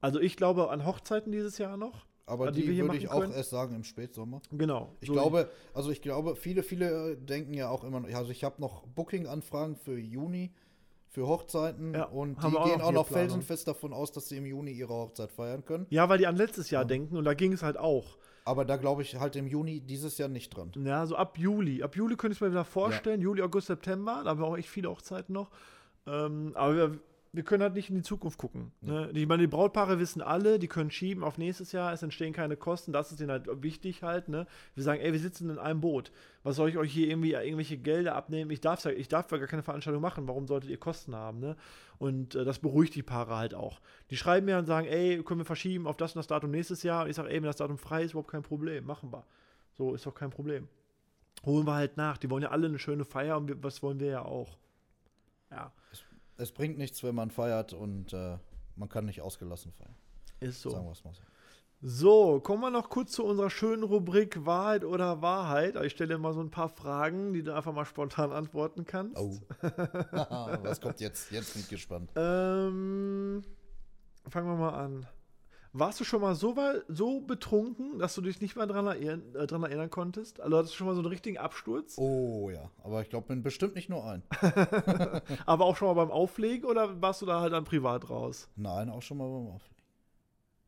Also 0.00 0.20
ich 0.20 0.36
glaube 0.36 0.68
an 0.70 0.84
Hochzeiten 0.84 1.32
dieses 1.32 1.56
Jahr 1.58 1.76
noch. 1.76 2.04
Aber 2.26 2.50
die 2.52 2.62
die, 2.62 2.78
würde 2.82 2.96
ich 2.96 3.08
auch 3.10 3.20
können. 3.20 3.32
erst 3.34 3.50
sagen 3.50 3.74
im 3.74 3.84
Spätsommer. 3.84 4.40
Genau. 4.50 4.94
Ich 5.00 5.08
so- 5.08 5.12
glaube, 5.14 5.50
also 5.74 5.90
ich 5.90 6.00
glaube, 6.02 6.36
viele, 6.36 6.62
viele 6.62 7.12
äh, 7.12 7.16
denken 7.16 7.52
ja 7.54 7.68
auch 7.68 7.84
immer, 7.84 8.00
noch- 8.00 8.08
also 8.14 8.30
ich 8.30 8.44
habe 8.44 8.60
noch 8.60 8.86
Booking-Anfragen 8.86 9.76
für 9.76 9.98
Juni 9.98 10.50
für 11.08 11.26
Hochzeiten 11.28 11.94
Ja, 11.94 12.04
und 12.06 12.42
die 12.42 12.46
auch 12.56 12.64
gehen 12.64 12.80
auch 12.80 12.92
noch 12.92 13.06
felsenfest 13.06 13.68
davon 13.68 13.92
aus, 13.92 14.10
dass 14.10 14.28
sie 14.28 14.36
im 14.38 14.46
Juni 14.46 14.72
ihre 14.72 14.92
Hochzeit 14.92 15.30
feiern 15.30 15.64
können. 15.64 15.86
Ja, 15.90 16.08
weil 16.08 16.18
die 16.18 16.26
an 16.26 16.36
letztes 16.36 16.70
Jahr 16.70 16.84
denken 16.84 17.16
und 17.16 17.24
da 17.24 17.34
ging 17.34 17.52
es 17.52 17.62
halt 17.62 17.76
auch. 17.76 18.18
Aber 18.46 18.64
da 18.64 18.76
glaube 18.76 19.02
ich 19.02 19.16
halt 19.16 19.36
im 19.36 19.46
Juni 19.46 19.80
dieses 19.80 20.18
Jahr 20.18 20.28
nicht 20.28 20.54
dran. 20.54 20.70
Ja, 20.76 21.06
so 21.06 21.16
ab 21.16 21.38
Juli. 21.38 21.82
Ab 21.82 21.96
Juli 21.96 22.16
könnte 22.16 22.34
ich 22.34 22.40
mir 22.40 22.50
wieder 22.50 22.64
vorstellen. 22.64 23.22
Juli, 23.22 23.40
August, 23.40 23.68
September. 23.68 24.20
Da 24.22 24.30
haben 24.30 24.40
wir 24.40 24.46
auch 24.46 24.58
echt 24.58 24.68
viele 24.68 24.90
Hochzeiten 24.90 25.32
noch. 25.32 25.50
Ähm, 26.06 26.52
aber 26.54 26.74
wir, 26.76 26.98
wir 27.34 27.42
können 27.42 27.64
halt 27.64 27.74
nicht 27.74 27.90
in 27.90 27.96
die 27.96 28.02
Zukunft 28.02 28.38
gucken. 28.38 28.70
Ne? 28.80 29.10
Die, 29.12 29.22
ich 29.22 29.26
meine, 29.26 29.42
die 29.42 29.48
Brautpaare 29.48 29.98
wissen 29.98 30.22
alle, 30.22 30.60
die 30.60 30.68
können 30.68 30.92
schieben 30.92 31.24
auf 31.24 31.36
nächstes 31.36 31.72
Jahr, 31.72 31.92
es 31.92 32.02
entstehen 32.02 32.32
keine 32.32 32.56
Kosten. 32.56 32.92
Das 32.92 33.10
ist 33.10 33.18
denen 33.18 33.32
halt 33.32 33.48
wichtig 33.60 34.04
halt. 34.04 34.28
Ne? 34.28 34.46
Wir 34.76 34.84
sagen, 34.84 35.00
ey, 35.00 35.12
wir 35.12 35.18
sitzen 35.18 35.50
in 35.50 35.58
einem 35.58 35.80
Boot. 35.80 36.12
Was 36.44 36.56
soll 36.56 36.68
ich 36.68 36.78
euch 36.78 36.92
hier 36.92 37.08
irgendwie 37.08 37.32
irgendwelche 37.32 37.76
Gelder 37.76 38.14
abnehmen? 38.14 38.52
Ich 38.52 38.60
darf 38.60 38.84
ja, 38.84 38.92
ich 38.92 39.08
darf 39.08 39.32
ja 39.32 39.38
gar 39.38 39.48
keine 39.48 39.64
Veranstaltung 39.64 40.00
machen. 40.00 40.28
Warum 40.28 40.46
solltet 40.46 40.70
ihr 40.70 40.78
Kosten 40.78 41.16
haben? 41.16 41.40
Ne? 41.40 41.56
Und 41.98 42.36
äh, 42.36 42.44
das 42.44 42.60
beruhigt 42.60 42.94
die 42.94 43.02
Paare 43.02 43.36
halt 43.36 43.54
auch. 43.54 43.80
Die 44.10 44.16
schreiben 44.16 44.46
mir 44.46 44.58
und 44.58 44.66
sagen, 44.66 44.86
ey, 44.86 45.20
können 45.24 45.40
wir 45.40 45.44
verschieben 45.44 45.88
auf 45.88 45.96
das 45.96 46.12
und 46.12 46.20
das 46.20 46.28
Datum 46.28 46.52
nächstes 46.52 46.84
Jahr? 46.84 47.02
Und 47.02 47.10
ich 47.10 47.16
sage, 47.16 47.30
ey, 47.30 47.36
wenn 47.36 47.44
das 47.44 47.56
Datum 47.56 47.78
frei 47.78 48.04
ist, 48.04 48.12
überhaupt 48.12 48.30
kein 48.30 48.42
Problem. 48.42 48.86
Machen 48.86 49.12
wir. 49.12 49.24
So, 49.72 49.92
ist 49.92 50.06
doch 50.06 50.14
kein 50.14 50.30
Problem. 50.30 50.68
Holen 51.44 51.66
wir 51.66 51.74
halt 51.74 51.96
nach. 51.96 52.16
Die 52.16 52.30
wollen 52.30 52.44
ja 52.44 52.50
alle 52.50 52.68
eine 52.68 52.78
schöne 52.78 53.04
Feier 53.04 53.36
und 53.36 53.64
was 53.64 53.82
wollen 53.82 53.98
wir 53.98 54.08
ja 54.08 54.22
auch. 54.24 54.56
Ja, 55.50 55.72
Es 56.36 56.52
bringt 56.52 56.78
nichts, 56.78 57.02
wenn 57.02 57.14
man 57.14 57.30
feiert 57.30 57.72
und 57.72 58.12
äh, 58.12 58.38
man 58.76 58.88
kann 58.88 59.06
nicht 59.06 59.20
ausgelassen 59.20 59.72
feiern. 59.72 59.94
ist 60.40 60.62
so. 60.62 60.70
Sagen 60.70 60.86
wir 60.86 60.92
es 60.92 61.04
mal 61.04 61.14
so. 61.14 61.22
So, 61.86 62.40
kommen 62.40 62.62
wir 62.62 62.70
noch 62.70 62.88
kurz 62.88 63.12
zu 63.12 63.24
unserer 63.24 63.50
schönen 63.50 63.82
Rubrik 63.82 64.46
Wahrheit 64.46 64.84
oder 64.84 65.20
Wahrheit. 65.20 65.76
Ich 65.84 65.92
stelle 65.92 66.14
dir 66.14 66.18
mal 66.18 66.32
so 66.32 66.40
ein 66.40 66.50
paar 66.50 66.70
Fragen, 66.70 67.34
die 67.34 67.42
du 67.42 67.54
einfach 67.54 67.74
mal 67.74 67.84
spontan 67.84 68.32
antworten 68.32 68.86
kannst. 68.86 69.18
Oh. 69.18 69.38
Was 69.60 70.80
kommt 70.80 71.00
jetzt? 71.00 71.30
Jetzt 71.30 71.52
bin 71.52 71.60
ich 71.62 71.68
gespannt. 71.68 72.10
Ähm, 72.16 73.42
fangen 74.30 74.48
wir 74.48 74.56
mal 74.56 74.70
an. 74.70 75.06
Warst 75.76 75.98
du 75.98 76.04
schon 76.04 76.20
mal 76.20 76.36
so, 76.36 76.54
so 76.86 77.20
betrunken, 77.20 77.98
dass 77.98 78.14
du 78.14 78.20
dich 78.20 78.40
nicht 78.40 78.54
mehr 78.54 78.68
dran 78.68 78.86
erinnern, 78.86 79.34
äh, 79.34 79.44
dran 79.44 79.64
erinnern 79.64 79.90
konntest? 79.90 80.40
Also 80.40 80.56
hattest 80.56 80.74
du 80.74 80.76
schon 80.76 80.86
mal 80.86 80.94
so 80.94 81.00
einen 81.00 81.08
richtigen 81.08 81.36
Absturz? 81.36 81.98
Oh 81.98 82.48
ja, 82.48 82.70
aber 82.84 83.02
ich 83.02 83.10
glaube, 83.10 83.34
bestimmt 83.34 83.74
nicht 83.74 83.88
nur 83.88 84.04
ein. 84.04 84.22
Aber 85.46 85.64
auch 85.64 85.76
schon 85.76 85.88
mal 85.88 85.94
beim 85.94 86.12
Auflegen 86.12 86.64
oder 86.70 87.02
warst 87.02 87.22
du 87.22 87.26
da 87.26 87.40
halt 87.40 87.52
dann 87.52 87.64
privat 87.64 88.08
raus? 88.08 88.48
Nein, 88.54 88.88
auch 88.88 89.02
schon 89.02 89.18
mal 89.18 89.28
beim 89.28 89.48
Auflegen. 89.48 89.82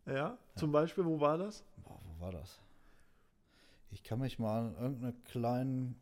Ja? 0.06 0.38
Zum 0.56 0.72
Beispiel, 0.72 1.04
wo 1.04 1.20
war 1.20 1.38
das? 1.38 1.64
Boah, 1.84 2.00
wo 2.02 2.24
war 2.24 2.32
das? 2.32 2.60
Ich 3.92 4.02
kann 4.02 4.18
mich 4.18 4.40
mal 4.40 4.58
an 4.58 4.74
irgendeine 4.74 5.12
kleinen. 5.24 6.00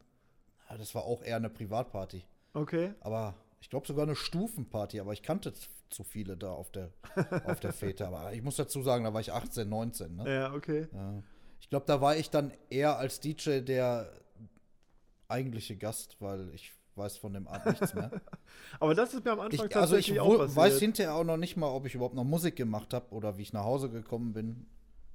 Ja, 0.70 0.78
das 0.78 0.94
war 0.94 1.05
auch 1.05 1.22
eher 1.22 1.36
eine 1.36 1.50
Privatparty. 1.50 2.24
Okay. 2.55 2.94
Aber 3.00 3.34
ich 3.61 3.68
glaube 3.68 3.86
sogar 3.86 4.05
eine 4.05 4.16
Stufenparty, 4.16 4.98
aber 4.98 5.12
ich 5.12 5.22
kannte 5.22 5.52
zu 5.95 6.05
viele 6.05 6.36
da 6.36 6.53
auf 6.53 6.70
der, 6.70 6.90
auf 7.45 7.61
der 7.61 7.72
Fete. 7.72 8.07
Aber 8.07 8.32
ich 8.32 8.42
muss 8.42 8.57
dazu 8.57 8.82
sagen, 8.82 9.05
da 9.05 9.14
war 9.14 9.20
ich 9.20 9.32
18, 9.32 9.68
19. 9.68 10.16
Ne? 10.16 10.34
Ja, 10.34 10.53
okay. 10.53 10.88
Ja. 10.92 11.22
Ich 11.61 11.70
glaube, 11.70 11.86
da 11.86 12.01
war 12.01 12.16
ich 12.16 12.30
dann 12.30 12.53
eher 12.68 12.99
als 12.99 13.20
DJ 13.20 13.61
der 13.61 14.12
eigentliche 15.28 15.76
Gast, 15.76 16.16
weil 16.20 16.51
ich 16.55 16.72
weiß 16.97 17.16
von 17.16 17.32
dem 17.32 17.49
Art 17.49 17.66
nichts 17.66 17.95
mehr. 17.95 18.11
Aber 18.80 18.95
das 18.95 19.14
ist 19.14 19.24
mir 19.24 19.32
am 19.32 19.40
Anfang 19.40 19.53
Ich, 19.55 19.61
also 19.61 19.66
ich 19.66 19.72
tatsächlich 20.07 20.20
auch 20.20 20.36
passiert. 20.38 20.57
weiß 20.57 20.78
hinterher 20.78 21.14
auch 21.14 21.24
noch 21.24 21.36
nicht 21.36 21.57
mal, 21.57 21.68
ob 21.68 21.86
ich 21.86 21.95
überhaupt 21.95 22.14
noch 22.14 22.24
Musik 22.24 22.57
gemacht 22.57 22.92
habe 22.95 23.12
oder 23.12 23.36
wie 23.38 23.42
ich 23.42 23.53
nach 23.53 23.64
Hause 23.64 23.90
gekommen 23.90 24.32
bin. 24.32 24.66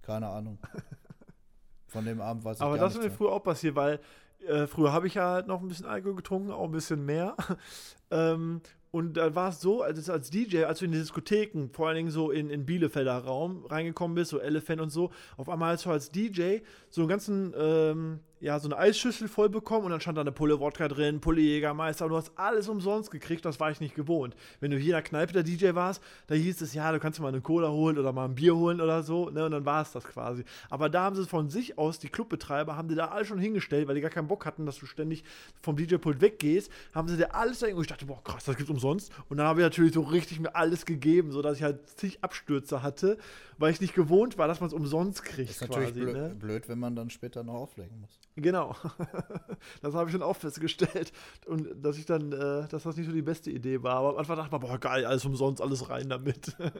Keine 0.02 0.28
Ahnung. 0.28 0.60
Von 1.88 2.06
dem 2.06 2.22
Abend 2.22 2.44
weiß 2.44 2.58
ich 2.58 2.64
Aber 2.64 2.78
das 2.78 2.96
ist 2.96 3.04
mir 3.04 3.12
früher 3.12 3.32
auch 3.32 3.44
passiert, 3.44 3.76
weil 3.76 4.00
äh, 4.48 4.68
früher 4.68 4.94
habe 4.94 5.08
ich 5.08 5.16
ja 5.16 5.30
halt 5.30 5.48
noch 5.48 5.62
ein 5.62 5.68
bisschen 5.68 5.86
Alkohol 5.86 6.16
getrunken, 6.16 6.52
auch 6.52 6.66
ein 6.66 6.72
bisschen 6.72 7.06
mehr. 7.06 7.36
ähm, 8.12 8.62
und 8.92 9.18
da 9.18 9.36
war 9.36 9.50
es 9.50 9.62
so, 9.62 9.84
als, 9.84 10.10
als 10.10 10.32
DJ, 10.32 10.64
als 10.64 10.80
du 10.80 10.86
in 10.86 10.92
die 10.92 10.98
Diskotheken, 10.98 11.70
vor 11.72 11.88
allen 11.88 11.98
Dingen 11.98 12.12
so 12.12 12.32
in, 12.32 12.50
in 12.50 12.66
Bielefelder 12.66 13.18
Raum 13.18 13.66
reingekommen 13.66 14.16
bist, 14.16 14.32
so 14.32 14.40
Elephant 14.40 14.82
und 14.82 14.90
so, 14.90 15.12
auf 15.38 15.48
einmal 15.48 15.74
hast 15.74 15.86
du 15.86 15.92
als 15.92 16.12
DJ 16.12 16.58
so 16.90 17.02
einen 17.02 17.10
ganzen, 17.10 17.54
ähm, 17.56 18.20
ja, 18.42 18.60
so 18.60 18.68
eine 18.68 18.78
Eisschüssel 18.78 19.28
voll 19.28 19.50
bekommen 19.50 19.86
und 19.86 19.92
dann 19.92 20.02
stand 20.02 20.18
da 20.18 20.22
eine 20.22 20.32
Pulle 20.32 20.60
Wodka 20.60 20.88
drin, 20.88 21.20
Pulle 21.20 21.42
Jägermeister 21.42 22.06
und 22.06 22.12
du 22.12 22.18
hast 22.18 22.32
alles 22.36 22.70
umsonst 22.70 23.12
gekriegt, 23.12 23.44
das 23.44 23.60
war 23.60 23.72
ich 23.72 23.82
nicht 23.82 23.96
gewohnt. 23.96 24.36
Wenn 24.60 24.72
du 24.72 24.78
hier 24.78 24.92
in 24.92 24.94
der 24.94 25.02
Kneipe 25.02 25.34
der 25.34 25.44
DJ 25.44 25.74
warst, 25.74 26.02
da 26.28 26.36
hieß 26.36 26.62
es, 26.62 26.74
ja, 26.74 26.92
du 26.92 27.00
kannst 27.00 27.20
dir 27.20 27.24
mal 27.24 27.30
eine 27.30 27.42
Cola 27.42 27.70
holen 27.70 27.98
oder 27.98 28.14
mal 28.14 28.26
ein 28.26 28.36
Bier 28.36 28.56
holen 28.56 28.80
oder 28.80 29.04
so, 29.04 29.30
ne, 29.30 29.46
und 29.46 29.52
dann 29.52 29.66
war 29.66 29.82
es 29.82 29.92
das 29.92 30.04
quasi. 30.06 30.44
Aber 30.70 30.90
da 30.90 31.04
haben 31.04 31.16
sie 31.16 31.26
von 31.26 31.50
sich 31.50 31.78
aus, 31.78 32.00
die 32.00 32.10
Clubbetreiber, 32.10 32.78
haben 32.78 32.88
die 32.88 32.96
da 32.96 33.10
alles 33.10 33.28
schon 33.28 33.40
hingestellt, 33.40 33.88
weil 33.88 33.96
die 33.96 34.02
gar 34.02 34.10
keinen 34.10 34.28
Bock 34.28 34.46
hatten, 34.46 34.66
dass 34.66 34.78
du 34.78 34.86
ständig 34.86 35.24
vom 35.62 35.76
DJ-Pult 35.76 36.22
weggehst, 36.22 36.72
haben 36.94 37.08
sie 37.08 37.18
dir 37.18 37.36
alles 37.36 37.60
da 37.60 37.68
und 37.68 37.82
ich 37.82 37.88
dachte, 37.88 38.06
boah, 38.06 38.24
krass, 38.24 38.46
das 38.46 38.56
gibt's 38.56 38.72
umsonst. 38.72 39.12
Und 39.28 39.38
dann 39.38 39.48
habe 39.48 39.62
ich 39.62 39.66
natürlich 39.66 39.94
so 39.94 40.02
richtig 40.02 40.40
mir 40.40 40.56
alles 40.56 40.86
gegeben, 40.86 41.32
sodass 41.32 41.58
ich 41.58 41.64
halt 41.64 41.88
zig 41.90 42.20
Abstürze 42.24 42.82
hatte, 42.84 43.18
weil 43.58 43.72
ich 43.72 43.82
nicht 43.82 43.94
gewohnt 43.94 44.38
war, 44.38 44.48
dass 44.48 44.62
man 44.62 44.68
es 44.68 44.74
umsonst 44.74 45.24
kriegt. 45.24 45.50
Das 45.50 45.58
ist 45.58 45.62
natürlich 45.62 45.90
quasi, 45.90 46.02
blöd, 46.02 46.16
ne? 46.16 46.36
blöd, 46.36 46.70
wenn 46.70 46.80
man 46.80 46.96
dann 46.96 47.10
später 47.10 47.44
noch 47.44 47.56
auflegen 47.56 48.00
muss. 48.00 48.20
Genau. 48.36 48.76
das 49.82 49.94
habe 49.94 50.10
ich 50.10 50.14
schon 50.14 50.24
auch 50.24 50.36
festgestellt. 50.36 51.12
Und 51.46 51.68
dass 51.84 51.98
ich 51.98 52.06
dann, 52.06 52.32
äh, 52.32 52.68
dass 52.68 52.84
das 52.84 52.96
nicht 52.96 53.08
so 53.08 53.12
die 53.12 53.22
beste 53.22 53.52
Idee 53.52 53.84
war. 53.84 53.96
Aber 53.96 54.10
am 54.10 54.18
Anfang 54.18 54.38
dachte 54.38 54.56
ich 54.56 54.62
mir, 54.62 54.68
boah, 54.68 54.78
geil, 54.78 55.06
alles 55.06 55.26
umsonst, 55.26 55.62
alles 55.62 55.90
rein 55.90 56.10
damit. 56.10 56.56
und 56.60 56.72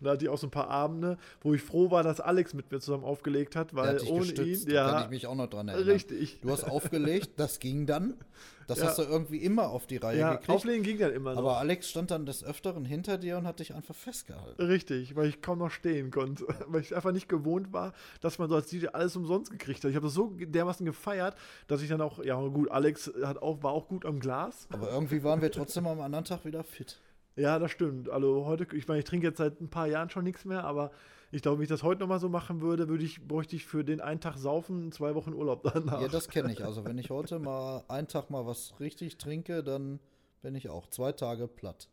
da 0.00 0.12
hatte 0.12 0.24
ich 0.24 0.28
auch 0.28 0.38
so 0.38 0.46
ein 0.46 0.50
paar 0.50 0.68
Abende, 0.68 1.18
wo 1.40 1.54
ich 1.54 1.62
froh 1.62 1.90
war, 1.90 2.02
dass 2.02 2.20
Alex 2.20 2.54
mit 2.54 2.70
mir 2.70 2.80
zusammen 2.80 3.04
aufgelegt 3.04 3.56
hat, 3.56 3.74
weil 3.74 4.00
ohne 4.02 4.20
gestützt, 4.20 4.68
ihn, 4.68 4.74
da 4.74 4.84
kann 4.84 4.94
ja, 4.94 5.04
ich 5.04 5.10
mich 5.10 5.26
auch 5.26 5.34
noch 5.34 5.48
dran 5.48 5.68
erinnern. 5.68 5.88
richtig. 5.88 6.40
Du 6.40 6.50
hast 6.50 6.64
aufgelegt, 6.64 7.32
das 7.36 7.58
ging 7.58 7.86
dann. 7.86 8.14
Das 8.68 8.78
Ja. 8.80 8.84
hast 8.86 8.98
du 8.98 9.02
irgendwie 9.02 9.38
immer 9.38 9.70
auf 9.70 9.86
die 9.86 9.96
Reihe 9.96 10.18
Ja, 10.20 10.30
gekriegt. 10.32 10.50
auflegen 10.50 10.82
ging 10.84 10.98
dann 10.98 11.12
immer 11.12 11.32
noch. 11.32 11.38
Aber 11.40 11.56
Alex 11.58 11.88
stand 11.88 12.10
dann 12.10 12.26
des 12.26 12.44
Öfteren 12.44 12.84
hinter 12.84 13.16
dir 13.18 13.38
und 13.38 13.46
hat 13.46 13.60
dich 13.60 13.74
einfach 13.74 13.94
festgehalten. 13.94 14.62
Richtig, 14.62 15.16
weil 15.16 15.28
ich 15.28 15.40
kaum 15.40 15.58
noch 15.58 15.70
stehen 15.70 16.10
konnte. 16.10 16.44
weil 16.68 16.82
ich 16.82 16.94
einfach 16.94 17.12
nicht 17.12 17.28
gewohnt 17.28 17.72
war, 17.72 17.94
dass 18.20 18.38
man 18.38 18.48
so 18.50 18.54
als 18.56 18.66
DJ 18.68 18.88
alles 18.92 19.16
umsonst 19.16 19.50
gekriegt 19.50 19.82
hat. 19.82 19.90
Ich 19.90 19.96
habe 19.96 20.06
das 20.06 20.14
so 20.14 20.28
dermaßen 20.38 20.84
gefeiert, 20.84 21.34
dass 21.66 21.80
ich 21.82 21.88
dann 21.88 22.02
auch, 22.02 22.22
ja 22.22 22.38
gut, 22.48 22.70
Alex 22.70 23.10
hat 23.24 23.40
auch, 23.40 23.62
war 23.62 23.72
auch 23.72 23.88
gut 23.88 24.04
am 24.04 24.20
Glas. 24.20 24.68
Aber 24.70 24.90
irgendwie 24.92 25.24
waren 25.24 25.40
wir 25.40 25.50
trotzdem 25.50 25.86
am 25.86 26.00
anderen 26.02 26.26
Tag 26.26 26.44
wieder 26.44 26.62
fit. 26.62 27.00
Ja, 27.36 27.58
das 27.58 27.70
stimmt. 27.70 28.10
Also 28.10 28.44
heute, 28.44 28.66
ich 28.76 28.86
meine, 28.86 28.98
ich 29.00 29.06
trinke 29.06 29.26
jetzt 29.28 29.38
seit 29.38 29.60
ein 29.62 29.70
paar 29.70 29.86
Jahren 29.86 30.10
schon 30.10 30.24
nichts 30.24 30.44
mehr, 30.44 30.64
aber 30.64 30.90
ich 31.30 31.42
glaube, 31.42 31.58
wenn 31.58 31.64
ich 31.64 31.68
das 31.68 31.82
heute 31.82 32.00
nochmal 32.00 32.20
so 32.20 32.28
machen 32.28 32.60
würde, 32.60 32.88
würde 32.88 33.04
ich, 33.04 33.26
bräuchte 33.26 33.56
ich 33.56 33.66
für 33.66 33.84
den 33.84 34.00
einen 34.00 34.20
Tag 34.20 34.38
saufen 34.38 34.92
zwei 34.92 35.14
Wochen 35.14 35.34
Urlaub 35.34 35.62
danach. 35.62 36.00
Ja, 36.00 36.08
das 36.08 36.28
kenne 36.28 36.52
ich. 36.52 36.64
Also 36.64 36.84
wenn 36.84 36.98
ich 36.98 37.10
heute 37.10 37.38
mal 37.38 37.84
einen 37.88 38.08
Tag 38.08 38.30
mal 38.30 38.46
was 38.46 38.78
richtig 38.80 39.18
trinke, 39.18 39.62
dann 39.62 40.00
bin 40.42 40.54
ich 40.54 40.68
auch 40.68 40.86
zwei 40.88 41.12
Tage 41.12 41.46
platt. 41.46 41.88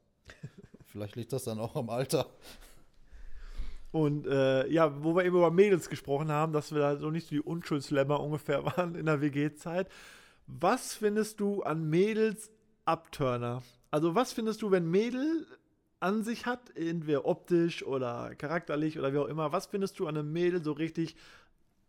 Vielleicht 0.85 1.15
liegt 1.15 1.33
das 1.33 1.43
dann 1.43 1.59
auch 1.59 1.75
am 1.75 1.89
Alter. 1.89 2.27
Und 3.91 4.27
äh, 4.27 4.67
ja, 4.67 5.03
wo 5.03 5.15
wir 5.15 5.23
eben 5.23 5.37
über 5.37 5.51
Mädels 5.51 5.89
gesprochen 5.89 6.29
haben, 6.29 6.51
dass 6.53 6.73
wir 6.73 6.79
da 6.79 6.97
so 6.97 7.11
nicht 7.11 7.27
so 7.27 7.35
die 7.35 7.41
Unschuldslämmer 7.41 8.19
ungefähr 8.19 8.65
waren 8.77 8.95
in 8.95 9.05
der 9.05 9.21
WG-Zeit. 9.21 9.89
Was 10.47 10.93
findest 10.93 11.39
du 11.39 11.63
an 11.63 11.89
Mädels 11.89 12.51
Abturner? 12.85 13.63
Also 13.91 14.13
was 14.15 14.33
findest 14.33 14.61
du, 14.61 14.71
wenn 14.71 14.89
Mädel 14.89 15.47
an 15.99 16.23
sich 16.23 16.45
hat, 16.45 16.75
entweder 16.77 17.25
optisch 17.25 17.83
oder 17.85 18.35
charakterlich 18.35 18.99
oder 18.99 19.13
wie 19.13 19.17
auch 19.17 19.27
immer, 19.27 19.51
was 19.51 19.65
findest 19.67 19.99
du 19.99 20.07
an 20.07 20.17
einem 20.17 20.31
Mädel 20.31 20.63
so 20.63 20.71
richtig 20.73 21.15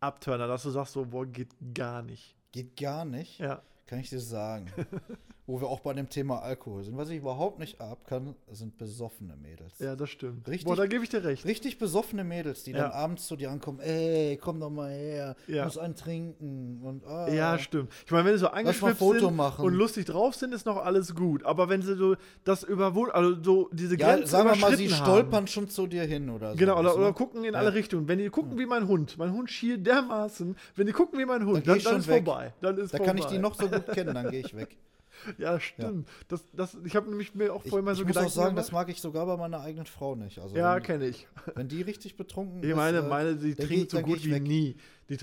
Abturner, 0.00 0.46
dass 0.46 0.62
du 0.62 0.70
sagst 0.70 0.92
so, 0.92 1.06
boah, 1.06 1.26
geht 1.26 1.48
gar 1.74 2.02
nicht. 2.02 2.34
Geht 2.52 2.76
gar 2.76 3.04
nicht, 3.04 3.38
Ja. 3.40 3.62
kann 3.86 3.98
ich 4.00 4.08
dir 4.10 4.20
sagen. 4.20 4.70
Wo 5.48 5.60
wir 5.60 5.68
auch 5.68 5.78
bei 5.78 5.92
dem 5.92 6.08
Thema 6.08 6.40
Alkohol 6.42 6.82
sind. 6.82 6.96
Was 6.96 7.08
ich 7.08 7.18
überhaupt 7.18 7.60
nicht 7.60 7.80
ab 7.80 8.04
kann, 8.08 8.34
sind 8.50 8.78
besoffene 8.78 9.36
Mädels. 9.36 9.78
Ja, 9.78 9.94
das 9.94 10.10
stimmt. 10.10 10.48
Richtig- 10.48 10.64
Boah, 10.66 10.74
da 10.74 10.86
gebe 10.86 11.04
ich 11.04 11.10
dir 11.10 11.22
recht. 11.22 11.44
Richtig 11.44 11.78
besoffene 11.78 12.24
Mädels, 12.24 12.64
die 12.64 12.72
Ja. 12.72 12.78
dann 12.82 12.90
abends 12.90 13.28
zu 13.28 13.36
dir 13.36 13.52
ankommen, 13.52 13.78
ey, 13.78 14.36
komm 14.42 14.58
doch 14.58 14.70
mal 14.70 14.90
her, 14.90 15.36
Ja. 15.46 15.64
muss 15.64 15.78
einen 15.78 15.94
trinken 15.94 16.80
und 16.82 17.06
ah. 17.06 17.28
Ja, 17.28 17.60
stimmt. 17.60 17.92
Ich 18.04 18.10
meine, 18.10 18.24
wenn 18.24 18.32
sie 18.34 18.40
so 18.40 18.48
angeschwipst 18.48 18.98
Foto 18.98 19.26
sind 19.26 19.36
machen. 19.36 19.64
und 19.64 19.74
lustig 19.74 20.06
drauf 20.06 20.34
sind, 20.34 20.52
ist 20.52 20.66
noch 20.66 20.78
alles 20.84 21.14
gut. 21.14 21.44
Aber 21.44 21.68
wenn 21.68 21.80
sie 21.80 21.94
so 21.94 22.16
das 22.42 22.64
überwunden, 22.64 23.12
also 23.14 23.40
so 23.40 23.68
diese 23.72 23.96
Ja, 23.96 24.14
Grenze 24.16 24.26
sagen 24.32 24.48
wir 24.50 24.56
mal, 24.56 24.76
sie 24.76 24.86
überschritten 24.86 25.04
stolpern 25.04 25.46
schon 25.46 25.68
zu 25.68 25.86
dir 25.86 26.02
hin 26.02 26.28
oder 26.28 26.50
so. 26.52 26.56
Genau, 26.58 26.80
oder, 26.80 26.96
oder 26.96 27.12
gucken 27.12 27.44
in 27.44 27.54
Ja. 27.54 27.60
alle 27.60 27.72
Richtungen. 27.72 28.08
Wenn 28.08 28.18
die 28.18 28.30
gucken 28.30 28.58
wie 28.58 28.66
mein 28.66 28.88
Hund, 28.88 29.16
mein 29.16 29.32
Hund 29.32 29.48
schielt 29.48 29.86
dermaßen, 29.86 30.56
wenn 30.74 30.86
die 30.88 30.92
gucken 30.92 31.20
wie 31.20 31.24
mein 31.24 31.38
Dann 31.40 31.48
Hund, 31.48 31.68
dann, 31.68 31.74
dann 31.74 31.80
schon 31.80 32.00
ist 32.00 32.08
weg. 32.08 32.24
vorbei. 32.24 32.52
Dann 32.60 32.76
ist 32.78 32.92
Da 32.92 32.96
vorbei. 32.96 33.06
kann 33.12 33.18
ich 33.18 33.26
die 33.26 33.38
noch 33.38 33.54
so 33.54 33.68
gut 33.68 33.86
kennen, 33.92 34.12
dann 34.12 34.28
gehe 34.30 34.40
ich 34.40 34.56
weg. 34.56 34.76
Ja, 35.38 35.58
stimmt. 35.60 36.08
Das, 36.28 36.44
das, 36.52 36.76
ich 36.84 36.94
habe 36.96 37.08
nämlich 37.08 37.34
mir 37.34 37.52
auch 37.52 37.64
Ich, 37.64 37.70
vorhin 37.70 37.84
mal 37.84 37.94
so 37.94 38.02
ich 38.02 38.06
muss 38.08 38.14
Gedanken 38.16 38.30
auch 38.30 38.34
sagen, 38.44 38.56
das 38.56 38.68
gemacht. 38.68 38.86
mag 38.86 38.94
ich 38.94 39.00
sogar 39.00 39.26
bei 39.26 39.36
meiner 39.36 39.60
eigenen 39.60 39.86
Frau 39.86 40.14
nicht. 40.14 40.38
Also 40.38 40.56
Ja, 40.56 40.78
kenne 40.80 41.06
ich. 41.08 41.26
wenn 41.54 41.68
die 41.68 41.82
richtig 41.82 42.16
betrunken 42.16 42.62
Ich 42.62 42.70
ist, 42.70 42.76
meine, 42.76 42.98
äh, 42.98 43.02
meine, 43.08 43.36
sie 43.38 43.54
trinkt 43.54 43.72
ich- 43.86 43.90
so 43.90 44.00
gut 44.00 44.18
ich 44.18 44.26
wie 44.26 44.32
weg. 44.32 44.42
nie. 44.42 44.76
Die 45.08 45.16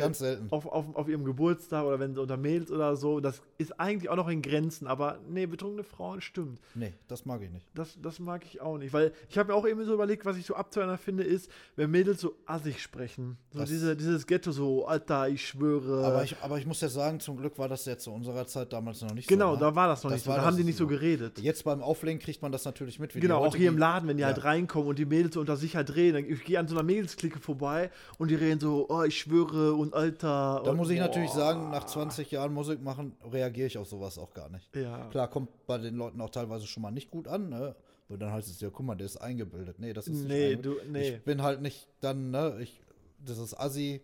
ganz 0.00 0.18
selten. 0.18 0.48
auf, 0.50 0.66
auf, 0.66 0.94
auf 0.94 1.08
ihrem 1.08 1.24
Geburtstag 1.24 1.84
oder 1.84 1.98
wenn 1.98 2.14
sie 2.14 2.20
unter 2.20 2.36
Mädels 2.36 2.70
oder 2.70 2.96
so. 2.96 3.20
Das 3.20 3.40
ist 3.58 3.78
eigentlich 3.80 4.08
auch 4.10 4.16
noch 4.16 4.28
in 4.28 4.42
Grenzen, 4.42 4.86
aber 4.86 5.18
nee, 5.28 5.46
betrunkene 5.46 5.84
Frauen 5.84 6.20
stimmt. 6.20 6.60
Nee, 6.74 6.92
das 7.08 7.24
mag 7.24 7.40
ich 7.42 7.50
nicht. 7.50 7.66
Das, 7.74 7.98
das 8.02 8.18
mag 8.18 8.44
ich 8.44 8.60
auch 8.60 8.78
nicht, 8.78 8.92
weil 8.92 9.12
ich 9.28 9.38
habe 9.38 9.52
mir 9.52 9.54
auch 9.58 9.66
eben 9.66 9.84
so 9.84 9.94
überlegt, 9.94 10.24
was 10.26 10.36
ich 10.36 10.44
so 10.46 10.54
abtörner 10.54 10.98
finde, 10.98 11.22
ist, 11.24 11.50
wenn 11.76 11.90
Mädels 11.90 12.20
so 12.20 12.34
assig 12.46 12.80
sprechen. 12.82 13.38
So 13.52 13.60
Das- 13.60 13.68
diese, 13.70 13.96
dieses 13.96 14.26
Ghetto 14.26 14.50
so, 14.52 14.86
Alter, 14.86 15.28
ich 15.28 15.46
schwöre. 15.48 16.04
Aber 16.06 16.22
ich, 16.24 16.36
aber 16.42 16.58
ich 16.58 16.66
muss 16.66 16.80
ja 16.80 16.88
sagen, 16.88 17.20
zum 17.20 17.36
Glück 17.36 17.58
war 17.58 17.68
das 17.68 17.84
ja 17.86 17.96
zu 17.96 18.12
unserer 18.12 18.46
Zeit 18.46 18.72
damals 18.72 19.00
noch 19.02 19.14
nicht 19.14 19.28
genau, 19.28 19.54
so. 19.54 19.60
da 19.60 19.74
war 19.74 19.88
das 19.88 20.02
noch 20.04 20.10
Das 20.10 20.18
nicht 20.18 20.24
so. 20.26 20.32
Da 20.32 20.44
haben 20.44 20.56
die 20.56 20.64
nicht 20.64 20.76
so 20.76 20.84
so. 20.84 20.88
geredet. 20.88 21.38
Jetzt 21.38 21.64
beim 21.64 21.82
Auflegen 21.82 22.20
kriegt 22.20 22.42
man 22.42 22.52
das 22.52 22.64
natürlich 22.64 22.98
mit. 22.98 23.14
wie 23.14 23.20
die 23.20 23.26
Genau, 23.26 23.44
auch 23.44 23.56
hier 23.56 23.68
im 23.68 23.78
Laden, 23.78 24.08
wenn 24.08 24.16
die 24.18 24.24
halt 24.24 24.36
Ja. 24.38 24.42
reinkommen 24.44 24.88
und 24.88 24.98
die 24.98 25.04
Mädels 25.06 25.34
so 25.34 25.40
unter 25.40 25.56
sich 25.56 25.74
halt 25.76 25.94
reden. 25.96 26.14
Dann- 26.24 26.32
Ich 26.32 26.44
gehe 26.44 26.58
an 26.58 26.68
so 26.68 26.74
einer 26.74 26.82
Mädelsklicke 26.84 27.38
vorbei 27.40 27.90
und 28.18 28.30
die 28.30 28.34
reden 28.34 28.60
so, 28.60 28.86
oh, 28.88 29.02
ich 29.06 29.18
schwöre 29.18 29.74
und 29.74 29.94
Alter. 29.94 30.62
Da 30.64 30.70
und, 30.70 30.76
muss 30.76 30.90
ich 30.90 30.98
natürlich 30.98 31.30
boah. 31.30 31.38
sagen, 31.38 31.70
nach 31.70 31.84
20 31.84 32.30
Jahren 32.30 32.52
Musik 32.52 32.82
machen, 32.82 33.16
reagiere 33.32 33.66
ich 33.66 33.78
auf 33.78 33.88
sowas 33.88 34.18
auch 34.18 34.34
gar 34.34 34.48
nicht. 34.50 34.74
Ja. 34.76 35.08
Klar, 35.10 35.28
kommt 35.28 35.50
bei 35.66 35.78
den 35.78 35.96
Leuten 35.96 36.20
auch 36.20 36.30
teilweise 36.30 36.66
schon 36.66 36.82
mal 36.82 36.90
nicht 36.90 37.10
gut 37.10 37.28
an, 37.28 37.48
ne? 37.48 37.74
Und 38.08 38.20
dann 38.20 38.32
heißt 38.32 38.48
es 38.48 38.60
ja, 38.60 38.70
guck 38.70 38.86
mal, 38.86 38.94
der 38.94 39.06
ist 39.06 39.16
eingebildet. 39.16 39.78
Nee, 39.78 39.92
das 39.92 40.06
ist 40.06 40.20
nicht 40.20 40.28
Nee, 40.28 40.56
du- 40.56 40.76
nee. 40.88 41.08
Ich 41.10 41.24
bin 41.24 41.42
halt 41.42 41.60
nicht 41.60 41.88
dann, 42.00 42.30
ne? 42.30 42.58
Ich, 42.60 42.80
das 43.24 43.38
ist 43.38 43.58
Assi. 43.58 44.00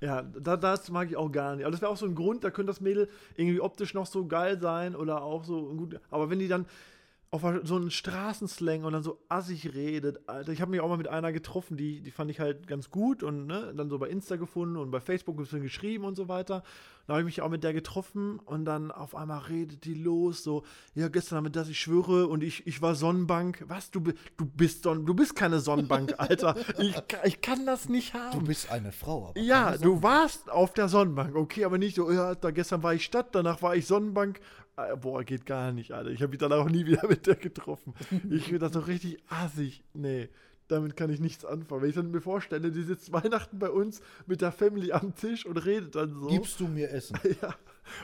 Ja, 0.00 0.22
da, 0.22 0.56
das 0.56 0.90
mag 0.90 1.08
ich 1.10 1.16
auch 1.16 1.30
gar 1.30 1.54
nicht. 1.54 1.64
Aber 1.64 1.70
das 1.70 1.80
wäre 1.80 1.90
auch 1.90 1.96
so 1.96 2.06
ein 2.06 2.14
Grund, 2.14 2.42
da 2.42 2.50
könnte 2.50 2.70
das 2.72 2.80
Mädel 2.80 3.08
irgendwie 3.36 3.60
optisch 3.60 3.94
noch 3.94 4.06
so 4.06 4.26
geil 4.26 4.58
sein 4.60 4.96
oder 4.96 5.22
auch 5.22 5.44
so 5.44 5.62
gut. 5.74 6.00
Aber 6.10 6.28
wenn 6.28 6.38
die 6.40 6.48
dann 6.48 6.66
auf 7.32 7.42
so 7.62 7.76
einen 7.76 7.90
Straßenslang 7.90 8.84
und 8.84 8.92
dann 8.92 9.02
so 9.02 9.18
assig 9.30 9.72
redet, 9.74 10.28
Alter, 10.28 10.52
ich 10.52 10.60
habe 10.60 10.70
mich 10.70 10.80
auch 10.80 10.88
mal 10.90 10.98
mit 10.98 11.08
einer 11.08 11.32
getroffen, 11.32 11.78
die, 11.78 12.02
die 12.02 12.10
fand 12.10 12.30
ich 12.30 12.40
halt 12.40 12.66
ganz 12.66 12.90
gut 12.90 13.22
und 13.22 13.46
ne, 13.46 13.72
dann 13.74 13.88
so 13.88 13.98
bei 13.98 14.08
Insta 14.08 14.36
gefunden 14.36 14.76
und 14.76 14.90
bei 14.90 15.00
Facebook 15.00 15.36
ein 15.36 15.42
bisschen 15.44 15.62
geschrieben 15.62 16.04
und 16.04 16.14
so 16.14 16.28
weiter. 16.28 16.62
Da 17.06 17.14
habe 17.14 17.22
ich 17.22 17.24
mich 17.24 17.40
auch 17.40 17.48
mit 17.48 17.64
der 17.64 17.72
getroffen 17.72 18.38
und 18.38 18.66
dann 18.66 18.90
auf 18.90 19.16
einmal 19.16 19.40
redet 19.44 19.86
die 19.86 19.94
los, 19.94 20.44
so, 20.44 20.62
ja, 20.94 21.08
gestern 21.08 21.38
haben 21.38 21.46
wir 21.46 21.50
das, 21.50 21.70
ich 21.70 21.80
schwöre, 21.80 22.26
und 22.28 22.44
ich, 22.44 22.66
ich 22.66 22.82
war 22.82 22.94
Sonnenbank. 22.94 23.64
Was? 23.66 23.90
Du, 23.90 24.00
du 24.00 24.44
bist 24.44 24.82
Sonn 24.82 25.06
du 25.06 25.14
bist 25.14 25.34
keine 25.34 25.58
Sonnenbank, 25.60 26.14
Alter. 26.18 26.54
Ich, 26.78 26.94
ich 27.24 27.40
kann 27.40 27.64
das 27.64 27.88
nicht 27.88 28.12
haben. 28.12 28.40
Du 28.40 28.46
bist 28.46 28.70
eine 28.70 28.92
Frau, 28.92 29.28
aber 29.28 29.40
Ja, 29.40 29.78
du 29.78 30.02
warst 30.02 30.50
auf 30.50 30.74
der 30.74 30.88
Sonnenbank, 30.88 31.34
okay, 31.34 31.64
aber 31.64 31.78
nicht 31.78 31.96
so, 31.96 32.12
ja, 32.12 32.34
da 32.34 32.50
gestern 32.50 32.82
war 32.82 32.92
ich 32.92 33.04
Stadt, 33.04 33.34
danach 33.34 33.62
war 33.62 33.74
ich 33.74 33.86
Sonnenbank. 33.86 34.38
Äh, 34.76 34.96
Boah, 34.96 35.22
geht 35.24 35.46
gar 35.46 35.72
nicht, 35.72 35.92
Alter. 35.92 36.10
Ich 36.10 36.22
habe 36.22 36.30
mich 36.30 36.38
danach 36.38 36.58
auch 36.58 36.68
nie 36.70 36.86
wieder 36.86 37.06
mit 37.08 37.26
der 37.26 37.36
getroffen. 37.36 37.94
Ich 38.30 38.44
finde 38.44 38.60
das 38.60 38.72
doch 38.72 38.86
richtig 38.86 39.18
assig. 39.28 39.84
Nee, 39.92 40.28
damit 40.68 40.96
kann 40.96 41.10
ich 41.10 41.20
nichts 41.20 41.44
anfangen. 41.44 41.82
Wenn 41.82 41.88
ich 41.90 41.94
dann 41.94 42.10
mir 42.10 42.20
vorstelle, 42.20 42.70
die 42.70 42.82
sitzt 42.82 43.12
Weihnachten 43.12 43.58
bei 43.58 43.70
uns 43.70 44.00
mit 44.26 44.40
der 44.40 44.52
Family 44.52 44.92
am 44.92 45.14
Tisch 45.14 45.44
und 45.44 45.58
redet 45.58 45.94
dann 45.94 46.14
so. 46.14 46.26
Gibst 46.28 46.58
du 46.60 46.68
mir 46.68 46.90
Essen? 46.90 47.18
Ja. 47.42 47.54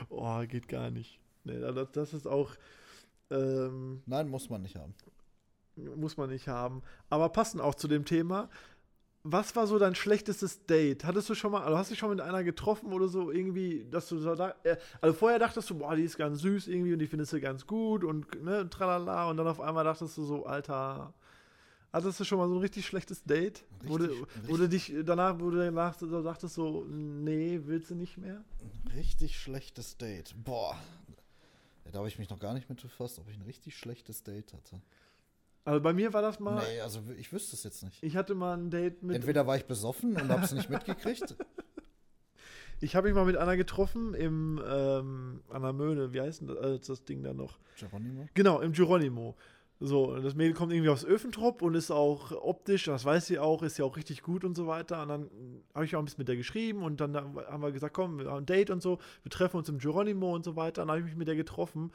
Oh, 0.09 0.39
geht 0.47 0.67
gar 0.67 0.91
nicht. 0.91 1.19
Nee, 1.45 1.59
das, 1.59 1.91
das 1.93 2.13
ist 2.13 2.27
auch. 2.27 2.51
Ähm, 3.31 4.01
Nein, 4.05 4.27
muss 4.27 4.49
man 4.49 4.61
nicht 4.61 4.75
haben. 4.75 4.93
muss 5.95 6.17
man 6.17 6.29
nicht 6.29 6.47
haben. 6.47 6.83
Aber 7.09 7.29
passend 7.29 7.61
auch 7.61 7.75
zu 7.75 7.87
dem 7.87 8.05
Thema. 8.05 8.49
Was 9.23 9.53
war 9.55 9.67
so 9.67 9.77
dein 9.77 9.95
schlechtestes 9.95 10.65
Date? 10.65 11.03
Hattest 11.03 11.29
du 11.29 11.35
schon 11.35 11.51
mal, 11.51 11.61
also 11.63 11.77
hast 11.77 11.89
du 11.89 11.93
dich 11.93 11.99
schon 11.99 12.09
mit 12.09 12.21
einer 12.21 12.43
getroffen 12.43 12.93
oder 12.93 13.09
so 13.09 13.31
irgendwie, 13.31 13.85
dass 13.91 14.07
du 14.07 14.17
so 14.17 14.33
da, 14.33 14.55
äh, 14.63 14.77
also 15.01 15.13
vorher 15.13 15.39
dachtest 15.39 15.69
du, 15.69 15.77
boah, 15.77 15.95
die 15.95 16.03
ist 16.03 16.17
ganz 16.17 16.39
süß 16.39 16.67
irgendwie 16.69 16.93
und 16.93 16.99
die 16.99 17.07
findest 17.07 17.33
du 17.33 17.41
ganz 17.41 17.67
gut 17.67 18.05
und 18.05 18.41
ne, 18.41 18.69
tralala 18.69 19.29
und 19.29 19.35
dann 19.35 19.47
auf 19.47 19.59
einmal 19.59 19.83
dachtest 19.83 20.17
du 20.17 20.23
so, 20.23 20.45
Alter, 20.45 21.13
hattest 21.91 22.19
du 22.21 22.23
schon 22.23 22.37
mal 22.37 22.47
so 22.47 22.55
ein 22.55 22.61
richtig 22.61 22.85
schlechtes 22.85 23.23
Date? 23.25 23.65
wo, 23.83 23.97
du, 23.97 24.05
Richtig- 24.05 24.27
wo 24.47 24.55
du 24.57 24.69
dich 24.69 24.93
danach, 25.03 25.37
wo 25.39 25.49
du 25.49 25.57
danach 25.57 25.99
so 25.99 26.23
dachtest 26.23 26.55
so, 26.55 26.85
nee, 26.89 27.59
willst 27.65 27.89
du 27.91 27.95
nicht 27.95 28.17
mehr? 28.17 28.41
Richtig 28.95 29.37
schlechtes 29.37 29.97
Date. 29.97 30.33
Boah. 30.45 30.77
Da 31.91 31.97
habe 31.97 32.07
ich 32.07 32.19
mich 32.19 32.29
noch 32.29 32.39
gar 32.39 32.53
nicht 32.53 32.69
mit 32.69 32.81
befasst, 32.81 33.19
ob 33.19 33.27
ich 33.29 33.35
ein 33.35 33.41
richtig 33.41 33.75
schlechtes 33.75 34.23
Date 34.23 34.53
hatte. 34.53 34.79
Also 35.65 35.81
bei 35.81 35.93
mir 35.93 36.13
war 36.13 36.21
das 36.21 36.39
mal, 36.39 36.63
Nee, 36.73 36.81
also 36.81 37.01
ich 37.17 37.31
wüsste 37.31 37.55
es 37.55 37.63
jetzt 37.63 37.83
nicht. 37.83 38.01
ich 38.01 38.15
hatte 38.15 38.33
mal 38.35 38.57
ein 38.57 38.69
Date 38.69 39.03
mit, 39.03 39.15
Entweder 39.17 39.45
war 39.45 39.55
ich 39.57 39.65
besoffen 39.65 40.15
und 40.15 40.29
habe 40.29 40.43
es 40.43 40.51
nicht 40.53 40.69
mitgekriegt. 40.69 41.35
ich 42.81 42.95
habe 42.95 43.07
mich 43.07 43.15
mal 43.15 43.25
mit 43.25 43.37
einer 43.37 43.57
getroffen 43.57 44.13
im, 44.13 44.61
ähm, 44.67 45.41
an 45.49 45.61
der 45.61 45.73
Möhne, 45.73 46.13
wie 46.13 46.21
heißt 46.21 46.41
denn 46.41 46.47
das, 46.47 46.57
äh, 46.57 46.79
das 46.79 47.03
Ding 47.05 47.23
da 47.23 47.33
noch? 47.33 47.59
Geronimo? 47.77 48.27
Genau, 48.33 48.61
im 48.61 48.71
Geronimo. 48.71 49.35
So, 49.81 50.11
und 50.11 50.23
das 50.23 50.35
Mädel 50.35 50.53
kommt 50.53 50.73
irgendwie 50.73 50.89
aus 50.89 51.05
Öfentrop 51.05 51.61
und 51.61 51.73
ist 51.73 51.89
auch 51.89 52.33
optisch, 52.33 52.85
das 52.85 53.05
weiß 53.05 53.27
sie 53.27 53.39
auch, 53.39 53.63
ist 53.63 53.77
ja 53.77 53.85
auch 53.85 53.95
richtig 53.95 54.21
gut 54.23 54.43
und 54.43 54.53
so 54.55 54.67
weiter. 54.67 55.01
Und 55.01 55.07
dann 55.07 55.29
habe 55.73 55.85
ich 55.85 55.95
auch 55.95 55.99
ein 55.99 56.05
bisschen 56.05 56.19
mit 56.19 56.27
der 56.27 56.35
geschrieben 56.35 56.83
und 56.83 56.99
dann 56.99 57.15
haben 57.15 57.61
wir 57.61 57.71
gesagt, 57.71 57.93
komm, 57.93 58.19
wir 58.19 58.29
haben 58.29 58.39
ein 58.39 58.45
Date 58.45 58.71
und 58.71 58.81
so, 58.81 58.99
wir 59.23 59.29
treffen 59.31 59.55
uns 59.55 59.69
im 59.69 59.77
Geronimo 59.77 60.35
und 60.35 60.43
so 60.43 60.57
weiter. 60.57 60.81
Und 60.81 60.89
dann 60.89 60.97
habe 60.97 60.99
ich 60.99 61.05
mich 61.05 61.15
mit 61.15 61.29
der 61.29 61.37
getroffen 61.37 61.91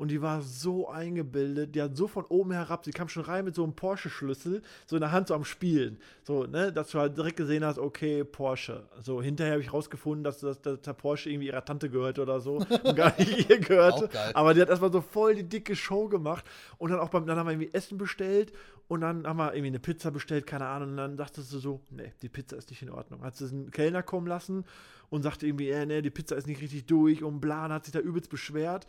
und 0.00 0.10
die 0.10 0.22
war 0.22 0.40
so 0.40 0.88
eingebildet, 0.88 1.74
die 1.74 1.82
hat 1.82 1.94
so 1.94 2.08
von 2.08 2.24
oben 2.24 2.52
herab, 2.52 2.86
sie 2.86 2.90
kam 2.90 3.10
schon 3.10 3.22
rein 3.22 3.44
mit 3.44 3.54
so 3.54 3.62
einem 3.62 3.74
Porsche-Schlüssel, 3.74 4.62
so 4.86 4.96
in 4.96 5.00
der 5.00 5.12
Hand 5.12 5.28
so 5.28 5.34
am 5.34 5.44
Spielen. 5.44 5.98
So, 6.22 6.44
ne, 6.44 6.72
dass 6.72 6.88
du 6.88 6.98
halt 6.98 7.18
direkt 7.18 7.36
gesehen 7.36 7.66
hast, 7.66 7.78
okay, 7.78 8.24
Porsche. 8.24 8.88
So, 9.02 9.20
hinterher 9.20 9.52
habe 9.52 9.62
ich 9.62 9.74
rausgefunden, 9.74 10.24
dass, 10.24 10.38
dass, 10.38 10.62
dass 10.62 10.80
der 10.80 10.94
Porsche 10.94 11.28
irgendwie 11.28 11.48
ihrer 11.48 11.66
Tante 11.66 11.90
gehört 11.90 12.18
oder 12.18 12.40
so 12.40 12.64
und 12.82 12.96
gar 12.96 13.12
nicht 13.18 13.50
ihr 13.50 13.58
gehörte. 13.58 14.08
Aber 14.32 14.54
die 14.54 14.62
hat 14.62 14.70
erstmal 14.70 14.90
so 14.90 15.02
voll 15.02 15.34
die 15.34 15.46
dicke 15.46 15.76
Show 15.76 16.08
gemacht 16.08 16.46
und 16.78 16.90
dann 16.90 16.98
auch 16.98 17.10
beim, 17.10 17.26
dann 17.26 17.36
haben 17.36 17.48
wir 17.48 17.52
irgendwie 17.52 17.74
Essen 17.74 17.98
bestellt 17.98 18.54
und 18.88 19.02
dann 19.02 19.26
haben 19.26 19.36
wir 19.36 19.52
irgendwie 19.52 19.66
eine 19.66 19.80
Pizza 19.80 20.10
bestellt, 20.10 20.46
keine 20.46 20.66
Ahnung, 20.66 20.92
und 20.92 20.96
dann 20.96 21.16
dachtest 21.18 21.52
du 21.52 21.58
so, 21.58 21.80
nee, 21.90 22.14
die 22.22 22.28
Pizza 22.30 22.56
ist 22.56 22.70
nicht 22.70 22.80
in 22.80 22.90
Ordnung. 22.90 23.22
Hat 23.22 23.36
sie 23.36 23.48
einen 23.48 23.70
Kellner 23.70 24.02
kommen 24.02 24.26
lassen 24.26 24.64
und 25.10 25.22
sagte 25.22 25.46
irgendwie, 25.46 25.68
äh, 25.68 25.84
nee, 25.84 26.00
die 26.00 26.10
Pizza 26.10 26.36
ist 26.36 26.46
nicht 26.46 26.62
richtig 26.62 26.86
durch 26.86 27.22
und 27.22 27.40
bla, 27.40 27.66
und 27.66 27.72
hat 27.72 27.84
sich 27.84 27.92
da 27.92 28.00
übelst 28.00 28.30
beschwert. 28.30 28.86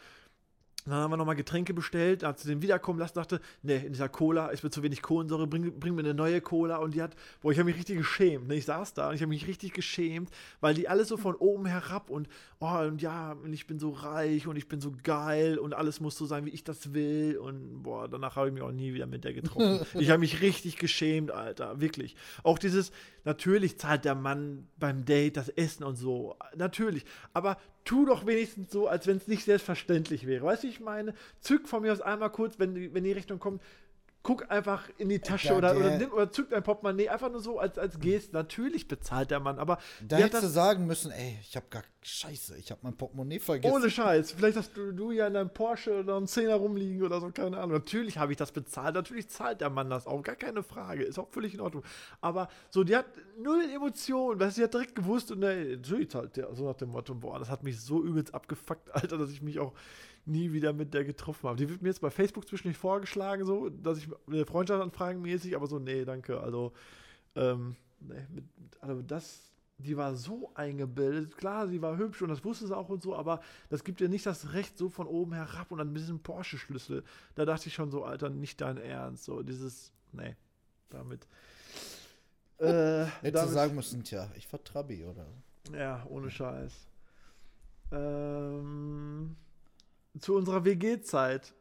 Dann 0.85 0.95
haben 0.95 1.11
wir 1.11 1.17
nochmal 1.17 1.35
Getränke 1.35 1.73
bestellt, 1.73 2.23
dann 2.23 2.29
hat 2.29 2.39
sie 2.39 2.47
den 2.47 2.61
wiederkommen 2.61 2.99
lassen, 2.99 3.15
dachte, 3.15 3.39
nee, 3.61 3.77
in 3.77 3.93
dieser 3.93 4.09
Cola 4.09 4.47
ist 4.47 4.63
mir 4.63 4.69
zu 4.69 4.81
wenig 4.83 5.01
Kohlensäure, 5.01 5.47
bring, 5.47 5.79
bring 5.79 5.95
mir 5.95 6.01
eine 6.01 6.13
neue 6.13 6.41
Cola. 6.41 6.77
Und 6.77 6.95
die 6.95 7.01
hat, 7.01 7.15
boah, 7.41 7.51
ich 7.51 7.59
habe 7.59 7.65
mich 7.65 7.77
richtig 7.77 7.97
geschämt. 7.97 8.47
Ne? 8.47 8.55
Ich 8.55 8.65
saß 8.65 8.93
da 8.93 9.09
und 9.09 9.15
ich 9.15 9.21
habe 9.21 9.29
mich 9.29 9.47
richtig 9.47 9.73
geschämt, 9.73 10.29
weil 10.59 10.73
die 10.73 10.87
alles 10.87 11.07
so 11.07 11.17
von 11.17 11.35
oben 11.35 11.65
herab 11.65 12.09
und, 12.09 12.27
oh, 12.59 12.77
und 12.79 13.01
ja, 13.01 13.33
und 13.33 13.53
ich 13.53 13.67
bin 13.67 13.79
so 13.79 13.91
reich 13.91 14.47
und 14.47 14.55
ich 14.55 14.67
bin 14.67 14.81
so 14.81 14.91
geil 15.03 15.57
und 15.57 15.73
alles 15.73 15.99
muss 15.99 16.17
so 16.17 16.25
sein, 16.25 16.45
wie 16.45 16.51
ich 16.51 16.63
das 16.63 16.93
will. 16.93 17.37
Und 17.37 17.83
boah, 17.83 18.07
danach 18.07 18.35
habe 18.35 18.47
ich 18.47 18.53
mich 18.53 18.63
auch 18.63 18.71
nie 18.71 18.93
wieder 18.93 19.07
mit 19.07 19.23
der 19.23 19.33
getroffen. 19.33 19.85
ich 19.99 20.09
habe 20.09 20.19
mich 20.19 20.41
richtig 20.41 20.77
geschämt, 20.77 21.31
Alter, 21.31 21.79
wirklich. 21.79 22.15
Auch 22.43 22.57
dieses, 22.57 22.91
natürlich 23.23 23.77
zahlt 23.77 24.05
der 24.05 24.15
Mann 24.15 24.67
beim 24.77 25.05
Date 25.05 25.37
das 25.37 25.49
Essen 25.49 25.83
und 25.83 25.95
so, 25.95 26.35
natürlich. 26.55 27.05
Aber 27.33 27.57
tu 27.83 28.05
doch 28.05 28.25
wenigstens 28.25 28.71
so, 28.71 28.87
als 28.87 29.07
wenn 29.07 29.17
es 29.17 29.27
nicht 29.27 29.45
selbstverständlich 29.45 30.25
wäre. 30.27 30.45
Weißt 30.45 30.63
du, 30.63 30.67
ich 30.67 30.79
meine? 30.79 31.13
Zück 31.39 31.67
von 31.67 31.81
mir 31.81 31.93
aus 31.93 32.01
einmal 32.01 32.31
kurz, 32.31 32.59
wenn 32.59 32.75
die, 32.75 32.93
wenn 32.93 33.03
die 33.03 33.11
Rechnung 33.11 33.39
kommt, 33.39 33.61
guck 34.23 34.51
einfach 34.51 34.87
in 34.97 35.09
die 35.09 35.19
Tasche 35.19 35.47
Ja, 35.49 35.57
oder, 35.57 35.73
der- 35.73 35.79
oder, 35.79 35.97
nimm, 35.97 36.11
oder 36.11 36.31
zück 36.31 36.49
dein 36.51 36.61
Portemonnaie, 36.63 37.09
einfach 37.09 37.31
nur 37.31 37.41
so 37.41 37.57
als, 37.59 37.77
als 37.77 37.99
Geste. 37.99 38.33
Natürlich 38.33 38.87
bezahlt 38.87 39.31
der 39.31 39.39
Mann, 39.39 39.57
aber 39.57 39.79
Da 40.07 40.17
hättest 40.17 40.43
du 40.43 40.47
sagen 40.47 40.85
müssen, 40.85 41.11
ey, 41.11 41.39
ich 41.41 41.55
habe 41.55 41.65
gar 41.69 41.83
Scheiße, 42.03 42.57
ich 42.57 42.71
habe 42.71 42.79
mein 42.83 42.95
Portemonnaie 42.97 43.39
vergessen. 43.39 43.75
ohne 43.75 43.89
Scheiß. 43.89 44.31
Vielleicht 44.31 44.57
hast 44.57 44.75
du, 44.75 44.91
du 44.91 45.11
ja 45.11 45.27
in 45.27 45.35
deinem 45.35 45.51
Porsche 45.51 45.99
oder 45.99 46.17
einem 46.17 46.25
Zehner 46.27 46.55
rumliegen 46.55 47.03
oder 47.03 47.19
so, 47.21 47.29
keine 47.31 47.57
Ahnung. 47.57 47.73
Natürlich 47.77 48.17
habe 48.17 48.31
ich 48.31 48.37
das 48.39 48.51
bezahlt. 48.51 48.95
Natürlich 48.95 49.27
zahlt 49.29 49.61
der 49.61 49.69
Mann 49.69 49.89
das 49.89 50.07
auch. 50.07 50.23
Gar 50.23 50.35
keine 50.35 50.63
Frage. 50.63 51.03
Ist 51.03 51.19
auch 51.19 51.29
völlig 51.29 51.53
in 51.53 51.59
Ordnung. 51.61 51.83
Aber 52.19 52.47
so, 52.71 52.83
die 52.83 52.95
hat 52.95 53.05
null 53.39 53.63
Emotionen. 53.71 54.39
Weil 54.39 54.49
sie 54.49 54.63
hat 54.63 54.73
direkt 54.73 54.95
gewusst 54.95 55.31
und 55.31 55.43
äh, 55.43 55.75
natürlich 55.75 56.09
zahlt 56.09 56.35
der. 56.37 56.53
So 56.55 56.65
nach 56.67 56.75
dem 56.75 56.89
Motto, 56.89 57.13
boah, 57.13 57.37
das 57.37 57.51
hat 57.51 57.61
mich 57.61 57.79
so 57.79 58.03
übelst 58.03 58.33
abgefuckt, 58.33 58.89
Alter, 58.95 59.19
dass 59.19 59.29
ich 59.29 59.43
mich 59.43 59.59
auch 59.59 59.73
nie 60.25 60.51
wieder 60.51 60.73
mit 60.73 60.93
der 60.93 61.03
getroffen 61.03 61.49
habe. 61.49 61.57
Die 61.57 61.69
wird 61.69 61.81
mir 61.81 61.89
jetzt 61.89 62.01
bei 62.01 62.09
Facebook 62.09 62.47
zwischendurch 62.47 62.77
vorgeschlagen, 62.77 63.45
so, 63.45 63.69
dass 63.69 63.97
ich 63.97 64.07
eine 64.27 64.45
Freundschaftsanfragen 64.45 65.21
mäßig, 65.21 65.55
aber 65.55 65.67
so, 65.67 65.79
nee, 65.79 66.05
danke. 66.05 66.39
Also, 66.39 66.73
ähm, 67.35 67.75
nee, 67.99 68.25
mit, 68.33 68.45
also 68.79 69.01
das, 69.01 69.51
die 69.77 69.97
war 69.97 70.15
so 70.15 70.51
eingebildet. 70.53 71.37
Klar, 71.37 71.67
sie 71.67 71.81
war 71.81 71.97
hübsch 71.97 72.21
und 72.21 72.29
das 72.29 72.43
wusste 72.43 72.67
sie 72.67 72.77
auch 72.77 72.89
und 72.89 73.01
so, 73.01 73.15
aber 73.15 73.41
das 73.69 73.83
gibt 73.83 74.01
ihr 74.01 74.09
nicht 74.09 74.25
das 74.25 74.53
Recht 74.53 74.77
so 74.77 74.89
von 74.89 75.07
oben 75.07 75.33
herab 75.33 75.71
und 75.71 75.79
dann 75.79 75.91
mit 75.91 76.01
diesem 76.01 76.19
Porsche-Schlüssel. 76.19 77.03
Da 77.35 77.45
dachte 77.45 77.67
ich 77.67 77.73
schon 77.73 77.91
so, 77.91 78.03
Alter, 78.03 78.29
nicht 78.29 78.61
dein 78.61 78.77
Ernst. 78.77 79.25
So, 79.25 79.41
dieses, 79.41 79.91
nee, 80.11 80.35
damit. 80.89 81.27
Äh, 82.59 83.05
Hättest 83.05 83.23
du 83.23 83.31
damit 83.31 83.53
sagen 83.53 83.75
müssen, 83.75 84.03
tja, 84.03 84.29
ich 84.35 84.51
war 84.51 84.63
Trabi 84.63 85.03
oder 85.03 85.25
ja, 85.73 86.05
ohne 86.09 86.29
Scheiß. 86.29 86.73
Ähm, 87.91 89.35
zu 90.19 90.35
unserer 90.35 90.65
WG-Zeit. 90.65 91.53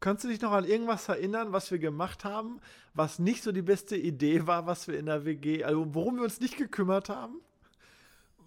Kannst 0.00 0.24
du 0.24 0.28
dich 0.28 0.40
noch 0.40 0.52
an 0.52 0.64
irgendwas 0.64 1.08
erinnern, 1.08 1.52
was 1.52 1.70
wir 1.70 1.78
gemacht 1.78 2.24
haben, 2.24 2.60
was 2.94 3.18
nicht 3.18 3.42
so 3.42 3.52
die 3.52 3.62
beste 3.62 3.96
Idee 3.96 4.46
war, 4.46 4.66
was 4.66 4.88
wir 4.88 4.98
in 4.98 5.06
der 5.06 5.24
WG, 5.24 5.64
also 5.64 5.94
worum 5.94 6.16
wir 6.16 6.24
uns 6.24 6.40
nicht 6.40 6.56
gekümmert 6.56 7.08
haben? 7.08 7.40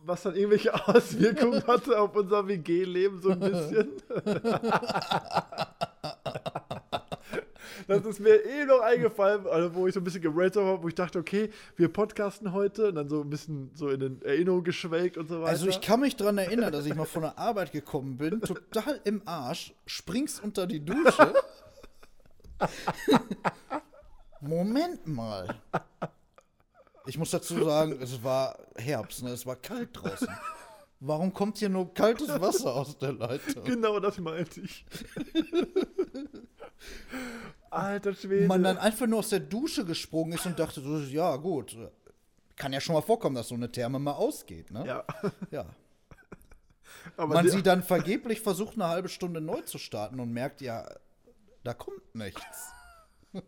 Was 0.05 0.23
dann 0.23 0.35
irgendwelche 0.35 0.73
Auswirkungen 0.87 1.65
hatte 1.67 1.99
auf 1.99 2.15
unser 2.15 2.47
WG-Leben 2.47 3.21
so 3.21 3.29
ein 3.29 3.39
bisschen? 3.39 3.89
Das 7.87 8.05
ist 8.05 8.19
mir 8.19 8.43
eh 8.45 8.65
noch 8.65 8.81
eingefallen, 8.81 9.47
also 9.47 9.73
wo 9.75 9.87
ich 9.87 9.93
so 9.93 9.99
ein 9.99 10.03
bisschen 10.03 10.21
gerantet 10.21 10.63
habe, 10.63 10.81
wo 10.83 10.87
ich 10.87 10.95
dachte, 10.95 11.19
okay, 11.19 11.49
wir 11.75 11.89
podcasten 11.89 12.51
heute 12.53 12.89
und 12.89 12.95
dann 12.95 13.09
so 13.09 13.21
ein 13.21 13.29
bisschen 13.29 13.71
so 13.73 13.89
in 13.89 13.99
den 13.99 14.21
Erinnerungen 14.21 14.63
geschwelgt 14.63 15.17
und 15.17 15.27
so 15.27 15.41
weiter. 15.41 15.49
Also 15.49 15.67
ich 15.67 15.81
kann 15.81 15.99
mich 15.99 16.15
daran 16.15 16.37
erinnern, 16.37 16.71
dass 16.71 16.85
ich 16.85 16.95
mal 16.95 17.05
von 17.05 17.23
der 17.23 17.37
Arbeit 17.37 17.71
gekommen 17.71 18.17
bin, 18.17 18.41
total 18.41 18.99
im 19.03 19.21
Arsch, 19.25 19.73
springst 19.85 20.43
unter 20.43 20.67
die 20.67 20.83
Dusche. 20.83 21.33
Moment 24.41 25.07
mal. 25.07 25.55
Ich 27.05 27.17
muss 27.17 27.31
dazu 27.31 27.63
sagen, 27.63 27.97
es 28.01 28.23
war 28.23 28.57
Herbst, 28.75 29.23
ne? 29.23 29.31
es 29.31 29.45
war 29.45 29.55
kalt 29.55 29.89
draußen. 29.93 30.27
Warum 31.05 31.33
kommt 31.33 31.57
hier 31.57 31.67
nur 31.67 31.93
kaltes 31.93 32.29
Wasser 32.39 32.73
aus 32.73 32.97
der 32.97 33.11
Leitung? 33.11 33.65
Genau 33.65 33.99
das 33.99 34.17
meinte 34.19 34.61
ich. 34.61 34.85
Alter 37.73 38.13
Schwede. 38.13 38.47
Man 38.47 38.63
dann 38.63 38.77
einfach 38.77 39.07
nur 39.07 39.19
aus 39.19 39.29
der 39.29 39.39
Dusche 39.39 39.85
gesprungen 39.85 40.33
ist 40.33 40.45
und 40.45 40.59
dachte 40.59 40.81
so, 40.81 40.97
ja 40.97 41.35
gut, 41.37 41.77
kann 42.55 42.73
ja 42.73 42.79
schon 42.79 42.95
mal 42.95 43.01
vorkommen, 43.01 43.35
dass 43.35 43.47
so 43.47 43.55
eine 43.55 43.71
Therme 43.71 43.99
mal 43.99 44.13
ausgeht, 44.13 44.71
ne? 44.71 44.85
ja. 44.85 45.03
Ja. 45.51 45.65
Aber 47.17 47.33
Man 47.33 47.49
sie 47.49 47.63
dann 47.63 47.83
vergeblich 47.83 48.41
versucht, 48.41 48.75
eine 48.75 48.87
halbe 48.87 49.09
Stunde 49.09 49.41
neu 49.41 49.61
zu 49.61 49.77
starten 49.77 50.19
und 50.19 50.31
merkt, 50.31 50.61
ja, 50.61 50.87
da 51.63 51.73
kommt 51.73 52.15
nichts. 52.15 52.71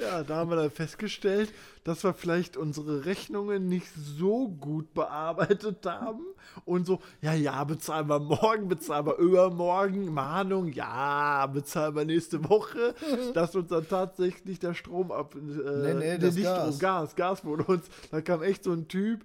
Ja, 0.00 0.22
da 0.22 0.36
haben 0.36 0.50
wir 0.50 0.56
dann 0.56 0.70
festgestellt, 0.70 1.52
dass 1.84 2.04
wir 2.04 2.14
vielleicht 2.14 2.56
unsere 2.56 3.04
Rechnungen 3.04 3.68
nicht 3.68 3.88
so 3.94 4.48
gut 4.48 4.92
bearbeitet 4.94 5.84
haben. 5.86 6.24
Und 6.64 6.86
so, 6.86 7.00
ja, 7.20 7.32
ja, 7.34 7.62
bezahlen 7.64 8.08
wir 8.08 8.18
morgen, 8.18 8.68
bezahlen 8.68 9.06
wir 9.06 9.16
übermorgen, 9.16 10.12
Mahnung, 10.12 10.72
ja, 10.72 11.46
bezahlen 11.46 11.94
wir 11.94 12.04
nächste 12.04 12.48
Woche, 12.48 12.94
dass 13.34 13.54
uns 13.54 13.68
dann 13.68 13.86
tatsächlich 13.88 14.58
der 14.58 14.74
Strom 14.74 15.12
ab. 15.12 15.34
Äh, 15.34 15.38
Nee, 15.40 15.94
nee, 15.94 16.18
das 16.18 16.34
nicht 16.34 16.44
Gas. 16.44 16.66
Strom, 16.66 16.78
Gas, 16.78 17.16
Gas 17.16 17.44
wurde 17.44 17.64
uns. 17.64 17.86
Da 18.10 18.20
kam 18.20 18.42
echt 18.42 18.64
so 18.64 18.72
ein 18.72 18.88
Typ, 18.88 19.20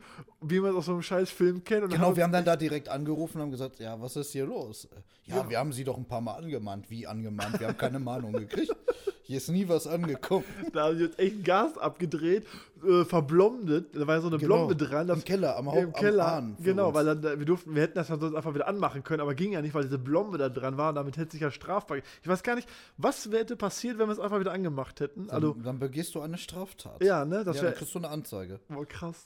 wie 0.50 0.60
man 0.60 0.72
es 0.72 0.78
aus 0.78 0.86
so 0.86 0.92
einem 0.94 1.02
scheiß 1.02 1.30
Film 1.30 1.64
kennt. 1.64 1.90
Genau, 1.92 2.10
hat 2.10 2.16
wir 2.16 2.24
haben 2.24 2.32
dann 2.34 2.46
da 2.46 2.56
direkt 2.56 2.90
angerufen 2.90 3.38
und 3.38 3.44
haben 3.44 3.52
gesagt, 3.52 3.80
ja, 3.80 4.00
was 4.02 4.16
ist 4.16 4.32
hier 4.32 4.46
los? 4.46 4.88
Ja, 5.26 5.48
wir 5.50 5.58
haben 5.58 5.74
sie 5.74 5.84
doch 5.84 5.98
ein 5.98 6.06
paar 6.06 6.22
Mal 6.22 6.34
angemahnt. 6.36 6.90
Wie 6.90 7.08
angemahnt? 7.08 7.60
Wir 7.60 7.68
haben 7.68 7.78
keine 7.78 8.00
Mahnung 8.00 8.32
gekriegt. 8.34 8.76
Hier 9.24 9.38
ist 9.38 9.50
nie 9.50 9.68
was 9.68 9.88
angekommen. 9.88 10.46
Da 10.72 10.84
haben 10.86 10.98
sie 10.98 11.06
jetzt 11.06 11.18
echt 11.18 11.44
Gas 11.44 11.80
abgedreht, 11.80 12.46
äh, 12.88 13.04
verblomdet. 13.06 13.96
Da 13.96 14.06
war 14.06 14.16
ja 14.18 14.22
so 14.22 14.28
eine 14.28 14.38
Genau. 14.38 14.68
Blombe 14.68 14.76
dran. 14.76 15.10
Im 15.10 15.24
Keller, 15.24 15.58
am 15.58 15.66
Haupt- 15.66 15.78
Im 15.82 15.94
Keller. 15.94 16.28
Ahn 16.32 16.56
genau, 16.62 16.88
uns. 16.90 16.96
weil 16.96 17.06
dann, 17.06 17.24
äh, 17.24 17.40
wir 17.40 17.46
durften, 17.48 17.74
wir 17.74 17.82
hätten 17.82 17.96
das 17.96 18.08
dann 18.10 18.20
sonst 18.20 18.36
einfach 18.36 18.54
wieder 18.54 18.68
anmachen 18.68 19.04
können, 19.04 19.22
aber 19.22 19.34
ging 19.34 19.52
ja 19.54 19.64
nicht, 19.64 19.74
weil 19.74 19.82
diese 19.82 19.98
Blombe 19.98 20.38
da 20.38 20.48
dran 20.50 20.78
war 20.78 20.90
und 20.90 20.96
damit 20.96 21.18
hätte 21.18 21.32
sich 21.32 21.42
ja 21.42 21.50
strafbar. 21.50 21.98
Ich 21.98 22.28
weiß 22.28 22.44
gar 22.44 22.54
nicht, 22.54 22.70
was 22.98 23.26
hätte 23.32 23.56
passiert, 23.56 23.98
wenn 23.98 24.08
wir 24.08 24.14
es 24.14 24.20
einfach 24.20 24.40
wieder 24.40 24.52
angemacht 24.52 25.00
hätten. 25.00 25.26
Dann, 25.26 25.36
Also, 25.36 25.56
dann 25.56 25.80
begehst 25.80 26.14
du 26.14 26.22
eine 26.22 26.38
Straftat. 26.38 27.04
ja, 27.04 27.26
ne, 27.26 27.44
das 27.44 27.58
ja, 27.58 27.64
dann 27.64 27.74
kriegst 27.74 27.96
du 27.96 28.00
eine 28.00 28.10
Anzeige. 28.10 28.60
Boah, 28.70 28.86
krass. 28.86 29.26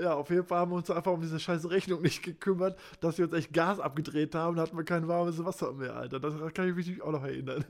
Ja, 0.00 0.14
auf 0.14 0.30
jeden 0.30 0.44
Fall 0.44 0.60
haben 0.60 0.70
wir 0.70 0.76
uns 0.76 0.90
einfach 0.90 1.12
um 1.12 1.20
diese 1.20 1.38
scheiß 1.38 1.68
Rechnung 1.70 2.02
nicht 2.02 2.22
gekümmert, 2.22 2.78
dass 3.00 3.18
wir 3.18 3.26
uns 3.26 3.34
echt 3.34 3.52
Gas 3.52 3.80
abgedreht 3.80 4.34
haben, 4.34 4.56
da 4.56 4.62
hatten 4.62 4.76
wir 4.76 4.84
kein 4.84 5.06
warmes 5.08 5.44
Wasser 5.44 5.72
mehr, 5.72 5.94
Alter. 5.96 6.20
Das 6.20 6.34
kann 6.54 6.68
ich 6.68 6.74
mich 6.74 7.02
auch 7.02 7.12
noch 7.12 7.24
erinnern. 7.24 7.64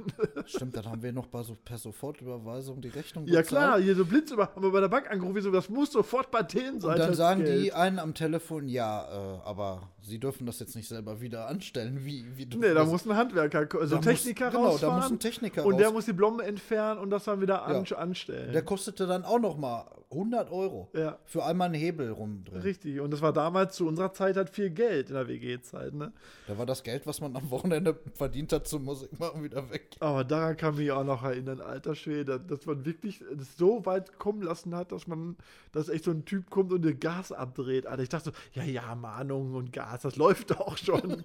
Stimmt, 0.47 0.77
dann 0.77 0.86
haben 0.86 1.02
wir 1.02 1.12
noch 1.12 1.27
bei 1.27 1.43
so, 1.43 1.57
per 1.57 1.78
Sofortüberweisung 1.78 2.81
die 2.81 2.89
Rechnung 2.89 3.27
ja 3.27 3.43
klar, 3.43 3.81
hier 3.81 3.94
so 3.94 4.05
Blitz 4.05 4.31
über, 4.31 4.48
haben 4.55 4.62
wir 4.62 4.70
bei 4.70 4.81
der 4.81 4.89
Bank 4.89 5.11
angerufen, 5.11 5.40
so, 5.43 5.51
das 5.51 5.69
muss 5.69 5.93
sofort 5.93 6.31
bei 6.31 6.43
denen 6.43 6.81
sein. 6.81 6.93
Und 6.93 6.98
dann 6.98 7.15
sagen 7.15 7.44
Geld. 7.44 7.65
die 7.65 7.73
einen 7.73 7.98
am 7.98 8.15
Telefon, 8.15 8.69
ja, 8.69 9.05
äh, 9.05 9.40
aber 9.44 9.90
sie 10.11 10.19
dürfen 10.20 10.45
das 10.47 10.59
jetzt 10.61 10.77
nicht 10.77 10.89
selber 10.89 11.20
wieder 11.20 11.47
anstellen. 11.49 12.05
Wie, 12.05 12.27
wie 12.37 12.45
Nee, 12.57 12.74
da 12.74 12.85
muss 12.85 13.07
ein 13.07 13.16
Handwerker, 13.16 13.66
also 13.81 13.95
ein 13.97 13.99
muss- 13.99 14.05
Techniker 14.07 14.51
genau, 14.51 14.65
da 14.65 14.69
rausfahren. 14.70 14.97
muss 15.01 15.11
ein 15.11 15.19
Techniker 15.19 15.65
Und 15.65 15.78
der 15.78 15.87
raus. 15.87 15.95
muss 15.95 16.05
die 16.07 16.12
Blombe 16.12 16.45
entfernen 16.45 17.01
und 17.01 17.11
das 17.11 17.24
dann 17.24 17.41
wieder 17.41 17.65
an, 17.65 17.85
Ja. 17.85 17.97
anstellen. 17.97 18.53
Der 18.53 18.62
kostete 18.62 19.07
dann 19.07 19.24
auch 19.24 19.39
noch 19.39 19.57
mal 19.57 19.87
100 20.12 20.51
Euro 20.51 20.91
Ja. 20.93 21.19
für 21.24 21.45
einmal 21.45 21.66
einen 21.66 21.77
Hebel 21.77 22.11
rumdrehen. 22.11 22.61
Richtig. 22.62 22.99
Und 23.01 23.12
das 23.12 23.23
war 23.23 23.32
damals 23.32 23.77
zu 23.77 23.87
unserer 23.87 24.12
Zeit 24.12 24.37
halt 24.37 24.51
viel 24.51 24.70
Geld 24.70 25.09
in 25.09 25.15
der 25.15 25.28
WG-Zeit, 25.28 25.95
ne? 25.95 26.12
Da 26.49 26.59
war 26.59 26.66
das 26.66 26.82
Geld, 26.82 27.07
was 27.07 27.20
man 27.20 27.37
am 27.37 27.49
Wochenende 27.51 27.97
verdient 28.15 28.53
hat 28.53 28.66
zum 28.66 28.85
Musikmachen, 28.85 29.45
wieder 29.45 29.70
weg. 29.70 29.91
Aber 30.01 30.24
daran 30.24 30.57
kann 30.57 30.74
mich 30.74 30.91
auch 30.91 31.05
noch 31.05 31.23
erinnern, 31.23 31.61
alter 31.61 31.95
Schwede, 31.95 32.41
dass 32.41 32.66
man 32.66 32.85
wirklich 32.85 33.23
das 33.37 33.57
so 33.57 33.87
weit 33.87 34.19
kommen 34.19 34.43
lassen 34.43 34.74
hat, 34.74 34.91
dass 34.91 35.07
man, 35.07 35.37
dass 35.70 35.89
echt 35.89 36.05
so 36.05 36.11
ein 36.11 36.24
Typ 36.24 36.51
kommt 36.51 36.73
und 36.73 36.82
dir 36.82 36.95
Gas 36.95 37.31
abdreht. 37.31 37.87
Alter, 37.87 38.03
ich 38.03 38.09
dachte 38.09 38.31
so, 38.31 38.37
ja, 38.61 38.65
ja, 38.65 38.95
Mahnung 38.97 39.55
und 39.55 39.73
Gas, 39.73 39.99
das 40.02 40.16
läuft 40.16 40.51
doch 40.59 40.77
schon. 40.77 41.22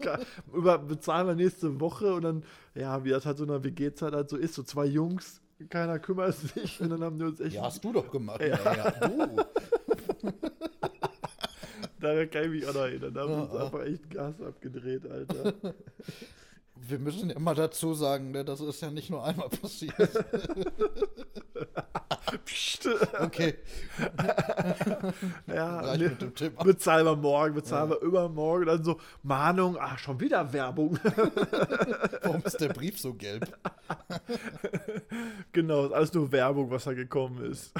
Über, 0.53 0.77
bezahlen 0.77 1.27
wir 1.27 1.35
nächste 1.35 1.79
Woche 1.79 2.13
und 2.13 2.21
dann, 2.23 2.43
ja, 2.73 3.03
wie 3.03 3.09
das 3.09 3.25
halt 3.25 3.37
so 3.37 3.43
in 3.43 3.49
der 3.49 3.63
WG-Zeit 3.63 4.13
halt 4.13 4.29
so 4.29 4.37
ist, 4.37 4.53
so 4.55 4.63
zwei 4.63 4.85
Jungs, 4.85 5.41
keiner 5.69 5.99
kümmert 5.99 6.35
sich 6.35 6.79
und 6.81 6.89
dann 6.89 7.01
haben 7.03 7.17
die 7.17 7.23
uns 7.25 7.39
echt 7.39 7.55
Ja, 7.55 7.63
hast 7.63 7.83
du 7.83 7.93
doch 7.93 8.09
gemacht. 8.11 8.41
Ja. 8.41 8.57
Ja, 8.63 8.75
ja 8.75 8.91
du. 9.07 9.45
Daran 11.99 12.29
kann 12.29 12.43
ich 12.43 12.49
mich 12.49 12.67
auch 12.67 12.73
noch 12.73 12.81
erinnern. 12.81 13.13
Da 13.13 13.21
haben 13.21 13.29
wir 13.29 13.43
uns 13.43 13.53
Ja. 13.53 13.63
einfach 13.65 13.81
echt 13.83 14.09
Gas 14.11 14.41
abgedreht, 14.41 15.09
Alter. 15.09 15.53
Wir 16.87 16.99
müssen 16.99 17.29
ja 17.29 17.39
mal 17.39 17.55
dazu 17.55 17.93
sagen, 17.93 18.31
ne, 18.31 18.43
das 18.45 18.59
ist 18.59 18.81
ja 18.81 18.91
nicht 18.91 19.09
nur 19.09 19.23
einmal 19.23 19.49
passiert. 19.49 19.95
Psst. 22.45 22.87
Okay, 23.19 23.55
Ja, 25.47 25.95
ne, 25.95 26.09
mit 26.09 26.21
dem 26.21 26.35
Thema. 26.35 26.63
bezahlen 26.63 27.05
wir 27.05 27.15
morgen, 27.15 27.55
bezahlen 27.55 27.89
wir 27.89 27.99
übermorgen. 28.01 28.65
Dann 28.65 28.83
so 28.83 28.99
Mahnung, 29.23 29.77
ach, 29.79 29.97
schon 29.97 30.19
wieder 30.19 30.51
Werbung. 30.53 30.99
Warum 32.23 32.41
ist 32.43 32.59
der 32.59 32.69
Brief 32.69 32.99
so 32.99 33.13
gelb? 33.13 33.47
genau, 35.51 35.85
ist 35.85 35.93
alles 35.93 36.13
nur 36.13 36.31
Werbung, 36.31 36.69
was 36.69 36.83
da 36.83 36.93
gekommen 36.93 37.43
ist. 37.51 37.73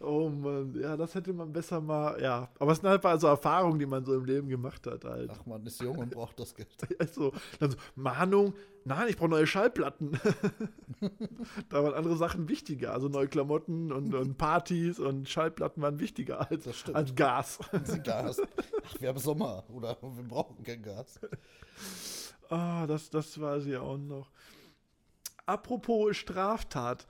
oh 0.00 0.28
Mann, 0.28 0.74
ja, 0.80 0.96
das 0.96 1.14
hätte 1.14 1.32
man 1.32 1.52
besser 1.52 1.80
mal, 1.80 2.20
ja. 2.22 2.48
Aber 2.58 2.72
es 2.72 2.78
sind 2.78 2.88
halt 2.88 3.04
also 3.04 3.26
Erfahrungen, 3.26 3.78
die 3.78 3.86
man 3.86 4.04
so 4.04 4.14
im 4.14 4.24
Leben 4.24 4.48
gemacht 4.48 4.86
hat 4.86 5.04
halt. 5.04 5.30
Ach, 5.34 5.44
man 5.46 5.64
ist 5.66 5.80
jung 5.82 5.98
und 5.98 6.10
braucht 6.10 6.38
das 6.38 6.54
Geld. 6.54 6.68
Also, 6.98 7.32
dann 7.58 7.73
so, 7.74 8.00
Mahnung, 8.00 8.54
nein, 8.84 9.08
ich 9.08 9.16
brauche 9.16 9.30
neue 9.30 9.46
Schallplatten. 9.46 10.18
da 11.68 11.82
waren 11.82 11.94
andere 11.94 12.16
Sachen 12.16 12.48
wichtiger. 12.48 12.92
Also 12.92 13.08
neue 13.08 13.28
Klamotten 13.28 13.92
und, 13.92 14.14
und 14.14 14.38
Partys 14.38 14.98
und 14.98 15.28
Schallplatten 15.28 15.82
waren 15.82 15.98
wichtiger 16.00 16.50
als, 16.50 16.66
als 16.92 17.14
Gas. 17.14 17.58
Sie 17.84 18.00
Gas. 18.00 18.40
Ach, 18.86 19.00
wir 19.00 19.08
haben 19.08 19.18
Sommer 19.18 19.64
oder 19.68 19.96
wir 20.00 20.24
brauchen 20.24 20.62
kein 20.62 20.82
Gas. 20.82 21.20
Ah, 22.50 22.86
das, 22.86 23.10
das 23.10 23.40
weiß 23.40 23.66
ich 23.66 23.76
auch 23.76 23.96
noch. 23.96 24.30
Apropos 25.46 26.16
Straftat. 26.16 27.06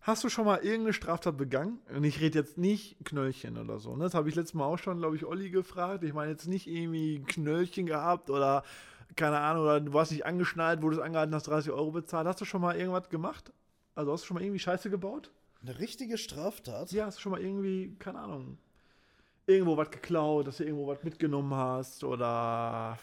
Hast 0.00 0.24
du 0.24 0.28
schon 0.28 0.46
mal 0.46 0.58
irgendeine 0.58 0.92
Straftat 0.92 1.36
begangen? 1.36 1.80
Und 1.94 2.04
ich 2.04 2.20
rede 2.20 2.38
jetzt 2.38 2.56
nicht 2.56 2.96
Knöllchen 3.04 3.58
oder 3.58 3.78
so. 3.78 3.94
Ne? 3.96 4.04
Das 4.04 4.14
habe 4.14 4.28
ich 4.28 4.34
letztes 4.36 4.54
Mal 4.54 4.64
auch 4.64 4.78
schon, 4.78 4.98
glaube 4.98 5.16
ich, 5.16 5.26
Olli 5.26 5.50
gefragt. 5.50 6.04
Ich 6.04 6.14
meine 6.14 6.30
jetzt 6.30 6.46
nicht 6.46 6.66
irgendwie 6.66 7.20
Knöllchen 7.26 7.84
gehabt 7.84 8.30
oder 8.30 8.62
keine 9.18 9.40
Ahnung, 9.40 9.64
oder 9.64 9.80
du 9.80 9.92
warst 9.92 10.12
nicht 10.12 10.24
angeschnallt, 10.24 10.80
wurdest 10.80 11.02
angehalten, 11.02 11.34
hast 11.34 11.48
30 11.48 11.72
Euro 11.72 11.90
bezahlt. 11.90 12.26
Hast 12.26 12.40
du 12.40 12.44
schon 12.44 12.62
mal 12.62 12.76
irgendwas 12.76 13.10
gemacht? 13.10 13.52
Also 13.94 14.12
hast 14.12 14.22
du 14.22 14.26
schon 14.28 14.36
mal 14.36 14.42
irgendwie 14.42 14.60
Scheiße 14.60 14.88
gebaut? 14.88 15.32
Eine 15.60 15.78
richtige 15.80 16.16
Straftat? 16.16 16.92
Ja, 16.92 17.06
hast 17.06 17.18
du 17.18 17.22
schon 17.22 17.32
mal 17.32 17.42
irgendwie, 17.42 17.96
keine 17.98 18.20
Ahnung, 18.20 18.58
irgendwo 19.46 19.76
was 19.76 19.90
geklaut, 19.90 20.46
dass 20.46 20.58
du 20.58 20.64
irgendwo 20.64 20.86
was 20.86 21.02
mitgenommen 21.02 21.52
hast 21.52 22.04
oder 22.04 22.96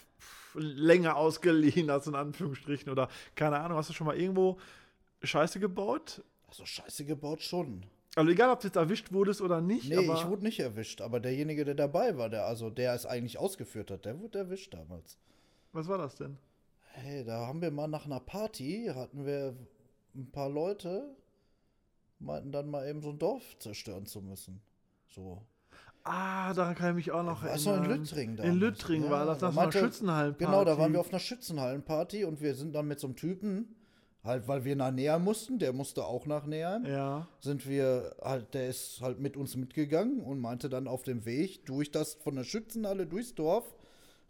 länger 0.54 1.16
ausgeliehen 1.16 1.90
hast, 1.90 2.06
in 2.06 2.14
Anführungsstrichen, 2.14 2.90
oder 2.90 3.08
keine 3.34 3.58
Ahnung, 3.60 3.76
hast 3.76 3.90
du 3.90 3.94
schon 3.94 4.06
mal 4.06 4.16
irgendwo 4.16 4.58
Scheiße 5.22 5.60
gebaut? 5.60 6.24
Also 6.48 6.64
Scheiße 6.64 7.04
gebaut 7.04 7.42
schon. 7.42 7.84
Also 8.14 8.30
egal, 8.30 8.48
ob 8.48 8.60
du 8.60 8.68
jetzt 8.68 8.76
erwischt 8.76 9.12
wurdest 9.12 9.42
oder 9.42 9.60
nicht, 9.60 9.90
Nee, 9.90 9.96
aber 9.98 10.14
ich 10.14 10.26
wurde 10.26 10.44
nicht 10.44 10.60
erwischt, 10.60 11.02
aber 11.02 11.20
derjenige, 11.20 11.66
der 11.66 11.74
dabei 11.74 12.16
war, 12.16 12.30
der 12.30 12.46
also 12.46 12.70
der 12.70 12.94
es 12.94 13.04
eigentlich 13.04 13.36
ausgeführt 13.36 13.90
hat, 13.90 14.06
der 14.06 14.18
wurde 14.18 14.38
erwischt 14.38 14.72
damals. 14.72 15.18
Was 15.76 15.88
war 15.88 15.98
das 15.98 16.14
denn? 16.16 16.36
Hey, 16.94 17.24
da 17.24 17.46
haben 17.46 17.60
wir 17.60 17.70
mal 17.70 17.86
nach 17.88 18.06
einer 18.06 18.20
Party, 18.20 18.90
hatten 18.94 19.26
wir 19.26 19.54
ein 20.14 20.30
paar 20.32 20.48
Leute, 20.48 21.14
meinten 22.18 22.52
dann 22.52 22.68
mal 22.70 22.88
eben 22.88 23.02
so 23.02 23.10
ein 23.10 23.18
Dorf 23.18 23.42
zerstören 23.58 24.06
zu 24.06 24.22
müssen. 24.22 24.60
So. 25.08 25.42
Ah, 26.04 26.54
daran 26.54 26.74
kann 26.74 26.90
ich 26.90 26.94
mich 27.06 27.12
auch 27.12 27.22
noch 27.24 27.42
War 27.44 27.58
so 27.58 27.70
in 27.72 27.80
erinnern. 27.80 27.98
Lüttring 28.00 28.30
In 28.30 28.36
damals. 28.36 28.56
Lüttring 28.56 29.04
Ja, 29.04 29.10
war 29.10 29.26
das, 29.26 29.38
da 29.38 29.46
das 29.48 29.56
war 29.56 29.62
eine 29.64 29.72
meinte- 29.72 29.78
Schützenhallenparty. 29.86 30.44
Genau, 30.44 30.64
da 30.64 30.78
waren 30.78 30.92
wir 30.92 31.00
auf 31.00 31.10
einer 31.10 31.18
Schützenhallenparty 31.18 32.24
und 32.24 32.40
wir 32.40 32.54
sind 32.54 32.72
dann 32.74 32.86
mit 32.86 33.00
so 33.00 33.08
einem 33.08 33.16
Typen, 33.16 33.74
halt 34.22 34.46
weil 34.48 34.64
wir 34.64 34.76
nach 34.76 34.92
Neheim 34.92 35.24
mussten, 35.24 35.58
der 35.58 35.72
musste 35.72 36.04
auch 36.06 36.24
nach 36.26 36.46
Neheim, 36.46 36.86
Ja. 36.86 37.28
sind 37.40 37.68
wir 37.68 38.14
halt, 38.22 38.54
der 38.54 38.68
ist 38.68 39.00
halt 39.00 39.18
mit 39.20 39.36
uns 39.36 39.56
mitgegangen 39.56 40.20
und 40.20 40.40
meinte 40.40 40.68
dann 40.68 40.86
auf 40.88 41.02
dem 41.02 41.24
Weg 41.26 41.66
durch 41.66 41.90
das, 41.90 42.14
von 42.14 42.36
der 42.36 42.44
Schützenhalle 42.44 43.06
durchs 43.06 43.34
Dorf, 43.34 43.74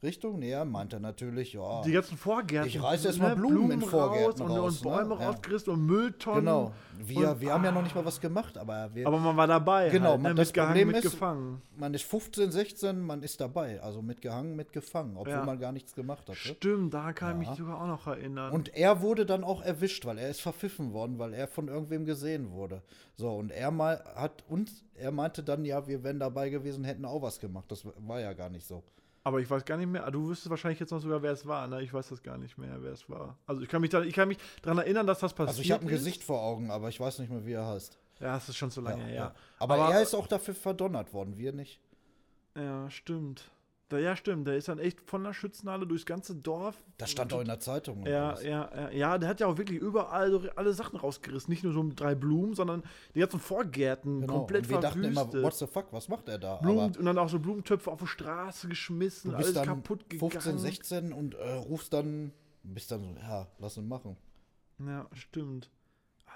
Richtung 0.02 0.38
näher, 0.38 0.64
meinte 0.64 0.96
er 0.96 1.00
natürlich, 1.00 1.54
ja. 1.54 1.80
Die 1.82 1.92
ganzen 1.92 2.18
Vorgärten. 2.18 2.68
Ich 2.68 2.82
reiß 2.82 3.04
erst 3.06 3.18
mal 3.18 3.34
Blumen 3.34 3.70
in 3.70 3.80
Vorgärten 3.80 4.42
raus 4.42 4.50
und, 4.50 4.58
raus, 4.58 4.76
und 4.78 4.82
Bäume 4.84 5.14
ne? 5.16 5.20
Ja. 5.22 5.30
rausgerissen 5.30 5.72
und 5.72 5.86
Mülltonnen. 5.86 6.40
Genau. 6.44 6.72
Wir, 6.98 7.30
Und- 7.30 7.40
wir 7.40 7.52
haben 7.54 7.64
ja 7.64 7.72
noch 7.72 7.82
nicht 7.82 7.94
mal 7.94 8.04
was 8.04 8.20
gemacht, 8.20 8.58
aber 8.58 8.94
wir, 8.94 9.06
Aber 9.06 9.18
man 9.18 9.36
war 9.36 9.46
dabei. 9.46 9.88
Genau, 9.88 10.10
halt, 10.10 10.18
ne? 10.18 10.28
man- 10.28 10.36
das 10.36 10.48
mitgehangen, 10.48 10.72
Problem 10.74 10.90
ist- 10.96 11.04
mitgefangen. 11.04 11.62
man 11.76 11.94
ist 11.94 12.04
15, 12.04 12.52
16, 12.52 13.00
man 13.00 13.22
ist 13.22 13.40
dabei. 13.40 13.80
Also 13.80 14.02
mitgehangen, 14.02 14.54
mitgefangen, 14.54 15.16
obwohl 15.16 15.32
Ja. 15.32 15.44
man 15.44 15.58
gar 15.58 15.72
nichts 15.72 15.94
gemacht 15.94 16.28
hat. 16.28 16.36
Stimmt, 16.36 16.92
da 16.92 17.12
kann 17.14 17.40
ich 17.40 17.46
Ja. 17.46 17.50
mich 17.52 17.58
sogar 17.58 17.80
auch 17.82 17.86
noch 17.86 18.06
erinnern. 18.06 18.52
Und 18.52 18.74
er 18.76 19.00
wurde 19.00 19.24
dann 19.24 19.44
auch 19.44 19.62
erwischt, 19.62 20.04
weil 20.04 20.18
er 20.18 20.28
ist 20.28 20.42
verpfiffen 20.42 20.92
worden, 20.92 21.18
weil 21.18 21.32
er 21.32 21.48
von 21.48 21.68
irgendwem 21.68 22.04
gesehen 22.04 22.50
wurde. 22.52 22.82
So, 23.16 23.30
und 23.34 23.50
er 23.50 23.70
mal 23.70 24.04
hat 24.14 24.44
uns, 24.48 24.84
er 24.94 25.10
meinte 25.10 25.42
dann, 25.42 25.64
ja, 25.64 25.86
wir 25.88 26.04
wären 26.04 26.18
dabei 26.20 26.50
gewesen, 26.50 26.84
hätten 26.84 27.06
auch 27.06 27.22
was 27.22 27.40
gemacht. 27.40 27.64
Das 27.70 27.84
war 27.84 28.20
ja 28.20 28.34
gar 28.34 28.50
nicht 28.50 28.66
so. 28.66 28.82
Aber 29.26 29.40
ich 29.40 29.50
weiß 29.50 29.64
gar 29.64 29.76
nicht 29.76 29.88
mehr. 29.88 30.06
ah, 30.06 30.10
Du 30.12 30.28
wüsstest 30.28 30.50
wahrscheinlich 30.50 30.78
jetzt 30.78 30.92
noch 30.92 31.00
sogar, 31.00 31.20
wer 31.20 31.32
es 31.32 31.44
war. 31.44 31.66
Ne? 31.66 31.82
Ich 31.82 31.92
weiß 31.92 32.10
das 32.10 32.22
gar 32.22 32.38
nicht 32.38 32.58
mehr, 32.58 32.80
wer 32.80 32.92
es 32.92 33.10
war. 33.10 33.36
Also 33.48 33.60
ich 33.60 33.68
kann 33.68 33.80
mich, 33.80 33.90
da, 33.90 34.02
ich 34.02 34.14
kann 34.14 34.28
mich 34.28 34.38
daran 34.62 34.78
erinnern, 34.78 35.04
dass 35.04 35.18
das 35.18 35.32
passiert 35.32 35.48
Also 35.48 35.62
ich 35.62 35.72
habe 35.72 35.82
ein 35.82 35.88
ist. 35.88 35.94
Gesicht 35.94 36.22
vor 36.22 36.40
Augen, 36.40 36.70
aber 36.70 36.90
ich 36.90 37.00
weiß 37.00 37.18
nicht 37.18 37.28
mehr, 37.32 37.44
wie 37.44 37.54
er 37.54 37.66
heißt. 37.66 37.98
Ja, 38.20 38.36
es 38.36 38.48
ist 38.48 38.56
schon 38.56 38.70
so 38.70 38.80
lange 38.80 39.02
her. 39.02 39.34
Aber, 39.58 39.78
er 39.78 40.00
ist 40.00 40.14
auch 40.14 40.28
dafür 40.28 40.54
verdonnert 40.54 41.12
worden, 41.12 41.38
wir 41.38 41.52
nicht. 41.52 41.80
Ja, 42.54 42.88
stimmt. 42.88 43.50
Da, 43.88 43.98
ja, 43.98 44.16
stimmt. 44.16 44.48
Der 44.48 44.56
ist 44.56 44.66
dann 44.66 44.80
echt 44.80 45.00
von 45.08 45.22
der 45.22 45.32
Schützenhalle 45.32 45.86
durchs 45.86 46.06
ganze 46.06 46.34
Dorf. 46.34 46.82
Das 46.98 47.10
stand 47.12 47.32
auch 47.32 47.40
in 47.40 47.46
der 47.46 47.60
Zeitung. 47.60 48.04
Ja, 48.04 48.36
ja, 48.40 48.68
ja, 48.74 48.90
ja, 48.90 49.18
der 49.18 49.28
hat 49.28 49.38
ja 49.38 49.46
auch 49.46 49.58
wirklich 49.58 49.78
überall 49.78 50.30
so 50.32 50.42
alle 50.56 50.72
Sachen 50.72 50.98
rausgerissen. 50.98 51.48
Nicht 51.52 51.62
nur 51.62 51.72
so 51.72 51.88
drei 51.94 52.16
Blumen, 52.16 52.54
sondern 52.56 52.82
die 53.14 53.20
ganzen 53.20 53.38
Vorgärten 53.38 54.22
Genau. 54.22 54.38
komplett 54.38 54.64
und 54.64 54.70
wir 54.70 54.80
dachten 54.80 55.04
immer, 55.04 55.20
verwüstet. 55.30 55.42
what 55.44 55.54
the 55.54 55.66
fuck, 55.66 55.92
was 55.92 56.08
macht 56.08 56.28
er 56.28 56.38
da? 56.38 56.56
Blumen, 56.56 56.96
und 56.96 57.04
dann 57.04 57.16
auch 57.16 57.28
so 57.28 57.38
Blumentöpfe 57.38 57.90
auf 57.92 58.00
die 58.00 58.08
Straße 58.08 58.68
geschmissen, 58.68 59.32
alles 59.32 59.54
kaputt 59.54 60.10
gegangen. 60.10 60.32
15, 60.32 60.58
16 60.58 61.12
und 61.12 61.34
äh, 61.34 61.52
rufst 61.52 61.92
dann, 61.92 62.32
bist 62.64 62.90
dann 62.90 63.02
so, 63.04 63.14
ja, 63.20 63.46
lass 63.60 63.76
ihn 63.76 63.86
machen. 63.86 64.16
Ja, 64.84 65.06
stimmt. 65.12 65.70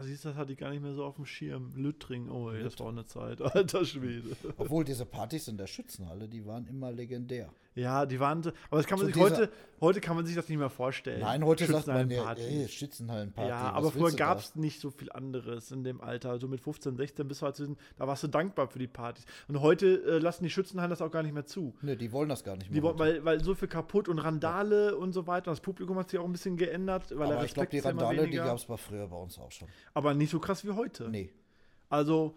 Ah, 0.01 0.05
siehst 0.05 0.25
du, 0.25 0.31
das 0.31 0.39
hatte 0.39 0.53
ich 0.53 0.59
gar 0.59 0.71
nicht 0.71 0.81
mehr 0.81 0.95
so 0.95 1.05
auf 1.05 1.17
dem 1.17 1.27
Schirm. 1.27 1.73
Lüttring, 1.77 2.31
oh, 2.31 2.51
ey, 2.51 2.63
das 2.63 2.79
war 2.81 2.89
eine 2.89 3.05
Zeit. 3.05 3.43
Alter 3.55 3.85
Schwede. 3.85 4.35
Obwohl 4.57 4.83
diese 4.83 5.05
Partys 5.05 5.47
in 5.47 5.59
der 5.59 5.67
Schützenhalle, 5.67 6.27
die 6.27 6.47
waren 6.47 6.67
immer 6.69 6.91
legendär. 6.91 7.53
Ja, 7.81 8.07
die 8.07 8.21
waren, 8.21 8.43
so- 8.43 8.51
aber 8.69 8.77
das 8.79 8.87
kann 8.87 8.99
man 8.99 9.07
sich 9.07 9.17
heute, 9.17 9.51
heute 9.81 10.01
kann 10.01 10.17
man 10.17 10.27
sich 10.27 10.35
das 10.37 10.49
nicht 10.49 10.59
mehr 10.59 10.71
vorstellen. 10.71 11.21
Nein, 11.21 11.45
heute 11.45 11.67
sagt 11.67 11.87
man 11.87 12.11
ja, 12.11 12.17
Schützenhallenpartys. 12.17 12.45
ey, 12.47 12.69
Schützenhallenparty. 12.69 13.49
Ja, 13.49 13.73
aber 13.73 13.91
früher 13.91 14.13
gab 14.13 14.39
es 14.39 14.55
nicht 14.57 14.81
so 14.81 14.91
viel 14.91 15.11
anderes 15.13 15.71
in 15.71 15.83
dem 15.85 16.01
Alter. 16.01 16.39
So 16.39 16.49
mit 16.49 16.61
15, 16.61 16.97
16 16.97 17.27
bist 17.29 17.41
du 17.43 17.47
halt, 17.47 17.57
zwischen- 17.57 17.77
da 17.97 18.07
warst 18.07 18.23
du 18.23 18.29
dankbar 18.29 18.69
für 18.69 18.79
die 18.79 18.87
Partys. 18.87 19.25
Und 19.49 19.61
heute 19.61 19.87
äh, 20.05 20.19
lassen 20.19 20.45
die 20.45 20.51
Schützenhallen 20.51 20.91
das 20.91 21.01
auch 21.03 21.11
gar 21.11 21.23
nicht 21.23 21.33
mehr 21.35 21.47
zu. 21.47 21.75
Nee, 21.83 21.97
die 21.97 22.13
wollen 22.13 22.29
das 22.29 22.45
gar 22.45 22.57
nicht 22.57 22.69
Die, 22.69 22.75
mehr. 22.75 22.83
wollen- 22.83 22.99
weil, 22.99 23.25
weil 23.25 23.43
so 23.45 23.55
viel 23.55 23.69
kaputt 23.69 24.09
und 24.09 24.19
Randale 24.19 24.97
und 24.97 25.13
so 25.13 25.27
weiter. 25.27 25.51
Das 25.51 25.61
Publikum 25.61 25.97
hat 25.99 26.11
sich 26.11 26.19
auch 26.21 26.25
ein 26.25 26.33
bisschen 26.33 26.57
geändert. 26.57 27.17
Weil 27.17 27.33
aber 27.33 27.45
ich 27.45 27.55
glaube, 27.55 27.71
die 27.71 27.79
ja 27.79 27.85
Randale, 27.85 28.29
die 28.29 28.37
gab 28.37 28.57
es 28.57 28.65
früher 28.65 29.07
bei 29.09 29.17
uns 29.17 29.39
auch 29.39 29.51
schon. 29.51 29.69
Aber 29.95 30.15
nicht 30.15 30.31
so 30.31 30.39
krass 30.39 30.65
wie 30.65 30.71
heute. 30.73 31.09
Nee. 31.09 31.31
Also, 31.89 32.37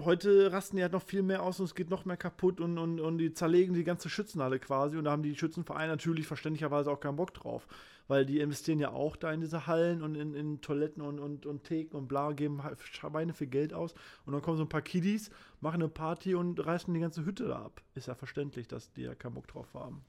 heute 0.00 0.52
rasten 0.52 0.76
die 0.76 0.82
halt 0.82 0.92
noch 0.92 1.02
viel 1.02 1.22
mehr 1.22 1.42
aus 1.42 1.60
und 1.60 1.66
es 1.66 1.74
geht 1.74 1.90
noch 1.90 2.04
mehr 2.04 2.16
kaputt 2.16 2.60
und, 2.60 2.78
und, 2.78 3.00
und 3.00 3.18
die 3.18 3.32
zerlegen 3.32 3.74
die 3.74 3.84
ganze 3.84 4.08
Schützenhalle 4.08 4.58
quasi. 4.58 4.96
Und 4.96 5.04
da 5.04 5.10
haben 5.10 5.22
die 5.22 5.36
Schützenvereine 5.36 5.92
natürlich 5.92 6.26
verständlicherweise 6.26 6.90
auch 6.90 7.00
keinen 7.00 7.16
Bock 7.16 7.34
drauf. 7.34 7.66
Weil 8.08 8.26
die 8.26 8.40
investieren 8.40 8.80
ja 8.80 8.90
auch 8.90 9.16
da 9.16 9.32
in 9.32 9.40
diese 9.40 9.66
Hallen 9.66 10.02
und 10.02 10.16
in, 10.16 10.34
in 10.34 10.60
Toiletten 10.60 11.02
und, 11.02 11.20
und, 11.20 11.46
und 11.46 11.64
Theken 11.64 11.96
und 11.96 12.08
bla, 12.08 12.32
geben 12.32 12.62
halt 12.62 12.80
Schweine 12.80 13.32
viel 13.32 13.46
Geld 13.46 13.72
aus. 13.72 13.94
Und 14.26 14.32
dann 14.32 14.42
kommen 14.42 14.56
so 14.56 14.64
ein 14.64 14.68
paar 14.68 14.82
Kiddies, 14.82 15.30
machen 15.60 15.82
eine 15.82 15.88
Party 15.88 16.34
und 16.34 16.64
reißen 16.64 16.92
die 16.92 17.00
ganze 17.00 17.24
Hütte 17.24 17.48
da 17.48 17.62
ab. 17.62 17.82
Ist 17.94 18.08
ja 18.08 18.14
verständlich, 18.14 18.66
dass 18.66 18.92
die 18.92 19.02
ja 19.02 19.14
keinen 19.14 19.34
Bock 19.34 19.46
drauf 19.46 19.74
haben. 19.74 20.04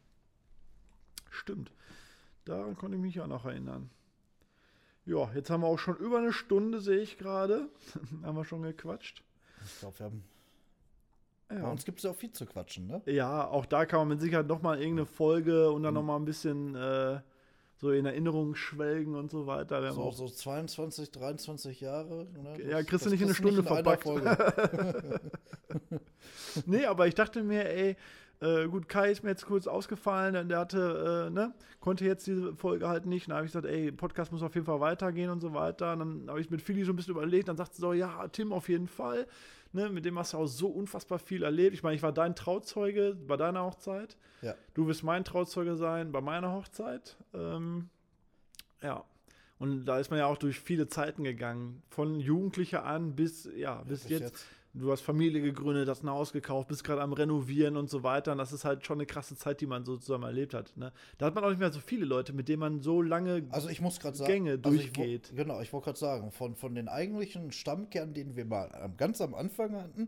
Stimmt. 1.30 1.72
Daran 2.46 2.76
konnte 2.76 2.98
ich 2.98 3.02
mich 3.02 3.22
auch 3.22 3.28
noch 3.28 3.46
erinnern. 3.46 3.90
Ja, 5.06 5.32
jetzt 5.34 5.50
haben 5.50 5.62
wir 5.62 5.68
auch 5.68 5.80
schon 5.80 5.98
über 5.98 6.20
eine 6.20 6.34
Stunde, 6.34 6.80
sehe 6.80 7.02
ich 7.02 7.18
gerade. 7.18 7.70
haben 8.24 8.36
wir 8.36 8.46
schon 8.46 8.62
gequatscht. 8.62 9.24
Ich 9.66 9.80
glaube, 9.80 10.00
wir 10.00 10.06
haben. 10.06 10.24
Bei 11.50 11.56
Ja. 11.58 11.70
uns 11.70 11.84
gibt 11.84 11.98
es 12.00 12.04
ja 12.06 12.12
auch 12.12 12.16
viel 12.16 12.32
zu 12.32 12.46
quatschen, 12.46 12.88
ne? 12.88 13.02
ja, 13.08 13.46
auch 13.48 13.66
da 13.66 13.86
kann 13.86 14.00
man 14.00 14.08
mit 14.10 14.22
Sicherheit 14.22 14.48
nochmal 14.48 14.80
irgendeine 14.80 15.06
Folge 15.06 15.70
und 15.72 15.84
dann 15.84 15.94
nochmal 15.94 16.18
ein 16.18 16.24
bisschen 16.26 16.76
äh, 16.76 17.20
so 17.76 17.92
in 17.92 18.06
Erinnerung 18.06 18.56
schwelgen 18.56 19.16
und 19.16 19.30
so 19.32 19.48
weiter. 19.48 19.82
Wir 19.82 19.90
haben 19.90 19.96
So, 19.96 20.04
auch, 20.04 20.14
so 20.14 20.30
22, 20.30 21.12
23 21.12 21.82
Jahre. 21.82 22.26
Ne? 22.42 22.64
Ja, 22.70 22.78
Das- 22.78 22.86
kriegst 22.88 23.06
du 23.06 23.10
nicht 23.10 23.20
in 23.22 23.28
eine 23.28 23.36
Stunde 23.36 23.60
einer 23.60 23.68
verpackt. 23.68 24.04
Folge. 24.04 25.20
nee, 26.66 26.86
aber 26.86 27.08
ich 27.08 27.16
dachte 27.16 27.44
mir, 27.44 27.66
ey, 27.70 27.96
äh, 28.42 28.68
gut, 28.68 28.90
Kai 28.90 29.12
ist 29.12 29.24
mir 29.24 29.30
jetzt 29.30 29.46
kurz 29.46 29.68
ausgefallen, 29.68 30.34
denn 30.34 30.50
der 30.50 30.60
hatte, 30.60 31.28
äh, 31.28 31.30
ne, 31.30 31.54
konnte 31.80 32.06
jetzt 32.06 32.26
diese 32.26 32.56
Folge 32.56 32.88
halt 32.88 33.06
nicht. 33.06 33.28
Dann 33.28 33.36
habe 33.36 33.46
ich 33.46 33.52
gesagt, 33.52 33.68
ey, 33.68 33.92
Podcast 33.92 34.32
muss 34.32 34.42
auf 34.42 34.56
jeden 34.56 34.66
Fall 34.66 34.80
weitergehen 34.80 35.30
und 35.30 35.42
so 35.42 35.54
weiter. 35.54 35.94
Und 35.94 36.00
dann 36.00 36.26
habe 36.28 36.42
ich 36.42 36.50
mit 36.50 36.62
Philly 36.62 36.84
so 36.84 36.92
ein 36.92 36.96
bisschen 36.96 37.12
überlegt, 37.12 37.50
dann 37.50 37.58
sagte 37.58 37.76
sie 37.76 37.82
so, 37.82 37.94
ja, 37.94 38.28
Tim 38.30 38.52
auf 38.52 38.68
jeden 38.68 38.88
Fall. 38.88 39.28
Ne, 39.74 39.90
mit 39.90 40.04
dem 40.06 40.18
hast 40.18 40.34
du 40.34 40.38
auch 40.38 40.48
so 40.48 40.68
unfassbar 40.68 41.20
viel 41.20 41.44
erlebt. 41.44 41.76
Ich 41.76 41.84
meine, 41.84 41.96
ich 41.96 42.04
war 42.04 42.12
dein 42.12 42.36
Trauzeuge 42.36 43.16
bei 43.16 43.38
deiner 43.38 43.64
Hochzeit. 43.64 44.18
ja. 44.42 44.56
Du 44.74 44.88
wirst 44.88 45.04
mein 45.04 45.24
Trauzeuge 45.24 45.76
sein 45.76 46.12
bei 46.12 46.20
meiner 46.20 46.52
Hochzeit. 46.52 47.18
Ähm, 47.34 47.90
ja. 48.82 49.06
Und 49.60 49.86
da 49.86 50.00
ist 50.00 50.10
man 50.10 50.18
ja 50.18 50.26
auch 50.26 50.38
durch 50.38 50.60
viele 50.60 50.88
Zeiten 50.88 51.24
gegangen. 51.24 51.84
Von 51.90 52.20
Jugendlicher 52.20 52.84
an 52.84 53.16
bis, 53.16 53.48
ja, 53.56 53.84
bis, 53.84 54.02
bis 54.02 54.10
jetzt. 54.10 54.22
jetzt. 54.22 54.46
Du 54.74 54.90
hast 54.92 55.02
Familie 55.02 55.42
gegründet, 55.42 55.90
hast 55.90 56.02
ein 56.04 56.10
Haus 56.10 56.32
gekauft, 56.32 56.70
bist 56.70 56.84
gerade 56.86 57.02
am 57.02 57.12
Renovieren 57.12 57.76
und 57.76 57.90
so 57.90 58.04
weiter. 58.04 58.32
Und 58.32 58.38
das 58.38 58.54
ist 58.54 58.64
halt 58.64 58.86
schon 58.86 58.98
eine 58.98 59.06
krasse 59.06 59.36
Zeit, 59.36 59.60
die 59.60 59.66
man 59.66 59.84
so 59.84 59.98
zusammen 59.98 60.24
erlebt 60.24 60.54
hat. 60.54 60.76
Ne? 60.78 60.94
Da 61.18 61.26
hat 61.26 61.36
man 61.36 61.44
auch 61.44 61.50
nicht 61.50 61.60
mehr 61.60 61.72
so 61.72 61.82
viele 61.82 62.06
Leute, 62.06 62.32
mit 62.32 62.48
denen 62.48 62.62
man 62.62 62.80
so 62.80 63.02
lange. 63.02 63.44
Also 63.50 63.68
ich 63.68 63.82
muss 63.82 64.00
gerade 64.00 64.16
sagen, 64.16 64.32
Gänge 64.32 64.52
also 64.64 64.72
ich 64.72 64.94
durchgeht. 64.94 65.34
genau, 65.36 65.60
ich 65.60 65.74
wollte 65.74 65.86
gerade 65.86 66.00
sagen, 66.00 66.32
von, 66.32 66.56
von 66.56 66.74
den 66.74 66.88
eigentlichen 66.88 67.52
Stammkernen, 67.52 68.14
den 68.14 68.38
wir 68.38 68.46
mal 68.46 68.94
ganz 68.96 69.20
am 69.20 69.34
Anfang 69.36 69.76
hatten, 69.76 70.08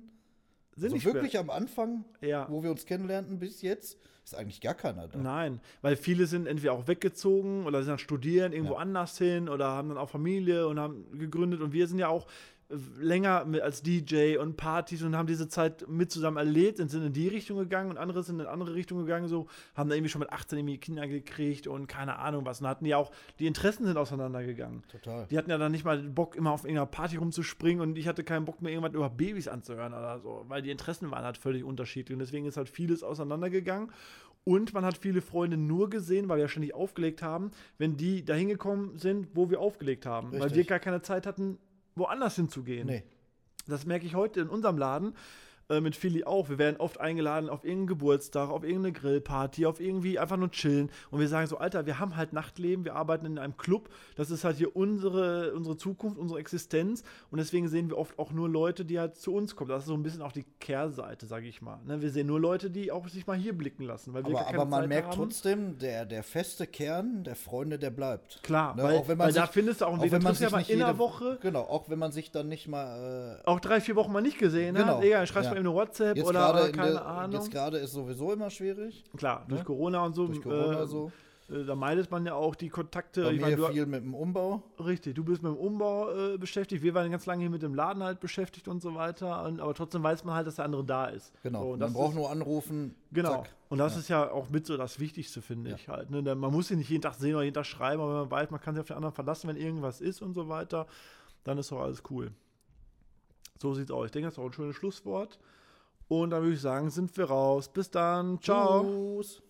sind 0.76 0.94
also 0.94 1.06
wirklich 1.14 1.34
mehr. 1.34 1.41
am 1.41 1.49
Anfang, 1.49 2.06
Ja. 2.22 2.48
wo 2.49 2.64
wir 2.64 2.72
uns 2.72 2.85
kennenlernten 2.85 3.40
bis 3.40 3.61
jetzt, 3.61 3.99
ist 4.23 4.34
eigentlich 4.35 4.61
gar 4.61 4.73
keiner 4.73 5.10
da. 5.10 5.19
Nein, 5.19 5.60
weil 5.81 5.98
viele 5.98 6.26
sind 6.26 6.48
entweder 6.48 6.72
auch 6.72 6.88
weggezogen 6.88 7.65
oder 7.65 7.80
sind 7.84 7.90
dann 7.90 7.99
studieren 7.99 8.53
irgendwo 8.53 8.76
Ja. 8.76 8.80
anders 8.80 9.18
hin 9.18 9.49
oder 9.49 9.68
haben 9.68 9.90
dann 9.90 9.98
auch 9.98 10.10
Familie 10.10 10.65
und 10.68 10.80
haben 10.80 11.06
gegründet. 11.19 11.60
Und 11.61 11.73
wir 11.73 11.85
sind 11.88 11.99
ja 11.99 12.07
auch 12.07 12.26
länger 13.00 13.45
mit, 13.45 13.62
als 13.62 13.82
DJ 13.82 14.38
und 14.38 14.58
Partys 14.58 15.04
und 15.04 15.16
haben 15.16 15.28
diese 15.28 15.48
Zeit 15.48 15.88
mit 15.88 16.12
zusammen 16.12 16.38
erlebt 16.38 16.80
und 16.80 16.90
sind 16.90 17.06
in 17.06 17.14
die 17.14 17.28
Richtung 17.28 17.58
gegangen 17.58 17.90
und 17.90 17.98
andere 17.98 18.24
sind 18.24 18.40
in 18.40 18.45
andere 18.45 18.74
Richtung 18.74 19.00
gegangen, 19.00 19.28
so 19.28 19.48
haben 19.76 19.90
da 19.90 19.95
irgendwie 19.95 20.10
schon 20.10 20.20
mit 20.20 20.32
18 20.32 20.60
irgendwie 20.60 20.78
Kinder 20.78 21.08
gekriegt 21.08 21.68
und 21.68 21.88
keine 21.88 22.20
Ahnung 22.20 22.45
was. 22.45 22.62
Und 22.62 22.68
hatten 22.68 22.86
ja 22.86 22.98
auch, 22.98 23.12
die 23.40 23.48
Interessen 23.48 23.86
sind 23.86 23.98
auseinandergegangen. 23.98 24.84
Total. 24.91 25.28
Die 25.28 25.38
hatten 25.38 25.50
ja 25.50 25.58
dann 25.58 25.72
nicht 25.72 25.86
mal 25.86 25.98
Bock, 26.02 26.36
immer 26.36 26.52
auf 26.52 26.64
irgendeiner 26.64 26.88
Party 26.88 27.18
rumzuspringen 27.18 27.82
und 27.82 27.98
ich 27.98 28.08
hatte 28.08 28.24
keinen 28.24 28.45
Bock 28.45 28.62
mehr, 28.62 28.72
irgendwas 28.72 28.94
über 28.94 29.10
Babys 29.10 29.48
anzuhören 29.48 29.94
oder 29.94 30.20
so, 30.20 30.45
weil 30.48 30.62
die 30.62 30.72
Interessen 30.72 31.12
waren 31.12 31.24
halt 31.24 31.38
völlig 31.38 31.64
unterschiedlich 31.64 32.16
und 32.16 32.20
deswegen 32.20 32.45
ist 32.45 32.58
halt 32.58 32.70
vieles 32.70 33.04
auseinandergegangen. 33.04 33.91
Und 34.45 34.74
man 34.74 34.84
hat 34.84 34.98
viele 34.98 35.22
Freunde 35.22 35.58
nur 35.58 35.90
gesehen, 35.90 36.28
weil 36.28 36.38
wir 36.38 36.44
ja 36.44 36.48
ständig 36.50 36.74
aufgelegt 36.74 37.22
haben, 37.22 37.52
wenn 37.78 37.95
die 37.95 38.26
dahin 38.26 38.50
gekommen 38.50 38.98
sind, 38.98 39.30
wo 39.34 39.50
wir 39.50 39.62
aufgelegt 39.62 40.06
haben. 40.06 40.34
Weil 40.34 40.44
Richtig. 40.44 40.58
wir 40.58 40.66
gar 40.66 40.80
keine 40.80 41.02
Zeit 41.02 41.26
hatten, 41.26 41.58
woanders 41.95 42.36
hinzugehen. 42.36 42.88
Nee. 42.88 43.03
Das 43.68 43.86
merke 43.86 44.06
ich 44.06 44.15
heute 44.15 44.41
in 44.41 44.49
unserem 44.49 44.78
Laden 44.78 45.15
äh, 45.69 45.80
mit 45.81 45.95
Philly 45.95 46.23
auch. 46.23 46.49
Wir 46.49 46.57
werden 46.57 46.77
oft 46.77 46.99
eingeladen 46.99 47.49
auf 47.49 47.64
irgendeinen 47.64 47.88
Geburtstag, 47.88 48.49
auf 48.49 48.64
irgendeine 48.64 48.94
Grillparty, 48.94 49.65
auf 49.65 49.80
irgendwie 49.80 50.19
einfach 50.19 50.38
nur 50.38 50.52
chillen. 50.52 50.90
Und 51.11 51.19
wir 51.19 51.27
sagen 51.27 51.48
so, 51.48 51.57
Alter, 51.57 51.85
wir 51.85 51.99
haben 51.99 52.15
halt 52.15 52.34
Nachtleben, 52.34 52.85
wir 52.85 52.95
arbeiten 52.95 53.26
in 53.26 53.38
einem 53.40 53.57
Club. 53.57 53.90
Das 54.15 54.30
ist 54.31 54.44
halt 54.44 54.57
hier 54.57 54.76
unsere, 54.76 55.53
unsere 55.53 55.77
Zukunft, 55.77 56.18
unsere 56.18 56.40
Existenz. 56.40 57.03
Und 57.31 57.38
deswegen 57.40 57.68
sehen 57.68 57.90
wir 57.90 57.98
oft 57.98 58.18
auch 58.19 58.31
nur 58.31 58.49
Leute, 58.49 58.85
die 58.85 58.99
halt 58.99 59.15
zu 59.18 59.34
uns 59.34 59.56
kommen. 59.56 59.69
Das 59.69 59.84
ist 59.84 59.88
so 59.88 59.94
ein 59.94 60.03
bisschen 60.03 60.22
auch 60.22 60.31
die 60.31 60.45
Kehrseite, 60.60 61.26
sage 61.26 61.48
ich 61.48 61.61
mal. 61.61 61.80
Ne? 61.85 62.02
Wir 62.02 62.10
sehen 62.10 62.27
nur 62.27 62.40
Leute, 62.40 62.69
die 62.69 62.91
auch 62.91 63.07
sich 63.07 63.26
mal 63.27 63.38
hier 63.38 63.57
blicken 63.57 63.84
lassen. 63.84 64.14
Weil 64.14 64.26
wir 64.26 64.38
Aber, 64.40 64.48
aber 64.48 64.65
man 64.65 64.80
Zeit 64.81 64.90
merkt 64.90 65.07
haben. 65.10 65.15
trotzdem, 65.18 65.77
der, 65.80 66.06
der 66.06 66.23
feste 66.23 66.68
Kern 66.68 67.23
der 67.23 67.35
Freunde, 67.35 67.80
der 67.80 67.90
bleibt. 67.90 68.41
Klar, 68.44 68.76
Ne, 68.76 68.84
weil, 68.84 68.98
auch 68.98 69.07
wenn 69.07 69.18
man 69.18 69.27
weil 69.27 69.34
da 69.34 69.41
sich- 69.45 69.52
findest 69.52 69.81
du 69.81 69.85
auch 69.85 69.94
einen 69.94 70.02
Weg. 70.03 70.11
wenn 70.11 70.22
man 70.23 70.34
triffst 70.35 70.41
ja 70.41 70.48
sich 70.49 70.68
mal 70.68 70.73
in 70.73 70.80
jede 70.80 70.98
Woche 70.98 71.38
Genau, 71.41 71.61
auch 71.61 71.90
wenn 71.90 71.99
man 71.99 72.11
sich 72.11 72.31
dann 72.31 72.48
nicht 72.48 72.68
mal. 72.68 73.40
Äh, 73.44 73.48
auch 73.48 73.60
drei, 73.60 73.81
vier 73.81 73.95
Wochen 73.95 74.11
mal 74.11 74.22
nicht 74.22 74.38
gesehen 74.38 74.76
Genau, 74.76 74.98
hat. 74.98 75.03
Egal, 75.03 75.27
schreibst 75.27 75.49
ja. 75.49 75.53
Eben 75.58 75.68
eine 75.68 75.76
WhatsApp 75.76 76.18
jetzt 76.18 76.28
oder, 76.28 76.68
in 76.68 76.72
keine 76.76 76.92
der- 76.92 77.06
Ahnung. 77.06 77.32
Jetzt 77.42 77.52
gerade 77.52 77.78
ist 77.78 77.92
sowieso 77.94 78.34
immer 78.34 78.50
schwierig. 78.50 79.04
Klar, 79.18 79.46
durch 79.48 79.62
Ne? 79.62 79.66
Corona 79.66 80.06
und 80.06 80.14
so. 80.16 80.28
Durch 80.28 80.42
Corona 80.42 80.82
äh, 80.84 80.88
so. 80.88 81.12
äh, 81.50 81.64
Da 81.66 81.76
meidet 81.76 82.10
man 82.12 82.26
ja 82.26 82.34
auch 82.36 82.56
die 82.56 82.70
Kontakte. 82.70 83.24
Bei 83.24 83.32
Ich 83.32 83.36
mir 83.38 83.42
meine, 83.42 83.56
du, 83.58 83.66
viel 83.68 83.86
mit 83.86 84.04
dem 84.04 84.14
Umbau. 84.16 84.64
richtig, 84.80 85.16
du 85.16 85.24
bist 85.24 85.44
mit 85.44 85.52
dem 85.52 85.58
Umbau 85.58 86.10
äh, 86.12 86.38
beschäftigt. 86.38 86.82
Wir 86.84 86.94
waren 86.94 87.10
ganz 87.12 87.26
lange 87.26 87.42
hier 87.42 87.50
mit 87.50 87.62
dem 87.62 87.74
Laden 87.76 88.02
halt 88.04 88.20
beschäftigt 88.20 88.68
und 88.68 88.82
so 88.82 88.96
weiter. 88.96 89.44
Und, 89.46 89.60
aber 89.60 89.74
trotzdem 89.74 90.02
weiß 90.04 90.24
man 90.24 90.36
halt, 90.36 90.48
dass 90.48 90.56
der 90.56 90.66
andere 90.66 90.84
da 90.84 91.06
ist. 91.08 91.34
Genau. 91.44 91.64
So, 91.64 91.70
und 91.74 91.80
man 91.80 91.94
braucht 91.94 92.10
ist, 92.12 92.16
nur 92.16 92.30
anrufen. 92.32 92.96
Genau. 93.12 93.32
Zack. 93.44 93.50
Und 93.70 93.80
das 93.80 93.98
ist 93.98 94.08
ja 94.08 94.30
auch 94.32 94.50
mit 94.50 94.66
so 94.68 94.78
das 94.78 95.00
Wichtigste, 95.00 95.42
finde 95.42 95.72
Ja. 95.72 95.76
ich 95.76 95.88
halt. 95.90 96.12
Ne? 96.12 96.22
Man 96.36 96.52
muss 96.52 96.68
sie 96.68 96.76
nicht 96.76 96.90
jeden 96.90 97.02
Tag 97.02 97.16
sehen 97.16 97.34
oder 97.36 97.44
jeden 97.44 97.56
Tag 97.56 97.66
schreiben, 97.66 98.02
aber 98.02 98.12
wenn 98.14 98.20
man 98.22 98.32
weiß, 98.32 98.52
man 98.52 98.62
kann 98.62 98.76
sich 98.76 98.82
auf 98.82 98.88
den 98.88 98.98
anderen 98.98 99.16
verlassen, 99.16 99.48
wenn 99.50 99.58
irgendwas 99.58 100.00
ist 100.00 100.22
und 100.22 100.34
so 100.34 100.48
weiter, 100.48 100.86
dann 101.44 101.58
ist 101.58 101.72
doch 101.72 101.82
alles 101.82 102.04
cool. 102.10 102.32
So 103.62 103.74
sieht's 103.74 103.92
aus. 103.92 104.06
Ich 104.08 104.12
denke, 104.12 104.28
das 104.28 104.36
ist 104.36 104.40
auch 104.40 104.46
ein 104.46 104.54
schönes 104.54 104.76
Schlusswort. 104.76 105.40
Und 106.08 106.32
dann 106.32 106.44
würde 106.44 106.56
ich 106.56 106.62
sagen, 106.62 106.90
sind 106.90 107.16
wir 107.18 107.26
raus. 107.26 107.70
Bis 107.70 107.90
dann. 107.90 108.40
Ciao. 108.42 108.84
Tschüss. 108.84 109.42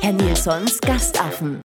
Herr 0.00 0.12
Nilsons 0.12 0.80
Gastaffen. 0.80 1.54